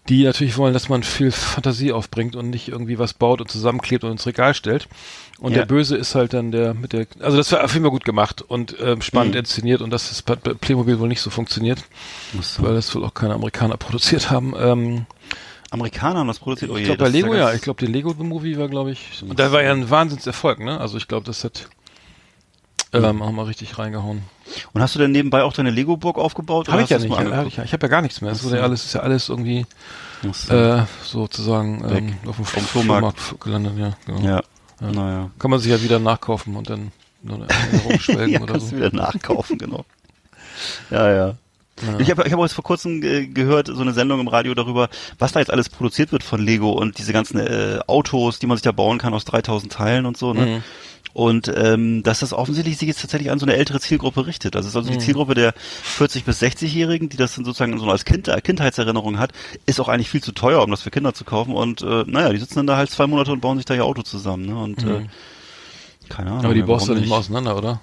die 0.07 0.23
natürlich 0.23 0.57
wollen, 0.57 0.73
dass 0.73 0.89
man 0.89 1.03
viel 1.03 1.31
Fantasie 1.31 1.91
aufbringt 1.91 2.35
und 2.35 2.49
nicht 2.49 2.67
irgendwie 2.69 2.97
was 2.97 3.13
baut 3.13 3.41
und 3.41 3.51
zusammenklebt 3.51 4.03
und 4.03 4.11
ins 4.11 4.25
Regal 4.25 4.55
stellt. 4.55 4.87
Und 5.39 5.51
Ja. 5.51 5.59
der 5.59 5.65
Böse 5.67 5.95
ist 5.95 6.15
halt 6.15 6.33
dann 6.33 6.51
der 6.51 6.73
mit 6.73 6.93
der, 6.93 7.05
also 7.19 7.37
das 7.37 7.51
war 7.51 7.63
auf 7.63 7.73
jeden 7.73 7.83
Fall 7.85 7.91
gut 7.91 8.05
gemacht 8.05 8.41
und 8.41 8.75
ähm, 8.81 9.01
spannend 9.01 9.35
Mhm. 9.35 9.39
inszeniert 9.39 9.81
und 9.81 9.91
das 9.91 10.21
bei 10.23 10.35
bei 10.35 10.53
Playmobil 10.55 10.99
wohl 10.99 11.07
nicht 11.07 11.21
so 11.21 11.29
funktioniert, 11.29 11.83
weil 12.59 12.73
das 12.73 12.93
wohl 12.95 13.05
auch 13.05 13.13
keine 13.13 13.35
Amerikaner 13.35 13.77
produziert 13.77 14.31
haben. 14.31 14.53
Ähm, 14.59 15.05
Amerikaner 15.71 16.19
haben 16.19 16.27
das 16.27 16.39
produziert. 16.39 16.71
Oh 16.71 16.75
je, 16.77 16.81
ich 16.81 16.85
glaube 16.87 16.97
bei 16.99 17.05
das 17.05 17.15
ist 17.15 17.21
Lego 17.21 17.35
ja, 17.35 17.53
ich 17.53 17.61
glaube 17.61 17.79
der 17.79 17.89
Lego 17.89 18.13
The 18.17 18.23
Movie 18.23 18.57
war 18.57 18.67
glaube 18.67 18.91
ich, 18.91 19.21
und 19.21 19.39
da 19.39 19.51
war 19.51 19.61
ja 19.61 19.71
ein 19.71 19.89
Wahnsinnserfolg, 19.89 20.59
ne? 20.59 20.79
Also 20.79 20.97
ich 20.97 21.07
glaube, 21.07 21.25
das 21.25 21.43
hat 21.43 21.69
ähm, 22.91 23.21
auch 23.21 23.31
mal 23.31 23.45
richtig 23.45 23.77
reingehauen. 23.77 24.23
Und 24.73 24.81
hast 24.81 24.95
du 24.95 24.99
denn 24.99 25.11
nebenbei 25.11 25.43
auch 25.43 25.53
deine 25.53 25.69
Lego-Burg 25.69 26.17
aufgebaut? 26.17 26.69
Habe 26.69 26.81
ich 26.81 26.89
ja 26.89 26.97
das 26.97 27.03
nicht, 27.03 27.11
mal 27.15 27.35
hab 27.37 27.45
ich, 27.45 27.57
ja- 27.57 27.63
ich 27.63 27.71
habe 27.73 27.85
ja 27.85 27.87
gar 27.89 28.01
nichts 28.01 28.19
mehr. 28.21 28.31
Es 28.31 28.43
wurde 28.43 28.57
ja 28.57 28.63
alles, 28.63 28.83
ist 28.85 28.93
ja 28.93 29.01
alles 29.01 29.29
irgendwie 29.29 29.67
so. 30.33 30.53
äh, 30.55 30.85
sozusagen 31.03 31.83
ähm, 31.87 32.15
auf 32.27 32.37
dem 32.37 32.45
Vom 32.45 32.63
Flohmarkt, 32.63 33.19
Flohmarkt. 33.19 33.41
gelandet, 33.45 33.77
ja. 33.77 33.93
Genau. 34.07 34.21
ja, 34.27 34.41
naja. 34.81 35.29
Kann 35.37 35.51
man 35.51 35.59
sich 35.59 35.71
ja 35.71 35.81
wieder 35.83 35.99
nachkaufen 35.99 36.55
und 36.55 36.67
dann 36.71 36.91
nur 37.21 37.35
eine 37.35 37.47
Erinnerung 37.47 37.99
schwelgen 37.99 38.33
ja, 38.33 38.41
oder 38.41 38.53
kannst 38.53 38.69
so. 38.69 38.75
du 38.75 38.81
wieder 38.81 38.95
nachkaufen, 38.95 39.59
genau. 39.59 39.85
Ja, 40.89 41.13
ja. 41.13 41.35
Ich 41.99 42.09
habe 42.11 42.25
ich 42.25 42.31
hab 42.33 42.39
auch 42.39 42.43
jetzt 42.43 42.53
vor 42.53 42.63
kurzem 42.63 43.01
äh, 43.03 43.27
gehört, 43.27 43.67
so 43.67 43.81
eine 43.81 43.93
Sendung 43.93 44.19
im 44.19 44.27
Radio 44.27 44.53
darüber, 44.53 44.89
was 45.17 45.31
da 45.31 45.39
jetzt 45.39 45.51
alles 45.51 45.69
produziert 45.69 46.11
wird 46.11 46.23
von 46.23 46.41
Lego 46.41 46.71
und 46.71 46.97
diese 46.97 47.13
ganzen 47.13 47.39
äh, 47.39 47.79
Autos, 47.87 48.39
die 48.39 48.47
man 48.47 48.57
sich 48.57 48.63
da 48.63 48.71
bauen 48.71 48.97
kann 48.97 49.13
aus 49.13 49.25
3000 49.25 49.71
Teilen 49.71 50.05
und 50.05 50.17
so. 50.17 50.33
Ne? 50.33 50.45
Mhm. 50.45 50.63
Und 51.11 51.51
ähm, 51.55 52.03
dass 52.03 52.19
das 52.19 52.33
offensichtlich 52.33 52.77
sich 52.77 52.87
jetzt 52.87 53.01
tatsächlich 53.01 53.31
an 53.31 53.39
so 53.39 53.45
eine 53.45 53.55
ältere 53.55 53.79
Zielgruppe 53.79 54.27
richtet. 54.27 54.53
Ist 54.55 54.65
also 54.75 54.81
die 54.81 54.95
Mhm. 54.95 54.99
Zielgruppe 54.99 55.33
der 55.33 55.53
40- 55.97 56.23
bis 56.23 56.41
60-Jährigen, 56.41 57.09
die 57.09 57.17
das 57.17 57.33
dann 57.35 57.45
sozusagen 57.45 57.77
so 57.79 57.89
als 57.89 58.05
kind, 58.05 58.27
äh, 58.27 58.39
Kindheitserinnerung 58.41 59.17
hat, 59.17 59.31
ist 59.65 59.79
auch 59.79 59.87
eigentlich 59.89 60.09
viel 60.09 60.21
zu 60.21 60.31
teuer, 60.33 60.61
um 60.63 60.69
das 60.69 60.81
für 60.83 60.91
Kinder 60.91 61.13
zu 61.13 61.23
kaufen. 61.23 61.53
Und 61.55 61.81
äh, 61.81 62.03
naja, 62.05 62.29
die 62.31 62.37
sitzen 62.37 62.55
dann 62.57 62.67
da 62.67 62.77
halt 62.77 62.91
zwei 62.91 63.07
Monate 63.07 63.31
und 63.31 63.41
bauen 63.41 63.57
sich 63.57 63.65
da 63.65 63.73
ihr 63.73 63.85
Auto 63.85 64.03
zusammen. 64.03 64.45
Ne? 64.45 64.55
Und 64.57 64.85
Mhm. 64.85 64.91
äh, 64.91 65.07
Keine 66.09 66.29
Ahnung. 66.31 66.45
Aber 66.45 66.53
die 66.53 66.59
ja, 66.61 66.65
baust 66.67 66.87
du 66.87 66.93
nicht 66.93 67.07
mal 67.09 67.17
auseinander, 67.17 67.57
oder? 67.57 67.81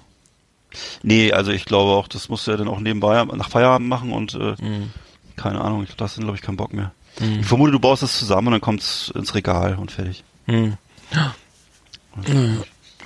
Nee, 1.03 1.31
also 1.31 1.51
ich 1.51 1.65
glaube 1.65 1.91
auch, 1.91 2.07
das 2.07 2.29
musst 2.29 2.45
du 2.47 2.51
ja 2.51 2.57
dann 2.57 2.67
auch 2.67 2.79
nebenbei 2.79 3.23
nach 3.23 3.49
Feierabend 3.49 3.87
machen 3.87 4.11
und 4.11 4.33
äh, 4.35 4.55
Mhm. 4.61 4.91
keine 5.35 5.61
Ahnung, 5.61 5.83
ich, 5.83 5.95
da 5.95 6.05
hast 6.05 6.17
du, 6.17 6.21
glaube 6.21 6.35
ich, 6.35 6.41
keinen 6.41 6.57
Bock 6.57 6.73
mehr. 6.73 6.91
Ich 7.39 7.47
vermute, 7.47 7.71
du 7.71 7.79
baust 7.79 8.03
es 8.03 8.19
zusammen 8.19 8.47
und 8.47 8.51
dann 8.53 8.61
kommt's 8.61 9.11
ins 9.15 9.33
Regal 9.33 9.75
und 9.79 9.91
fertig. 9.91 10.23
Hm. 10.45 10.77
Ja, 11.11 11.33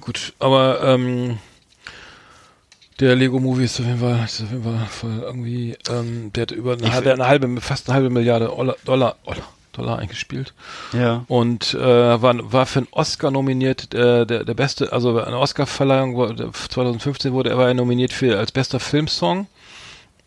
gut, 0.02 0.34
aber 0.40 0.82
ähm, 0.84 1.38
der 3.00 3.16
Lego 3.16 3.40
Movie 3.40 3.64
ist 3.64 3.80
auf 3.80 3.86
jeden 3.86 4.00
Fall, 4.00 4.24
ist 4.26 4.42
auf 4.42 4.52
jeden 4.52 4.64
Fall 4.64 4.86
voll 4.88 5.20
irgendwie, 5.22 5.78
ähm, 5.90 6.32
der 6.34 6.42
hat 6.44 6.52
über 6.52 6.74
eine, 6.74 6.92
hat 6.94 7.08
eine 7.08 7.26
halbe, 7.28 7.62
fast 7.62 7.88
eine 7.90 7.96
halbe 7.96 8.10
Milliarde 8.10 8.48
Dollar, 8.48 8.76
Dollar, 8.86 9.16
Dollar 9.24 9.48
eingespielt 9.80 10.54
Ja. 10.94 11.24
und 11.28 11.74
äh, 11.74 12.22
war, 12.22 12.36
war 12.52 12.66
für 12.66 12.80
einen 12.80 12.88
Oscar 12.92 13.32
nominiert, 13.32 13.94
äh, 13.94 14.26
der, 14.26 14.44
der 14.44 14.54
beste, 14.54 14.92
also 14.94 15.20
eine 15.22 15.38
Oscar-Verleihung 15.38 16.16
wurde- 16.16 16.52
2015 16.52 17.32
wurde 17.34 17.50
er 17.52 17.58
war 17.58 17.68
er 17.68 17.74
nominiert 17.74 18.14
für 18.14 18.38
als 18.38 18.52
bester 18.52 18.80
Filmsong. 18.80 19.48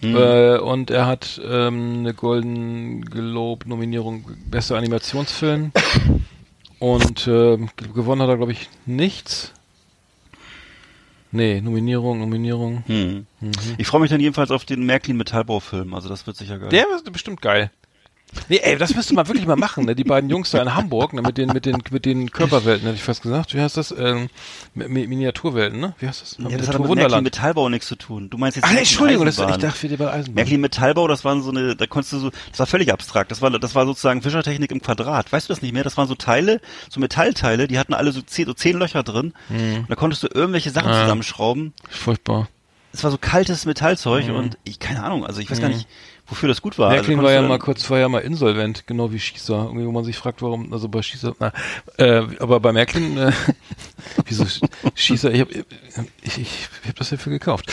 Äh, 0.03 0.59
und 0.59 0.91
er 0.91 1.07
hat 1.07 1.41
ähm, 1.49 2.01
eine 2.01 2.13
Golden 2.13 3.03
Globe 3.07 3.67
Nominierung 3.69 4.27
bester 4.51 4.77
Animationsfilm 4.77 5.73
und 6.79 7.25
g- 7.25 7.59
gewonnen 7.95 8.21
hat 8.21 8.29
er 8.29 8.37
glaube 8.37 8.53
ich 8.53 8.69
nichts. 8.85 9.53
Nee, 11.31 11.61
Nominierung, 11.61 12.21
Nominierung. 12.21 12.85
Hm. 12.87 13.27
Ich 13.79 13.87
freue 13.87 14.01
mich 14.03 14.11
dann 14.11 14.21
jedenfalls 14.21 14.51
auf 14.51 14.65
den 14.65 14.85
Märklin 14.85 15.17
Metallbaufilm, 15.17 15.95
also 15.95 16.09
das 16.09 16.27
wird 16.27 16.37
sicher 16.37 16.59
geil. 16.59 16.69
Der 16.69 16.85
ist 16.95 17.11
bestimmt 17.11 17.41
geil. 17.43 17.71
Nee, 18.49 18.59
ey, 18.65 18.77
das 18.77 18.95
müsste 18.97 19.15
man 19.15 19.29
wirklich 19.29 19.47
mal 19.47 19.55
machen, 19.55 19.85
ne? 19.85 19.95
Die 19.95 20.03
beiden 20.03 20.29
Jungs 20.29 20.51
da 20.51 20.61
in 20.61 20.75
Hamburg, 20.75 21.13
ne? 21.13 21.23
Mit 21.23 21.39
den, 21.39 21.51
mit 21.53 21.67
den, 21.67 21.79
mit 21.93 22.05
den 22.05 22.33
Körperwelten, 22.33 22.85
hätte 22.85 22.97
ich 22.97 23.03
fast 23.05 23.23
gesagt. 23.23 23.55
Wie 23.55 23.61
heißt 23.61 23.77
das? 23.77 23.93
Ähm, 23.97 24.29
Mi- 24.75 24.89
Mi- 24.89 25.07
Miniaturwelten, 25.07 25.79
ne? 25.79 25.95
Wie 26.01 26.09
heißt 26.09 26.21
das? 26.21 26.37
ja, 26.41 26.57
das 26.59 26.67
hat 26.67 26.75
aber 26.75 26.89
mit 26.89 26.97
Märklin 26.97 27.23
Metallbau 27.23 27.69
nichts 27.69 27.87
zu 27.87 27.95
tun. 27.95 28.31
Du 28.31 28.37
meinst 28.37 28.57
jetzt 28.57 28.65
Ach, 28.69 28.75
Entschuldigung, 28.77 29.25
das, 29.25 29.39
ich 29.39 29.45
dachte, 29.47 29.89
wir 29.89 29.97
bei 29.99 30.11
Eisenbahn. 30.11 30.35
Märklin 30.35 30.61
Metallbau, 30.61 31.07
das 31.07 31.25
waren 31.25 31.43
so 31.43 31.51
eine, 31.51 31.77
da 31.77 31.87
konntest 31.87 32.13
du 32.15 32.19
so, 32.19 32.31
das 32.51 32.59
war 32.59 32.67
völlig 32.67 32.93
abstrakt. 32.93 33.31
Das 33.31 33.41
war, 33.41 33.51
das 33.51 33.75
war 33.77 33.87
sozusagen 33.87 34.21
Fischertechnik 34.21 34.73
im 34.73 34.83
Quadrat. 34.83 35.33
Weißt 35.33 35.49
du 35.49 35.53
das 35.53 35.63
nicht 35.63 35.73
mehr? 35.73 35.85
Das 35.85 35.97
waren 35.97 36.09
so 36.09 36.17
Teile, 36.17 36.61
so 36.91 36.99
Metallteile, 36.99 37.69
die 37.69 37.79
hatten 37.79 37.95
alle 37.95 38.11
so 38.11 38.21
zehn, 38.21 38.47
so 38.47 38.53
zehn 38.53 38.77
Löcher 38.77 39.05
drin. 39.05 39.33
Und 39.49 39.87
da 39.89 39.95
konntest 39.95 40.25
du 40.25 40.29
irgendwelche 40.33 40.71
Sachen 40.71 40.91
Ah. 40.91 41.03
zusammenschrauben. 41.03 41.73
Furchtbar. 41.89 42.49
Es 42.93 43.03
war 43.05 43.11
so 43.11 43.19
kaltes 43.19 43.65
Metallzeug 43.67 44.29
und 44.29 44.57
ich, 44.65 44.79
keine 44.79 45.03
Ahnung, 45.03 45.25
also 45.27 45.41
ich 45.41 45.51
weiß 45.51 45.61
gar 45.61 45.69
nicht, 45.69 45.89
wofür 46.27 46.49
das 46.49 46.63
gut 46.63 46.79
war. 46.79 46.91
Märklin 46.91 47.19
also 47.19 47.27
war 47.27 47.33
ja 47.33 47.43
mal 47.43 47.59
kurz, 47.59 47.89
ja 47.89 48.09
mal 48.09 48.21
insolvent, 48.21 48.87
genau 48.87 49.13
wie 49.13 49.21
Schießer. 49.21 49.65
Irgendwie, 49.67 49.87
wo 49.87 49.93
man 49.93 50.05
sich 50.05 50.17
fragt, 50.17 50.43
warum, 50.43 50.73
also 50.73 50.89
bei 50.89 51.03
Schießer, 51.03 51.35
na, 51.39 51.53
äh, 51.99 52.23
aber 52.41 52.61
bei 52.61 52.73
Märklin, 52.73 53.17
äh, 53.17 53.33
wieso 54.27 54.45
Sch- 54.45 54.63
Schießer, 54.95 55.33
ich 55.33 55.41
hab, 55.41 55.51
ich, 55.51 55.65
ich, 56.23 56.39
ich 56.39 56.89
hab 56.89 56.97
das 56.97 57.11
dafür 57.11 57.33
gekauft. 57.33 57.71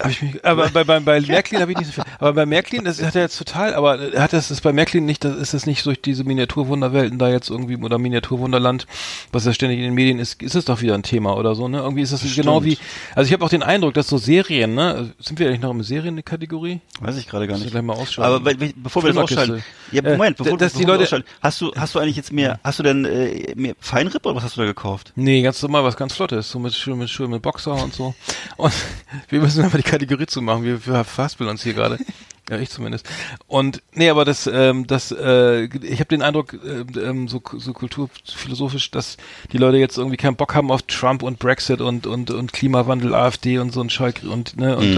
Hab 0.00 0.10
ich 0.10 0.20
mich, 0.22 0.44
aber 0.44 0.68
bei, 0.70 0.84
bei, 0.84 1.00
bei 1.00 1.20
Märklin 1.26 1.60
habe 1.60 1.72
ich 1.72 1.78
nicht 1.78 1.86
so 1.88 1.92
viel. 1.92 2.04
Aber 2.18 2.32
bei 2.34 2.46
Märklin, 2.46 2.84
das 2.84 3.02
hat 3.02 3.14
er 3.14 3.22
jetzt 3.22 3.38
total, 3.38 3.74
aber 3.74 3.98
hat 4.16 4.32
das 4.32 4.50
ist 4.50 4.60
bei 4.62 4.72
Märklin 4.72 5.06
nicht, 5.06 5.24
das 5.24 5.36
ist 5.36 5.54
es 5.54 5.66
nicht 5.66 5.84
durch 5.86 6.00
diese 6.02 6.24
Miniaturwunderwelten 6.24 7.18
da 7.18 7.28
jetzt 7.28 7.48
irgendwie 7.50 7.76
oder 7.76 7.98
Miniaturwunderland, 7.98 8.86
was 9.32 9.44
ja 9.46 9.52
ständig 9.52 9.78
in 9.78 9.84
den 9.84 9.94
Medien 9.94 10.18
ist, 10.18 10.42
ist 10.42 10.54
es 10.54 10.64
doch 10.66 10.80
wieder 10.82 10.94
ein 10.94 11.02
Thema 11.02 11.36
oder 11.36 11.54
so, 11.54 11.68
ne? 11.68 11.78
Irgendwie 11.78 12.02
ist 12.02 12.12
das 12.12 12.22
genau 12.34 12.62
wie, 12.64 12.78
also 13.14 13.26
ich 13.28 13.32
habe 13.32 13.44
auch 13.44 13.48
den 13.48 13.62
Eindruck, 13.62 13.94
dass 13.94 14.08
so 14.08 14.18
Serien, 14.18 14.74
ne? 14.74 15.14
Sind 15.18 15.38
wir 15.38 15.48
eigentlich 15.48 15.60
noch 15.62 15.70
im 15.70 15.82
Serien-Kategorie? 15.82 16.80
Weiß 17.00 17.16
ich 17.16 17.26
gerade 17.28 17.46
gar 17.46 17.56
nicht. 17.58 17.70
gleich 17.70 17.82
mal 17.82 17.94
ausschalten. 17.94 18.34
Aber 18.34 18.40
be- 18.40 18.54
be- 18.56 18.74
bevor 18.76 19.02
wir 19.02 19.12
das 19.12 19.22
ausschalten, 19.22 19.62
ja, 19.92 20.02
Äh, 20.02 20.12
Moment, 20.12 20.36
bevor, 20.36 20.58
dass 20.58 20.72
die 20.72 20.78
bevor 20.80 20.88
wir 20.88 20.94
Leute- 20.94 21.04
ausschalten, 21.04 21.28
hast 21.40 21.60
du, 21.60 21.72
hast 21.74 21.94
du 21.94 21.98
eigentlich 22.00 22.16
jetzt 22.16 22.32
mehr, 22.32 22.60
hast 22.62 22.78
du 22.78 22.82
denn 22.82 23.04
äh, 23.04 23.52
mehr 23.56 23.74
Feinripp 23.80 24.26
oder 24.26 24.36
was 24.36 24.44
hast 24.44 24.56
du 24.56 24.60
da 24.60 24.66
gekauft? 24.66 25.12
Nee, 25.16 25.42
ganz 25.42 25.62
normal, 25.62 25.84
was 25.84 25.96
ganz 25.96 26.14
Flottes, 26.14 26.50
so 26.50 26.58
mit 26.58 26.74
schön 26.74 26.98
mit 26.98 27.08
schön 27.10 27.30
mit 27.30 27.40
Boxer 27.42 27.72
und 27.82 27.94
so. 27.94 28.14
Und 28.56 28.72
wir 29.28 29.40
müssen 29.40 29.62
einfach 29.64 29.78
die 29.78 29.84
Kategorie 29.86 30.26
zumachen. 30.26 30.64
Wir, 30.64 30.84
wir 30.86 31.04
verhaspeln 31.04 31.48
uns 31.48 31.62
hier 31.62 31.74
gerade. 31.74 31.98
Ja, 32.48 32.58
ich 32.58 32.70
zumindest. 32.70 33.08
Und 33.48 33.82
nee, 33.92 34.08
aber 34.08 34.24
das, 34.24 34.46
ähm, 34.46 34.86
das, 34.86 35.10
äh, 35.10 35.64
ich 35.64 35.98
habe 35.98 36.04
den 36.04 36.22
Eindruck, 36.22 36.54
äh, 36.54 37.00
ähm, 37.00 37.26
so, 37.26 37.42
so 37.56 37.72
kulturphilosophisch, 37.72 38.92
dass 38.92 39.16
die 39.52 39.58
Leute 39.58 39.78
jetzt 39.78 39.98
irgendwie 39.98 40.16
keinen 40.16 40.36
Bock 40.36 40.54
haben 40.54 40.70
auf 40.70 40.82
Trump 40.82 41.24
und 41.24 41.40
Brexit 41.40 41.80
und 41.80 42.06
und 42.06 42.30
und 42.30 42.52
Klimawandel, 42.52 43.16
AfD 43.16 43.58
und 43.58 43.72
so 43.72 43.80
ein 43.80 43.90
Scheiß 43.90 44.22
und 44.22 44.56
ne 44.56 44.76
und 44.76 44.96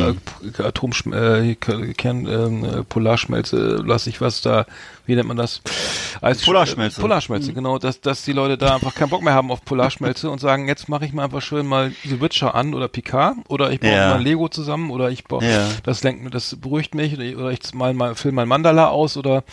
äh, 0.58 0.62
Atomschm 0.62 1.14
äh, 1.14 1.54
Kern 1.54 2.26
ähm, 2.26 2.64
äh, 2.64 2.84
Polarschmelze, 2.84 3.82
lass 3.82 4.06
ich 4.06 4.20
was 4.20 4.42
da, 4.42 4.66
wie 5.08 5.14
nennt 5.16 5.26
man 5.26 5.36
das? 5.38 5.62
Eis 6.20 6.42
Polarschmelze. 6.44 7.00
Polarschmelze, 7.00 7.52
genau, 7.54 7.78
dass 7.78 8.00
dass 8.00 8.24
die 8.24 8.32
Leute 8.32 8.58
da 8.58 8.74
einfach 8.74 8.94
keinen 8.94 9.08
Bock 9.08 9.22
mehr 9.22 9.32
haben 9.34 9.50
auf 9.50 9.64
Polarschmelze 9.64 10.30
und 10.30 10.38
sagen, 10.40 10.68
jetzt 10.68 10.88
mache 10.88 11.04
ich 11.06 11.12
mal 11.12 11.24
einfach 11.24 11.40
schön 11.42 11.66
mal 11.66 11.92
The 12.04 12.20
Witcher 12.20 12.54
an 12.54 12.74
oder 12.74 12.88
Picard 12.88 13.36
oder 13.48 13.70
ich 13.72 13.80
baue 13.80 13.90
Ja. 13.90 14.10
mal 14.10 14.22
Lego 14.22 14.48
zusammen 14.48 14.90
oder 14.90 15.10
ich 15.10 15.24
baue 15.24 15.44
Ja. 15.44 15.68
das 15.82 16.02
lenkt 16.02 16.34
das 16.34 16.56
beruhigt 16.56 16.94
mich 16.94 17.14
oder 17.14 17.22
ich, 17.24 17.36
oder 17.36 17.50
ich 17.50 17.60
mal 17.72 17.94
mal 17.94 18.14
film 18.14 18.34
mal 18.34 18.46
Mandala 18.46 18.88
aus 18.88 19.16
oder 19.16 19.44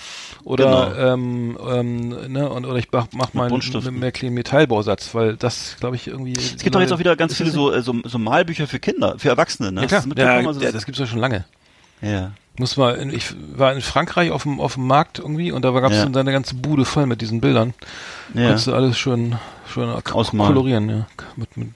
oder 0.43 0.65
Genau. 0.65 1.13
ähm, 1.13 1.57
ähm, 1.69 2.09
ne 2.33 2.49
und 2.49 2.65
oder 2.65 2.77
ich 2.77 2.87
mach, 2.91 3.07
mach 3.13 3.33
mal 3.33 3.49
einen 3.49 4.33
Metallbausatz, 4.33 5.15
weil 5.15 5.37
das 5.37 5.77
glaube 5.79 5.95
ich 5.95 6.07
irgendwie 6.07 6.33
Es 6.33 6.57
gibt 6.63 6.75
doch 6.75 6.81
jetzt 6.81 6.91
auch 6.91 6.99
wieder 6.99 7.15
ganz 7.15 7.35
viele 7.37 7.51
so, 7.51 7.71
äh, 7.71 7.81
so, 7.81 7.95
so 8.03 8.17
Malbücher 8.17 8.67
für 8.67 8.79
Kinder, 8.79 9.15
für 9.17 9.29
Erwachsene, 9.29 9.71
ne? 9.71 9.81
ja, 9.81 9.87
klar. 9.87 10.03
Das 10.07 10.17
Ja? 10.17 10.47
Also 10.47 10.61
ja, 10.61 10.71
das 10.71 10.85
gibt's 10.85 10.99
ja 10.99 11.07
schon 11.07 11.19
lange. 11.19 11.45
Ja. 12.09 12.31
Muss 12.57 12.77
mal, 12.77 12.95
in, 12.95 13.13
ich 13.13 13.33
war 13.57 13.73
in 13.73 13.81
Frankreich 13.81 14.31
auf 14.31 14.43
dem, 14.43 14.61
auf 14.61 14.75
dem 14.75 14.87
Markt 14.87 15.19
irgendwie 15.19 15.51
und 15.51 15.65
da 15.65 15.71
gab 15.71 15.91
es 15.91 15.97
Ja. 15.97 16.05
dann 16.05 16.15
eine 16.21 16.31
ganze 16.31 16.55
Bude 16.55 16.85
voll 16.85 17.05
mit 17.05 17.19
diesen 17.19 17.41
Bildern. 17.41 17.73
Ja. 18.33 18.43
Konntest 18.45 18.67
du 18.67 18.73
alles 18.73 18.97
schön, 18.97 19.35
schön 19.67 19.89
Ausmalen. 19.89 20.53
kolorieren, 20.53 20.89
ja. 20.89 21.07
Mit, 21.35 21.57
mit, 21.57 21.67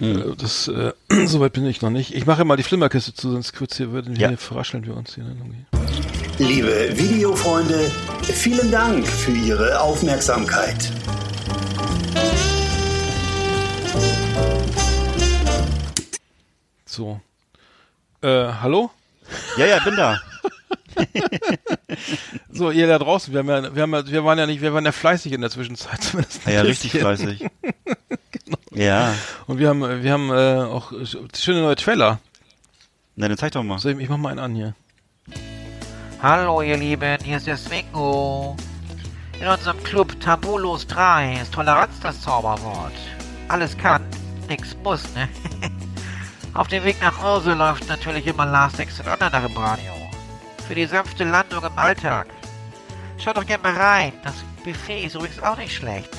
äh, 0.00 0.34
das, 0.38 0.68
äh, 0.68 0.92
soweit 1.26 1.52
bin 1.52 1.66
ich 1.66 1.82
noch 1.82 1.90
nicht. 1.90 2.14
Ich 2.14 2.24
mache 2.24 2.46
mal 2.46 2.56
die 2.56 2.62
Flimmerkiste 2.62 3.12
zu, 3.12 3.30
sonst 3.30 3.54
kurz 3.54 3.76
hier, 3.76 3.92
würden 3.92 4.16
Ja. 4.16 4.28
hier 4.28 4.38
verrascheln 4.38 4.86
wir 4.86 4.96
uns 4.96 5.14
hier. 5.16 5.24
ne, 5.24 5.36
irgendwie. 5.38 6.42
Liebe 6.42 6.88
Videofreunde, 6.98 7.90
vielen 8.22 8.70
Dank 8.70 9.06
für 9.06 9.32
Ihre 9.32 9.80
Aufmerksamkeit. 9.80 10.90
So. 16.86 17.20
Äh, 18.22 18.28
hallo? 18.62 18.90
Ja, 19.56 19.66
ja, 19.66 19.78
bin 19.80 19.96
da. 19.96 20.20
So, 22.52 22.70
ihr 22.70 22.86
da 22.86 22.98
draußen, 23.00 23.32
wir 23.32 23.40
haben 23.40 23.48
ja, 23.48 23.74
wir 23.74 23.82
haben 23.82 23.94
ja, 23.94 24.06
wir 24.06 24.24
waren 24.24 24.38
ja 24.38 24.46
nicht, 24.46 24.60
wir 24.60 24.72
waren 24.72 24.84
ja 24.84 24.92
fleißig 24.92 25.32
in 25.32 25.40
der 25.40 25.50
Zwischenzeit 25.50 26.02
zumindest. 26.02 26.46
Ja, 26.46 26.62
richtig 26.62 26.92
fleißig. 26.92 27.46
Ja. 28.74 29.14
Und 29.46 29.58
wir 29.58 29.68
haben, 29.68 30.02
wir 30.02 30.12
haben 30.12 30.30
äh, 30.30 30.64
auch 30.64 30.92
schöne 31.32 31.60
neue 31.60 31.76
Trailer. 31.76 32.18
Na, 33.14 33.28
dann 33.28 33.38
zeig 33.38 33.52
doch 33.52 33.62
mal. 33.62 33.78
So, 33.78 33.88
ich, 33.88 33.98
ich 33.98 34.08
mach 34.08 34.16
mal 34.16 34.30
einen 34.30 34.40
an 34.40 34.54
hier. 34.56 34.74
Hallo 36.20 36.60
ihr 36.60 36.76
Lieben, 36.76 37.18
hier 37.22 37.36
ist 37.36 37.46
der 37.46 37.56
Swingo. 37.56 38.56
In 39.40 39.46
unserem 39.46 39.80
Club 39.84 40.18
Tabulos 40.20 40.86
3 40.88 41.40
ist 41.42 41.54
Toleranz 41.54 42.00
das 42.00 42.20
Zauberwort. 42.20 42.92
Alles 43.46 43.76
kann, 43.78 44.02
nix 44.48 44.76
muss, 44.82 45.02
ne? 45.14 45.28
Auf 46.54 46.68
dem 46.68 46.84
Weg 46.84 47.00
nach 47.00 47.20
Hause 47.20 47.54
läuft 47.54 47.88
natürlich 47.88 48.28
immer 48.28 48.46
Last 48.46 48.78
Exit 48.78 49.06
Online 49.08 49.46
im 49.46 49.56
Radio. 49.56 49.92
Für 50.68 50.76
die 50.76 50.86
sanfte 50.86 51.24
Landung 51.24 51.64
im 51.64 51.76
Alltag. 51.76 52.28
Schaut 53.18 53.36
doch 53.36 53.44
gerne 53.44 53.62
mal 53.64 53.74
rein, 53.74 54.12
das 54.22 54.34
Buffet 54.64 55.04
ist 55.04 55.16
übrigens 55.16 55.42
auch 55.42 55.56
nicht 55.56 55.74
schlecht. 55.74 56.10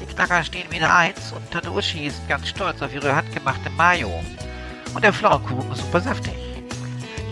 Die 0.00 0.06
Knacker 0.06 0.44
stehen 0.44 0.70
wieder 0.70 0.94
eins 0.94 1.32
und 1.32 1.50
Tanushi 1.50 2.06
ist 2.06 2.28
ganz 2.28 2.48
stolz 2.48 2.80
auf 2.82 2.94
ihre 2.94 3.16
handgemachte 3.16 3.68
Mayo. 3.70 4.10
Und 4.94 5.02
der 5.02 5.12
Pflaumenkuchen 5.12 5.72
ist 5.72 5.80
super 5.80 6.00
saftig. 6.00 6.34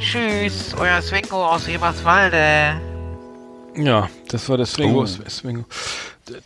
Tschüss, 0.01 0.74
euer 0.74 1.01
Swingo 1.01 1.47
aus 1.47 1.68
Eberswalde. 1.68 2.74
Ja, 3.76 4.09
das 4.28 4.49
war 4.49 4.57
der 4.57 4.66
Swingo. 4.66 5.03
Oh. 5.03 5.07
Swingo. 5.07 5.64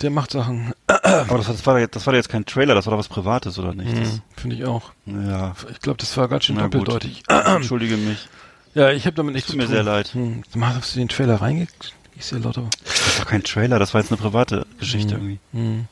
Der, 0.01 0.11
macht 0.11 0.31
Sachen. 0.31 0.73
Aber 0.87 1.37
das, 1.39 1.49
war- 1.49 1.55
das, 1.55 1.67
war, 1.67 1.79
jetzt- 1.79 1.97
das 1.97 2.07
war 2.07 2.15
jetzt 2.15 2.29
kein 2.29 2.47
Trailer, 2.47 2.75
das 2.75 2.87
war 2.87 2.93
doch 2.93 2.99
was 2.99 3.09
Privates, 3.09 3.59
oder 3.59 3.75
nicht? 3.75 3.95
Hm, 3.95 4.21
Finde 4.37 4.57
ich 4.57 4.65
auch. 4.65 4.93
Ja. 5.07 5.55
Ich 5.71 5.81
glaube, 5.81 5.99
das 5.99 6.17
war 6.17 6.29
ganz 6.29 6.45
schön 6.45 6.57
Na 6.57 6.63
doppeldeutig. 6.63 7.23
Entschuldige 7.29 7.97
mich. 7.97 8.29
Ja, 8.75 8.91
ich 8.91 9.07
habe 9.07 9.17
damit 9.17 9.35
nichts 9.35 9.49
Tut 9.49 9.53
zu 9.55 9.59
mir 9.59 9.65
tun. 9.65 9.75
sehr 9.75 9.83
leid. 9.83 10.09
Hm. 10.15 10.43
Hast 10.61 10.95
du 10.95 10.99
den 10.99 11.09
Trailer 11.09 11.37
reingekriegt? 11.37 11.93
Ich 12.17 12.25
sehe 12.25 12.39
lauter. 12.39 12.65
Das 12.85 13.07
ist 13.09 13.21
doch 13.21 13.27
kein 13.27 13.43
Trailer, 13.43 13.79
das 13.79 13.93
war 13.93 14.01
jetzt 14.01 14.11
eine 14.11 14.21
private 14.21 14.67
Geschichte 14.79 15.15
irgendwie. 15.15 15.39
Hm. 15.53 15.87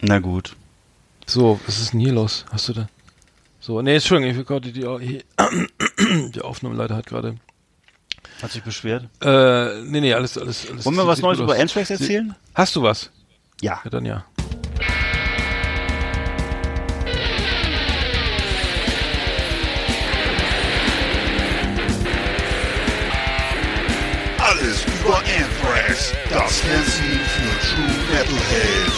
Na 0.00 0.20
gut. 0.20 0.54
So, 1.26 1.58
was 1.66 1.80
ist 1.80 1.92
denn 1.92 2.00
hier 2.00 2.12
los? 2.12 2.44
Hast 2.52 2.68
du 2.68 2.72
da? 2.74 2.88
So, 3.60 3.82
nee, 3.82 3.94
Entschuldigung, 3.96 4.30
ich 4.30 4.36
will 4.36 4.44
gerade 4.44 4.70
die, 4.72 4.80
die, 4.80 6.30
die 6.30 6.40
Aufnahmeleiter 6.42 6.94
hat 6.96 7.06
gerade. 7.06 7.34
Hat 8.42 8.52
sich 8.52 8.62
beschwert? 8.62 9.04
Äh, 9.20 9.82
nee, 9.82 10.00
nee, 10.00 10.14
alles, 10.14 10.38
alles, 10.38 10.70
alles. 10.70 10.84
Wollen 10.84 10.96
wir 10.96 11.06
was 11.06 11.20
Neues 11.20 11.38
über. 11.40 11.54
Anthrax 11.56 11.90
erzählen? 11.90 12.34
Hast 12.54 12.76
du 12.76 12.82
was? 12.82 13.10
Ja. 13.60 13.80
Ja, 13.84 13.90
dann 13.90 14.04
ja. 14.04 14.24
Alles 24.38 24.84
über 24.86 25.16
Anthrax, 25.18 26.12
das 26.30 26.60
Fernsehen 26.60 27.20
für 27.20 27.66
True 27.66 27.96
Metalhead. 28.10 28.92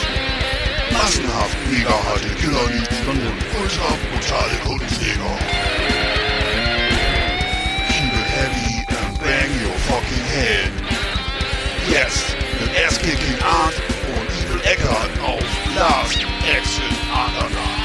Massenhaft 0.92 1.56
mega 1.70 1.90
harte 1.90 2.28
Killer-Leads 2.40 3.00
und 3.08 3.20
ultra 3.60 3.88
brutale 4.10 4.56
Kundenjäger. 4.64 5.79
Head. 10.40 10.72
Jetzt 11.90 12.36
mit 12.60 12.70
Ass-Kicking 12.86 13.38
Art 13.42 13.74
und 14.16 14.28
Evil 14.40 14.60
Eckart 14.64 15.10
auf 15.22 15.44
Last 15.76 16.18
Exit 16.48 16.96
Andernach. 17.12 17.80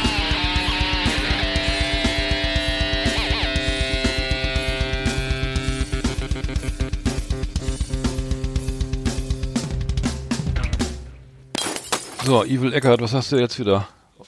So, 12.26 12.44
Evil 12.44 12.74
Eckert, 12.74 13.02
was 13.02 13.14
hast 13.14 13.32
du 13.32 13.38
jetzt 13.38 13.60
wieder? 13.60 13.88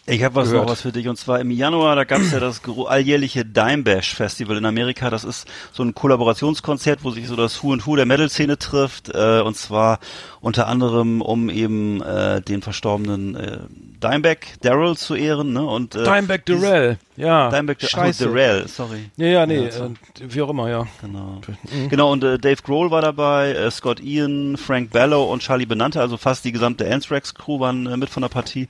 Ich 0.09 0.23
habe 0.23 0.35
was 0.35 0.49
gehört. 0.49 0.65
noch 0.65 0.71
was 0.71 0.81
für 0.81 0.93
dich 0.93 1.07
und 1.09 1.17
zwar 1.17 1.41
im 1.41 1.51
Januar, 1.51 1.97
da 1.97 2.05
gab 2.05 2.21
es 2.21 2.31
ja 2.31 2.39
das 2.39 2.61
alljährliche 2.87 3.43
Dime 3.43 3.83
Bash 3.83 4.15
Festival 4.15 4.55
in 4.55 4.65
Amerika. 4.65 5.09
Das 5.09 5.25
ist 5.25 5.47
so 5.73 5.83
ein 5.83 5.93
Kollaborationskonzert, 5.93 7.03
wo 7.03 7.11
sich 7.11 7.27
so 7.27 7.35
das 7.35 7.61
Who 7.61 7.73
and 7.73 7.85
Who 7.85 7.97
der 7.97 8.05
Metal-Szene 8.05 8.57
trifft 8.57 9.09
äh, 9.13 9.41
und 9.41 9.57
zwar 9.57 9.99
unter 10.39 10.67
anderem 10.67 11.21
um 11.21 11.49
eben 11.49 12.01
äh, 12.01 12.41
den 12.41 12.61
verstorbenen 12.61 13.35
äh, 13.35 13.57
Dimebag 14.01 14.37
Daryl 14.61 14.95
zu 14.95 15.15
ehren 15.15 15.51
ne? 15.51 15.65
und 15.65 15.95
äh, 15.95 16.03
Dimebag 16.03 16.45
Darrell, 16.45 16.97
ja. 17.17 17.49
Dimebag 17.49 17.77
ach 17.83 17.89
Scheiße. 17.89 18.25
Darrell, 18.27 18.67
sorry. 18.67 19.09
Ja, 19.17 19.25
ja, 19.27 19.45
nee, 19.45 19.67
Ja, 19.67 19.85
äh, 19.87 19.89
wie 20.19 20.41
auch 20.41 20.49
immer, 20.49 20.69
ja. 20.69 20.87
Genau. 21.01 21.41
Mhm. 21.71 21.89
Genau, 21.89 22.11
und 22.13 22.23
äh, 22.23 22.37
Dave 22.37 22.61
Grohl 22.63 22.91
war 22.91 23.01
dabei, 23.01 23.51
äh, 23.51 23.69
Scott 23.71 23.99
Ian, 23.99 24.55
Frank 24.55 24.91
Bellow 24.91 25.25
und 25.25 25.41
Charlie 25.41 25.65
Benante, 25.65 25.99
also 25.99 26.15
fast 26.15 26.45
die 26.45 26.53
gesamte 26.53 26.89
Anthrax-Crew 26.89 27.59
waren 27.59 27.87
äh, 27.87 27.97
mit 27.97 28.09
von 28.09 28.21
der 28.21 28.29
Partie. 28.29 28.69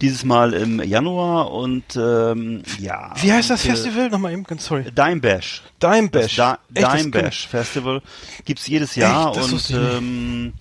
Dieses 0.00 0.24
Mal 0.24 0.54
im 0.54 0.82
Januar 0.82 1.50
und 1.52 1.84
ähm, 1.96 2.62
ja. 2.78 3.12
Wie 3.20 3.30
heißt 3.32 3.50
das 3.50 3.62
und, 3.64 3.70
äh, 3.70 3.74
Festival? 3.74 4.08
Nochmal 4.08 4.32
eben, 4.32 4.44
ganz 4.44 4.64
sorry. 4.64 4.84
Dime 4.90 5.20
Bash. 5.20 5.62
Dime 5.82 6.08
Bash. 6.08 6.22
Das 6.22 6.24
Echt, 6.26 6.38
da 6.38 6.58
das 6.70 6.96
Dime 6.96 7.10
Bash 7.10 7.46
Festival 7.48 8.02
gibt's 8.46 8.66
jedes 8.66 8.94
Jahr 8.96 9.28
Echt? 9.36 9.36
Das 9.52 9.52
und 9.70 9.76
ähm, 9.78 10.52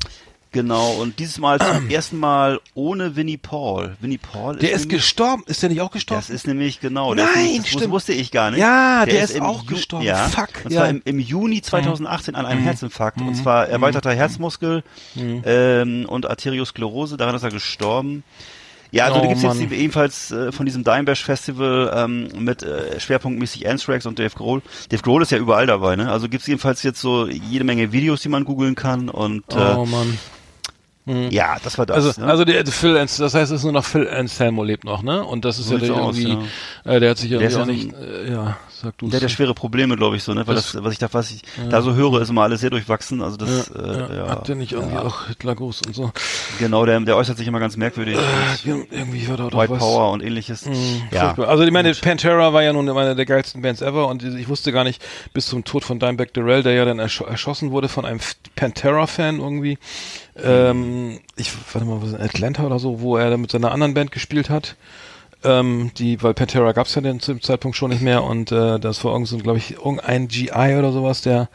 genau 0.51 0.91
und 0.95 1.19
dieses 1.19 1.37
Mal 1.37 1.59
zum 1.59 1.89
ersten 1.91 2.17
Mal 2.17 2.59
ohne 2.73 3.15
Winnie 3.15 3.37
Paul. 3.37 3.95
Winnie 4.01 4.17
Paul 4.17 4.57
Der 4.57 4.71
ist 4.73 4.81
nämlich- 4.81 4.97
gestorben. 4.97 5.43
Ist 5.45 5.61
der 5.63 5.69
nicht 5.69 5.79
auch 5.79 5.91
gestorben? 5.91 6.19
das 6.21 6.29
ist 6.29 6.45
nämlich 6.45 6.81
genau. 6.81 7.13
Der 7.13 7.23
ist 7.23 7.35
Nein, 7.35 7.43
nämlich, 7.45 7.61
das 7.61 7.69
stimmt. 7.71 7.91
wusste 7.91 8.11
ich 8.11 8.31
gar 8.31 8.51
nicht. 8.51 8.59
Ja, 8.59 9.05
der 9.05 9.23
ist 9.23 9.31
im 9.35 9.43
auch 9.43 9.63
Ju- 9.63 9.67
gestorben. 9.69 10.05
Ja, 10.05 10.27
Fuck, 10.27 10.49
Und 10.65 10.71
ja. 10.73 10.81
Mhm. 10.81 10.83
zwar 10.83 10.89
im, 10.89 11.01
im 11.05 11.19
Juni 11.19 11.61
2018 11.61 12.35
an 12.35 12.45
einem 12.45 12.61
Herzinfarkt. 12.63 13.21
Und 13.21 13.35
zwar 13.35 13.69
erweiterter 13.69 14.13
Herzmuskel 14.13 14.83
ähm, 15.15 16.05
und 16.09 16.29
Arteriosklerose. 16.29 17.15
Daran 17.15 17.35
ist 17.35 17.43
er 17.43 17.51
gestorben. 17.51 18.23
Ja, 18.91 19.05
also 19.05 19.19
Oh, 19.19 19.21
da 19.21 19.27
gibt's 19.27 19.43
jetzt 19.43 19.59
Mann. 19.59 19.69
die, 19.69 19.75
ebenfalls 19.75 20.31
äh, 20.31 20.51
von 20.51 20.65
diesem 20.65 20.83
Dime 20.83 21.03
Bash 21.03 21.23
Festival 21.23 21.91
ähm, 21.95 22.29
mit 22.39 22.63
äh, 22.63 22.99
schwerpunktmäßig 22.99 23.67
Anthrax 23.69 24.05
und 24.05 24.17
Dave 24.19 24.35
Grohl. 24.35 24.61
Dave 24.89 25.01
Grohl 25.03 25.21
ist 25.21 25.31
ja 25.31 25.37
überall 25.37 25.67
dabei, 25.67 25.95
ne? 25.95 26.11
Also 26.11 26.27
gibt's 26.27 26.47
jedenfalls 26.47 26.83
jetzt 26.83 26.99
so 27.01 27.27
jede 27.27 27.63
Menge 27.63 27.91
Videos, 27.91 28.21
die 28.21 28.29
man 28.29 28.45
googeln 28.45 28.75
kann 28.75 29.09
und 29.09 29.43
oh 29.53 29.57
äh, 29.57 29.85
Mann. 31.05 31.31
ja, 31.31 31.57
das 31.63 31.77
war 31.77 31.85
das. 31.85 32.05
Also, 32.05 32.21
ne? 32.21 32.27
also 32.27 32.45
der 32.45 32.65
Phil, 32.67 32.93
das 32.93 33.19
heißt, 33.19 33.35
es 33.35 33.51
ist 33.51 33.63
nur 33.63 33.71
noch 33.73 33.85
Phil 33.85 34.07
Anselmo 34.07 34.63
lebt 34.63 34.83
noch, 34.83 35.01
ne? 35.01 35.23
Und 35.23 35.43
das 35.45 35.57
ist 35.57 35.67
So 35.67 35.75
ja 35.77 35.79
der 35.79 35.95
aus, 35.95 36.17
irgendwie, 36.17 36.47
äh, 36.85 36.99
der 36.99 37.09
hat 37.11 37.17
sich 37.17 37.31
ja 37.31 37.39
Der 37.39 37.49
irgendwie 37.49 37.63
auch 37.63 37.67
ja 37.67 37.73
nicht, 37.73 38.27
äh, 38.27 38.31
ja, 38.31 38.57
sag 38.69 38.97
du 38.99 39.07
Der 39.07 39.15
hat 39.17 39.23
ja 39.23 39.29
schwere 39.29 39.53
Probleme, 39.53 39.95
glaube 39.95 40.17
ich, 40.17 40.23
so, 40.23 40.33
ne? 40.33 40.45
Weil 40.45 40.55
das, 40.55 40.73
Das- 40.73 40.83
was 40.83 40.93
ich 40.93 40.99
da, 40.99 41.07
was 41.11 41.31
ich 41.31 41.41
da 41.69 41.81
so 41.81 41.93
höre, 41.95 42.21
ist 42.21 42.29
immer 42.29 42.43
alles 42.43 42.61
sehr 42.61 42.69
durchwachsen. 42.69 43.21
Also 43.21 43.37
das, 43.37 43.71
ja, 43.73 43.81
äh, 43.81 44.17
ja, 44.17 44.27
Hat 44.29 44.47
der 44.47 44.55
nicht 44.55 44.73
irgendwie 44.73 44.95
ja. 44.95 45.01
auch 45.03 45.27
Hitlergruß 45.27 45.81
und 45.87 45.95
so? 45.95 46.11
Genau, 46.59 46.85
der, 46.85 46.99
der 46.99 47.17
äußert 47.17 47.37
sich 47.37 47.47
immer 47.47 47.59
ganz 47.59 47.75
merkwürdig. 47.75 48.17
Äh, 48.17 48.69
irgendwie 48.91 49.27
war 49.29 49.37
da 49.37 49.49
doch 49.49 49.59
White 49.59 49.71
was. 49.73 49.79
Power 49.79 50.11
und 50.11 50.21
ähnliches. 50.21 50.65
Mhm, 50.65 51.01
ja. 51.11 51.25
furchtbar. 51.33 51.47
Also 51.47 51.63
ich 51.63 51.71
meine, 51.71 51.91
Pantera 51.95 52.53
war 52.53 52.61
ja 52.61 52.71
nun 52.73 52.87
eine 52.89 53.15
der 53.15 53.25
geilsten 53.25 53.61
Bands 53.61 53.81
ever 53.81 54.07
und 54.07 54.23
ich 54.23 54.47
wusste 54.47 54.71
gar 54.71 54.83
nicht, 54.83 55.01
bis 55.33 55.47
zum 55.47 55.63
Tod 55.63 55.83
von 55.83 55.99
Dimebag 55.99 56.33
Darrell, 56.33 56.61
der 56.61 56.73
ja 56.73 56.85
dann 56.85 56.99
ersch 56.99 57.21
erschossen 57.21 57.71
wurde 57.71 57.89
von 57.89 58.05
einem 58.05 58.19
Pantera-Fan 58.55 59.39
irgendwie. 59.39 59.77
Ähm, 60.43 61.19
ich 61.35 61.51
warte 61.73 61.87
mal, 61.87 62.01
was 62.01 62.13
in 62.13 62.21
Atlanta 62.21 62.65
oder 62.65 62.79
so, 62.79 63.01
wo 63.01 63.17
er 63.17 63.37
mit 63.37 63.51
seiner 63.51 63.71
anderen 63.71 63.93
Band 63.93 64.11
gespielt 64.11 64.49
hat. 64.49 64.75
Ähm, 65.41 65.91
die, 65.97 66.21
weil 66.21 66.33
Pantera 66.33 66.73
gab's 66.73 66.95
ja 66.95 67.01
dann 67.01 67.21
zu 67.21 67.31
dem 67.31 67.41
Zeitpunkt 67.41 67.77
schon 67.77 67.91
nicht 67.91 68.01
mehr 68.01 68.23
und 68.23 68.51
äh, 68.51 68.77
das 68.77 69.05
war 69.05 69.13
irgend 69.13 69.29
so, 69.29 69.37
glaube 69.37 69.57
ich, 69.57 69.77
irgendein 69.77 70.27
GI 70.27 70.75
oder 70.77 70.91
sowas, 70.91 71.21
der 71.21 71.47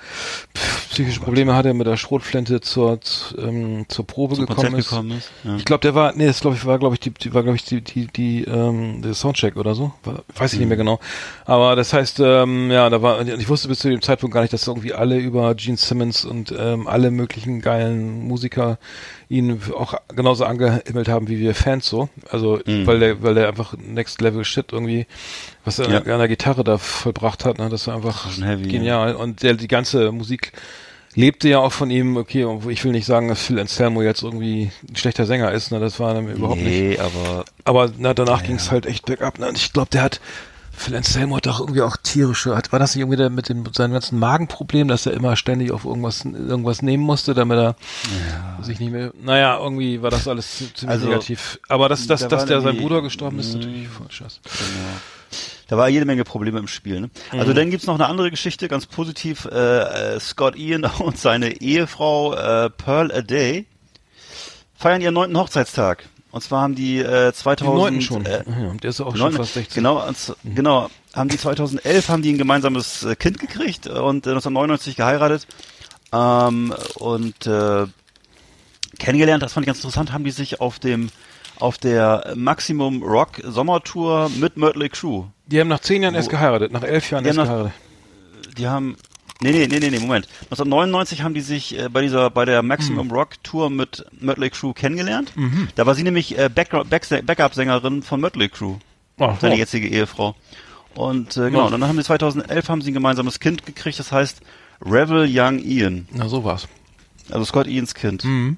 psychische 0.89 1.21
Probleme 1.21 1.55
hatte, 1.55 1.75
mit 1.75 1.87
der 1.87 1.99
Schrotflinte 1.99 2.63
zur, 2.63 2.99
ähm, 3.37 3.85
zur 3.89 4.07
Probe 4.07 4.37
Zum 4.37 4.47
gekommen 4.47 4.75
ist. 4.77 4.89
gekommen 4.89 5.11
ist. 5.11 5.31
Ja. 5.43 5.57
Ich 5.57 5.67
glaube, 5.67 5.83
der 5.83 5.95
war, 5.95 6.15
nee, 6.15 6.27
das 6.27 6.41
glaube 6.41 6.57
ich 6.57 6.65
war, 6.65 6.79
glaube 6.79 6.95
ich, 6.95 7.01
die, 7.01 7.11
die 7.11 7.35
war, 7.35 7.43
glaube 7.43 7.57
ich, 7.57 7.65
die, 7.65 7.83
die, 7.83 8.07
die, 8.07 8.45
ähm, 8.45 9.03
der 9.03 9.13
Soundcheck 9.13 9.57
oder 9.57 9.75
so, 9.75 9.93
war, 10.03 10.23
weiß 10.37 10.55
ich 10.55 10.61
nicht 10.61 10.69
mehr 10.69 10.79
genau. 10.79 10.99
Aber 11.45 11.77
das 11.77 11.93
heißt, 11.93 12.21
ähm, 12.21 12.71
ja, 12.71 12.89
da 12.89 13.03
war, 13.03 13.21
ich 13.21 13.49
wusste 13.49 13.69
bis 13.69 13.81
zu 13.81 13.91
dem 13.91 14.01
Zeitpunkt 14.01 14.33
gar 14.33 14.41
nicht, 14.41 14.53
dass 14.53 14.67
irgendwie 14.67 14.95
alle 14.95 15.19
über 15.19 15.55
Gene 15.57 15.77
Simmons 15.77 16.25
und 16.25 16.55
ähm, 16.57 16.87
alle 16.87 17.11
möglichen 17.11 17.61
geilen 17.61 18.27
Musiker 18.27 18.79
ihn 19.37 19.61
auch 19.77 19.95
genauso 20.15 20.45
angehimmelt 20.45 21.09
haben 21.09 21.29
wie 21.29 21.39
wir 21.41 21.55
Fans 21.55 21.87
so. 21.89 22.09
Also, 22.31 22.61
Mhm. 22.67 22.87
weil 22.87 22.99
der, 23.01 23.23
weil 23.23 23.35
der 23.35 23.49
einfach 23.49 23.75
Next 23.79 24.21
Level 24.21 24.45
Shit 24.45 24.73
irgendwie, 24.73 25.07
was 25.65 25.79
er 25.79 25.91
Ja. 25.91 25.99
an 25.99 26.05
der 26.19 26.29
Gitarre 26.29 26.65
da 26.65 26.79
vollbracht 26.79 27.45
hat, 27.45 27.59
ne, 27.59 27.69
das 27.69 27.87
war 27.87 27.97
einfach 27.97 28.31
schon 28.33 28.45
heavy, 28.45 28.69
genial. 28.69 29.15
Und 29.17 29.43
der, 29.43 29.55
die 29.55 29.69
ganze 29.69 30.13
Musik 30.13 30.53
lebte 31.17 31.49
ja 31.49 31.59
auch 31.61 31.71
von 31.73 31.91
ihm, 31.91 32.17
okay, 32.17 32.43
und 32.45 32.69
ich 32.69 32.83
will 32.85 32.91
nicht 32.93 33.07
sagen, 33.07 33.29
dass 33.29 33.43
Phil 33.45 33.61
Anselmo 33.61 34.03
jetzt 34.03 34.23
irgendwie 34.23 34.71
ein 34.89 34.97
schlechter 34.97 35.27
Sänger 35.27 35.53
ist, 35.53 35.71
ne, 35.71 35.79
das 35.79 36.01
war 36.01 36.13
dann 36.15 36.29
überhaupt 36.29 36.61
nicht. 36.61 36.71
nee, 36.81 36.99
aber 36.99 37.45
Aber 37.65 37.91
na, 37.99 38.15
danach 38.15 38.43
ging's 38.43 38.71
halt 38.71 38.85
echt 38.87 39.07
bergab. 39.07 39.39
Ne? 39.39 39.49
Und 39.49 39.57
ich 39.57 39.73
glaube, 39.73 39.91
der 39.93 40.03
hat, 40.03 40.21
Phil 40.77 40.97
Anselmo 40.97 41.37
hat 41.37 41.47
doch 41.47 41.61
irgendwie 41.61 41.83
auch 41.83 41.97
tierische, 41.97 42.57
hat, 42.57 42.73
war 42.73 42.79
das 42.79 42.95
nicht 42.95 43.03
irgendwie 43.03 43.17
der 43.17 43.31
mit 43.31 43.49
dem, 43.49 43.65
seinem 43.73 43.93
ganzen 43.93 44.19
Magenproblem, 44.19 44.89
dass 44.89 45.07
er 45.07 45.13
immer 45.13 45.37
ständig 45.37 45.71
auf 45.73 45.85
irgendwas, 45.85 46.25
irgendwas 46.25 46.83
nehmen 46.83 47.03
musste, 47.05 47.33
damit 47.35 47.59
er 47.59 47.77
sich 48.63 48.81
nicht 48.81 48.91
mehr, 48.93 49.13
naja, 49.23 49.59
irgendwie 49.59 50.03
war 50.03 50.11
das 50.11 50.27
alles 50.29 50.59
zi- 50.59 50.73
ziemlich 50.75 50.91
Also, 50.91 51.07
negativ. 51.09 51.59
Aber 51.69 51.89
dass, 51.89 52.07
dass, 52.07 52.21
da 52.23 52.29
dass 52.29 52.47
der 52.47 52.61
sein 52.61 52.77
Bruder 52.77 53.03
gestorben 53.03 53.39
ist, 53.39 53.55
Mhm. 53.55 53.61
natürlich 53.61 53.89
voll 53.89 54.11
scheiße. 54.11 54.41
da 55.69 55.77
war 55.79 55.89
jede 55.89 56.05
Menge 56.05 56.25
Probleme 56.25 56.59
im 56.59 56.69
Spiel. 56.69 57.01
Ne? 57.01 57.11
Also 57.33 57.53
Mhm. 57.53 57.57
dann 57.57 57.71
gibt's 57.71 57.87
noch 57.87 57.95
eine 57.95 58.07
andere 58.07 58.31
Geschichte, 58.31 58.69
ganz 58.69 58.87
positiv. 58.87 59.47
Äh, 59.47 60.15
äh, 60.17 60.21
Scott 60.21 60.57
Ian 60.57 60.85
und 60.99 61.19
seine 61.19 61.61
Ehefrau 61.61 62.35
äh, 62.35 62.71
Pearl 62.71 63.11
A 63.13 63.23
Day 63.23 63.67
feiern 64.77 65.01
ihren 65.01 65.15
neunten 65.15 65.37
Hochzeitstag. 65.39 66.05
Und 66.35 66.41
zwar 66.41 66.63
haben 66.63 66.75
die 66.75 66.99
äh, 66.99 67.33
2000 67.33 67.61
Die 67.61 67.81
neunten 67.81 68.01
schon. 68.03 68.27
Äh, 68.27 68.43
ja, 68.45 68.75
der 68.83 68.91
ist 68.91 69.01
auch 69.01 69.13
schon 69.17 69.31
Neun- 69.31 69.37
fast 69.37 69.55
16. 69.55 69.75
Genau, 69.85 70.05
und, 70.05 70.17
genau. 70.45 70.91
Haben 71.15 71.29
die 71.29 71.37
2011 71.39 72.09
haben 72.09 72.23
die 72.23 72.33
ein 72.33 72.39
gemeinsames 72.39 73.05
äh, 73.05 73.15
Kind 73.15 73.39
gekriegt 73.39 73.87
und 73.87 74.27
äh, 74.27 74.31
1999 74.31 74.97
geheiratet. 74.97 75.47
Ähm, 76.13 76.75
und 76.97 77.47
äh, 77.47 77.87
kennengelernt, 78.99 79.45
das 79.45 79.53
fand 79.53 79.63
ich 79.65 79.69
ganz 79.69 79.79
interessant, 79.79 80.13
haben 80.13 80.25
die 80.25 80.33
sich 80.33 80.61
auf 80.61 80.81
dem 80.81 81.11
auf 81.61 81.79
der 81.79 82.33
Maximum 82.35 83.05
Rock 83.05 83.41
Sommertour 83.45 84.29
mit 84.37 84.57
Mötley 84.57 84.89
Crew. 84.89 85.27
Die 85.47 85.61
haben 85.61 85.69
nach 85.69 85.79
zehn 85.79 86.03
Jahren 86.03 86.17
erst 86.17 86.31
geheiratet, 86.31 86.73
nach 86.73 86.83
elf 86.83 87.09
Jahren 87.13 87.25
erst 87.25 87.37
nach- 87.37 87.45
geheiratet. 87.45 87.73
Die 88.59 88.67
haben 88.67 88.97
Nee, 89.45 89.53
nee, 89.53 89.67
nee, 89.67 89.79
nee, 89.79 89.91
nee, 89.91 89.99
Moment. 89.99 90.27
1999 90.45 91.21
haben 91.21 91.35
die 91.35 91.43
sich 91.43 91.79
äh, 91.79 91.91
bei 91.91 92.01
dieser 92.01 92.31
bei 92.31 92.47
der 92.47 92.63
Maximum 92.63 93.11
Rock 93.11 93.43
Tour 93.43 93.69
mit 93.69 94.07
Mötley 94.19 94.49
Crew 94.49 94.73
kennengelernt. 94.73 95.35
Da 95.75 95.85
war 95.85 95.95
sie 95.95 96.03
nämlich 96.03 96.39
äh, 96.39 96.49
Back 96.49 96.71
Back 96.89 97.27
Backup-Sängerin 97.27 98.03
von 98.03 98.23
Mötley 98.23 98.49
Crew. 98.49 98.77
Oh, 99.19 99.35
seine 99.39 99.55
oh. 99.55 99.59
jetzige 99.59 99.87
Ehefrau. 99.87 100.35
Und 100.95 101.37
äh, 101.37 101.51
genau, 101.51 101.69
dann 101.69 101.85
haben 101.87 101.97
sie 101.99 102.05
2011 102.05 102.69
haben 102.71 102.81
sie 102.81 102.91
ein 102.91 102.95
gemeinsames 102.95 103.39
Kind 103.39 103.67
gekriegt, 103.67 103.99
das 103.99 104.13
heißt 104.13 104.41
Revel 104.81 105.29
Young 105.29 105.59
Ian. 105.59 106.09
Na, 106.11 106.27
so 106.27 106.43
war's. 106.43 106.67
Also 107.31 107.45
Scott 107.45 107.67
Ians 107.67 107.95
Kind. 107.95 108.25
Mhm. 108.25 108.57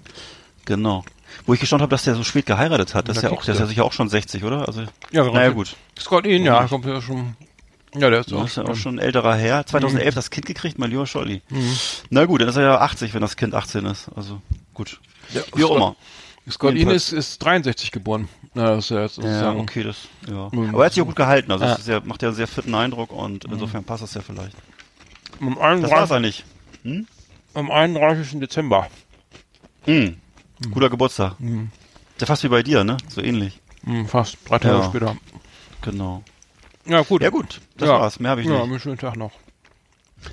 Genau. 0.66 1.04
Wo 1.46 1.54
ich 1.54 1.58
gestaunt 1.58 1.82
habe, 1.82 1.90
dass 1.90 2.04
der 2.04 2.14
so 2.14 2.22
spät 2.22 2.46
geheiratet 2.46 2.94
hat. 2.94 3.08
Das 3.08 3.16
Da 3.16 3.22
ist 3.22 3.32
ja 3.32 3.36
auch, 3.36 3.44
der 3.44 3.54
ist 3.54 3.60
ja 3.60 3.66
sicher 3.66 3.84
auch 3.84 3.92
schon 3.92 4.08
60, 4.08 4.44
oder? 4.44 4.68
Also, 4.68 4.82
Ja, 5.10 5.24
genau. 5.24 5.34
naja, 5.34 5.50
gut. 5.50 5.74
Scott 5.98 6.26
Ian, 6.26 6.44
ja, 6.44 6.64
kommt 6.68 6.86
ja 6.86 7.02
schon. 7.02 7.34
Ja, 7.94 8.10
der 8.10 8.20
ist 8.20 8.30
Das 8.32 8.38
auch, 8.38 8.44
ist 8.46 8.56
ja 8.56 8.64
auch 8.64 8.74
schon 8.74 8.96
ein 8.96 8.98
älterer 8.98 9.36
Herr. 9.36 9.60
Mhm. 9.60 9.66
2011 9.66 10.14
das 10.14 10.30
Kind 10.30 10.46
gekriegt, 10.46 10.78
mein 10.78 10.90
lieber 10.90 11.06
Scholli. 11.06 11.42
Na 12.10 12.24
gut, 12.26 12.40
dann 12.42 12.48
ist 12.48 12.56
er 12.56 12.62
ja 12.62 12.80
80, 12.80 13.14
wenn 13.14 13.22
das 13.22 13.36
Kind 13.36 13.54
18 13.54 13.86
ist. 13.86 14.08
Also, 14.14 14.40
gut. 14.74 15.00
Ja, 15.32 15.40
Wie 15.54 15.64
auch 15.64 15.76
immer. 15.76 15.96
Scott 16.48 16.74
Ian 16.74 16.90
ist, 16.90 17.12
ist 17.12 17.38
63 17.42 17.90
geboren. 17.90 18.28
Ja, 18.54 18.76
das 18.76 18.84
ist 18.84 18.90
ja 18.90 19.02
jetzt 19.02 19.16
Ja, 19.16 19.22
sozusagen. 19.24 19.60
okay, 19.60 19.82
das, 19.82 19.96
ja. 20.28 20.48
Mhm. 20.52 20.68
Aber 20.70 20.82
er 20.82 20.86
hat 20.86 20.92
sich 20.92 21.02
auch 21.02 21.06
gut 21.06 21.16
gehalten, 21.16 21.50
also 21.50 21.64
Ja. 21.64 21.72
es 21.72 21.78
ist 21.80 21.88
ja, 21.88 22.00
macht 22.04 22.22
ja 22.22 22.28
einen 22.28 22.36
sehr 22.36 22.46
fitten 22.46 22.74
Eindruck 22.74 23.12
und 23.12 23.44
insofern 23.46 23.82
passt 23.82 24.02
das 24.04 24.14
ja 24.14 24.20
vielleicht. 24.20 24.56
Am 25.40 25.54
Das 25.82 25.90
war's 25.90 26.10
31. 26.12 26.12
eigentlich. 26.12 26.44
Hm? 26.82 27.06
Am 27.54 27.70
31. 27.70 28.38
Dezember. 28.40 28.86
Hm. 29.86 30.16
Guter 30.70 30.88
Geburtstag. 30.90 31.34
Ist 31.40 32.20
ja 32.20 32.26
fast 32.26 32.44
wie 32.44 32.48
bei 32.48 32.62
dir, 32.62 32.84
ne? 32.84 32.96
So 33.08 33.20
ähnlich. 33.20 33.60
Hm, 33.84 34.06
fast 34.06 34.36
drei 34.48 34.58
Tage 34.58 34.78
Ja. 34.78 34.84
später. 34.84 35.16
Genau. 35.82 36.22
Ja, 36.88 37.02
gut. 37.02 37.20
Ja, 37.20 37.30
gut. 37.30 37.60
Das 37.76 37.88
ja. 37.88 37.98
war's. 37.98 38.20
Mehr 38.20 38.30
habe 38.30 38.42
ich 38.42 38.46
nicht. 38.46 38.56
Ja, 38.56 38.62
einen 38.62 38.78
schönen 38.78 38.96
Tag 38.96 39.16
noch. 39.16 39.32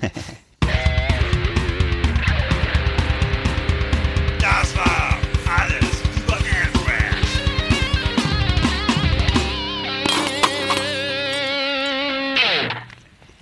das 4.40 4.76
war 4.76 5.18
alles 5.58 6.02
über 6.16 6.34
Aircrash. 6.34 7.40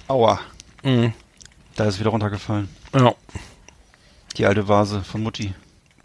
Aua. 0.08 0.40
Mhm. 0.82 1.12
Da 1.76 1.84
ist 1.84 2.00
wieder 2.00 2.10
runtergefallen. 2.10 2.70
Ja. 2.94 3.14
Die 4.38 4.46
alte 4.46 4.66
Vase 4.66 5.02
von 5.02 5.22
Mutti. 5.22 5.52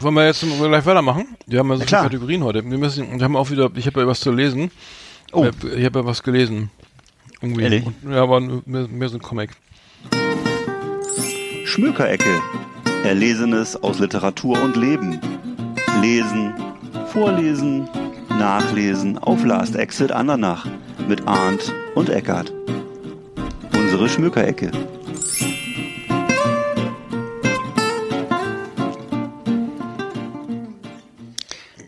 Wollen 0.00 0.14
wir 0.14 0.26
jetzt 0.26 0.40
gleich 0.40 0.84
weitermachen? 0.84 1.38
Wir 1.46 1.60
haben 1.60 1.70
ja 1.70 1.76
so 1.76 1.82
ja, 1.82 1.88
viele 1.88 2.02
Kategorien 2.02 2.44
heute. 2.44 2.62
Wir 2.70 2.76
müssen, 2.76 3.18
wir 3.18 3.24
haben 3.24 3.36
auch 3.36 3.48
wieder, 3.48 3.70
ich 3.74 3.86
habe 3.86 4.00
ja 4.02 4.06
was 4.06 4.20
zu 4.20 4.30
lesen. 4.30 4.70
Oh. 5.32 5.46
Ich 5.74 5.84
habe 5.84 6.00
ja 6.00 6.04
was 6.04 6.22
gelesen. 6.22 6.70
Irgendwie. 7.40 7.62
Ehrlich? 7.62 7.86
Und, 7.86 8.12
ja, 8.12 8.22
aber 8.22 8.40
mehr, 8.40 8.88
mehr 8.88 9.08
so 9.08 9.16
ein 9.16 9.22
Comic. 9.22 9.50
Schmökerecke. 11.64 12.40
Erlesenes 13.04 13.80
aus 13.82 13.98
Literatur 13.98 14.60
und 14.60 14.76
Leben. 14.76 15.20
Lesen, 16.00 16.54
vorlesen, 17.06 17.88
nachlesen 18.30 19.18
auf 19.18 19.44
Last 19.44 19.76
Exit 19.76 20.12
Andernach 20.12 20.66
mit 21.08 21.26
Arndt 21.26 21.72
und 21.94 22.08
Eckart. 22.08 22.52
Unsere 23.72 24.08
Schmökerecke. 24.08 24.70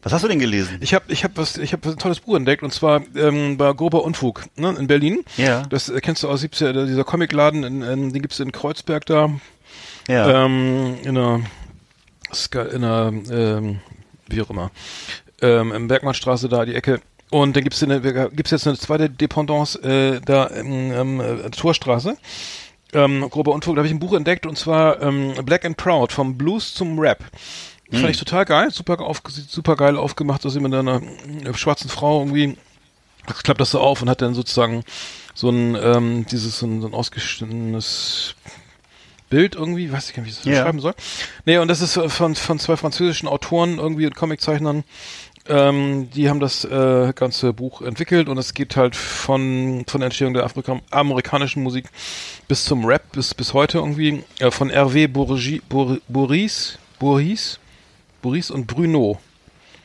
Was 0.02 0.12
hast 0.12 0.24
du 0.24 0.28
denn 0.28 0.38
gelesen? 0.38 0.78
Ich 0.80 0.94
habe 0.94 1.04
ich 1.08 1.24
hab 1.24 1.36
was, 1.36 1.58
ich 1.58 1.72
habe 1.72 1.88
ein 1.88 1.98
tolles 1.98 2.20
Buch 2.20 2.36
entdeckt 2.36 2.62
und 2.62 2.72
zwar 2.72 3.02
ähm, 3.16 3.58
bei 3.58 3.72
Grober 3.72 4.02
Unfug 4.02 4.44
ne, 4.56 4.74
in 4.78 4.86
Berlin. 4.86 5.24
Ja. 5.36 5.62
Das 5.62 5.88
äh, 5.88 6.00
kennst 6.00 6.22
du 6.22 6.28
aus 6.28 6.40
70 6.40 6.72
dieser 6.86 7.04
Comicladen, 7.04 7.64
in, 7.64 7.82
in, 7.82 8.12
den 8.12 8.22
gibt's 8.22 8.40
in 8.40 8.52
Kreuzberg 8.52 9.04
da. 9.06 9.30
Ja. 10.08 10.44
Ähm, 10.44 10.96
in 11.02 11.18
einer, 11.18 11.40
in 12.72 12.84
einer 12.84 13.12
ähm, 13.30 13.80
wie 14.28 14.40
auch 14.40 14.50
immer, 14.50 14.70
ähm, 15.42 15.72
im 15.72 15.88
Bergmannstraße 15.88 16.48
da 16.48 16.64
die 16.64 16.74
Ecke. 16.74 17.00
Und 17.30 17.54
dann 17.54 17.62
gibt's 17.62 17.82
eine, 17.82 18.00
gibt's 18.00 18.50
jetzt 18.50 18.66
eine 18.66 18.78
zweite 18.78 19.08
Dependance 19.08 19.80
äh, 19.82 20.20
da 20.20 20.46
in 20.46 20.92
ähm, 20.92 21.20
äh, 21.20 21.50
Torstraße. 21.50 22.16
Ähm, 22.92 23.28
grober 23.30 23.52
Unfug, 23.52 23.76
da 23.76 23.80
habe 23.80 23.86
ich 23.86 23.94
ein 23.94 24.00
Buch 24.00 24.14
entdeckt 24.14 24.46
und 24.46 24.58
zwar 24.58 25.00
ähm, 25.00 25.34
Black 25.44 25.64
and 25.64 25.76
Proud 25.76 26.10
vom 26.10 26.36
Blues 26.36 26.74
zum 26.74 26.98
Rap. 26.98 27.24
Fand 27.92 28.10
ich 28.10 28.18
total 28.18 28.44
geil, 28.44 28.70
super, 28.70 29.00
auf, 29.00 29.20
super 29.48 29.74
geil 29.76 29.96
aufgemacht, 29.96 30.44
dass 30.44 30.54
jemand 30.54 30.74
mit 30.74 30.80
einer 30.80 31.02
äh, 31.44 31.54
schwarzen 31.54 31.88
Frau 31.90 32.20
irgendwie 32.20 32.56
klappt 33.42 33.60
das 33.60 33.70
so 33.72 33.80
auf 33.80 34.00
und 34.02 34.08
hat 34.08 34.22
dann 34.22 34.34
sozusagen 34.34 34.82
so 35.34 35.50
ein 35.50 35.76
ähm, 35.80 36.26
dieses 36.30 36.58
so 36.58 36.66
ein, 36.66 36.80
so 36.80 36.86
ein 36.88 36.94
ausgeschnittenes 36.94 38.34
Bild 39.28 39.54
irgendwie, 39.54 39.92
weiß 39.92 40.08
ich 40.10 40.16
gar 40.16 40.22
nicht, 40.24 40.30
wie 40.32 40.32
ich 40.32 40.36
das 40.38 40.46
Ja. 40.46 40.62
beschreiben 40.62 40.80
soll. 40.80 40.94
Nee, 41.44 41.58
und 41.58 41.68
das 41.68 41.80
ist 41.80 41.94
von, 42.08 42.34
von 42.34 42.58
zwei 42.58 42.76
französischen 42.76 43.28
Autoren 43.28 43.78
irgendwie 43.78 44.06
und 44.06 44.16
Comiczeichnern. 44.16 44.82
Ähm, 45.48 46.10
die 46.10 46.28
haben 46.28 46.40
das 46.40 46.64
äh, 46.64 47.12
ganze 47.14 47.52
Buch 47.52 47.80
entwickelt 47.82 48.28
und 48.28 48.38
es 48.38 48.54
geht 48.54 48.76
halt 48.76 48.96
von, 48.96 49.84
von 49.86 50.00
der 50.00 50.06
Entstehung 50.06 50.34
der 50.34 50.44
Afrika 50.44 50.80
amerikanischen 50.90 51.62
Musik 51.62 51.86
bis 52.48 52.64
zum 52.64 52.84
Rap, 52.84 53.12
bis, 53.12 53.34
bis 53.34 53.54
heute 53.54 53.78
irgendwie, 53.78 54.24
äh, 54.40 54.50
von 54.50 54.70
Hervé 54.70 55.06
Bourgi, 55.08 55.62
Bour, 55.68 55.98
Boris, 56.08 56.78
Boris, 56.98 57.59
Boris 58.22 58.50
und 58.50 58.66
Bruno. 58.66 59.18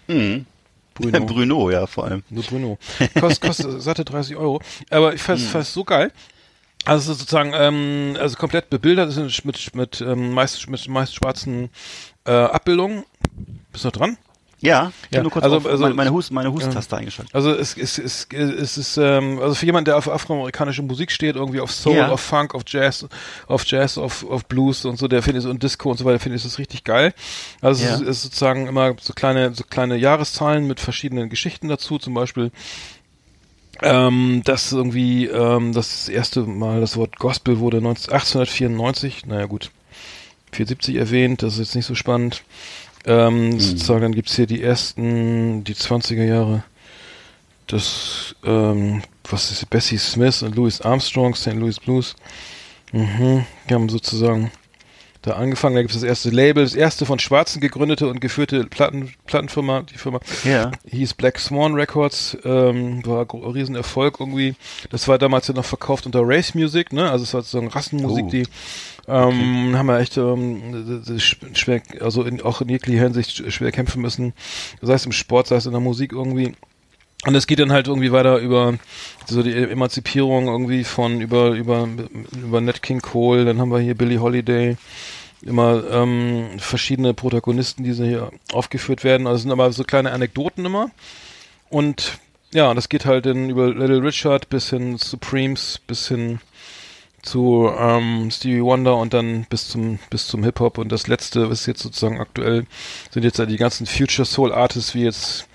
Mhm. 0.07 0.45
Bruno. 0.93 1.25
Bruno, 1.25 1.71
ja, 1.71 1.87
vor 1.87 2.05
allem. 2.05 2.23
Nur 2.29 2.43
Bruno. 2.43 2.77
Kost, 3.19 3.41
kostet 3.41 3.81
satte 3.81 4.05
30 4.05 4.35
Euro. 4.35 4.61
Aber 4.89 5.13
ich 5.13 5.21
fand 5.21 5.39
es 5.39 5.73
so 5.73 5.83
geil. 5.83 6.11
Also 6.85 7.11
es 7.11 7.17
ist 7.17 7.19
sozusagen, 7.21 7.53
ähm, 7.55 8.15
also 8.19 8.37
komplett 8.37 8.69
bebildert, 8.69 9.09
ist 9.09 9.43
mit, 9.43 9.75
mit, 9.75 10.01
ähm, 10.01 10.33
meist, 10.33 10.69
mit 10.69 10.87
meist 10.87 11.15
schwarzen 11.15 11.69
äh, 12.25 12.31
Abbildungen. 12.31 13.03
Bist 13.71 13.83
du 13.83 13.87
noch 13.87 13.93
dran? 13.93 14.17
Ja, 14.65 14.91
ich 15.09 15.15
Ja, 15.15 15.21
nur 15.21 15.31
kurz 15.31 15.43
also- 15.45 15.57
auf 15.57 15.65
also- 15.65 15.83
meine, 15.83 15.95
meine, 15.95 16.11
Hust, 16.11 16.31
meine 16.31 16.51
Husttaste 16.51 16.97
eingeschaltet. 16.97 17.33
Also 17.33 17.51
es, 17.51 17.77
es, 17.77 17.97
es, 17.97 18.27
es 18.33 18.77
ist, 18.77 18.97
ähm, 18.97 19.39
also 19.41 19.55
für 19.55 19.65
jemanden, 19.65 19.85
der 19.85 19.97
auf 19.97 20.09
afroamerikanische 20.09 20.81
Musik 20.81 21.11
steht, 21.11 21.35
irgendwie 21.35 21.59
auf 21.59 21.71
Soul, 21.71 21.95
Ja. 21.95 22.09
auf 22.09 22.19
Funk, 22.21 22.55
auf 22.55 22.63
Jazz, 22.67 23.05
auf 23.47 23.65
Jazz, 23.65 23.97
auf, 23.97 24.29
auf 24.29 24.45
Blues 24.45 24.83
und 24.85 24.97
so, 24.97 25.07
der 25.07 25.21
findet 25.21 25.45
und 25.45 25.61
Disco 25.63 25.91
und 25.91 25.97
so 25.97 26.05
weiter, 26.05 26.19
finde 26.19 26.37
ich 26.37 26.43
das 26.43 26.57
richtig 26.59 26.83
geil. 26.83 27.13
Also 27.61 27.85
Ja. 27.85 27.95
es 27.95 28.01
ist, 28.01 28.21
sozusagen 28.23 28.67
immer 28.67 28.95
so 28.99 29.13
kleine, 29.13 29.53
so 29.53 29.63
kleine 29.63 29.95
Jahreszahlen 29.97 30.65
mit 30.67 30.79
verschiedenen 30.79 31.29
Geschichten 31.29 31.67
dazu, 31.67 31.97
zum 31.97 32.13
Beispiel 32.13 32.51
ähm, 33.81 34.41
dass 34.45 34.71
irgendwie 34.71 35.25
ähm, 35.25 35.73
das 35.73 36.07
erste 36.07 36.41
Mal 36.43 36.79
das 36.79 36.95
Wort 36.95 37.17
Gospel 37.19 37.59
wurde 37.59 37.81
19, 37.81 38.13
1894, 38.13 39.25
naja 39.25 39.45
gut, 39.47 39.71
74 40.53 40.95
erwähnt, 40.95 41.43
das 41.43 41.53
ist 41.53 41.59
jetzt 41.59 41.75
nicht 41.75 41.85
so 41.85 41.95
spannend. 41.95 42.43
Ähm, 43.05 43.59
Sozusagen, 43.59 44.01
dann 44.01 44.15
gibt's 44.15 44.35
hier 44.35 44.47
die 44.47 44.63
ersten, 44.63 45.63
die 45.63 45.75
20er 45.75 46.23
Jahre, 46.23 46.63
das, 47.67 48.35
ähm, 48.43 49.03
was 49.29 49.51
ist 49.51 49.69
Bessie 49.69 49.97
Smith 49.97 50.41
und 50.43 50.55
Louis 50.55 50.81
Armstrong, 50.81 51.35
St. 51.35 51.53
Louis 51.53 51.79
Blues. 51.79 52.15
Mhm, 52.91 53.45
die 53.69 53.73
haben 53.73 53.89
sozusagen 53.89 54.51
da 55.25 55.33
angefangen, 55.33 55.75
da 55.75 55.81
gibt's 55.81 55.95
das 55.95 56.03
erste 56.03 56.29
Label, 56.29 56.63
das 56.63 56.75
erste 56.75 57.05
von 57.05 57.19
Schwarzen 57.19 57.59
gegründete 57.61 58.07
und 58.07 58.21
geführte 58.21 58.63
Platten, 58.65 59.13
Plattenfirma, 59.25 59.81
die 59.83 59.97
Firma 59.97 60.19
Ja. 60.43 60.71
hieß 60.87 61.15
Black 61.15 61.39
Swan 61.39 61.73
Records, 61.73 62.37
ähm, 62.43 63.05
war 63.05 63.25
ein 63.31 63.39
Riesenerfolg 63.51 64.19
irgendwie. 64.19 64.55
Das 64.89 65.07
war 65.07 65.17
damals 65.17 65.47
ja 65.47 65.53
noch 65.53 65.65
verkauft 65.65 66.05
unter 66.05 66.21
Race 66.23 66.53
Music, 66.55 66.93
ne? 66.93 67.09
Also 67.09 67.23
es 67.23 67.33
war 67.33 67.41
sozusagen 67.41 67.67
Rassenmusik, 67.67 68.25
Oh. 68.25 68.29
die 68.29 68.43
ähm, 69.07 69.77
haben 69.77 69.85
wir 69.87 69.99
echt 69.99 70.17
ähm, 70.17 71.01
schwer, 71.53 71.81
also 72.01 72.23
in, 72.23 72.41
auch 72.41 72.61
in 72.61 72.69
jeglicher 72.69 73.03
Hinsicht 73.03 73.31
sch- 73.39 73.51
schwer 73.51 73.71
kämpfen 73.71 74.01
müssen, 74.01 74.33
sei 74.81 74.93
es 74.93 75.05
im 75.05 75.11
Sport, 75.11 75.47
sei 75.47 75.57
es 75.57 75.65
in 75.65 75.71
der 75.73 75.81
Musik 75.81 76.11
irgendwie. 76.11 76.53
Und 77.23 77.33
es 77.33 77.47
geht 77.47 77.59
dann 77.59 77.71
halt 77.71 77.87
irgendwie 77.87 78.11
weiter 78.11 78.37
über 78.37 78.77
so 79.25 79.41
die 79.41 79.53
Emanzipierung 79.53 80.47
irgendwie 80.47 80.83
von 80.83 81.21
über 81.21 81.51
über 81.51 81.87
über 82.31 82.61
Nat 82.61 82.83
King 82.83 83.01
Cole, 83.01 83.45
dann 83.45 83.59
haben 83.59 83.71
wir 83.71 83.79
hier 83.79 83.95
Billie 83.95 84.19
Holiday, 84.19 84.77
immer 85.41 85.83
ähm, 85.89 86.59
verschiedene 86.59 87.13
Protagonisten, 87.13 87.83
die 87.83 87.93
hier 87.93 88.29
aufgeführt 88.51 89.03
werden. 89.03 89.27
Also 89.27 89.43
sind 89.43 89.51
aber 89.51 89.71
so 89.71 89.83
kleine 89.83 90.11
Anekdoten 90.11 90.65
immer. 90.65 90.91
Und 91.69 92.19
ja, 92.53 92.73
das 92.73 92.89
geht 92.89 93.05
halt 93.05 93.25
dann 93.25 93.49
über 93.49 93.67
Little 93.67 94.03
Richard 94.03 94.49
bis 94.49 94.69
hin 94.69 94.97
zu 94.99 95.11
Supremes, 95.11 95.79
bis 95.87 96.07
hin 96.07 96.39
zu 97.25 97.71
ähm, 97.77 98.29
Stevie 98.31 98.61
Wonder 98.63 98.97
und 98.97 99.13
dann 99.13 99.45
bis 99.49 99.67
zum 99.67 99.99
bis 100.09 100.27
zum 100.27 100.43
Hip 100.43 100.59
Hop 100.59 100.77
und 100.77 100.91
das 100.91 101.07
letzte 101.07 101.41
ist 101.47 101.65
jetzt 101.65 101.81
sozusagen 101.81 102.21
aktuell 102.21 102.67
sind 103.11 103.23
jetzt 103.23 103.39
die 103.39 103.57
ganzen 103.57 103.87
Future 103.87 104.25
Soul 104.25 104.53
Artists 104.53 104.93
wie 104.93 105.03
jetzt 105.03 105.47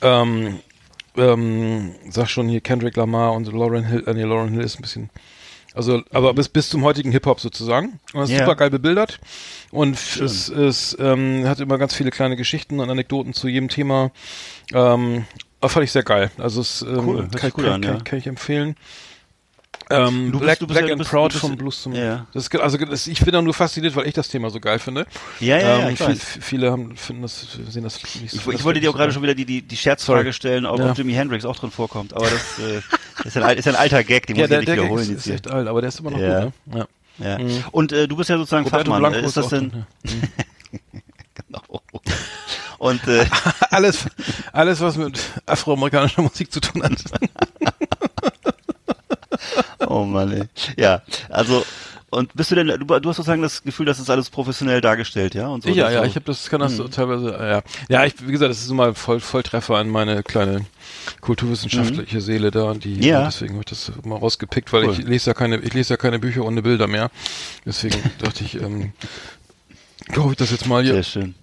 ähm, 0.00 0.60
ähm, 1.18 1.94
sag 2.10 2.28
schon 2.28 2.48
hier 2.48 2.60
Kendrick 2.60 2.96
Lamar 2.96 3.32
und 3.32 3.50
Lauren 3.52 3.84
Hill, 3.84 4.04
äh, 4.06 4.14
nee, 4.14 4.22
Lauren 4.22 4.48
Hill 4.50 4.62
ist 4.62 4.78
ein 4.78 4.82
bisschen 4.82 5.10
also, 5.74 6.02
aber 6.12 6.34
bis, 6.34 6.48
bis 6.48 6.70
zum 6.70 6.82
heutigen 6.82 7.12
Hip-Hop 7.12 7.38
sozusagen. 7.38 8.00
Und 8.12 8.22
das 8.22 8.30
ist 8.30 8.36
Ja. 8.36 8.44
super 8.44 8.56
geil 8.56 8.70
bebildert. 8.70 9.20
Und 9.70 9.94
es, 9.94 10.48
es 10.48 10.96
ähm, 10.98 11.46
hat 11.46 11.60
immer 11.60 11.78
ganz 11.78 11.94
viele 11.94 12.10
kleine 12.10 12.34
Geschichten 12.34 12.80
und 12.80 12.90
Anekdoten 12.90 13.32
zu 13.32 13.46
jedem 13.46 13.68
Thema. 13.68 14.10
Ähm, 14.72 15.24
fand 15.62 15.84
ich 15.84 15.92
sehr 15.92 16.02
geil. 16.02 16.32
Also 16.38 16.62
es 16.62 16.82
ähm, 16.82 17.06
Cool, 17.06 17.28
kann, 17.32 17.50
gut 17.50 17.64
kann, 17.64 17.74
an, 17.74 17.80
kann, 17.82 17.94
ja. 17.98 18.00
kann 18.02 18.18
ich 18.18 18.26
empfehlen. 18.26 18.76
Ähm, 19.90 20.26
Du 20.26 20.38
bist- 20.38 20.42
Black, 20.42 20.58
du 20.58 20.66
bist 20.66 20.78
Black 20.78 20.86
ja- 20.88 20.92
and 20.92 20.98
bist- 20.98 21.10
Proud 21.10 21.32
bist- 21.32 21.40
von 21.40 21.56
Blues 21.56 21.82
zum. 21.82 21.94
ja. 21.94 22.26
Das 22.34 22.44
ist, 22.44 22.56
also 22.60 22.76
das, 22.78 23.06
ich 23.06 23.20
bin 23.20 23.32
da 23.32 23.40
nur 23.40 23.54
fasziniert, 23.54 23.96
weil 23.96 24.06
ich 24.06 24.14
das 24.14 24.28
Thema 24.28 24.50
so 24.50 24.60
geil 24.60 24.78
finde. 24.78 25.06
Ja, 25.40 25.56
ja, 25.58 25.78
ja, 25.78 25.88
ähm, 25.88 25.94
ich 25.94 25.98
viel, 26.02 26.16
viele 26.16 26.70
haben, 26.70 26.96
finden 26.96 27.22
das, 27.22 27.46
sehen 27.70 27.84
das 27.84 28.02
nicht 28.20 28.30
so. 28.32 28.50
Ich, 28.50 28.58
ich 28.58 28.64
wollte 28.64 28.80
dir 28.80 28.90
auch 28.90 28.94
gerade 28.96 29.12
schon 29.12 29.22
wieder 29.22 29.34
die, 29.34 29.46
die, 29.46 29.62
die 29.62 29.76
Scherzfrage 29.76 30.32
stellen, 30.32 30.66
ob, 30.66 30.78
Ja. 30.78 30.92
Jimi 30.92 31.14
Hendrix 31.14 31.44
auch 31.44 31.56
drin 31.56 31.70
vorkommt. 31.70 32.12
Aber 32.14 32.26
das 32.28 32.58
äh, 32.58 32.80
ist, 33.28 33.36
ein, 33.38 33.56
ist 33.56 33.66
ein 33.68 33.76
alter 33.76 34.04
Gag, 34.04 34.26
den 34.26 34.36
Ja, 34.36 34.42
muss 34.42 34.50
ich 34.50 34.56
nicht 34.58 34.66
Gag 34.66 34.76
wiederholen 34.78 35.02
ist, 35.02 35.08
jetzt 35.08 35.18
ist 35.20 35.24
hier. 35.24 35.34
echt 35.34 35.50
alt, 35.50 35.66
aber 35.68 35.80
der 35.80 35.88
ist 35.88 36.00
immer 36.00 36.10
noch 36.10 36.18
Ja. 36.18 36.44
gut, 36.44 36.52
ne? 36.66 36.76
Ja. 36.78 36.86
Ja. 37.30 37.38
Mhm. 37.38 37.64
Und 37.72 37.92
äh, 37.92 38.06
du 38.06 38.16
bist 38.16 38.28
ja 38.30 38.36
sozusagen 38.36 38.64
Roberto 38.66 38.90
Fachmann. 38.92 39.10
Blanco 39.12 39.26
ist 39.26 39.36
das 39.36 39.48
denn? 39.48 39.86
genau. 41.34 41.62
Und 42.78 43.08
äh, 43.08 43.24
alles, 43.70 44.04
alles, 44.52 44.80
was 44.80 44.96
mit 44.96 45.18
afroamerikanischer 45.46 46.22
Musik 46.22 46.52
zu 46.52 46.60
tun 46.60 46.82
hat. 46.84 46.92
Oh 49.88 50.04
Mann, 50.04 50.32
ey. 50.32 50.44
Ja, 50.76 51.02
also 51.28 51.64
und 52.10 52.32
bist 52.34 52.50
du 52.50 52.54
denn, 52.54 52.68
du, 52.68 52.76
du 52.86 53.08
hast 53.10 53.16
sozusagen 53.16 53.42
das 53.42 53.62
Gefühl, 53.62 53.84
das 53.84 53.98
ist 53.98 54.08
alles 54.08 54.30
professionell 54.30 54.80
dargestellt, 54.80 55.34
ja? 55.34 55.48
Und 55.48 55.64
so, 55.64 55.68
ja, 55.68 55.84
das 55.84 55.92
ja, 55.92 56.00
so. 56.00 56.06
ich 56.06 56.14
habe 56.14 56.24
das, 56.24 56.48
kann 56.48 56.60
das 56.60 56.74
so 56.76 56.84
Mhm. 56.84 56.90
teilweise, 56.90 57.30
ja. 57.38 57.62
Ja, 57.90 58.04
ich, 58.06 58.14
wie 58.26 58.32
gesagt, 58.32 58.50
das 58.50 58.60
ist 58.62 58.70
immer 58.70 58.94
voll, 58.94 59.20
Volltreffer 59.20 59.76
an 59.76 59.90
meine 59.90 60.22
kleine 60.22 60.64
kulturwissenschaftliche 61.20 62.20
Seele 62.22 62.50
da, 62.50 62.72
die, 62.74 62.94
Mhm. 62.96 63.02
Ja. 63.02 63.24
deswegen 63.26 63.54
habe 63.54 63.64
ich 63.66 63.70
das 63.70 63.92
mal 64.04 64.16
rausgepickt, 64.16 64.72
weil 64.72 64.84
Cool. 64.86 64.92
ich 64.92 65.06
lese 65.06 65.30
ja 65.30 65.34
keine, 65.34 65.58
ich 65.58 65.74
lese 65.74 65.94
ja 65.94 65.96
keine 65.98 66.18
Bücher 66.18 66.44
ohne 66.44 66.62
Bilder 66.62 66.86
mehr. 66.86 67.10
Deswegen 67.66 67.98
dachte 68.20 68.42
ich, 68.42 68.54
ähm, 68.60 68.92
glaube 70.06 70.30
ich 70.32 70.38
das 70.38 70.50
jetzt 70.50 70.66
mal 70.66 70.82
hier. 70.82 70.94
Sehr 70.94 71.02
schön. 71.02 71.34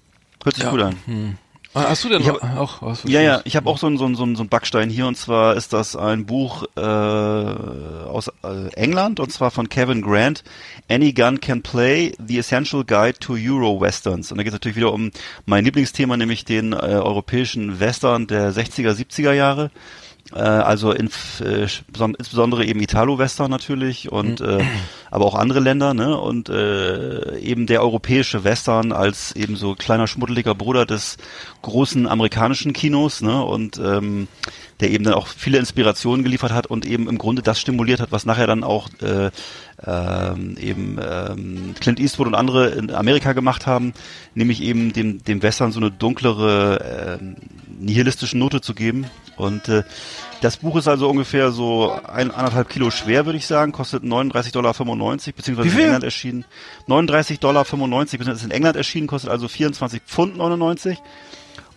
Hört 0.44 0.56
sich 0.56 0.64
Ja. 0.64 0.72
gut 0.72 0.82
an. 0.82 0.96
Hm. 1.06 1.38
Ah, 1.76 1.90
Hast 1.90 2.04
du 2.06 2.10
denn 2.10 2.26
hab- 2.26 2.42
auch 2.58 2.82
was? 2.82 3.04
Ja, 3.04 3.22
ja, 3.22 3.42
ich 3.44 3.56
habe 3.58 3.70
auch 3.70 3.78
so 3.78 3.86
einen 3.88 3.98
so 3.98 4.06
einen- 4.06 4.16
so 4.16 4.24
einen 4.24 4.36
so 4.38 4.44
einen 4.44 4.50
Backstein 4.50 4.90
hier 4.90 5.08
und 5.08 5.18
zwar 5.18 5.56
ist 5.56 5.74
das 5.74 5.96
ein 5.96 6.26
Buch 6.26 6.64
äh, 6.78 6.80
aus 6.82 8.30
äh, 8.44 8.68
England 8.76 9.20
und 9.20 9.32
zwar 9.32 9.52
von 9.52 9.68
Kevin 9.70 10.02
Grant. 10.02 10.44
Any 10.90 11.12
Gun 11.14 11.40
Can 11.42 11.62
Play: 11.62 12.14
The 12.26 12.40
Essential 12.40 12.84
Guide 12.86 13.20
to 13.20 13.34
Euro 13.34 13.82
Westerns. 13.82 14.32
Und 14.32 14.38
da 14.38 14.44
geht 14.44 14.52
es 14.52 14.56
natürlich 14.56 14.78
wieder 14.78 14.94
um 14.94 15.12
mein 15.46 15.66
Lieblingsthema, 15.66 16.16
nämlich 16.18 16.46
den 16.46 16.74
äh, 16.74 16.76
europäischen 16.78 17.80
Western 17.80 18.28
der 18.28 18.54
60er, 18.54 18.94
70er 18.94 19.34
Jahre. 19.34 19.70
Äh, 20.34 20.40
also 20.40 20.92
in, 20.92 21.08
äh, 21.40 21.68
beson- 21.94 22.16
insbesondere 22.18 22.66
eben 22.66 22.80
Italo-Western 22.82 23.52
natürlich 23.52 24.12
und 24.12 24.42
äh, 24.42 24.64
aber 25.12 25.26
auch 25.26 25.36
andere 25.36 25.60
Länder, 25.60 25.94
ne? 25.94 26.18
Und 26.18 26.50
äh, 26.50 27.38
eben 27.38 27.68
der 27.68 27.82
europäische 27.84 28.44
Western 28.44 28.92
als 28.92 29.34
eben 29.34 29.56
so 29.56 29.76
kleiner 29.76 30.08
schmuddeliger 30.08 30.56
Bruder 30.56 30.86
des 30.88 31.18
großen 31.62 32.08
amerikanischen 32.08 32.74
Kinos, 32.74 33.22
ne? 33.22 33.44
Und 33.44 33.78
ähm, 33.78 34.28
der 34.80 34.90
eben 34.92 35.04
dann 35.04 35.14
auch 35.14 35.28
viele 35.28 35.58
Inspirationen 35.60 36.24
geliefert 36.24 36.52
hat 36.52 36.68
und 36.68 36.86
eben 36.86 37.08
im 37.08 37.18
Grunde 37.18 37.42
das 37.42 37.60
stimuliert 37.60 38.02
hat, 38.02 38.12
was 38.12 38.26
nachher 38.26 38.48
dann 38.48 38.64
auch 38.64 38.90
äh, 39.02 39.30
ähm, 39.86 40.58
eben 40.60 41.00
ähm, 41.02 41.76
Clint 41.80 42.00
Eastwood 42.00 42.28
und 42.28 42.36
andere 42.36 42.70
in 42.70 42.92
Amerika 42.92 43.34
gemacht 43.34 43.68
haben, 43.68 43.94
nämlich 44.34 44.62
eben 44.62 44.92
dem, 44.92 45.24
dem 45.24 45.42
Western 45.44 45.72
so 45.72 45.80
eine 45.80 45.92
dunklere, 45.92 47.20
ähm, 47.22 47.36
nihilistische 47.80 48.38
Note 48.38 48.62
zu 48.62 48.74
geben. 48.74 49.06
Und 49.38 49.68
äh, 49.68 49.84
das 50.42 50.58
Buch 50.58 50.76
ist 50.78 50.88
also 50.88 51.10
ungefähr 51.10 51.52
so 51.52 51.98
ein, 52.08 52.32
anderthalb 52.32 52.70
Kilo 52.70 52.92
schwer, 52.92 53.26
würde 53.26 53.38
ich 53.38 53.48
sagen, 53.48 53.72
kostet 53.72 54.04
39,95 54.04 54.52
Dollar, 54.52 54.74
beziehungsweise 54.74 55.70
in? 55.70 55.80
England 55.80 56.04
erschienen. 56.04 56.46
39,95 56.88 57.40
Dollar, 57.40 57.64
beziehungsweise 57.64 58.32
ist 58.32 58.44
in 58.44 58.52
England 58.52 58.78
erschienen, 58.78 59.08
kostet 59.08 59.30
also 59.30 59.48
24 59.48 60.02
Pfund 60.04 60.38
99 60.38 61.00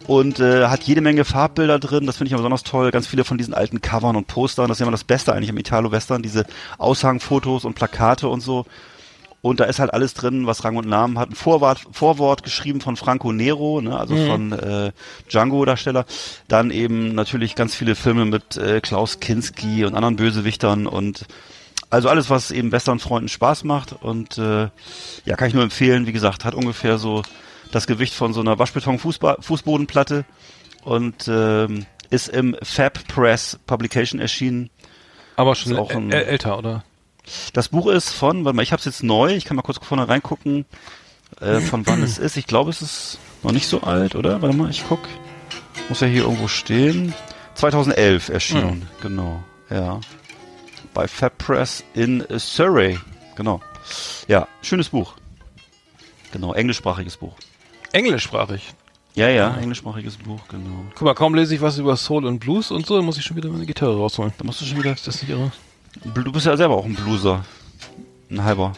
und 0.07 0.41
äh, 0.41 0.67
hat 0.67 0.85
jede 0.85 1.01
Menge 1.01 1.25
Farbbilder 1.25 1.79
drin. 1.79 2.07
Das 2.07 2.17
finde 2.17 2.31
ich 2.31 2.37
besonders 2.37 2.63
toll. 2.63 2.91
Ganz 2.91 3.07
viele 3.07 3.25
von 3.25 3.39
diesen 3.39 3.55
alten 3.55 3.81
Covern 3.81 4.17
und 4.17 4.27
Postern. 4.27 4.69
Das 4.69 4.77
ist 4.77 4.81
ja 4.81 4.87
immer 4.87 4.93
das 4.93 5.05
Beste 5.05 5.33
eigentlich 5.33 5.51
im 5.51 5.59
Italo-Western. 5.59 6.23
Diese 6.23 6.47
Aushangfotos 6.79 7.65
und 7.65 7.75
Plakate 7.75 8.29
und 8.29 8.41
so. 8.41 8.65
Und 9.41 9.61
da 9.61 9.64
ist 9.64 9.78
halt 9.78 9.93
alles 9.95 10.14
drin, 10.14 10.47
was 10.47 10.64
Rang 10.64 10.76
und 10.76 10.89
Namen 10.89 11.18
hat. 11.18 11.30
Ein 11.30 11.34
Vorwort, 11.36 11.80
Vorwort 11.93 12.43
geschrieben 12.43 12.80
von 12.80 12.97
Franco 12.97 13.32
Nero, 13.32 13.80
ne, 13.80 13.97
also 13.97 14.14
Mhm. 14.14 14.26
von 14.26 14.53
äh, 14.53 14.93
Django-Darsteller. 15.30 16.07
Dann 16.49 16.70
eben 16.72 17.14
natürlich 17.14 17.55
ganz 17.55 17.74
viele 17.74 17.95
Filme 17.95 18.24
mit 18.24 18.57
äh, 18.57 18.80
Klaus 18.80 19.20
Kinski 19.20 19.84
und 19.84 19.95
anderen 19.95 20.16
Bösewichtern 20.16 20.86
und 20.89 21.26
also 21.91 22.09
alles, 22.09 22.28
was 22.30 22.51
eben 22.51 22.72
Western-Freunden 22.72 23.28
Spaß 23.28 23.62
macht. 23.64 23.93
Und 24.03 24.39
äh, 24.39 24.68
ja, 25.24 25.36
kann 25.36 25.49
ich 25.49 25.55
nur 25.55 25.62
empfehlen. 25.62 26.07
Wie 26.07 26.12
gesagt, 26.12 26.45
hat 26.45 26.55
ungefähr 26.55 26.99
so 26.99 27.22
das 27.70 27.86
Gewicht 27.86 28.14
von 28.14 28.32
so 28.34 28.41
einer 28.41 28.59
Waschbeton-Fußbodenplatte 28.59 30.24
und 30.84 31.28
ähm, 31.28 31.86
ist 32.11 32.28
im 32.28 32.57
Fab 32.62 33.07
Press 33.09 33.59
Publication 33.66 34.20
erschienen. 34.20 34.70
Aber 35.36 35.55
schon 35.55 35.76
auch 35.76 35.91
ein- 35.91 36.11
äl- 36.11 36.24
älter, 36.24 36.59
oder? 36.59 36.82
Das 37.53 37.68
Buch 37.68 37.87
ist 37.89 38.11
von, 38.11 38.45
warte 38.45 38.57
mal, 38.57 38.62
ich 38.62 38.72
habe 38.72 38.81
es 38.81 38.85
jetzt 38.85 39.03
neu, 39.03 39.35
ich 39.35 39.45
kann 39.45 39.57
mal 39.57 39.62
kurz 39.62 39.79
vorne 39.85 40.09
reingucken, 40.09 40.64
äh, 41.41 41.61
von 41.61 41.87
wann 41.87 42.03
es 42.03 42.18
ist. 42.18 42.37
Ich 42.37 42.47
glaube, 42.47 42.70
es 42.70 42.83
ist 42.83 43.18
noch 43.43 43.53
nicht 43.53 43.66
so 43.66 43.83
alt, 43.83 44.14
oder? 44.14 44.43
Warte 44.43 44.57
mal, 44.57 44.70
ich 44.70 44.85
guck. 44.89 45.01
Muss 45.89 46.01
ja 46.01 46.07
hier 46.07 46.22
irgendwo 46.22 46.49
stehen. 46.49 47.14
2011 47.55 48.29
erschienen, 48.29 48.89
genau, 49.01 49.43
ja. 49.68 50.01
Bei 50.95 51.09
Fab 51.09 51.39
Press 51.39 51.83
in 51.95 52.24
Surrey, 52.37 52.99
genau. 53.35 53.61
Ja, 54.29 54.47
schönes 54.62 54.91
Buch. 54.91 55.14
Genau, 56.33 56.53
englischsprachiges 56.53 57.16
Buch. 57.16 57.35
Englischsprachig. 57.93 58.74
Ja, 59.14 59.29
ja, 59.29 59.57
englischsprachiges 59.57 60.18
Buch, 60.18 60.41
genau. 60.49 60.85
Guck 60.95 61.03
mal, 61.03 61.14
kaum 61.14 61.35
lese 61.35 61.55
ich 61.55 61.61
was 61.61 61.79
über 61.79 61.97
Soul 61.97 62.26
und 62.26 62.39
Blues 62.39 62.70
und 62.70 62.87
so, 62.87 62.97
dann 62.97 63.05
muss 63.05 63.18
ich 63.18 63.24
schon 63.24 63.37
wieder 63.37 63.49
meine 63.49 63.66
Gitarre 63.66 63.97
rausholen. 63.97 64.33
Da 64.39 64.45
musst 64.45 64.61
du 64.61 64.64
schon 64.64 64.79
wieder. 64.79 64.93
Ist 64.93 65.09
das 65.09 65.20
nicht 65.22 65.31
irre? 65.31 65.51
Du 66.14 66.32
bist 66.32 66.47
ja 66.47 66.57
selber 66.57 66.76
auch 66.76 66.84
ein 66.84 66.95
Blueser. 66.95 67.45
Ein 68.30 68.45
halber. 68.45 68.72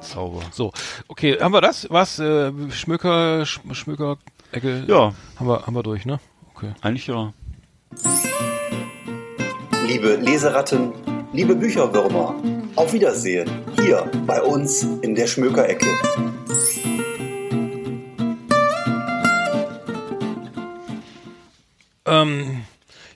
Sauber. 0.00 0.40
So, 0.50 0.72
okay, 1.08 1.38
haben 1.40 1.52
wir 1.52 1.60
das? 1.60 1.86
Was? 1.90 2.18
Äh, 2.18 2.50
Schmöker, 2.70 3.44
Sch 3.44 3.60
Schmöker, 3.72 4.16
Ecke? 4.52 4.84
Ja. 4.86 5.12
Haben 5.36 5.48
wir, 5.48 5.66
haben 5.66 5.74
wir 5.74 5.82
durch, 5.82 6.06
ne? 6.06 6.18
Okay. 6.54 6.72
Eigentlich 6.80 7.06
ja. 7.06 7.32
Liebe 9.86 10.16
Leseratten, 10.16 10.92
liebe 11.32 11.54
Bücherwürmer, 11.54 12.34
auf 12.76 12.92
Wiedersehen 12.92 13.48
hier 13.80 14.10
bei 14.26 14.42
uns 14.42 14.82
in 15.02 15.14
der 15.14 15.26
Schmökerecke. 15.26 15.86
Ähm, 22.06 22.62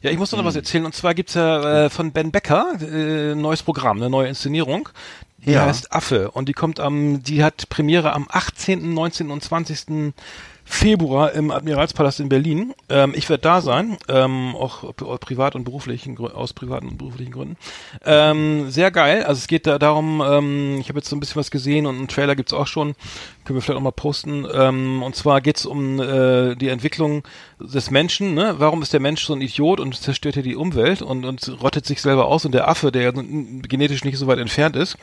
ja, 0.02 0.10
ich 0.10 0.18
muss 0.18 0.32
noch 0.32 0.38
Hm. 0.40 0.46
was 0.46 0.56
erzählen. 0.56 0.84
Und 0.86 0.94
zwar 0.94 1.14
gibt's 1.14 1.34
ja 1.34 1.84
äh, 1.86 1.90
von 1.90 2.12
Ben 2.12 2.30
Becker 2.30 2.66
äh, 2.80 3.32
ein 3.32 3.40
neues 3.40 3.62
Programm, 3.62 3.98
eine 3.98 4.10
neue 4.10 4.28
Inszenierung. 4.28 4.88
Die 5.38 5.52
Ja. 5.52 5.64
heißt 5.66 5.92
Affe. 5.92 6.30
Und 6.30 6.48
die 6.48 6.52
kommt 6.52 6.80
am, 6.80 7.22
die 7.22 7.42
hat 7.42 7.68
Premiere 7.70 8.12
am 8.12 8.26
18., 8.30 8.92
19. 8.92 9.30
und 9.30 9.42
20. 9.42 10.12
Februar 10.70 11.32
im 11.32 11.50
Admiralspalast 11.50 12.20
in 12.20 12.28
Berlin. 12.28 12.72
Ähm, 12.88 13.12
ich 13.16 13.28
werde 13.28 13.42
da 13.42 13.60
sein, 13.60 13.96
ähm, 14.08 14.54
auch 14.54 14.84
pri- 14.94 15.18
privat 15.18 15.56
und 15.56 15.64
beruflichen 15.64 16.16
aus 16.18 16.52
privaten 16.52 16.86
und 16.88 16.96
beruflichen 16.96 17.32
Gründen. 17.32 17.56
Ähm, 18.04 18.70
sehr 18.70 18.92
geil. 18.92 19.24
Also 19.24 19.40
es 19.40 19.48
geht 19.48 19.66
da 19.66 19.80
darum, 19.80 20.22
ähm, 20.24 20.78
ich 20.80 20.88
habe 20.88 21.00
jetzt 21.00 21.08
so 21.10 21.16
ein 21.16 21.20
bisschen 21.20 21.36
was 21.40 21.50
gesehen 21.50 21.86
und 21.86 21.96
einen 21.96 22.06
Trailer 22.08 22.36
gibt's 22.36 22.52
auch 22.52 22.68
schon. 22.68 22.94
Können 23.44 23.56
wir 23.56 23.62
vielleicht 23.62 23.78
auch 23.78 23.82
mal 23.82 23.90
posten. 23.90 24.46
Ähm, 24.54 25.02
und 25.02 25.16
zwar 25.16 25.40
geht's 25.40 25.66
um 25.66 25.98
äh, 26.00 26.54
die 26.54 26.68
Entwicklung 26.68 27.24
des 27.58 27.90
Menschen. 27.90 28.34
Ne? 28.34 28.54
Warum 28.58 28.80
ist 28.80 28.92
der 28.92 29.00
Mensch 29.00 29.24
so 29.24 29.32
ein 29.32 29.40
Idiot 29.40 29.80
und 29.80 29.96
zerstört 29.96 30.34
hier 30.34 30.44
die 30.44 30.54
Umwelt 30.54 31.02
und, 31.02 31.24
und 31.24 31.60
rottet 31.60 31.84
sich 31.84 32.00
selber 32.00 32.26
aus? 32.26 32.44
Und 32.44 32.52
der 32.52 32.68
Affe, 32.68 32.92
der 32.92 33.12
genetisch 33.12 34.04
nicht 34.04 34.18
so 34.18 34.28
weit 34.28 34.38
entfernt 34.38 34.76
ist, 34.76 34.96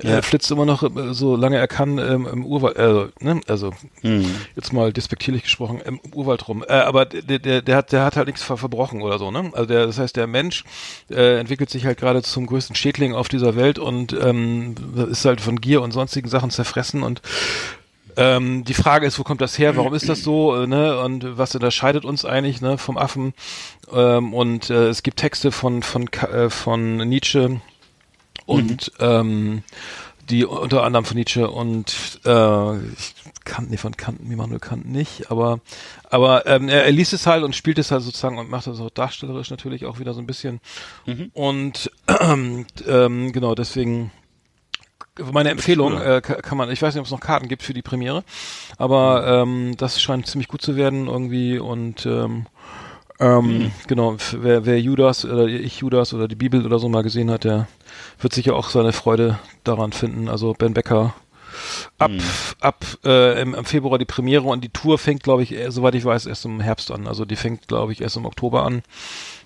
Ja. 0.00 0.18
äh, 0.18 0.22
flitzt 0.22 0.48
immer 0.52 0.64
noch, 0.64 0.84
äh, 0.84 1.12
so 1.12 1.34
lange 1.34 1.56
er 1.56 1.66
kann, 1.66 1.98
ähm, 1.98 2.28
im 2.32 2.46
Urwald, 2.46 2.76
äh, 2.76 3.24
ne? 3.24 3.40
also 3.48 3.72
Mhm. 4.02 4.26
jetzt 4.54 4.72
mal 4.72 4.92
despektierlich 5.08 5.42
gesprochen, 5.44 5.80
im 5.80 6.00
Urwald 6.12 6.48
rum. 6.48 6.62
Äh, 6.68 6.72
aber 6.72 7.06
der, 7.06 7.38
der, 7.38 7.62
der 7.62 7.76
hat, 7.76 7.92
der 7.92 8.04
hat 8.04 8.16
halt 8.16 8.26
nichts 8.26 8.42
ver 8.42 8.58
verbrochen 8.58 9.00
oder 9.00 9.18
so, 9.18 9.30
ne? 9.30 9.50
Also 9.54 9.64
der, 9.64 9.86
das 9.86 9.98
heißt, 9.98 10.14
der 10.16 10.26
Mensch 10.26 10.64
äh, 11.10 11.38
entwickelt 11.38 11.70
sich 11.70 11.86
halt 11.86 11.98
gerade 11.98 12.22
zum 12.22 12.44
größten 12.46 12.76
Schädling 12.76 13.14
auf 13.14 13.28
dieser 13.28 13.56
Welt 13.56 13.78
und 13.78 14.12
ähm, 14.12 14.74
ist 15.10 15.24
halt 15.24 15.40
von 15.40 15.62
Gier 15.62 15.80
und 15.80 15.92
sonstigen 15.92 16.28
Sachen 16.28 16.50
zerfressen 16.50 17.02
und 17.02 17.22
ähm, 18.18 18.64
die 18.64 18.74
Frage 18.74 19.06
ist, 19.06 19.18
wo 19.18 19.22
kommt 19.22 19.40
das 19.40 19.58
her? 19.58 19.76
Warum 19.76 19.94
ist 19.94 20.08
das 20.10 20.22
so? 20.22 20.54
Äh, 20.62 20.66
ne? 20.66 21.00
Und 21.00 21.38
was 21.38 21.54
unterscheidet 21.54 22.04
uns 22.04 22.26
eigentlich 22.26 22.60
ne, 22.60 22.76
vom 22.76 22.98
Affen? 22.98 23.32
Ähm, 23.90 24.34
und 24.34 24.68
äh, 24.68 24.88
es 24.88 25.02
gibt 25.02 25.18
Texte 25.18 25.52
von 25.52 25.82
von 25.82 26.08
äh, 26.08 26.50
von 26.50 26.96
Nietzsche 26.96 27.62
und 28.44 28.92
ähm, 29.00 29.62
die 30.28 30.44
unter 30.44 30.82
anderem 30.82 31.04
von 31.06 31.16
Nietzsche 31.16 31.48
und 31.48 32.20
äh, 32.26 32.76
ich 32.76 33.14
Kant, 33.48 33.70
nee, 33.70 33.76
von 33.78 33.96
Kant, 33.96 34.20
Immanuel 34.20 34.60
Kant 34.60 34.88
nicht, 34.88 35.30
aber 35.30 35.58
aber 36.10 36.46
ähm, 36.46 36.68
er, 36.68 36.84
er 36.84 36.92
liest 36.92 37.12
es 37.12 37.26
halt 37.26 37.42
und 37.42 37.56
spielt 37.56 37.78
es 37.78 37.90
halt 37.90 38.02
sozusagen 38.02 38.38
und 38.38 38.48
macht 38.50 38.66
das 38.68 38.78
auch 38.80 38.90
darstellerisch 38.90 39.50
natürlich 39.50 39.86
auch 39.86 39.98
wieder 39.98 40.14
so 40.14 40.20
ein 40.20 40.26
bisschen. 40.26 40.60
Und 41.32 41.90
ähm, 42.86 43.32
genau 43.32 43.54
deswegen 43.54 44.10
meine 45.32 45.50
Empfehlung 45.50 46.00
äh, 46.00 46.20
ka- 46.22 46.36
kann 46.42 46.56
man, 46.58 46.70
ich 46.70 46.80
weiß 46.80 46.94
nicht, 46.94 47.00
ob 47.00 47.06
es 47.06 47.10
noch 47.12 47.20
Karten 47.20 47.48
gibt 47.48 47.62
für 47.64 47.74
die 47.74 47.82
Premiere, 47.82 48.22
aber 48.76 49.26
ähm, 49.42 49.74
das 49.76 50.00
scheint 50.00 50.26
ziemlich 50.28 50.46
gut 50.48 50.62
zu 50.62 50.76
werden 50.76 51.08
irgendwie 51.08 51.58
und 51.58 52.06
ähm, 52.06 52.46
ähm, 53.18 53.72
genau, 53.88 54.14
f- 54.14 54.36
wer, 54.40 54.64
wer 54.64 54.80
Judas 54.80 55.24
oder 55.24 55.46
ich 55.46 55.78
Judas 55.80 56.14
oder 56.14 56.28
die 56.28 56.36
Bibel 56.36 56.64
oder 56.64 56.78
so 56.78 56.88
mal 56.88 57.02
gesehen 57.02 57.32
hat, 57.32 57.42
der 57.42 57.66
wird 58.20 58.32
sicher 58.32 58.54
auch 58.54 58.68
seine 58.70 58.92
Freude 58.92 59.40
daran 59.64 59.90
finden. 59.92 60.28
Also 60.28 60.52
Ben 60.52 60.72
Becker 60.72 61.14
ab 61.98 62.10
ab 62.60 62.84
äh, 63.04 63.40
im, 63.40 63.54
im 63.54 63.64
Februar 63.64 63.98
die 63.98 64.04
Premiere 64.04 64.44
und 64.44 64.62
die 64.62 64.68
Tour 64.68 64.98
fängt, 64.98 65.22
glaube 65.22 65.42
ich, 65.42 65.52
äh, 65.52 65.70
soweit 65.70 65.94
ich 65.94 66.04
weiß, 66.04 66.26
erst 66.26 66.44
im 66.44 66.60
Herbst 66.60 66.90
an. 66.90 67.06
Also 67.06 67.24
die 67.24 67.36
fängt, 67.36 67.68
glaube 67.68 67.92
ich, 67.92 68.00
erst 68.00 68.16
im 68.16 68.26
Oktober 68.26 68.64
an. 68.64 68.82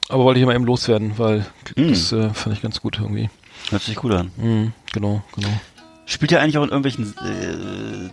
Aber 0.08 0.24
wollte 0.24 0.40
ich 0.40 0.46
mal 0.46 0.54
eben 0.54 0.64
loswerden, 0.64 1.14
weil 1.16 1.46
das 1.76 2.12
äh, 2.12 2.30
fand 2.30 2.56
ich 2.56 2.62
ganz 2.62 2.80
gut 2.80 2.98
irgendwie. 2.98 3.30
Hört 3.70 3.82
sich 3.82 3.96
gut 3.96 4.12
an. 4.12 4.32
Mhm, 4.36 4.72
genau, 4.92 5.22
genau. 5.34 5.48
Spielt 6.04 6.32
er 6.32 6.40
eigentlich 6.40 6.58
auch 6.58 6.64
in 6.64 6.70
irgendwelchen 6.70 7.14
äh, 7.18 8.10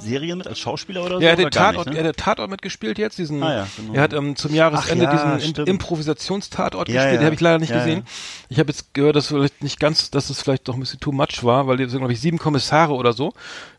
Serien 0.00 0.38
mit 0.38 0.46
als 0.46 0.58
Schauspieler 0.58 1.04
oder 1.04 1.16
so? 1.16 1.20
Ja, 1.22 1.28
er 1.28 1.32
hat 1.32 1.38
den 1.38 1.50
Tatort, 1.50 1.86
nicht, 1.86 1.96
er 1.96 2.02
ne? 2.02 2.08
hat 2.08 2.16
den 2.16 2.22
Tatort 2.24 2.50
mitgespielt 2.50 2.98
jetzt, 2.98 3.18
diesen, 3.18 3.42
Ah 3.42 3.54
ja, 3.54 3.68
genau. 3.76 3.94
er 3.94 4.02
hat 4.02 4.12
ähm, 4.12 4.36
zum 4.36 4.54
Jahresende 4.54 5.08
Ach 5.08 5.12
ja, 5.12 5.36
diesen 5.36 5.50
stimmt. 5.50 5.68
Improvisationstatort 5.68 6.88
Ja, 6.88 6.94
gespielt, 7.02 7.20
den 7.20 7.24
habe 7.26 7.34
ich 7.34 7.40
leider 7.40 7.58
nicht 7.58 7.72
gesehen. 7.72 8.04
Ich 8.48 8.58
habe 8.58 8.70
jetzt 8.70 8.94
gehört, 8.94 9.16
dass 9.16 9.28
vielleicht 9.28 9.62
nicht 9.62 9.80
ganz, 9.80 10.10
dass 10.10 10.30
es 10.30 10.42
vielleicht 10.42 10.66
doch 10.68 10.74
ein 10.74 10.80
bisschen 10.80 11.00
too 11.00 11.12
much 11.12 11.42
war, 11.42 11.66
weil 11.66 11.76
die 11.76 11.86
sind, 11.88 11.98
glaube 11.98 12.12
ich, 12.12 12.20
sieben 12.20 12.38
Kommissare 12.38 12.92
oder 12.94 13.12
so, 13.12 13.32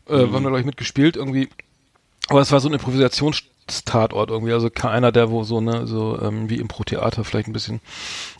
äh, 0.08 0.14
Mhm. 0.16 0.20
haben 0.34 0.44
da, 0.44 0.48
glaube 0.50 0.60
ich, 0.60 0.66
mitgespielt 0.66 1.16
irgendwie. 1.16 1.48
Aber 2.28 2.40
es 2.40 2.52
war 2.52 2.60
so 2.60 2.68
ein 2.68 2.74
Improvisationstatort 2.74 3.57
irgendwie, 4.30 4.52
also 4.52 4.70
keiner, 4.70 5.12
der 5.12 5.30
wo 5.30 5.44
so, 5.44 5.60
ne, 5.60 5.86
so 5.86 6.18
ähm, 6.20 6.48
wie 6.50 6.56
Impro-Theater 6.56 7.24
vielleicht 7.24 7.48
ein 7.48 7.52
bisschen. 7.52 7.80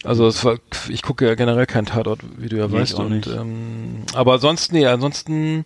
Also 0.04 0.26
es 0.26 0.44
war, 0.44 0.56
ich 0.88 1.02
gucke 1.02 1.26
ja 1.26 1.34
generell 1.34 1.66
keinen 1.66 1.86
Tatort, 1.86 2.20
wie 2.36 2.48
du 2.48 2.56
ja 2.56 2.68
Nee, 2.68 2.74
weißt. 2.74 2.94
Und 2.94 3.10
nicht. 3.10 3.26
ähm, 3.28 4.02
aber 4.14 4.38
sonst, 4.38 4.72
nee, 4.72 4.86
ansonsten 4.86 5.64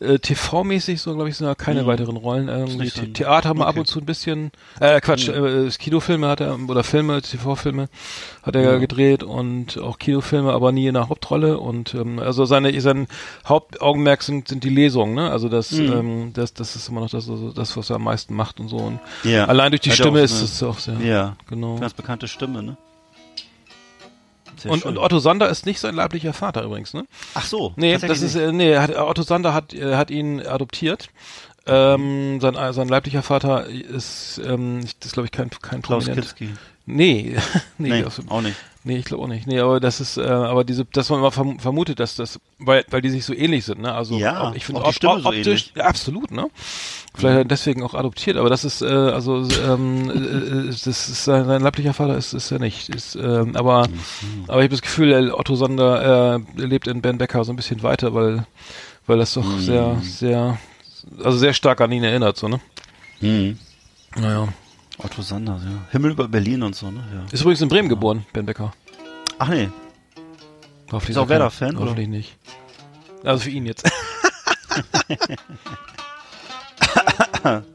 äh, 0.00 0.18
TV-mäßig 0.18 1.00
so, 1.00 1.14
glaube 1.14 1.28
ich, 1.30 1.36
sind 1.36 1.46
da 1.46 1.54
keine 1.54 1.82
Mhm. 1.82 1.86
weiteren 1.86 2.16
Rollen. 2.16 2.48
Irgendwie 2.48 2.88
The 2.88 3.12
Theater 3.12 3.48
haben 3.50 3.58
wir 3.58 3.66
ab 3.66 3.70
okay. 3.72 3.80
und 3.80 3.86
zu 3.86 4.00
ein 4.00 4.06
bisschen, 4.06 4.50
äh, 4.80 5.00
Quatsch, 5.00 5.28
äh, 5.28 5.68
Kinofilme 5.78 6.28
hat 6.28 6.40
er, 6.40 6.58
oder 6.68 6.82
Filme, 6.84 7.20
TV-Filme 7.22 7.88
hat 8.42 8.54
er 8.56 8.62
ja 8.62 8.76
gedreht 8.78 9.22
und 9.22 9.78
auch 9.78 9.98
Kinofilme, 9.98 10.52
aber 10.52 10.72
nie 10.72 10.86
in 10.86 10.94
der 10.94 11.08
Hauptrolle. 11.08 11.58
Und 11.58 11.94
ähm, 11.94 12.18
also 12.18 12.44
seine, 12.44 12.78
sein 12.80 13.06
Hauptaugenmerk 13.46 14.22
sind, 14.22 14.48
sind 14.48 14.64
die 14.64 14.68
Lesungen, 14.70 15.14
ne? 15.14 15.30
Also 15.30 15.48
das, 15.48 15.70
Mhm. 15.72 15.92
ähm, 15.92 16.30
das, 16.34 16.54
das 16.54 16.76
ist 16.76 16.88
immer 16.88 17.00
noch 17.00 17.10
das, 17.10 17.28
also 17.28 17.50
das, 17.52 17.76
was 17.76 17.90
er 17.90 17.96
am 17.96 18.04
meisten 18.04 18.34
macht 18.34 18.60
und 18.60 18.68
so. 18.68 18.76
Und 18.76 19.00
Ja. 19.22 19.46
Allein 19.46 19.70
durch 19.70 19.82
die 19.82 19.90
Hat 19.90 19.98
Stimme 19.98 20.20
ist 20.20 20.40
es 20.40 20.62
auch 20.62 20.78
sehr. 20.78 20.98
Ja, 21.00 21.36
genau. 21.48 21.78
ganz 21.78 21.94
bekannte 21.94 22.28
Stimme, 22.28 22.62
ne? 22.62 22.76
Und, 24.66 24.84
und 24.84 24.98
Otto 24.98 25.18
Sander 25.18 25.48
ist 25.48 25.66
nicht 25.66 25.78
sein 25.80 25.94
leiblicher 25.94 26.32
Vater 26.32 26.62
übrigens, 26.62 26.94
ne? 26.94 27.04
Ach 27.34 27.44
so. 27.44 27.72
Nee, 27.76 27.98
das 27.98 28.22
ist, 28.22 28.34
äh, 28.34 28.52
nee, 28.52 28.76
hat, 28.78 28.96
Otto 28.96 29.22
Sander 29.22 29.52
hat, 29.52 29.74
äh, 29.74 29.96
hat 29.96 30.10
ihn 30.10 30.40
adoptiert. 30.40 31.10
Ähm, 31.66 32.40
sein, 32.40 32.54
äh, 32.56 32.72
sein 32.72 32.88
leiblicher 32.88 33.22
Vater 33.22 33.66
ist, 33.66 34.40
ähm, 34.44 34.84
das 35.00 35.12
glaube 35.12 35.26
ich 35.26 35.32
kein, 35.32 35.50
kein 35.50 35.82
Klaus 35.82 36.04
Prominent. 36.04 36.36
Kinski. 36.36 36.54
Nee, 36.86 37.36
nee, 37.78 37.88
Nee, 37.88 38.04
auch 38.28 38.42
nicht. 38.42 38.56
Nee, 38.84 38.98
ich 38.98 39.04
glaube 39.06 39.24
auch 39.24 39.28
nicht. 39.28 39.46
Nee, 39.46 39.58
aber 39.58 39.80
das 39.80 40.00
ist, 40.00 40.16
äh, 40.16 40.22
aber 40.22 40.62
diese, 40.64 40.84
dass 40.84 41.10
man 41.10 41.18
immer 41.18 41.32
verm 41.32 41.58
vermutet, 41.58 41.98
dass 42.00 42.14
das, 42.16 42.38
weil, 42.58 42.84
weil 42.90 43.00
die 43.02 43.10
sich 43.10 43.24
so 43.24 43.34
ähnlich 43.34 43.64
sind, 43.64 43.80
ne? 43.80 43.92
Also 43.94 44.16
Ja, 44.18 44.52
ich 44.54 44.64
finde 44.64 44.82
auch 44.82 44.88
die 44.88 44.94
Stimme 44.94 45.20
so 45.20 45.28
optisch, 45.28 45.72
ähnlich. 45.74 45.82
absolut, 45.84 46.30
ne? 46.30 46.46
Vielleicht 47.16 47.36
er 47.38 47.44
deswegen 47.44 47.82
auch 47.84 47.94
adoptiert, 47.94 48.36
aber 48.36 48.48
das 48.50 48.64
ist, 48.64 48.82
äh, 48.82 48.86
also, 48.86 49.36
ähm, 49.62 50.10
äh, 50.10 50.66
das 50.68 50.86
ist 50.86 51.24
sein, 51.24 51.44
sein 51.46 51.62
leiblicher 51.62 51.94
Vater 51.94 52.16
ist, 52.16 52.32
ist 52.32 52.50
er 52.50 52.58
nicht. 52.58 52.88
Ist, 52.88 53.14
ähm, 53.16 53.54
aber, 53.56 53.88
Mhm. 53.88 54.44
aber 54.48 54.58
ich 54.60 54.64
habe 54.64 54.68
das 54.68 54.82
Gefühl, 54.82 55.32
Otto 55.32 55.54
Sander 55.54 56.36
äh, 56.56 56.60
lebt 56.60 56.86
in 56.88 57.02
Ben 57.02 57.18
Becker 57.18 57.44
so 57.44 57.52
ein 57.52 57.56
bisschen 57.56 57.82
weiter, 57.82 58.14
weil, 58.14 58.46
weil 59.06 59.18
das 59.18 59.34
doch 59.34 59.44
Mhm. 59.44 59.60
sehr, 59.60 60.00
sehr, 60.02 60.58
also 61.22 61.38
sehr 61.38 61.52
stark 61.54 61.80
an 61.80 61.92
ihn 61.92 62.02
erinnert, 62.04 62.36
so, 62.36 62.48
ne? 62.48 62.60
Mhm. 63.20 63.58
Naja. 64.16 64.48
Otto 64.98 65.22
Sanders, 65.22 65.62
ja. 65.64 65.70
Himmel 65.90 66.12
über 66.12 66.28
Berlin 66.28 66.62
und 66.62 66.74
so, 66.74 66.90
ne? 66.90 67.04
Ja. 67.12 67.24
Ist 67.32 67.40
übrigens 67.40 67.60
in 67.62 67.68
Bremen 67.68 67.88
geboren, 67.88 68.26
Ben 68.32 68.46
Becker. 68.46 68.72
Ach 69.38 69.48
nee. 69.48 69.68
Hoffentlich 70.92 71.16
Ist 71.16 71.18
auch 71.18 71.28
Werder-Fan, 71.28 71.76
oder? 71.76 71.86
Hoffentlich 71.86 72.08
nicht. 72.08 72.36
Also 73.24 73.44
für 73.44 73.50
ihn 73.50 73.66
jetzt. 73.66 73.84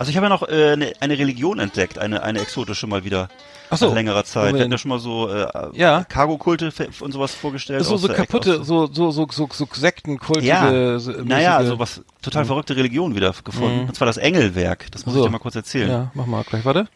Also 0.00 0.08
ich 0.08 0.16
habe 0.16 0.24
ja 0.24 0.30
noch 0.30 0.48
äh, 0.48 0.72
eine, 0.72 0.94
eine 1.00 1.18
Religion 1.18 1.58
entdeckt, 1.58 1.98
eine, 1.98 2.22
eine 2.22 2.40
exotische 2.40 2.86
mal 2.86 3.04
wieder. 3.04 3.28
Ach 3.72 3.78
so. 3.78 3.86
Nach 3.88 3.94
längerer 3.94 4.24
Zeit. 4.24 4.52
Wir 4.54 4.60
hatten 4.62 4.72
ja 4.72 4.78
schon 4.78 4.88
mal 4.88 4.98
so 4.98 5.28
äh, 5.28 5.46
Ja. 5.74 6.04
Cargo-Kulte 6.04 6.72
und 7.00 7.12
sowas 7.12 7.34
vorgestellt. 7.34 7.84
so, 7.84 7.96
so 7.96 8.08
kaputte, 8.08 8.64
so, 8.64 8.86
so, 8.86 9.10
so, 9.12 9.26
so, 9.30 9.48
so 9.52 9.68
sektenkultige. 9.72 10.48
Ja, 10.48 10.98
so- 10.98 11.12
naja, 11.22 11.62
so 11.64 11.78
was 11.78 12.02
total 12.20 12.44
verrückte 12.44 12.74
Religion 12.76 13.14
wieder 13.14 13.32
gefunden. 13.44 13.82
Mhm. 13.82 13.88
Und 13.88 13.94
zwar 13.94 14.06
das 14.06 14.16
Engelwerk. 14.16 14.86
Das 14.90 15.06
muss 15.06 15.14
So. 15.14 15.20
ich 15.20 15.26
dir 15.26 15.32
mal 15.32 15.38
kurz 15.38 15.54
erzählen. 15.54 15.88
Ja, 15.88 16.10
mach 16.14 16.26
mal 16.26 16.42
gleich, 16.42 16.64
warte. 16.64 16.88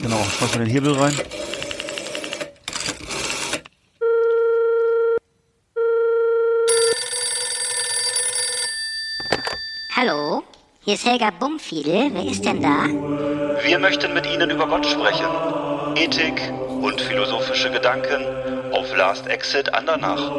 Genau, 0.00 0.16
schmeiß 0.24 0.54
mal 0.54 0.64
den 0.64 0.70
Hebel 0.72 0.92
rein. 0.94 1.12
Hallo, 9.96 10.42
hier 10.84 10.94
ist 10.94 11.04
Helga 11.06 11.30
Bumfiedel. 11.30 12.10
Wer 12.12 12.24
ist 12.30 12.44
denn 12.44 12.62
da? 12.62 12.84
Wir 13.64 13.78
möchten 13.78 14.12
mit 14.14 14.26
Ihnen 14.26 14.50
über 14.50 14.66
Gott 14.68 14.86
sprechen. 14.86 15.26
Ethik 15.98 16.40
und 16.80 17.00
philosophische 17.00 17.70
Gedanken 17.70 18.24
auf 18.72 18.96
Last 18.96 19.26
Exit 19.26 19.72
Andernach. 19.74 20.30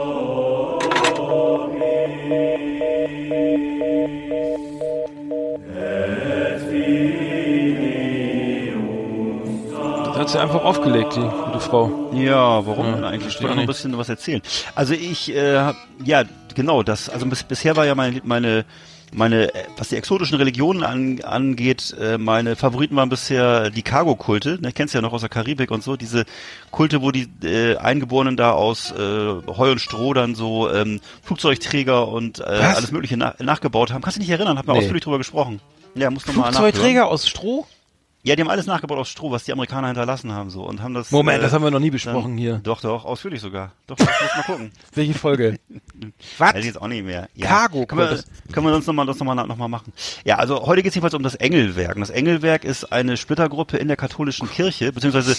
Das 10.05 10.17
hat 10.17 10.29
sie 10.29 10.39
einfach 10.39 10.63
aufgelegt, 10.63 11.15
die 11.15 11.21
gute 11.21 11.59
Frau. 11.59 12.09
Ja, 12.13 12.65
warum 12.65 12.85
Ja, 12.87 12.91
denn 12.95 13.03
eigentlich? 13.05 13.35
Ich 13.35 13.41
wollte 13.41 13.55
noch 13.55 13.61
ein 13.61 13.67
bisschen 13.67 13.97
was 13.97 14.09
erzählen. 14.09 14.41
Also 14.75 14.93
ich, 14.93 15.33
äh, 15.33 15.57
hab- 15.57 15.75
ja, 16.03 16.23
genau, 16.55 16.83
das, 16.83 17.09
also 17.09 17.25
bis, 17.25 17.43
bisher 17.43 17.75
war 17.75 17.85
ja 17.85 17.95
meine, 17.95 18.19
meine, 18.23 18.65
meine, 19.13 19.51
was 19.77 19.89
die 19.89 19.95
exotischen 19.95 20.37
Religionen 20.37 20.83
an, 20.83 21.21
angeht, 21.21 21.95
äh, 21.99 22.17
meine 22.17 22.55
Favoriten 22.55 22.95
waren 22.95 23.09
bisher 23.09 23.69
die 23.69 23.81
Cargo-Kulte, 23.81 24.59
ne, 24.61 24.71
kennst 24.71 24.93
du 24.93 24.97
ja 24.97 25.01
noch 25.01 25.13
aus 25.13 25.21
der 25.21 25.29
Karibik 25.29 25.71
und 25.71 25.83
so, 25.83 25.95
diese 25.95 26.25
Kulte, 26.71 27.01
wo 27.01 27.11
die 27.11 27.27
äh, 27.43 27.77
Eingeborenen 27.77 28.37
da 28.37 28.51
aus 28.51 28.91
äh, 28.91 28.95
Heu 28.97 29.71
und 29.71 29.79
Stroh 29.79 30.13
dann 30.13 30.35
so 30.35 30.71
ähm, 30.71 30.99
Flugzeugträger 31.23 32.07
und 32.07 32.39
äh, 32.39 32.43
Was? 32.59 32.77
alles 32.77 32.91
mögliche 32.91 33.17
na 33.17 33.33
nachgebaut 33.39 33.91
haben. 33.91 34.01
Kannst 34.01 34.17
du 34.17 34.19
dich 34.19 34.29
nicht 34.29 34.37
erinnern? 34.39 34.57
Hat 34.57 34.67
man 34.67 34.75
Nee. 34.75 34.81
ausführlich 34.83 35.03
drüber 35.03 35.17
gesprochen. 35.17 35.59
Ja, 35.95 36.09
musst 36.11 36.27
du 36.27 36.33
mal 36.33 36.51
Flugzeugträger 36.51 37.07
aus 37.07 37.27
Stroh? 37.27 37.65
Ja, 38.21 38.35
die 38.35 38.41
haben 38.41 38.49
alles 38.49 38.65
nachgebaut 38.65 38.97
aus 38.97 39.07
Stroh, 39.07 39.31
was 39.31 39.45
die 39.45 39.53
Amerikaner 39.53 39.87
hinterlassen 39.87 40.33
haben 40.33 40.49
so 40.49 40.63
und 40.63 40.81
haben 40.81 40.93
das. 40.93 41.09
Moment, 41.11 41.39
äh, 41.39 41.41
das 41.41 41.53
haben 41.53 41.63
wir 41.63 41.71
noch 41.71 41.79
nie 41.79 41.89
besprochen 41.89 42.31
dann, 42.31 42.37
hier. 42.37 42.59
Doch, 42.61 42.81
doch, 42.81 43.05
ausführlich 43.05 43.39
sogar. 43.39 43.71
Doch, 43.87 43.95
das 43.95 44.07
muss 44.07 44.35
mal 44.35 44.43
gucken. 44.43 44.71
Welche 44.93 45.13
Folge? 45.13 45.59
Was? 46.37 46.53
Weiß 46.53 46.59
ich 46.59 46.65
jetzt 46.65 46.81
auch 46.81 46.89
nicht 46.89 47.05
mehr. 47.05 47.29
Ja. 47.33 47.47
Cargo 47.47 47.85
können 47.85 48.01
wir, 48.01 48.23
können 48.51 48.65
wir 48.65 48.75
uns 48.75 48.85
nochmal 48.87 49.05
das 49.05 49.17
nochmal 49.19 49.35
noch 49.47 49.55
mal 49.55 49.69
machen. 49.69 49.93
Ja, 50.25 50.35
also 50.35 50.65
heute 50.65 50.83
geht 50.83 50.89
es 50.89 50.95
jedenfalls 50.95 51.13
um 51.13 51.23
das 51.23 51.35
Engelwerk. 51.35 51.95
Und 51.95 52.01
das 52.01 52.09
Engelwerk 52.09 52.65
ist 52.65 52.91
eine 52.91 53.15
Splittergruppe 53.15 53.77
in 53.77 53.87
der 53.87 53.95
katholischen 53.95 54.49
Kirche, 54.49 54.91
beziehungsweise 54.91 55.37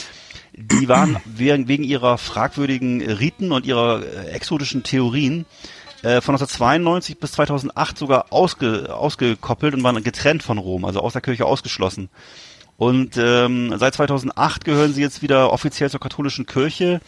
die 0.54 0.88
waren 0.88 1.18
wegen, 1.26 1.68
wegen 1.68 1.84
ihrer 1.84 2.16
fragwürdigen 2.16 3.02
Riten 3.02 3.52
und 3.52 3.66
ihrer 3.66 4.02
äh, 4.02 4.30
exotischen 4.30 4.84
Theorien 4.84 5.44
äh, 6.02 6.22
von 6.22 6.34
1992 6.34 7.18
bis 7.18 7.32
2008 7.32 7.98
sogar 7.98 8.26
ausge, 8.30 8.94
ausgekoppelt 8.96 9.74
und 9.74 9.82
waren 9.82 10.02
getrennt 10.02 10.42
von 10.42 10.56
Rom, 10.56 10.86
also 10.86 11.00
aus 11.00 11.12
der 11.12 11.20
Kirche 11.20 11.44
ausgeschlossen. 11.44 12.08
Und 12.80 13.18
ähm, 13.18 13.74
seit 13.76 13.92
2008 13.92 14.64
gehören 14.64 14.94
sie 14.94 15.02
jetzt 15.02 15.20
wieder 15.20 15.52
offiziell 15.52 15.90
zur 15.90 16.00
katholischen 16.00 16.46
Kirche 16.46 17.02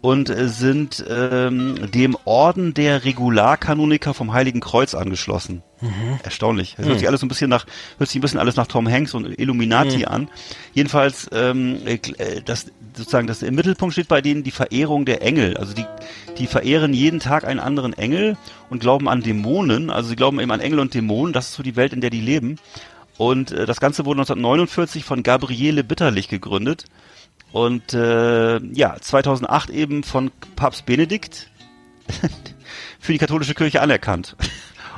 und 0.00 0.34
sind 0.36 1.04
ähm, 1.08 1.76
dem 1.94 2.16
Orden 2.24 2.74
der 2.74 3.04
Regularkanoniker 3.04 4.14
vom 4.14 4.32
Heiligen 4.32 4.58
Kreuz 4.58 4.96
angeschlossen. 4.96 5.62
Erstaunlich. 6.24 6.74
Das 6.76 6.86
hört 6.86 6.98
sich 6.98 7.06
alles 7.06 7.20
so 7.20 7.26
ein 7.26 7.28
bisschen 7.28 7.48
nach, 7.48 7.66
hört 7.98 8.10
sich 8.10 8.18
ein 8.18 8.20
bisschen 8.20 8.40
alles 8.40 8.56
nach 8.56 8.66
Tom 8.66 8.90
Hanks 8.90 9.14
und 9.14 9.38
Illuminati 9.38 10.06
an. 10.06 10.28
Jedenfalls, 10.74 11.28
ähm, 11.32 11.78
äh, 11.84 11.98
das 12.44 12.66
sozusagen, 12.96 13.28
das 13.28 13.42
im 13.42 13.54
Mittelpunkt 13.54 13.92
steht 13.92 14.08
bei 14.08 14.20
denen 14.20 14.42
die 14.42 14.50
Verehrung 14.50 15.04
der 15.04 15.22
Engel. 15.22 15.56
Also 15.56 15.72
die, 15.72 15.84
die 16.36 16.48
verehren 16.48 16.92
jeden 16.92 17.20
Tag 17.20 17.44
einen 17.44 17.60
anderen 17.60 17.92
Engel 17.92 18.36
und 18.70 18.80
glauben 18.80 19.08
an 19.08 19.22
Dämonen. 19.22 19.88
Also 19.90 20.08
sie 20.08 20.16
glauben 20.16 20.40
eben 20.40 20.50
an 20.50 20.60
Engel 20.60 20.80
und 20.80 20.94
Dämonen. 20.94 21.32
Das 21.32 21.50
ist 21.50 21.54
so 21.54 21.62
die 21.62 21.76
Welt, 21.76 21.92
in 21.92 22.00
der 22.00 22.10
die 22.10 22.20
leben. 22.20 22.58
Und 23.18 23.52
äh, 23.52 23.66
das 23.66 23.80
Ganze 23.80 24.04
wurde 24.04 24.20
1949 24.20 25.04
von 25.04 25.22
Gabriele 25.22 25.84
Bitterlich 25.84 26.28
gegründet. 26.28 26.84
Und 27.52 27.94
äh, 27.94 28.58
ja, 28.58 28.96
2008 29.00 29.70
eben 29.70 30.02
von 30.02 30.30
Papst 30.56 30.84
Benedikt 30.84 31.50
für 33.00 33.12
die 33.12 33.18
katholische 33.18 33.54
Kirche 33.54 33.80
anerkannt. 33.80 34.36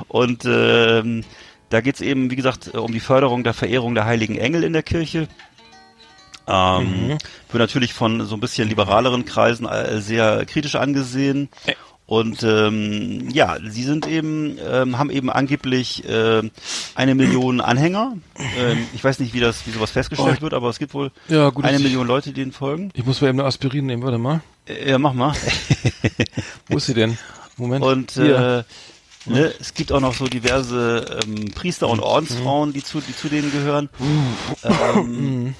Und 0.07 0.43
ähm, 0.45 1.23
da 1.69 1.81
geht's 1.81 2.01
eben, 2.01 2.31
wie 2.31 2.35
gesagt, 2.35 2.69
um 2.75 2.91
die 2.91 2.99
Förderung 2.99 3.43
der 3.43 3.53
Verehrung 3.53 3.95
der 3.95 4.05
heiligen 4.05 4.37
Engel 4.37 4.63
in 4.63 4.73
der 4.73 4.83
Kirche. 4.83 5.27
Ähm, 6.47 7.09
Wird 7.51 7.59
natürlich 7.59 7.93
von 7.93 8.25
so 8.25 8.35
ein 8.35 8.39
bisschen 8.39 8.67
liberaleren 8.67 9.23
Kreisen 9.25 9.67
äh, 9.67 10.01
sehr 10.01 10.45
kritisch 10.45 10.75
angesehen. 10.75 11.49
Und 12.09 12.41
ähm, 12.41 13.29
ja, 13.29 13.57
sie 13.63 13.83
sind 13.83 14.07
eben, 14.07 14.57
ähm, 14.67 14.97
haben 14.97 15.11
eben 15.11 15.29
angeblich 15.29 16.03
äh, 16.09 16.41
eine 16.95 17.13
Million 17.13 17.61
Anhänger. 17.61 18.13
Ähm, 18.57 18.87
ich 18.95 19.03
weiß 19.03 19.19
nicht, 19.19 19.35
wie 19.35 19.39
das, 19.39 19.67
wie 19.67 19.71
sowas 19.71 19.91
festgestellt 19.91 20.37
Oh. 20.39 20.41
wird, 20.41 20.55
aber 20.55 20.69
es 20.69 20.79
gibt 20.79 20.95
wohl 20.95 21.11
Ja, 21.27 21.51
gut, 21.51 21.65
eine 21.65 21.77
ich- 21.77 21.83
Million 21.83 22.07
Leute, 22.07 22.31
die 22.33 22.41
ihnen 22.41 22.51
folgen. 22.51 22.89
Ich 22.95 23.05
muss 23.05 23.21
mal 23.21 23.27
eben 23.29 23.39
eine 23.39 23.47
Aspirin 23.47 23.85
nehmen, 23.85 24.01
warte 24.01 24.17
mal. 24.17 24.41
Äh, 24.67 24.89
Ja, 24.89 24.97
mach 24.97 25.13
mal. 25.13 25.33
Wo 26.67 26.77
ist 26.77 26.87
sie 26.87 26.95
denn? 26.95 27.15
Moment. 27.57 27.85
Und 27.85 28.11
Hier. 28.13 28.65
äh, 29.27 29.29
ne, 29.31 29.53
es 29.59 29.75
gibt 29.75 29.91
auch 29.91 29.99
noch 29.99 30.15
so 30.15 30.25
diverse 30.25 31.19
ähm, 31.27 31.51
Priester 31.53 31.85
Mhm. 31.85 31.93
und 31.93 31.99
Ordensfrauen, 31.99 32.73
die 32.73 32.83
zu, 32.83 33.01
die 33.01 33.15
zu 33.15 33.29
denen 33.29 33.51
gehören. 33.51 33.87
Ähm, 34.63 35.53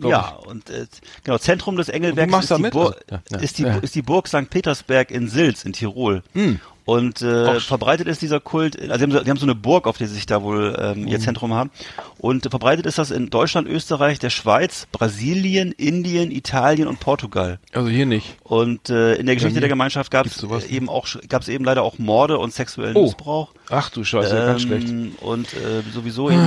ja, 0.00 0.28
und 0.30 0.70
äh, 0.70 0.86
genau, 1.22 1.38
Zentrum 1.38 1.76
des 1.76 1.88
Engelwerks 1.88 2.50
ist 2.50 2.58
die, 2.58 2.62
Also, 2.64 2.94
ja, 3.10 3.22
ja, 3.30 3.38
ist, 3.38 3.58
die, 3.58 3.62
ja. 3.62 3.76
ist 3.76 3.94
die 3.94 4.02
Burg 4.02 4.28
St. 4.28 4.50
Petersberg 4.50 5.10
in 5.10 5.28
Silz 5.28 5.64
in 5.64 5.72
Tirol. 5.72 6.22
Hm. 6.32 6.60
Und 6.86 7.22
äh, 7.22 7.60
verbreitet 7.60 8.06
ist 8.08 8.20
dieser 8.20 8.40
Kult, 8.40 8.78
also 8.78 8.96
die 8.98 9.02
haben, 9.04 9.10
so- 9.12 9.24
die 9.24 9.30
haben 9.30 9.38
so 9.38 9.46
eine 9.46 9.54
Burg, 9.54 9.86
auf 9.86 9.96
der 9.96 10.06
sie 10.06 10.14
sich 10.14 10.26
da 10.26 10.42
wohl 10.42 10.76
ähm, 10.78 11.02
Mhm. 11.02 11.08
ihr 11.08 11.18
Zentrum 11.20 11.54
haben. 11.54 11.70
Und 12.18 12.42
verbreitet 12.50 12.84
ist 12.86 12.98
das 12.98 13.10
in 13.10 13.30
Deutschland, 13.30 13.66
Österreich, 13.68 14.18
der 14.18 14.30
Schweiz, 14.30 14.86
Brasilien, 14.92 15.72
Indien, 15.72 16.30
Italien 16.30 16.86
und 16.88 17.00
Portugal. 17.00 17.58
Also 17.72 17.88
hier 17.88 18.04
nicht. 18.06 18.36
Und 18.42 18.90
äh, 18.90 19.14
in 19.14 19.26
der 19.26 19.34
Geschichte 19.34 19.52
hier 19.54 19.60
der 19.60 19.68
Gemeinschaft 19.70 20.10
gab 20.10 20.26
es 20.26 20.42
eben 20.68 20.88
auch 20.88 21.06
gab 21.28 21.42
es 21.42 21.48
eben 21.48 21.64
leider 21.64 21.82
auch 21.82 21.98
Morde 21.98 22.38
und 22.38 22.52
sexuellen 22.52 22.96
Oh. 22.96 23.04
Missbrauch. 23.04 23.52
Ach 23.70 23.88
du 23.90 24.04
Scheiße, 24.04 24.34
ganz 24.34 24.62
schlecht. 24.62 24.88
Ähm, 24.88 25.12
Und 25.20 25.52
äh, 25.54 25.82
sowieso 25.92 26.30
eben 26.30 26.46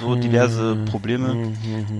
so 0.00 0.14
diverse 0.16 0.74
Mhm. 0.74 0.84
Probleme. 0.86 1.52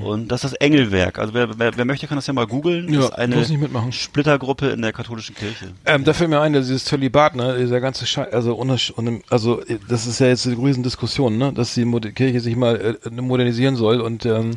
Und 0.02 0.28
das 0.28 0.42
ist 0.44 0.52
das 0.52 0.60
Engelwerk. 0.60 1.18
Also 1.18 1.34
wer, 1.34 1.58
wer, 1.58 1.76
wer 1.76 1.84
möchte, 1.84 2.06
kann 2.08 2.16
das 2.16 2.26
ja 2.26 2.32
mal 2.32 2.46
googeln. 2.46 2.92
Ja, 2.92 3.00
das 3.00 3.08
ist 3.10 3.14
eine. 3.14 3.92
Splittergruppe 3.92 4.68
in 4.70 4.82
der 4.82 4.92
katholischen 4.92 5.34
Kirche. 5.34 5.66
Ähm, 5.84 6.04
da 6.04 6.12
fällt 6.12 6.30
mir 6.30 6.40
ein, 6.40 6.52
dass 6.52 6.66
dieses 6.66 6.84
Zölibat, 6.84 7.36
ne, 7.36 7.56
dieser 7.76 7.82
ganze 7.82 8.06
Scheiß, 8.06 8.32
also, 8.32 8.56
ohne, 8.56 8.78
ohne, 8.96 9.20
also 9.28 9.62
das 9.88 10.06
ist 10.06 10.18
ja 10.18 10.28
jetzt 10.28 10.46
eine 10.46 10.56
riesen 10.56 10.82
Diskussion, 10.82 11.36
ne, 11.36 11.52
dass 11.52 11.74
die 11.74 11.84
Kirche 11.84 12.40
sich 12.40 12.56
mal 12.56 12.96
äh, 13.04 13.10
modernisieren 13.10 13.76
soll 13.76 14.00
und 14.00 14.24
ähm, 14.24 14.52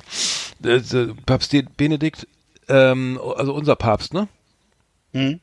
äh, 0.63 0.80
Papst 1.26 1.53
Benedikt, 1.76 2.28
ähm, 2.70 3.20
also 3.36 3.53
unser 3.53 3.76
Papst, 3.76 4.13
ne, 4.13 4.28
Mhm. 5.11 5.39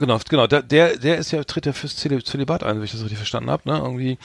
Genau, 0.00 0.18
genau. 0.26 0.46
Der, 0.46 0.62
der, 0.62 1.18
ist 1.18 1.30
ja, 1.30 1.44
tritt 1.44 1.66
ja 1.66 1.74
fürs 1.74 1.94
Zöli- 1.94 2.24
Zölibat 2.24 2.64
ein, 2.64 2.76
wenn 2.78 2.84
ich 2.84 2.92
das 2.92 3.02
richtig 3.02 3.18
verstanden 3.18 3.50
habe. 3.50 3.68
Ne? 3.68 3.76
Irgendwie, 3.76 4.16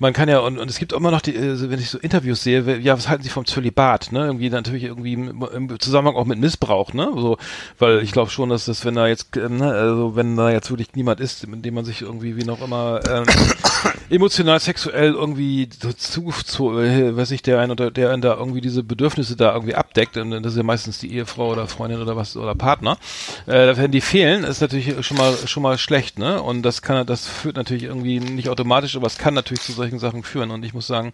man 0.00 0.12
kann 0.12 0.28
ja, 0.28 0.40
und, 0.40 0.58
und 0.58 0.68
es 0.68 0.80
gibt 0.80 0.92
immer 0.92 1.12
noch 1.12 1.20
die, 1.20 1.36
äh, 1.36 1.70
wenn 1.70 1.78
ich 1.78 1.90
so 1.90 1.98
Interviews 1.98 2.42
sehe, 2.42 2.78
ja, 2.78 2.96
was 2.96 3.08
halten 3.08 3.22
Sie 3.22 3.28
vom 3.28 3.46
Zölibat, 3.46 4.10
ne? 4.10 4.26
Irgendwie 4.26 4.50
natürlich 4.50 4.82
irgendwie 4.82 5.12
im, 5.12 5.78
Zusammenhang 5.78 6.16
auch 6.16 6.24
mit 6.24 6.40
Missbrauch, 6.40 6.92
ne? 6.92 7.08
So, 7.14 7.38
weil 7.78 8.02
ich 8.02 8.10
glaube 8.10 8.32
schon, 8.32 8.48
dass 8.48 8.64
das, 8.64 8.84
wenn 8.84 8.96
da 8.96 9.06
jetzt, 9.06 9.36
äh, 9.36 9.48
ne, 9.48 9.70
also 9.72 10.16
wenn 10.16 10.36
da 10.36 10.50
jetzt 10.50 10.70
wirklich 10.70 10.88
niemand 10.96 11.20
ist, 11.20 11.46
mit 11.46 11.64
dem 11.64 11.74
man 11.74 11.84
sich 11.84 12.02
irgendwie 12.02 12.36
wie 12.36 12.44
noch 12.44 12.60
immer 12.60 12.98
ähm, 13.08 13.24
emotional, 14.10 14.58
sexuell 14.58 15.12
irgendwie 15.12 15.68
zu, 15.68 16.32
zu 16.32 16.80
äh, 16.80 17.16
weiß 17.16 17.30
ich, 17.30 17.42
der 17.42 17.60
ein 17.60 17.70
oder 17.70 17.92
der 17.92 18.10
einen 18.10 18.22
da 18.22 18.34
irgendwie 18.34 18.60
diese 18.60 18.82
Bedürfnisse 18.82 19.36
da 19.36 19.54
irgendwie 19.54 19.76
abdeckt, 19.76 20.16
und 20.16 20.32
das 20.42 20.54
ist 20.54 20.56
ja 20.58 20.64
meistens 20.64 20.98
die 20.98 21.14
Ehefrau 21.14 21.52
oder 21.52 21.68
Freundin 21.68 22.02
oder 22.02 22.16
was 22.16 22.36
oder 22.36 22.56
Partner, 22.56 22.98
äh, 23.46 23.76
wenn 23.76 23.92
die 23.92 24.00
fehlen, 24.00 24.42
ist 24.42 24.60
natürlich 24.60 25.06
schon 25.06 25.11
mal 25.16 25.36
schon 25.46 25.62
mal 25.62 25.78
schlecht, 25.78 26.18
ne? 26.18 26.42
Und 26.42 26.62
das 26.62 26.82
kann 26.82 27.06
das 27.06 27.26
führt 27.26 27.56
natürlich 27.56 27.84
irgendwie 27.84 28.20
nicht 28.20 28.48
automatisch, 28.48 28.96
aber 28.96 29.06
es 29.06 29.18
kann 29.18 29.34
natürlich 29.34 29.62
zu 29.62 29.72
solchen 29.72 29.98
Sachen 29.98 30.22
führen. 30.22 30.50
Und 30.50 30.64
ich 30.64 30.74
muss 30.74 30.86
sagen, 30.86 31.12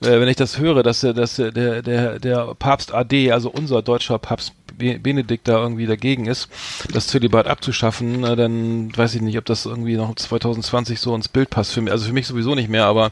äh, 0.00 0.20
wenn 0.20 0.28
ich 0.28 0.36
das 0.36 0.58
höre, 0.58 0.82
dass 0.82 1.00
der, 1.00 1.12
dass 1.14 1.36
der, 1.36 1.52
der, 1.52 1.82
der, 1.82 2.18
der 2.18 2.54
Papst 2.54 2.92
AD, 2.94 3.32
also 3.32 3.50
unser 3.50 3.82
deutscher 3.82 4.18
Papst 4.18 4.52
Be- 4.76 4.98
Benedikt 4.98 5.48
da 5.48 5.58
irgendwie 5.60 5.86
dagegen 5.86 6.26
ist, 6.26 6.48
das 6.92 7.08
Zölibat 7.08 7.46
abzuschaffen, 7.48 8.24
äh, 8.24 8.36
dann 8.36 8.96
weiß 8.96 9.14
ich 9.14 9.22
nicht, 9.22 9.38
ob 9.38 9.44
das 9.44 9.66
irgendwie 9.66 9.96
noch 9.96 10.14
2020 10.14 11.00
so 11.00 11.14
ins 11.14 11.28
Bild 11.28 11.50
passt 11.50 11.72
für 11.72 11.80
mich. 11.80 11.92
Also 11.92 12.06
für 12.06 12.12
mich 12.12 12.26
sowieso 12.26 12.54
nicht 12.54 12.68
mehr, 12.68 12.84
aber 12.84 13.10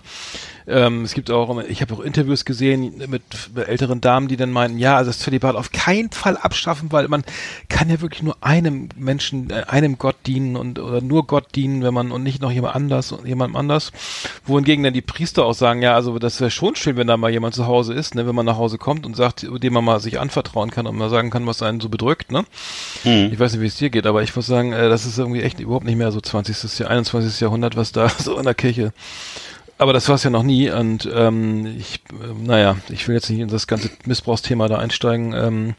ähm, 0.69 1.05
es 1.05 1.15
gibt 1.15 1.31
auch, 1.31 1.63
ich 1.63 1.81
habe 1.81 1.95
auch 1.95 2.01
Interviews 2.01 2.45
gesehen 2.45 3.03
mit 3.09 3.23
älteren 3.55 4.01
Damen, 4.01 4.29
die 4.29 4.37
dann 4.37 4.51
meinten, 4.51 4.79
ja, 4.79 4.97
also 4.97 5.11
das 5.11 5.21
Zölibat 5.21 5.55
auf 5.55 5.71
keinen 5.71 6.11
Fall 6.11 6.37
abschaffen, 6.37 6.91
weil 6.93 7.09
man 7.09 7.25
kann 7.69 7.89
ja 7.89 8.01
wirklich 8.01 8.23
nur 8.23 8.37
einem 8.41 8.89
Menschen, 8.97 9.51
äh, 9.51 9.65
einem 9.69 9.99
Gott 9.99 10.17
dienen 10.27 10.57
und 10.57 10.79
oder 10.79 11.01
nur 11.01 11.27
Gott 11.27 11.55
dienen, 11.55 11.83
wenn 11.83 11.95
man 11.95 12.11
und 12.11 12.23
nicht 12.23 12.43
noch 12.43 12.51
jemand 12.51 12.75
anders 12.75 13.13
und 13.13 13.27
jemandem 13.27 13.57
anders. 13.57 13.93
Wohingegen 14.45 14.83
dann 14.83 14.93
die 14.93 15.03
Priester 15.03 15.45
auch 15.45 15.55
sagen, 15.55 15.83
ja, 15.83 15.95
also 15.95 16.19
das 16.19 16.41
wäre 16.41 16.51
schon 16.51 16.75
schön, 16.75 16.97
wenn 16.97 17.07
da 17.07 17.17
mal 17.17 17.31
jemand 17.31 17.55
zu 17.55 17.67
Hause 17.67 17.95
ist, 17.95 18.15
ne, 18.15 18.27
wenn 18.27 18.35
man 18.35 18.47
nach 18.47 18.59
Hause 18.59 18.79
kommt 18.79 19.07
und 19.07 19.15
sagt, 19.15 19.47
dem 19.49 19.73
man 19.73 19.85
mal 19.85 20.01
sich 20.01 20.19
anvertrauen 20.19 20.71
kann 20.71 20.87
und 20.87 20.97
mal 20.97 21.11
sagen 21.11 21.31
kann, 21.31 21.47
was 21.47 21.63
einen 21.63 21.81
so 21.81 21.89
bedrückt, 21.89 22.33
ne? 22.33 22.45
Ich 23.33 23.39
weiß 23.39 23.53
nicht, 23.53 23.63
wie 23.63 23.67
es 23.67 23.77
dir 23.77 23.91
geht, 23.91 24.07
aber 24.07 24.23
ich 24.23 24.35
muss 24.35 24.47
sagen, 24.47 24.73
äh, 24.73 24.89
das 24.89 25.07
ist 25.07 25.19
irgendwie 25.19 25.43
echt 25.43 25.61
überhaupt 25.61 25.87
nicht 25.87 25.97
mehr 25.97 26.11
so 26.11 26.21
20. 26.21 26.79
Jahr, 26.81 26.91
21. 26.91 27.41
Jahrhundert, 27.41 27.77
was 27.77 27.93
da 27.93 28.09
so 28.19 28.37
in 28.37 28.45
der 28.45 28.55
Kirche 28.55 28.93
aber 29.79 29.93
das 29.93 30.09
war 30.09 30.15
es 30.15 30.25
ja 30.25 30.31
noch 30.31 30.43
nie 30.43 30.71
und 30.71 31.09
ähm, 31.13 31.67
ich, 31.79 32.01
äh, 32.11 32.33
naja, 32.43 32.77
ich 32.89 33.07
will 33.07 33.15
jetzt 33.15 33.29
nicht 33.31 33.41
in 33.41 33.49
das 33.49 33.67
ganze 33.67 33.91
Missbrauchsthema 34.05 34.69
da 34.69 34.79
einsteigen, 34.79 35.33
ähm, 35.35 35.75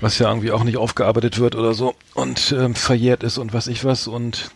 was 0.00 0.18
ja 0.18 0.28
irgendwie 0.28 0.52
auch 0.52 0.64
nicht 0.64 0.76
aufgearbeitet 0.76 1.38
wird 1.38 1.54
oder 1.54 1.74
so 1.74 1.94
und 2.14 2.52
ähm, 2.52 2.74
verjährt 2.74 3.22
ist 3.22 3.38
und 3.38 3.52
was 3.52 3.66
ich 3.66 3.84
was 3.84 4.08
und 4.08 4.50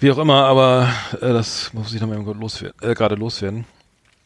wie 0.00 0.10
auch 0.10 0.18
immer, 0.18 0.44
aber 0.46 0.88
äh, 1.20 1.32
das 1.32 1.72
muss 1.72 1.94
ich 1.94 2.00
noch 2.00 2.08
mal 2.08 2.20
loswerden, 2.34 2.76
äh, 2.82 2.94
gerade 2.94 3.14
loswerden. 3.14 3.64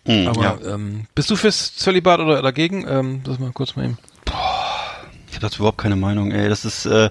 Hm, 0.07 0.29
aber 0.29 0.43
ja. 0.43 0.75
ähm, 0.75 1.07
bist 1.15 1.31
du 1.31 1.37
fürs 1.37 1.77
Zölibat 1.77 2.21
oder 2.21 2.41
dagegen? 2.41 2.87
Ähm, 2.89 3.21
das 3.25 3.39
mal 3.39 3.53
kurz 3.53 3.77
mal 3.77 3.85
eben. 3.85 3.99
Ich 5.29 5.35
habe 5.35 5.43
dazu 5.43 5.59
überhaupt 5.59 5.79
keine 5.79 5.97
Meinung, 5.97 6.33
ey. 6.33 6.49
Das 6.49 6.65
ist, 6.65 6.87
äh, 6.87 7.11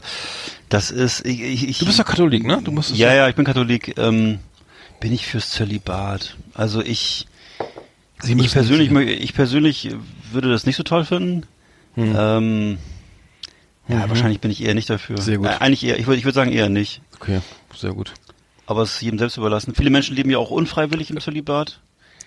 das 0.69 0.89
ist, 0.89 1.25
ich, 1.25 1.69
ich, 1.69 1.77
Du 1.77 1.85
bist 1.85 1.99
ja 1.99 2.03
Katholik, 2.03 2.45
ne? 2.45 2.59
Du 2.63 2.71
musst 2.71 2.91
es 2.91 2.97
Ja, 2.97 3.13
ja, 3.13 3.29
ich 3.29 3.35
bin 3.35 3.45
Katholik. 3.45 3.97
Ähm, 3.97 4.39
bin 4.99 5.13
ich 5.13 5.27
fürs 5.27 5.51
Zölibat? 5.51 6.35
Also 6.57 6.81
ich, 6.81 7.27
ich 8.23 8.51
persönlich, 8.51 8.91
ich 8.91 9.33
persönlich 9.33 9.91
würde 10.31 10.49
das 10.49 10.65
nicht 10.65 10.75
so 10.75 10.83
toll 10.83 11.05
finden. 11.05 11.45
Hm. 11.95 12.15
Ähm, 12.17 12.77
ja, 13.87 13.95
Mhm. 14.05 14.09
wahrscheinlich 14.09 14.41
bin 14.41 14.51
ich 14.51 14.61
eher 14.63 14.73
nicht 14.73 14.89
dafür. 14.89 15.17
Sehr 15.21 15.37
gut. 15.37 15.47
Äh, 15.47 15.57
eigentlich 15.59 15.83
eher, 15.85 15.97
ich 15.97 16.07
würde, 16.07 16.17
ich 16.19 16.25
würde 16.25 16.35
sagen 16.35 16.51
eher 16.51 16.67
nicht. 16.69 17.01
Okay, 17.15 17.39
sehr 17.75 17.93
gut. 17.93 18.13
Aber 18.65 18.81
es 18.81 18.95
ist 18.95 19.01
jedem 19.01 19.17
selbst 19.17 19.37
überlassen. 19.37 19.73
Viele 19.75 19.89
Menschen 19.89 20.15
leben 20.15 20.29
ja 20.29 20.37
auch 20.39 20.51
unfreiwillig 20.51 21.09
im 21.09 21.21
Zölibat. 21.21 21.79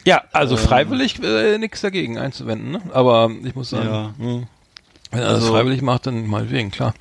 Ja, 0.06 0.22
also 0.32 0.56
Ähm, 0.56 0.62
freiwillig 0.62 1.22
äh, 1.22 1.58
nichts 1.58 1.82
dagegen 1.82 2.16
einzuwenden, 2.18 2.70
ne? 2.70 2.80
Aber 2.94 3.30
ich 3.44 3.54
muss 3.54 3.68
sagen, 3.70 3.86
Ja. 3.88 4.14
mh, 4.16 4.46
wenn 5.10 5.20
er 5.20 5.24
das 5.26 5.34
Also- 5.42 5.52
freiwillig 5.52 5.82
macht, 5.82 6.06
dann 6.06 6.26
meinetwegen, 6.26 6.70
klar. 6.70 6.94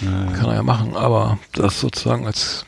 Kann 0.00 0.46
er 0.48 0.54
ja 0.54 0.62
machen, 0.62 0.96
aber 0.96 1.38
das 1.52 1.78
sozusagen 1.80 2.26
als 2.26 2.64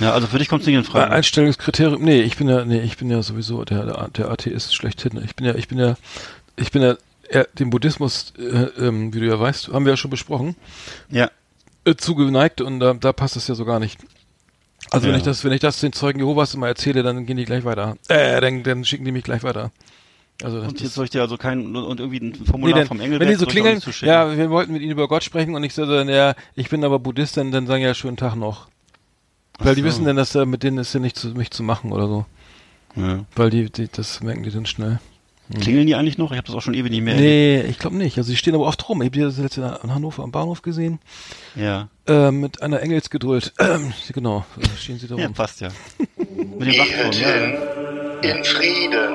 Ja, 0.00 0.12
also 0.12 0.26
für 0.26 0.38
dich 0.38 0.48
kommt 0.48 0.62
es 0.62 0.66
nicht 0.66 0.76
in 0.76 0.84
Frage. 0.84 1.10
Einstellungskriterium. 1.12 2.02
Nee, 2.02 2.20
ich 2.22 2.36
bin 2.36 2.48
ja, 2.48 2.64
nee, 2.64 2.80
ich 2.80 2.96
bin 2.96 3.10
ja 3.10 3.22
sowieso 3.22 3.64
der, 3.64 4.08
der, 4.10 4.30
Atheist 4.30 4.74
schlechthin. 4.74 5.20
Ich 5.24 5.34
bin 5.34 5.46
ja, 5.46 5.54
ich 5.54 5.68
bin 5.68 5.78
ja, 5.78 5.96
ich 6.56 6.70
bin 6.70 6.82
ja 6.82 6.96
eher 7.28 7.46
dem 7.58 7.70
Buddhismus, 7.70 8.32
äh, 8.38 8.42
ähm, 8.86 9.12
wie 9.12 9.20
du 9.20 9.26
ja 9.26 9.38
weißt, 9.38 9.68
haben 9.68 9.84
wir 9.84 9.92
ja 9.92 9.96
schon 9.96 10.10
besprochen, 10.10 10.56
Ja. 11.10 11.30
äh, 11.84 11.94
zugeneigt 11.96 12.60
und 12.60 12.80
da, 12.80 12.94
da 12.94 13.12
passt 13.12 13.36
es 13.36 13.48
ja 13.48 13.54
so 13.54 13.64
gar 13.64 13.80
nicht. 13.80 13.98
Also 14.90 15.06
wenn 15.06 15.12
Ja. 15.14 15.18
ich 15.18 15.24
das, 15.24 15.44
wenn 15.44 15.52
ich 15.52 15.60
das 15.60 15.80
den 15.80 15.92
Zeugen 15.92 16.20
Jehovas 16.20 16.54
immer 16.54 16.68
erzähle, 16.68 17.02
dann 17.02 17.26
gehen 17.26 17.36
die 17.36 17.44
gleich 17.44 17.64
weiter. 17.64 17.96
Äh, 18.08 18.40
dann, 18.40 18.62
dann 18.62 18.84
schicken 18.84 19.04
die 19.04 19.12
mich 19.12 19.24
gleich 19.24 19.42
weiter. 19.42 19.70
Also 20.42 20.60
Und 20.60 20.80
jetzt 20.80 20.94
soll 20.94 21.04
ich 21.04 21.10
dir 21.10 21.20
also 21.20 21.36
kein 21.36 21.74
und 21.74 21.98
irgendwie 21.98 22.20
ein 22.20 22.28
Nee, 22.38 22.46
Formular 22.46 22.78
denn, 22.78 22.86
vom 22.88 23.00
Engel 23.00 23.18
wenn 23.18 23.28
die 23.28 23.34
so 23.34 23.46
klingeln, 23.46 23.82
ja, 24.02 24.36
wir 24.36 24.50
wollten 24.50 24.72
mit 24.72 24.82
ihnen 24.82 24.92
über 24.92 25.08
Gott 25.08 25.24
sprechen 25.24 25.56
und 25.56 25.64
ich 25.64 25.74
so, 25.74 25.84
dann, 25.84 26.08
ja, 26.08 26.34
ich 26.54 26.68
bin 26.70 26.84
aber 26.84 27.00
Buddhist, 27.00 27.36
dann, 27.36 27.50
dann 27.50 27.66
sagen 27.66 27.82
ja 27.82 27.92
schönen 27.92 28.16
Tag 28.16 28.36
noch. 28.36 28.68
Weil 29.58 29.74
die 29.74 29.82
so. 29.82 29.88
wissen 29.88 30.04
dann, 30.04 30.16
dass 30.16 30.32
da 30.32 30.44
mit 30.44 30.62
denen 30.62 30.78
ist 30.78 30.92
ja 30.94 31.00
nicht 31.00 31.16
zu, 31.16 31.28
mich 31.28 31.50
zu 31.50 31.62
machen 31.62 31.92
oder 31.92 32.06
so. 32.06 32.26
Ja. 32.96 33.24
Weil 33.34 33.50
die, 33.50 33.70
die 33.70 33.88
das 33.88 34.22
merken 34.22 34.42
die 34.42 34.50
dann 34.50 34.66
schnell. 34.66 35.00
Klingeln 35.60 35.86
die 35.86 35.94
eigentlich 35.94 36.18
noch? 36.18 36.30
Ich 36.30 36.36
habe 36.36 36.46
das 36.46 36.54
auch 36.54 36.60
schon 36.60 36.74
ewig 36.74 36.90
nicht 36.90 37.02
mehr. 37.02 37.14
Nee, 37.14 37.62
ich 37.62 37.78
glaube 37.78 37.96
nicht. 37.96 38.18
Also 38.18 38.30
die 38.30 38.36
stehen 38.36 38.54
aber 38.54 38.66
oft 38.66 38.86
rum. 38.88 39.00
Ich 39.00 39.06
habe 39.06 39.16
die 39.16 39.22
das 39.22 39.38
letzte 39.38 39.62
Jahr 39.62 39.82
in 39.82 39.94
Hannover 39.94 40.22
am 40.22 40.30
Bahnhof 40.30 40.60
gesehen. 40.60 40.98
Ja. 41.56 41.88
Äh, 42.06 42.30
mit 42.30 42.60
einer 42.60 42.80
Engelsgeduld. 42.80 43.54
Genau, 44.12 44.44
da 44.60 44.68
stehen 44.76 44.98
sie 44.98 45.06
da 45.06 45.14
rum. 45.14 45.22
Ja, 45.22 45.30
passt 45.30 45.60
ja. 45.60 45.68
Mit 46.18 46.68
dem 46.68 46.78
Wachturm, 46.78 47.12
ja. 47.12 48.28
ja. 48.28 48.34
In 48.36 48.44
Frieden. 48.44 49.14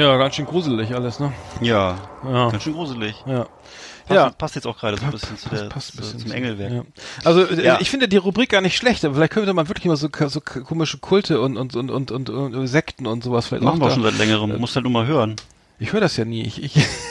Ja, 0.00 0.16
ganz 0.16 0.34
schön 0.34 0.46
gruselig 0.46 0.94
alles, 0.94 1.20
ne? 1.20 1.32
Ja, 1.60 1.98
Ja. 2.24 2.50
ganz 2.50 2.62
schön 2.62 2.72
gruselig. 2.74 3.14
Ja. 3.26 3.46
Passt, 4.06 4.10
Ja. 4.10 4.30
passt 4.30 4.54
jetzt 4.56 4.66
auch 4.66 4.76
gerade 4.78 4.96
so 4.96 5.04
ein 5.04 5.10
bisschen 5.12 5.36
zu 5.36 5.48
der, 5.50 5.64
passt 5.68 5.96
bisschen 5.96 6.18
zum 6.18 6.28
zu- 6.30 6.34
Engelwerk. 6.34 6.72
Ja. 6.72 6.82
Also 7.24 7.44
äh, 7.44 7.64
Ja. 7.64 7.78
ich 7.80 7.90
finde 7.90 8.08
die 8.08 8.16
Rubrik 8.16 8.48
gar 8.50 8.60
nicht 8.60 8.76
schlecht, 8.76 9.04
aber 9.04 9.14
vielleicht 9.14 9.32
können 9.32 9.46
wir 9.46 9.52
mal 9.52 9.68
wirklich 9.68 9.86
mal 9.86 9.96
so, 9.96 10.08
so 10.28 10.40
komische 10.40 10.98
Kulte 10.98 11.40
und 11.40 11.56
und 11.56 11.76
und 11.76 11.90
und, 11.90 12.10
und, 12.10 12.66
Sekten 12.66 13.06
und 13.06 13.22
sowas 13.22 13.46
vielleicht 13.46 13.62
Machen 13.62 13.80
wir 13.80 13.90
schon 13.90 14.02
seit 14.02 14.18
längerem. 14.18 14.58
Musst 14.58 14.74
halt 14.74 14.84
nur 14.84 14.92
mal 14.92 15.06
hören. 15.06 15.36
Ich 15.78 15.92
höre 15.92 16.00
das 16.00 16.16
ja 16.16 16.24
nie. 16.24 16.42
Ich, 16.42 16.62
ich 16.62 16.76
Äh, 16.76 16.80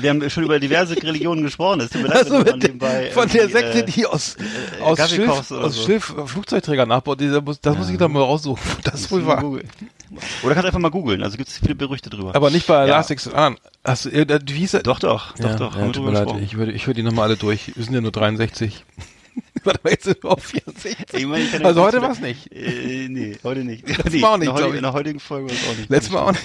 Wir 0.00 0.10
haben 0.10 0.28
schon 0.30 0.44
über 0.44 0.58
diverse 0.58 1.00
Religionen 1.02 1.42
gesprochen. 1.42 1.80
Es 1.80 1.90
tut 1.90 2.02
mir 2.02 2.08
leid, 2.08 2.30
also 2.30 2.38
mit, 2.38 2.62
nebenbei 2.62 3.10
von 3.12 3.28
der 3.28 3.48
Sekte, 3.48 3.80
äh, 3.80 3.84
die 3.84 4.06
aus 4.06 4.36
äh, 4.36 4.82
aus 4.82 4.98
Kaffee 4.98 5.22
oder 5.22 5.32
aus 5.32 5.48
so. 5.48 5.86
Schilf 5.86 6.14
Flugzeugträger 6.26 6.86
nachbaut. 6.86 7.20
Dieser 7.20 7.40
muss, 7.40 7.60
das 7.60 7.76
muss 7.76 7.88
ich 7.88 7.96
dann 7.98 8.12
mal 8.12 8.22
raussuchen. 8.22 8.62
Das 8.84 9.10
wohl 9.10 9.26
war. 9.26 9.44
Oder 9.44 10.54
kannst 10.54 10.66
einfach 10.66 10.78
mal 10.78 10.90
googeln. 10.90 11.22
Also 11.22 11.36
gibt 11.36 11.48
es 11.48 11.58
viele 11.58 11.74
Berüchte 11.74 12.10
drüber. 12.10 12.34
Aber 12.34 12.50
nicht 12.50 12.66
bei 12.66 12.86
Ja. 12.86 12.94
Elastic 12.94 13.24
und 13.26 13.34
anderen. 13.34 13.56
Hast 13.84 14.06
du, 14.06 14.10
äh, 14.10 14.40
wie 14.46 14.58
hieß 14.58 14.74
er? 14.74 14.82
Doch, 14.82 14.98
doch, 14.98 15.34
doch, 15.36 15.44
ja, 15.44 15.56
doch. 15.56 15.76
Ja, 15.76 15.88
tut 15.90 16.04
mir 16.04 16.12
leid, 16.12 16.28
ich 16.42 16.56
würde, 16.56 16.72
ich 16.72 16.84
die 16.84 17.02
nochmal 17.02 17.26
alle 17.26 17.36
durch. 17.36 17.76
Wir 17.76 17.84
sind 17.84 17.94
ja 17.94 18.00
nur 18.00 18.12
63. 18.12 18.84
Warte 19.64 19.80
mal, 19.82 19.90
jetzt 19.90 20.04
sind 20.04 20.22
wir 20.22 20.30
auf 20.30 20.42
64. 20.44 20.96
Ich 21.12 21.26
meine, 21.26 21.44
ich 21.44 21.64
also 21.64 21.82
heute 21.82 22.00
war 22.00 22.12
es 22.12 22.20
nicht. 22.20 22.52
Äh, 22.52 23.08
nee, 23.08 23.36
heute 23.42 23.64
nicht. 23.64 23.86
Letztes 23.86 24.12
nee, 24.12 24.20
Mal 24.20 24.34
auch 24.34 24.38
nicht, 24.38 24.74
in 24.74 24.82
der 24.82 24.92
heutigen 24.92 25.20
Folge 25.20 25.48
war 25.48 25.56
es 25.56 25.68
auch 25.68 25.76
nicht. 25.76 25.90
Letztes 25.90 26.12
Mal 26.12 26.22
auch 26.22 26.32
nicht. 26.32 26.44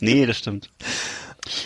Nee, 0.00 0.26
das 0.26 0.38
stimmt. 0.38 0.70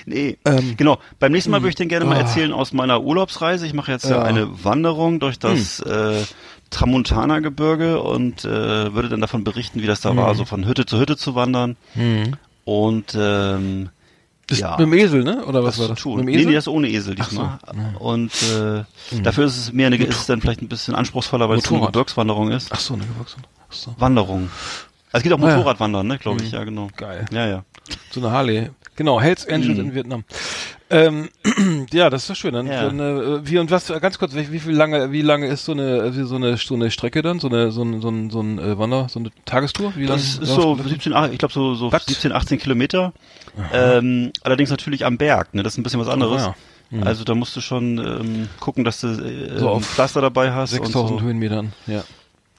Nee, 0.07 0.39
Ähm, 0.45 0.77
genau. 0.77 0.99
Beim 1.19 1.33
nächsten 1.33 1.51
Mal 1.51 1.61
würde 1.61 1.71
ich 1.71 1.75
dir 1.75 1.87
gerne 1.87 2.05
mal 2.05 2.17
Ah. 2.17 2.21
erzählen 2.21 2.53
aus 2.53 2.73
meiner 2.73 3.03
Urlaubsreise. 3.03 3.67
Ich 3.67 3.75
mache 3.75 3.91
jetzt 3.91 4.05
ja, 4.05 4.17
Ja. 4.19 4.23
eine 4.23 4.65
Wanderung 4.65 5.19
durch 5.21 5.39
das 5.39 5.83
Hm. 5.85 5.93
äh, 5.93 6.23
Tramontana-Gebirge 6.71 8.01
und 8.03 8.45
äh, 8.45 8.93
würde 8.95 9.09
dann 9.09 9.21
davon 9.21 9.45
berichten, 9.45 9.83
wie 9.83 9.87
das 9.87 10.01
da 10.01 10.11
Hm. 10.11 10.17
war, 10.19 10.35
so 10.35 10.45
von 10.45 10.67
Hütte 10.67 10.87
zu 10.87 10.99
Hütte 10.99 11.17
zu 11.17 11.35
wandern. 11.35 11.77
Hm. 11.95 12.35
Und 12.65 13.17
ähm, 13.19 13.89
Das 14.49 14.59
ja, 14.59 14.71
Mit 14.73 14.81
dem 14.81 14.93
Esel, 14.93 15.23
ne? 15.25 15.45
Oder 15.47 15.63
was 15.65 15.77
das 15.77 15.83
war 15.83 15.89
das? 15.95 16.03
Tun. 16.03 16.17
Mit 16.17 16.25
dem 16.25 16.27
Nee, 16.27 16.37
Esel? 16.37 16.47
nee, 16.49 16.55
das 16.55 16.65
ist 16.65 16.69
ohne 16.69 16.89
Esel 16.89 17.03
so, 17.17 17.23
diesmal. 17.23 17.59
ja. 17.67 17.99
Und 17.99 18.33
äh, 18.43 18.85
Hm. 19.11 19.23
dafür 19.23 19.47
ist 19.47 19.57
es 19.57 19.73
mehr 19.73 19.87
eine, 19.87 19.97
ist 19.97 20.17
es 20.21 20.27
dann 20.27 20.41
vielleicht 20.41 20.61
ein 20.63 20.69
bisschen 20.69 20.95
anspruchsvoller, 20.95 21.49
weil 21.49 21.59
es 21.59 21.65
so 21.65 21.71
eine 21.71 21.79
Motorrad. 21.79 21.93
Gebirgswanderung 21.95 22.51
ist. 22.51 22.69
Ach 22.73 22.81
so, 22.81 22.95
eine. 22.95 23.05
Ach 23.25 23.73
so. 23.73 23.95
Wanderung. 23.99 24.51
Also 25.11 25.19
es 25.19 25.23
geht 25.23 25.33
auch 25.33 25.39
Ah. 25.39 25.57
Motorradwandern, 25.57 26.07
ne, 26.07 26.19
glaube 26.19 26.43
ich, 26.43 26.51
Mhm. 26.53 26.59
ja, 26.59 26.65
genau. 26.65 26.89
Geil. 26.97 27.25
Ja, 27.33 27.47
ja. 27.47 27.65
So 28.11 28.21
eine 28.21 28.31
Harley. 28.31 28.71
Genau, 29.03 29.21
Hells 29.21 29.49
Angels 29.49 29.79
Mhm. 29.79 29.85
in 29.87 29.95
Vietnam. 29.97 30.25
Ähm, 30.89 31.29
ja, 31.93 32.09
das 32.09 32.23
ist 32.23 32.31
doch 32.31 32.37
schön. 32.37 32.55
Dann, 32.55 32.69
Ja. 32.69 32.85
dann 32.85 33.01
äh, 33.01 33.45
wie 33.49 33.59
und 33.59 33.73
was 33.73 33.89
ganz 34.01 34.17
kurz, 34.17 34.33
wie, 34.37 34.53
wie 34.53 34.61
viel 34.61 34.75
lange, 34.77 35.11
wie 35.11 35.23
lange 35.23 35.49
ist 35.49 35.65
so 35.65 35.73
eine 35.73 36.15
wie 36.15 36.23
so 36.23 36.37
eine 36.37 36.57
so 36.57 36.75
eine 36.77 36.93
Strecke 36.93 37.21
dann, 37.23 37.41
so 37.41 37.49
eine 37.49 37.73
so 37.73 37.83
ein 37.83 38.01
so 38.01 38.09
ein, 38.11 38.31
so 38.31 38.41
ein 38.41 38.61
äh, 38.61 38.79
Wander, 38.79 39.09
so 39.09 39.19
eine 39.19 39.31
Tagestour? 39.45 39.95
Wie? 39.97 40.07
Das 40.07 40.23
ist 40.39 40.47
so 40.47 40.77
17, 40.77 41.13
ach, 41.15 41.29
ich 41.33 41.39
glaube 41.39 41.53
so, 41.53 41.75
so 41.75 41.91
Was? 41.91 42.07
17, 42.07 42.31
18 42.31 42.59
Kilometer. 42.61 43.13
Ähm, 43.73 44.31
allerdings 44.45 44.71
natürlich 44.71 45.05
am 45.05 45.19
Berg, 45.19 45.53
ne? 45.53 45.65
Das 45.65 45.73
ist 45.75 45.79
ein 45.79 45.83
bisschen 45.83 45.99
was 45.99 46.09
anderes. 46.09 46.43
Ah, 46.43 46.55
ja. 46.93 47.03
Also 47.03 47.25
da 47.25 47.35
musst 47.35 47.57
du 47.57 47.61
schon 47.61 47.99
ähm, 47.99 48.49
gucken, 48.61 48.85
dass 48.85 49.01
du 49.01 49.09
äh, 49.09 49.59
So 49.59 49.67
ein 49.69 49.73
auf 49.79 49.85
Pflaster 49.85 50.21
dabei 50.21 50.53
hast 50.53 50.71
6000 50.71 51.11
und, 51.11 51.19
so. 51.19 51.25
Höhenmetern. 51.25 51.73
Ja. 51.89 52.05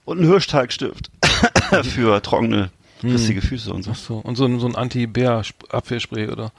und 0.04 0.18
einen 0.20 0.28
Hirschteigstift 0.28 1.10
für 1.84 2.22
trockene. 2.22 2.70
Rissige 3.12 3.42
Füße 3.42 3.74
und 3.74 3.84
so. 3.84 3.92
Ach 3.92 3.96
so 3.96 4.18
und 4.18 4.36
so 4.36 4.46
ein 4.46 4.60
so 4.60 4.68
ein 4.68 4.76
Anti-Bär-Abwehrspray 4.76 6.30
oder? 6.30 6.52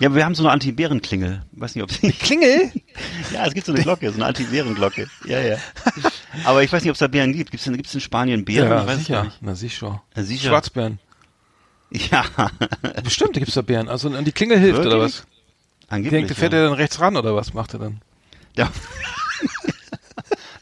Ja, 0.00 0.08
aber 0.08 0.16
wir 0.16 0.24
haben 0.24 0.34
so 0.34 0.42
eine 0.42 0.52
Anti-Bärenklingel. 0.52 1.42
Weiß 1.52 1.74
nicht, 1.74 1.84
ob 1.84 1.92
sie. 1.92 2.12
Klingel? 2.12 2.70
ja, 3.32 3.46
es 3.46 3.54
gibt 3.54 3.66
so 3.66 3.72
eine 3.72 3.82
Glocke, 3.82 4.10
so 4.10 4.16
eine 4.16 4.26
Anti-Bärenglocke. 4.26 5.08
Ja, 5.26 5.40
ja. 5.40 5.58
Aber 6.44 6.62
ich 6.62 6.72
weiß 6.72 6.82
nicht, 6.82 6.90
ob 6.90 6.94
es 6.94 7.00
da 7.00 7.06
Bären 7.06 7.32
gibt. 7.32 7.50
Gibt 7.50 7.60
es 7.60 7.66
in, 7.66 7.76
gibt's 7.76 7.94
in 7.94 8.00
Spanien 8.00 8.44
Bären? 8.44 8.70
Ja, 8.70 8.84
ich 8.84 8.90
es 8.90 8.98
sicher. 8.98 9.32
Na 9.40 9.54
sicher. 9.54 10.02
Na, 10.14 10.22
sicher. 10.22 10.48
Schwarzbären. 10.48 10.98
Ja. 11.90 12.24
Bestimmt 13.04 13.34
gibt's 13.34 13.54
da 13.54 13.62
Bären. 13.62 13.88
Also 13.88 14.08
und 14.08 14.24
die 14.24 14.32
Klingel 14.32 14.58
hilft 14.58 14.80
oder 14.80 14.98
Wirklich? 14.98 15.18
was? 15.18 15.26
Angeblich. 15.88 16.32
Fährt 16.32 16.52
ja. 16.52 16.58
er 16.60 16.64
dann 16.66 16.74
rechts 16.74 17.00
ran 17.00 17.16
oder 17.16 17.34
was 17.34 17.54
macht 17.54 17.74
er 17.74 17.80
dann? 17.80 18.00
Ja. 18.56 18.70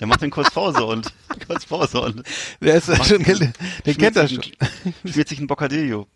Der 0.00 0.06
macht 0.06 0.22
dann 0.22 0.30
kurz 0.30 0.50
Pause 0.50 0.84
und 0.84 1.12
kurz 1.46 1.66
Pause 1.66 2.00
und 2.00 2.22
Der 2.60 2.76
ist 2.76 2.88
macht- 2.88 3.06
schon, 3.08 3.22
den 3.22 3.96
kennt 3.98 4.16
er 4.16 4.28
schon. 4.28 4.42
Schmiert 5.04 5.28
sich 5.28 5.38
ein 5.40 5.46
Bocadillo. 5.46 6.06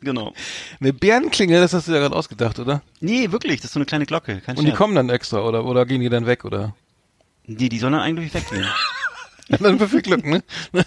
Genau. 0.00 0.32
Eine 0.80 0.92
Bärenklingel, 0.92 1.60
das 1.60 1.74
hast 1.74 1.88
du 1.88 1.92
ja 1.92 1.98
gerade 1.98 2.14
ausgedacht, 2.16 2.58
oder? 2.58 2.82
Nee, 3.00 3.32
wirklich, 3.32 3.56
das 3.60 3.66
ist 3.66 3.72
so 3.74 3.78
eine 3.78 3.86
kleine 3.86 4.06
Glocke. 4.06 4.40
Kein 4.40 4.56
Und 4.56 4.64
die 4.64 4.72
kommen 4.72 4.94
dann 4.94 5.10
extra 5.10 5.40
oder 5.40 5.64
oder 5.64 5.84
gehen 5.86 6.00
die 6.00 6.08
dann 6.08 6.26
weg 6.26 6.44
oder? 6.44 6.74
Die, 7.46 7.68
die 7.68 7.78
sollen 7.78 7.94
dann 7.94 8.02
eigentlich 8.02 8.32
weggehen. 8.32 8.66
dann 9.58 9.78
für 9.78 9.88
viel 9.88 10.02
Glück, 10.02 10.24
ne? 10.24 10.42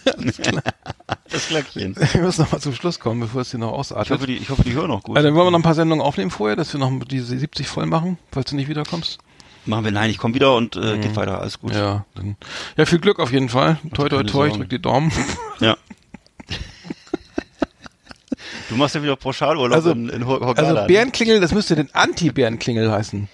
Das 1.29 1.47
Glöckchen. 1.47 1.95
Wir 2.13 2.21
müssen 2.21 2.41
noch 2.43 2.51
mal 2.51 2.59
zum 2.59 2.73
Schluss 2.73 2.99
kommen, 2.99 3.19
bevor 3.21 3.41
es 3.41 3.51
hier 3.51 3.59
noch 3.59 3.71
ausartet. 3.71 4.07
Ich 4.07 4.11
hoffe, 4.11 4.27
die, 4.27 4.37
ich 4.37 4.49
hoffe, 4.49 4.63
die 4.63 4.73
hören 4.73 4.91
auch 4.91 5.03
gut. 5.03 5.17
Also, 5.17 5.27
dann 5.27 5.35
wollen 5.35 5.47
wir 5.47 5.51
noch 5.51 5.59
ein 5.59 5.63
paar 5.63 5.73
Sendungen 5.75 6.05
aufnehmen 6.05 6.31
vorher, 6.31 6.55
dass 6.55 6.71
wir 6.73 6.79
noch 6.79 6.91
diese 7.05 7.37
70 7.37 7.67
voll 7.67 7.85
machen, 7.87 8.17
falls 8.31 8.49
du 8.51 8.55
nicht 8.55 8.69
wiederkommst. 8.69 9.19
Machen 9.65 9.85
wir, 9.85 9.91
nein, 9.91 10.09
ich 10.09 10.17
komme 10.17 10.33
wieder 10.35 10.55
und 10.55 10.75
äh, 10.75 10.97
geht 10.97 11.15
weiter, 11.15 11.39
alles 11.39 11.59
gut. 11.59 11.71
Mhm. 11.71 11.77
Ja, 11.77 12.05
dann, 12.15 12.35
ja, 12.75 12.85
viel 12.85 12.99
Glück 12.99 13.19
auf 13.19 13.31
jeden 13.31 13.47
Fall. 13.49 13.77
Toi, 13.93 14.09
toi, 14.09 14.23
toi, 14.23 14.47
ich 14.47 14.53
drück 14.53 14.69
die 14.69 14.81
Daumen. 14.81 15.11
Ja. 15.59 15.77
Du 18.69 18.75
machst 18.75 18.95
ja 18.95 19.03
wieder 19.03 19.15
Pauschalurlaub 19.15 19.75
Also, 19.75 19.91
in, 19.91 20.09
in 20.09 20.25
Hor- 20.25 20.39
Hurghada, 20.39 20.67
also? 20.73 20.87
Bärenklingel, 20.87 21.39
das 21.39 21.53
müsste 21.53 21.75
den 21.75 21.93
Anti-Bärenklingel 21.93 22.91
heißen. 22.91 23.27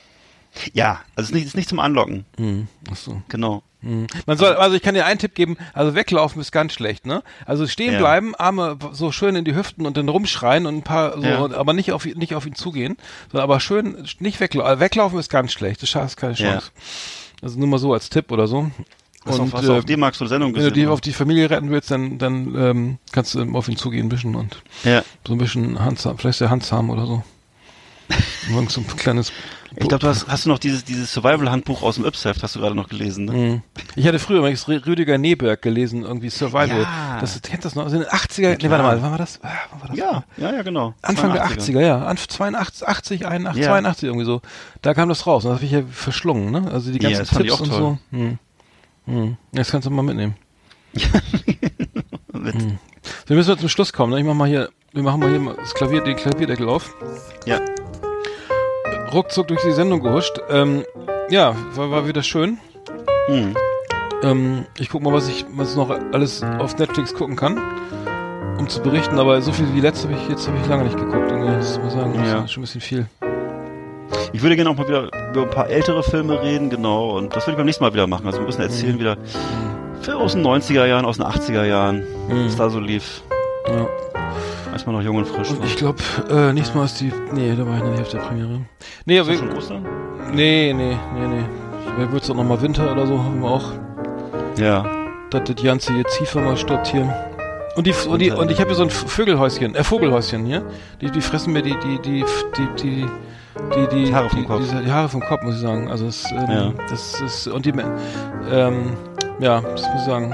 Ja, 0.73 1.01
also 1.15 1.29
es 1.33 1.43
ist 1.45 1.55
nicht, 1.55 1.55
ist 1.55 1.69
zum 1.69 1.79
Anlocken. 1.79 2.25
Hm, 2.37 2.67
ach 2.91 2.95
so. 2.95 3.21
Genau. 3.29 3.63
Hm. 3.81 4.07
Man 4.25 4.37
soll, 4.37 4.55
also 4.55 4.75
ich 4.75 4.81
kann 4.81 4.93
dir 4.93 5.05
einen 5.05 5.19
Tipp 5.19 5.35
geben, 5.35 5.55
also 5.73 5.95
weglaufen 5.95 6.41
ist 6.41 6.51
ganz 6.51 6.73
schlecht, 6.73 7.05
ne? 7.05 7.23
Also 7.45 7.65
stehen 7.65 7.93
Ja. 7.93 7.99
bleiben, 7.99 8.35
Arme 8.35 8.77
so 8.91 9.13
schön 9.13 9.37
in 9.37 9.45
die 9.45 9.55
Hüften 9.55 9.85
und 9.85 9.95
dann 9.95 10.09
rumschreien 10.09 10.65
und 10.65 10.75
ein 10.75 10.83
paar 10.83 11.13
so, 11.13 11.23
Ja. 11.25 11.39
aber 11.55 11.71
nicht 11.71 11.93
auf 11.93 12.03
nicht 12.05 12.35
auf 12.35 12.45
ihn 12.45 12.55
zugehen, 12.55 12.97
sondern 13.31 13.43
aber 13.43 13.61
schön 13.61 14.05
nicht 14.19 14.39
weglaufen. 14.41 14.69
Also 14.69 14.79
weglaufen 14.81 15.17
ist 15.17 15.29
ganz 15.29 15.53
schlecht, 15.53 15.81
das 15.81 15.95
hast 15.95 16.17
keine 16.17 16.33
Ja. 16.33 16.51
Chance. 16.51 16.71
Also 17.41 17.57
nur 17.57 17.69
mal 17.69 17.77
so 17.77 17.93
als 17.93 18.09
Tipp 18.09 18.31
oder 18.33 18.47
so. 18.47 18.69
Du 19.25 19.31
und 19.33 19.53
auf, 19.53 19.61
du 19.61 19.71
äh, 19.73 19.77
auf 19.77 19.85
D-Max 19.85 20.17
so 20.17 20.25
eine 20.25 20.29
Sendung 20.29 20.49
wenn 20.55 20.61
du 20.61 20.69
gesehen? 20.69 20.73
die 20.73 20.87
auf 20.87 20.99
die 20.99 21.13
Familie 21.13 21.49
retten 21.49 21.69
willst, 21.71 21.89
dann 21.89 22.17
dann 22.17 22.55
ähm, 22.55 22.97
kannst 23.13 23.35
du 23.35 23.49
auf 23.53 23.69
ihn 23.69 23.77
zugehen 23.77 24.07
ein 24.07 24.09
bisschen 24.09 24.35
und 24.35 24.61
ja. 24.83 25.03
so 25.25 25.33
ein 25.33 25.37
bisschen 25.39 25.79
Handsam, 25.79 26.17
vielleicht 26.17 26.41
der 26.41 26.49
Handsam 26.49 26.89
oder 26.89 27.05
so. 27.05 27.23
Irgend 28.49 28.71
so 28.71 28.81
ein 28.81 28.87
kleines 28.97 29.31
Ich 29.81 29.87
glaube, 29.87 29.99
du 30.01 30.07
hast, 30.07 30.27
hast 30.27 30.45
du 30.45 30.49
noch 30.49 30.59
dieses, 30.59 30.83
dieses 30.83 31.11
Survival-Handbuch 31.13 31.81
aus 31.83 31.95
dem 31.95 32.05
Yps-Heft, 32.05 32.43
hast 32.43 32.55
du 32.55 32.59
gerade 32.59 32.75
noch 32.75 32.89
gelesen, 32.89 33.25
ne? 33.25 33.31
Mhm. 33.31 33.61
Ich 33.95 34.05
hatte 34.05 34.19
früher 34.19 34.39
übrigens 34.39 34.65
Rü- 34.67 34.85
Rüdiger 34.85 35.17
Neberg 35.17 35.61
gelesen, 35.61 36.03
irgendwie 36.03 36.29
Survival. 36.29 36.81
Ja. 36.81 37.17
Das 37.21 37.41
kennt 37.41 37.63
das 37.63 37.75
noch? 37.75 37.83
Also 37.85 37.95
in 37.95 38.01
den 38.03 38.11
80er, 38.11 38.61
nee, 38.61 38.69
warte 38.69 38.83
mal, 38.83 39.01
wann 39.01 39.11
war 39.11 39.17
das? 39.17 39.39
Ah, 39.41 39.47
Wann 39.71 39.81
war 39.81 39.87
das? 39.87 39.97
Ja, 39.97 40.23
ja, 40.37 40.53
ja, 40.57 40.61
genau. 40.63 40.93
Anfang 41.01 41.31
der 41.33 41.45
82er. 41.47 41.59
80er, 41.71 41.79
ja. 41.81 42.05
Anf 42.05 42.27
82, 42.27 42.87
80, 42.87 43.25
81, 43.27 43.63
Ja. 43.63 43.69
82 43.69 44.03
irgendwie 44.07 44.25
so. 44.25 44.41
Da 44.81 44.93
kam 44.93 45.07
das 45.09 45.25
raus. 45.25 45.45
Und 45.45 45.51
das 45.51 45.57
habe 45.59 45.65
ich 45.65 45.71
ja 45.71 45.81
verschlungen, 45.89 46.51
ne? 46.51 46.69
Also 46.71 46.91
die 46.91 47.01
Ja, 47.01 47.09
ganzen 47.09 47.23
ich 47.23 47.37
Tipps 47.37 47.53
auch 47.53 47.61
und 47.61 47.69
toll. 47.69 47.97
so. 48.11 48.17
Hm. 48.17 48.37
Hm. 49.05 49.37
Das 49.53 49.71
kannst 49.71 49.87
du 49.87 49.91
mal 49.91 50.01
mitnehmen. 50.03 50.35
Mit, 52.33 52.55
Hm. 52.55 52.77
Wir 53.27 53.35
müssen 53.35 53.49
jetzt 53.49 53.59
zum 53.61 53.69
Schluss 53.69 53.93
kommen, 53.93 54.11
ne? 54.13 54.19
Ich 54.19 54.25
mach 54.25 54.33
mal 54.33 54.47
hier, 54.47 54.69
wir 54.91 55.03
machen 55.03 55.19
mal 55.19 55.29
hier 55.29 55.39
mal 55.39 55.55
das 55.55 55.73
Klavier, 55.73 56.01
den 56.03 56.15
Klavierdeckel 56.17 56.67
auf. 56.67 56.93
Ja. 57.45 57.59
Ruckzuck 59.13 59.47
durch 59.47 59.61
die 59.61 59.71
Sendung 59.71 60.01
gehuscht. 60.01 60.39
Ähm, 60.49 60.83
ja, 61.29 61.55
war, 61.75 61.91
war 61.91 62.07
wieder 62.07 62.23
schön. 62.23 62.57
Hm. 63.27 63.55
Ähm, 64.23 64.65
ich 64.77 64.89
guck 64.89 65.01
mal, 65.01 65.13
was 65.13 65.27
ich 65.29 65.45
was 65.55 65.75
noch 65.75 65.89
alles 66.11 66.43
auf 66.59 66.77
Netflix 66.77 67.13
gucken 67.13 67.35
kann, 67.35 67.57
um 68.57 68.67
zu 68.67 68.81
berichten. 68.81 69.17
Aber 69.19 69.41
so 69.41 69.51
viel 69.51 69.73
wie 69.73 69.79
letztes 69.81 70.05
habe 70.09 70.15
ich 70.21 70.29
jetzt 70.29 70.47
habe 70.47 70.57
ich 70.61 70.67
lange 70.67 70.83
nicht 70.83 70.97
geguckt. 70.97 71.31
Irgendwie. 71.31 71.53
Das 71.53 71.79
muss 71.79 71.93
sagen, 71.93 72.13
das 72.17 72.27
Ja. 72.27 72.43
ist 72.43 72.51
schon 72.51 72.61
ein 72.61 72.65
bisschen 72.65 72.81
viel. 72.81 73.05
Ich 74.33 74.41
würde 74.43 74.55
gerne 74.55 74.69
auch 74.69 74.75
mal 74.75 74.87
wieder 74.87 75.09
über 75.31 75.43
ein 75.43 75.49
paar 75.49 75.69
ältere 75.69 76.03
Filme 76.03 76.41
reden, 76.41 76.69
genau. 76.69 77.17
Und 77.17 77.35
das 77.35 77.43
würde 77.45 77.51
ich 77.53 77.57
beim 77.57 77.65
nächsten 77.65 77.83
Mal 77.83 77.93
wieder 77.93 78.07
machen. 78.07 78.25
Also 78.27 78.39
ein 78.39 78.45
bisschen 78.45 78.63
erzählen 78.63 78.95
Mhm. 78.95 78.99
wieder 78.99 79.17
aus 80.17 80.33
den 80.33 80.41
90er 80.41 80.85
Jahren, 80.87 81.05
aus 81.05 81.17
den 81.17 81.25
80er 81.25 81.65
Jahren, 81.65 82.03
Mhm. 82.27 82.45
was 82.45 82.55
da 82.55 82.69
so 82.69 82.79
lief. 82.79 83.21
Ja. 83.67 83.87
Als 84.71 84.85
man 84.85 84.95
noch 84.95 85.01
jung 85.01 85.15
und 85.17 85.25
frisch 85.27 85.49
Und 85.49 85.59
war. 85.59 85.65
ich 85.65 85.75
glaube, 85.77 85.99
äh, 86.29 86.53
nächstes 86.53 86.75
Mal 86.75 86.85
ist 86.85 86.99
die. 87.01 87.11
Nee, 87.33 87.55
da 87.55 87.65
war 87.65 87.77
ich 87.77 87.83
noch 87.83 87.89
nicht 87.91 88.01
auf 88.01 88.09
der 88.09 88.19
Premiere. 88.19 88.61
Nee, 89.05 89.15
Ist 89.15 89.21
aber 89.21 89.29
das 89.31 89.39
schon 89.39 89.57
Ostern? 89.57 89.85
nee, 90.33 90.73
nee, 90.73 90.95
nee, 91.15 91.27
nee. 91.27 91.43
Vielleicht 91.95 92.11
wird's 92.11 92.29
auch 92.29 92.35
noch 92.35 92.43
mal 92.43 92.61
Winter 92.61 92.91
oder 92.91 93.07
so, 93.07 93.17
hoffen 93.17 93.41
wir 93.41 93.49
auch. 93.49 93.71
Ja. 94.57 94.85
Dass 95.31 95.43
das 95.45 95.63
ganze 95.63 95.93
hier 95.93 96.05
Ziefer 96.05 96.41
mal 96.41 96.55
stoppt 96.57 96.87
hier. 96.87 97.11
Und 97.75 97.87
die 97.87 97.93
und 98.07 98.19
die 98.19 98.31
und 98.31 98.51
ich 98.51 98.59
habe 98.59 98.69
hier 98.69 98.75
so 98.75 98.83
ein 98.83 98.89
Vögelhäuschen, 98.89 99.75
äh 99.75 99.83
Vogelhäuschen 99.83 100.45
hier. 100.45 100.63
Die 101.01 101.09
die 101.11 101.21
fressen 101.21 101.53
mir 101.53 101.61
die 101.61 101.75
die 101.83 101.99
die 102.01 102.25
die 102.57 102.67
die 102.83 103.05
die 103.75 103.87
die, 103.91 104.05
Die 104.05 104.13
Haare 104.13 104.29
vom 104.29 104.39
die, 104.41 104.45
Kopf. 104.45 104.59
Diese, 104.61 104.81
die 104.83 104.91
Haare 104.91 105.09
vom 105.09 105.21
Kopf 105.21 105.41
muss 105.43 105.55
ich 105.55 105.61
sagen. 105.61 105.89
Also 105.89 106.05
es, 106.07 106.25
ähm, 106.31 106.49
Ja. 106.49 106.73
das 106.89 107.19
ist 107.21 107.47
und 107.47 107.65
die 107.65 107.73
ähm, 108.51 108.93
ja, 109.39 109.61
das 109.61 109.81
muss 109.89 109.99
ich 110.01 110.05
sagen. 110.05 110.33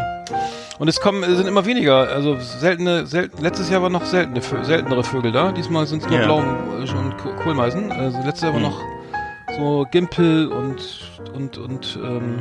Und 0.77 0.87
es 0.89 0.99
kommen 0.99 1.23
es 1.23 1.37
sind 1.37 1.47
immer 1.47 1.65
weniger, 1.65 2.09
also 2.09 2.37
seltene 2.39 3.05
selten, 3.07 3.41
letztes 3.41 3.69
Jahr 3.69 3.81
waren 3.81 3.93
noch 3.93 4.05
seltene 4.05 4.41
seltenere 4.41 5.03
Vögel 5.03 5.31
da. 5.31 5.51
Diesmal 5.53 5.85
sind 5.87 6.03
es 6.03 6.09
nur 6.09 6.19
Ja. 6.19 6.25
Blau 6.25 6.37
und 6.39 7.17
Ko- 7.17 7.33
Kohlmeisen. 7.43 7.91
Also 7.91 8.17
letztes 8.19 8.41
Jahr 8.41 8.53
war 8.53 8.59
Hm. 8.61 8.69
noch 8.69 8.81
so 9.57 9.87
Gimpel 9.89 10.47
und 10.47 10.81
und 11.33 11.57
und 11.57 11.99
ähm, 12.03 12.39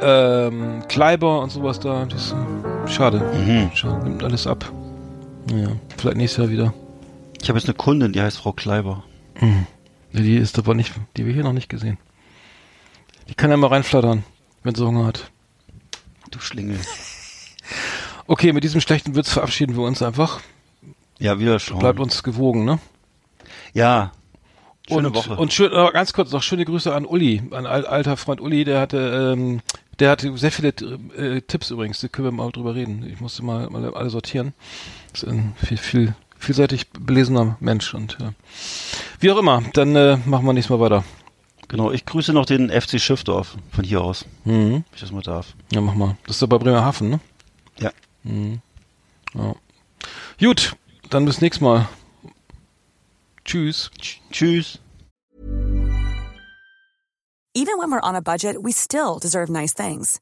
ähm, 0.00 0.82
Kleiber 0.88 1.40
und 1.42 1.50
sowas 1.50 1.80
da. 1.80 2.06
Das 2.06 2.32
äh, 2.32 2.88
schade. 2.88 3.18
Mhm. 3.18 3.70
schade. 3.74 4.04
Nimmt 4.04 4.22
alles 4.24 4.46
ab. 4.46 4.64
Naja, 5.50 5.68
vielleicht 5.98 6.16
nächstes 6.16 6.38
Jahr 6.44 6.50
wieder. 6.50 6.74
Ich 7.42 7.48
habe 7.48 7.58
jetzt 7.58 7.68
eine 7.68 7.74
Kundin, 7.74 8.12
die 8.12 8.22
heißt 8.22 8.38
Frau 8.38 8.52
Kleiber. 8.52 9.02
Mhm. 9.40 9.66
Die 10.12 10.36
ist 10.36 10.58
aber 10.58 10.74
nicht, 10.74 10.92
die 11.16 11.26
wir 11.26 11.32
hier 11.32 11.42
noch 11.44 11.52
nicht 11.52 11.68
gesehen. 11.68 11.98
Die 13.28 13.34
kann 13.34 13.50
ja 13.50 13.56
mal 13.56 13.66
reinflattern, 13.68 14.24
wenn 14.62 14.74
sie 14.74 14.84
Hunger 14.86 15.06
hat. 15.06 15.30
Du 16.32 16.40
Schlingel. 16.40 16.80
Okay, 18.26 18.52
mit 18.52 18.64
diesem 18.64 18.80
schlechten 18.80 19.14
Witz 19.14 19.30
verabschieden 19.30 19.76
wir 19.76 19.82
uns 19.82 20.02
einfach. 20.02 20.40
Ja, 21.18 21.38
wieder 21.38 21.58
schon. 21.58 21.78
Bleibt 21.78 22.00
uns 22.00 22.22
gewogen, 22.22 22.64
ne? 22.64 22.78
Ja. 23.74 24.12
Schöne 24.88 25.08
und, 25.08 25.14
Woche. 25.14 25.36
Und 25.36 25.52
schön, 25.52 25.70
ganz 25.92 26.12
kurz 26.12 26.32
noch 26.32 26.42
schöne 26.42 26.64
Grüße 26.64 26.92
an 26.92 27.04
Uli, 27.04 27.42
an 27.50 27.66
al 27.66 27.86
alter 27.86 28.16
Freund 28.16 28.40
Uli, 28.40 28.64
der 28.64 28.80
hatte, 28.80 29.34
ähm, 29.36 29.60
der 29.98 30.10
hatte 30.10 30.36
sehr 30.38 30.50
viele 30.50 30.70
äh, 31.16 31.42
Tipps 31.42 31.70
übrigens, 31.70 32.00
da 32.00 32.08
können 32.08 32.28
wir 32.28 32.32
mal 32.32 32.50
drüber 32.50 32.74
reden. 32.74 33.06
Ich 33.12 33.20
musste 33.20 33.44
mal, 33.44 33.68
mal 33.68 33.94
alle 33.94 34.10
sortieren. 34.10 34.54
Das 35.12 35.22
ist 35.22 35.28
ein 35.28 35.54
viel, 35.62 35.76
viel, 35.76 36.14
vielseitig 36.38 36.90
belesener 36.90 37.56
Mensch 37.60 37.92
und 37.92 38.18
äh, 38.20 38.32
wie 39.20 39.30
auch 39.30 39.38
immer, 39.38 39.62
dann 39.74 39.94
äh, 39.94 40.16
machen 40.24 40.46
wir 40.46 40.54
nächstes 40.54 40.70
Mal 40.70 40.80
weiter. 40.80 41.04
Genau, 41.72 41.90
ich 41.90 42.04
grüße 42.04 42.34
noch 42.34 42.44
den 42.44 42.68
FC 42.68 43.00
Schiffdorf 43.00 43.56
von 43.72 43.82
hier 43.82 44.02
aus, 44.02 44.26
Mhm. 44.44 44.72
wenn 44.72 44.84
ich 44.94 45.00
das 45.00 45.10
mal 45.10 45.22
darf. 45.22 45.54
Ja, 45.72 45.80
mach 45.80 45.94
mal. 45.94 46.18
Das 46.26 46.36
ist 46.36 46.42
doch 46.42 46.46
bei 46.48 46.58
Bremerhaven, 46.58 47.08
ne? 47.08 47.20
Ja. 47.78 47.90
Mhm. 48.24 48.60
ja. 49.34 49.54
Gut, 50.38 50.76
dann 51.08 51.24
bis 51.24 51.40
nächstes 51.40 51.62
Mal. 51.62 51.88
Tschüss. 53.46 53.90
Tschüss. 54.30 54.78
Even 57.54 57.78
when 57.78 57.90
we're 57.90 58.06
on 58.06 58.16
a 58.16 58.20
budget, 58.22 58.56
we 58.62 58.72
still 58.72 59.18
deserve 59.18 59.50
nice 59.50 59.72
things. 59.74 60.20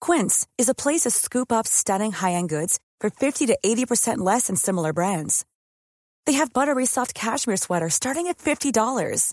Quince 0.00 0.46
is 0.58 0.68
a 0.68 0.74
place 0.74 1.02
to 1.02 1.10
scoop 1.10 1.52
up 1.52 1.66
stunning 1.68 2.12
high-end 2.12 2.48
goods 2.48 2.78
for 3.00 3.10
50 3.10 3.46
to 3.46 3.56
80% 3.64 4.18
less 4.18 4.46
than 4.48 4.56
similar 4.56 4.92
brands. 4.92 5.44
They 6.26 6.34
have 6.34 6.52
buttery 6.52 6.86
soft 6.86 7.14
cashmere 7.14 7.56
sweaters 7.58 7.94
starting 7.94 8.26
at 8.28 8.38
$50, 8.38 9.32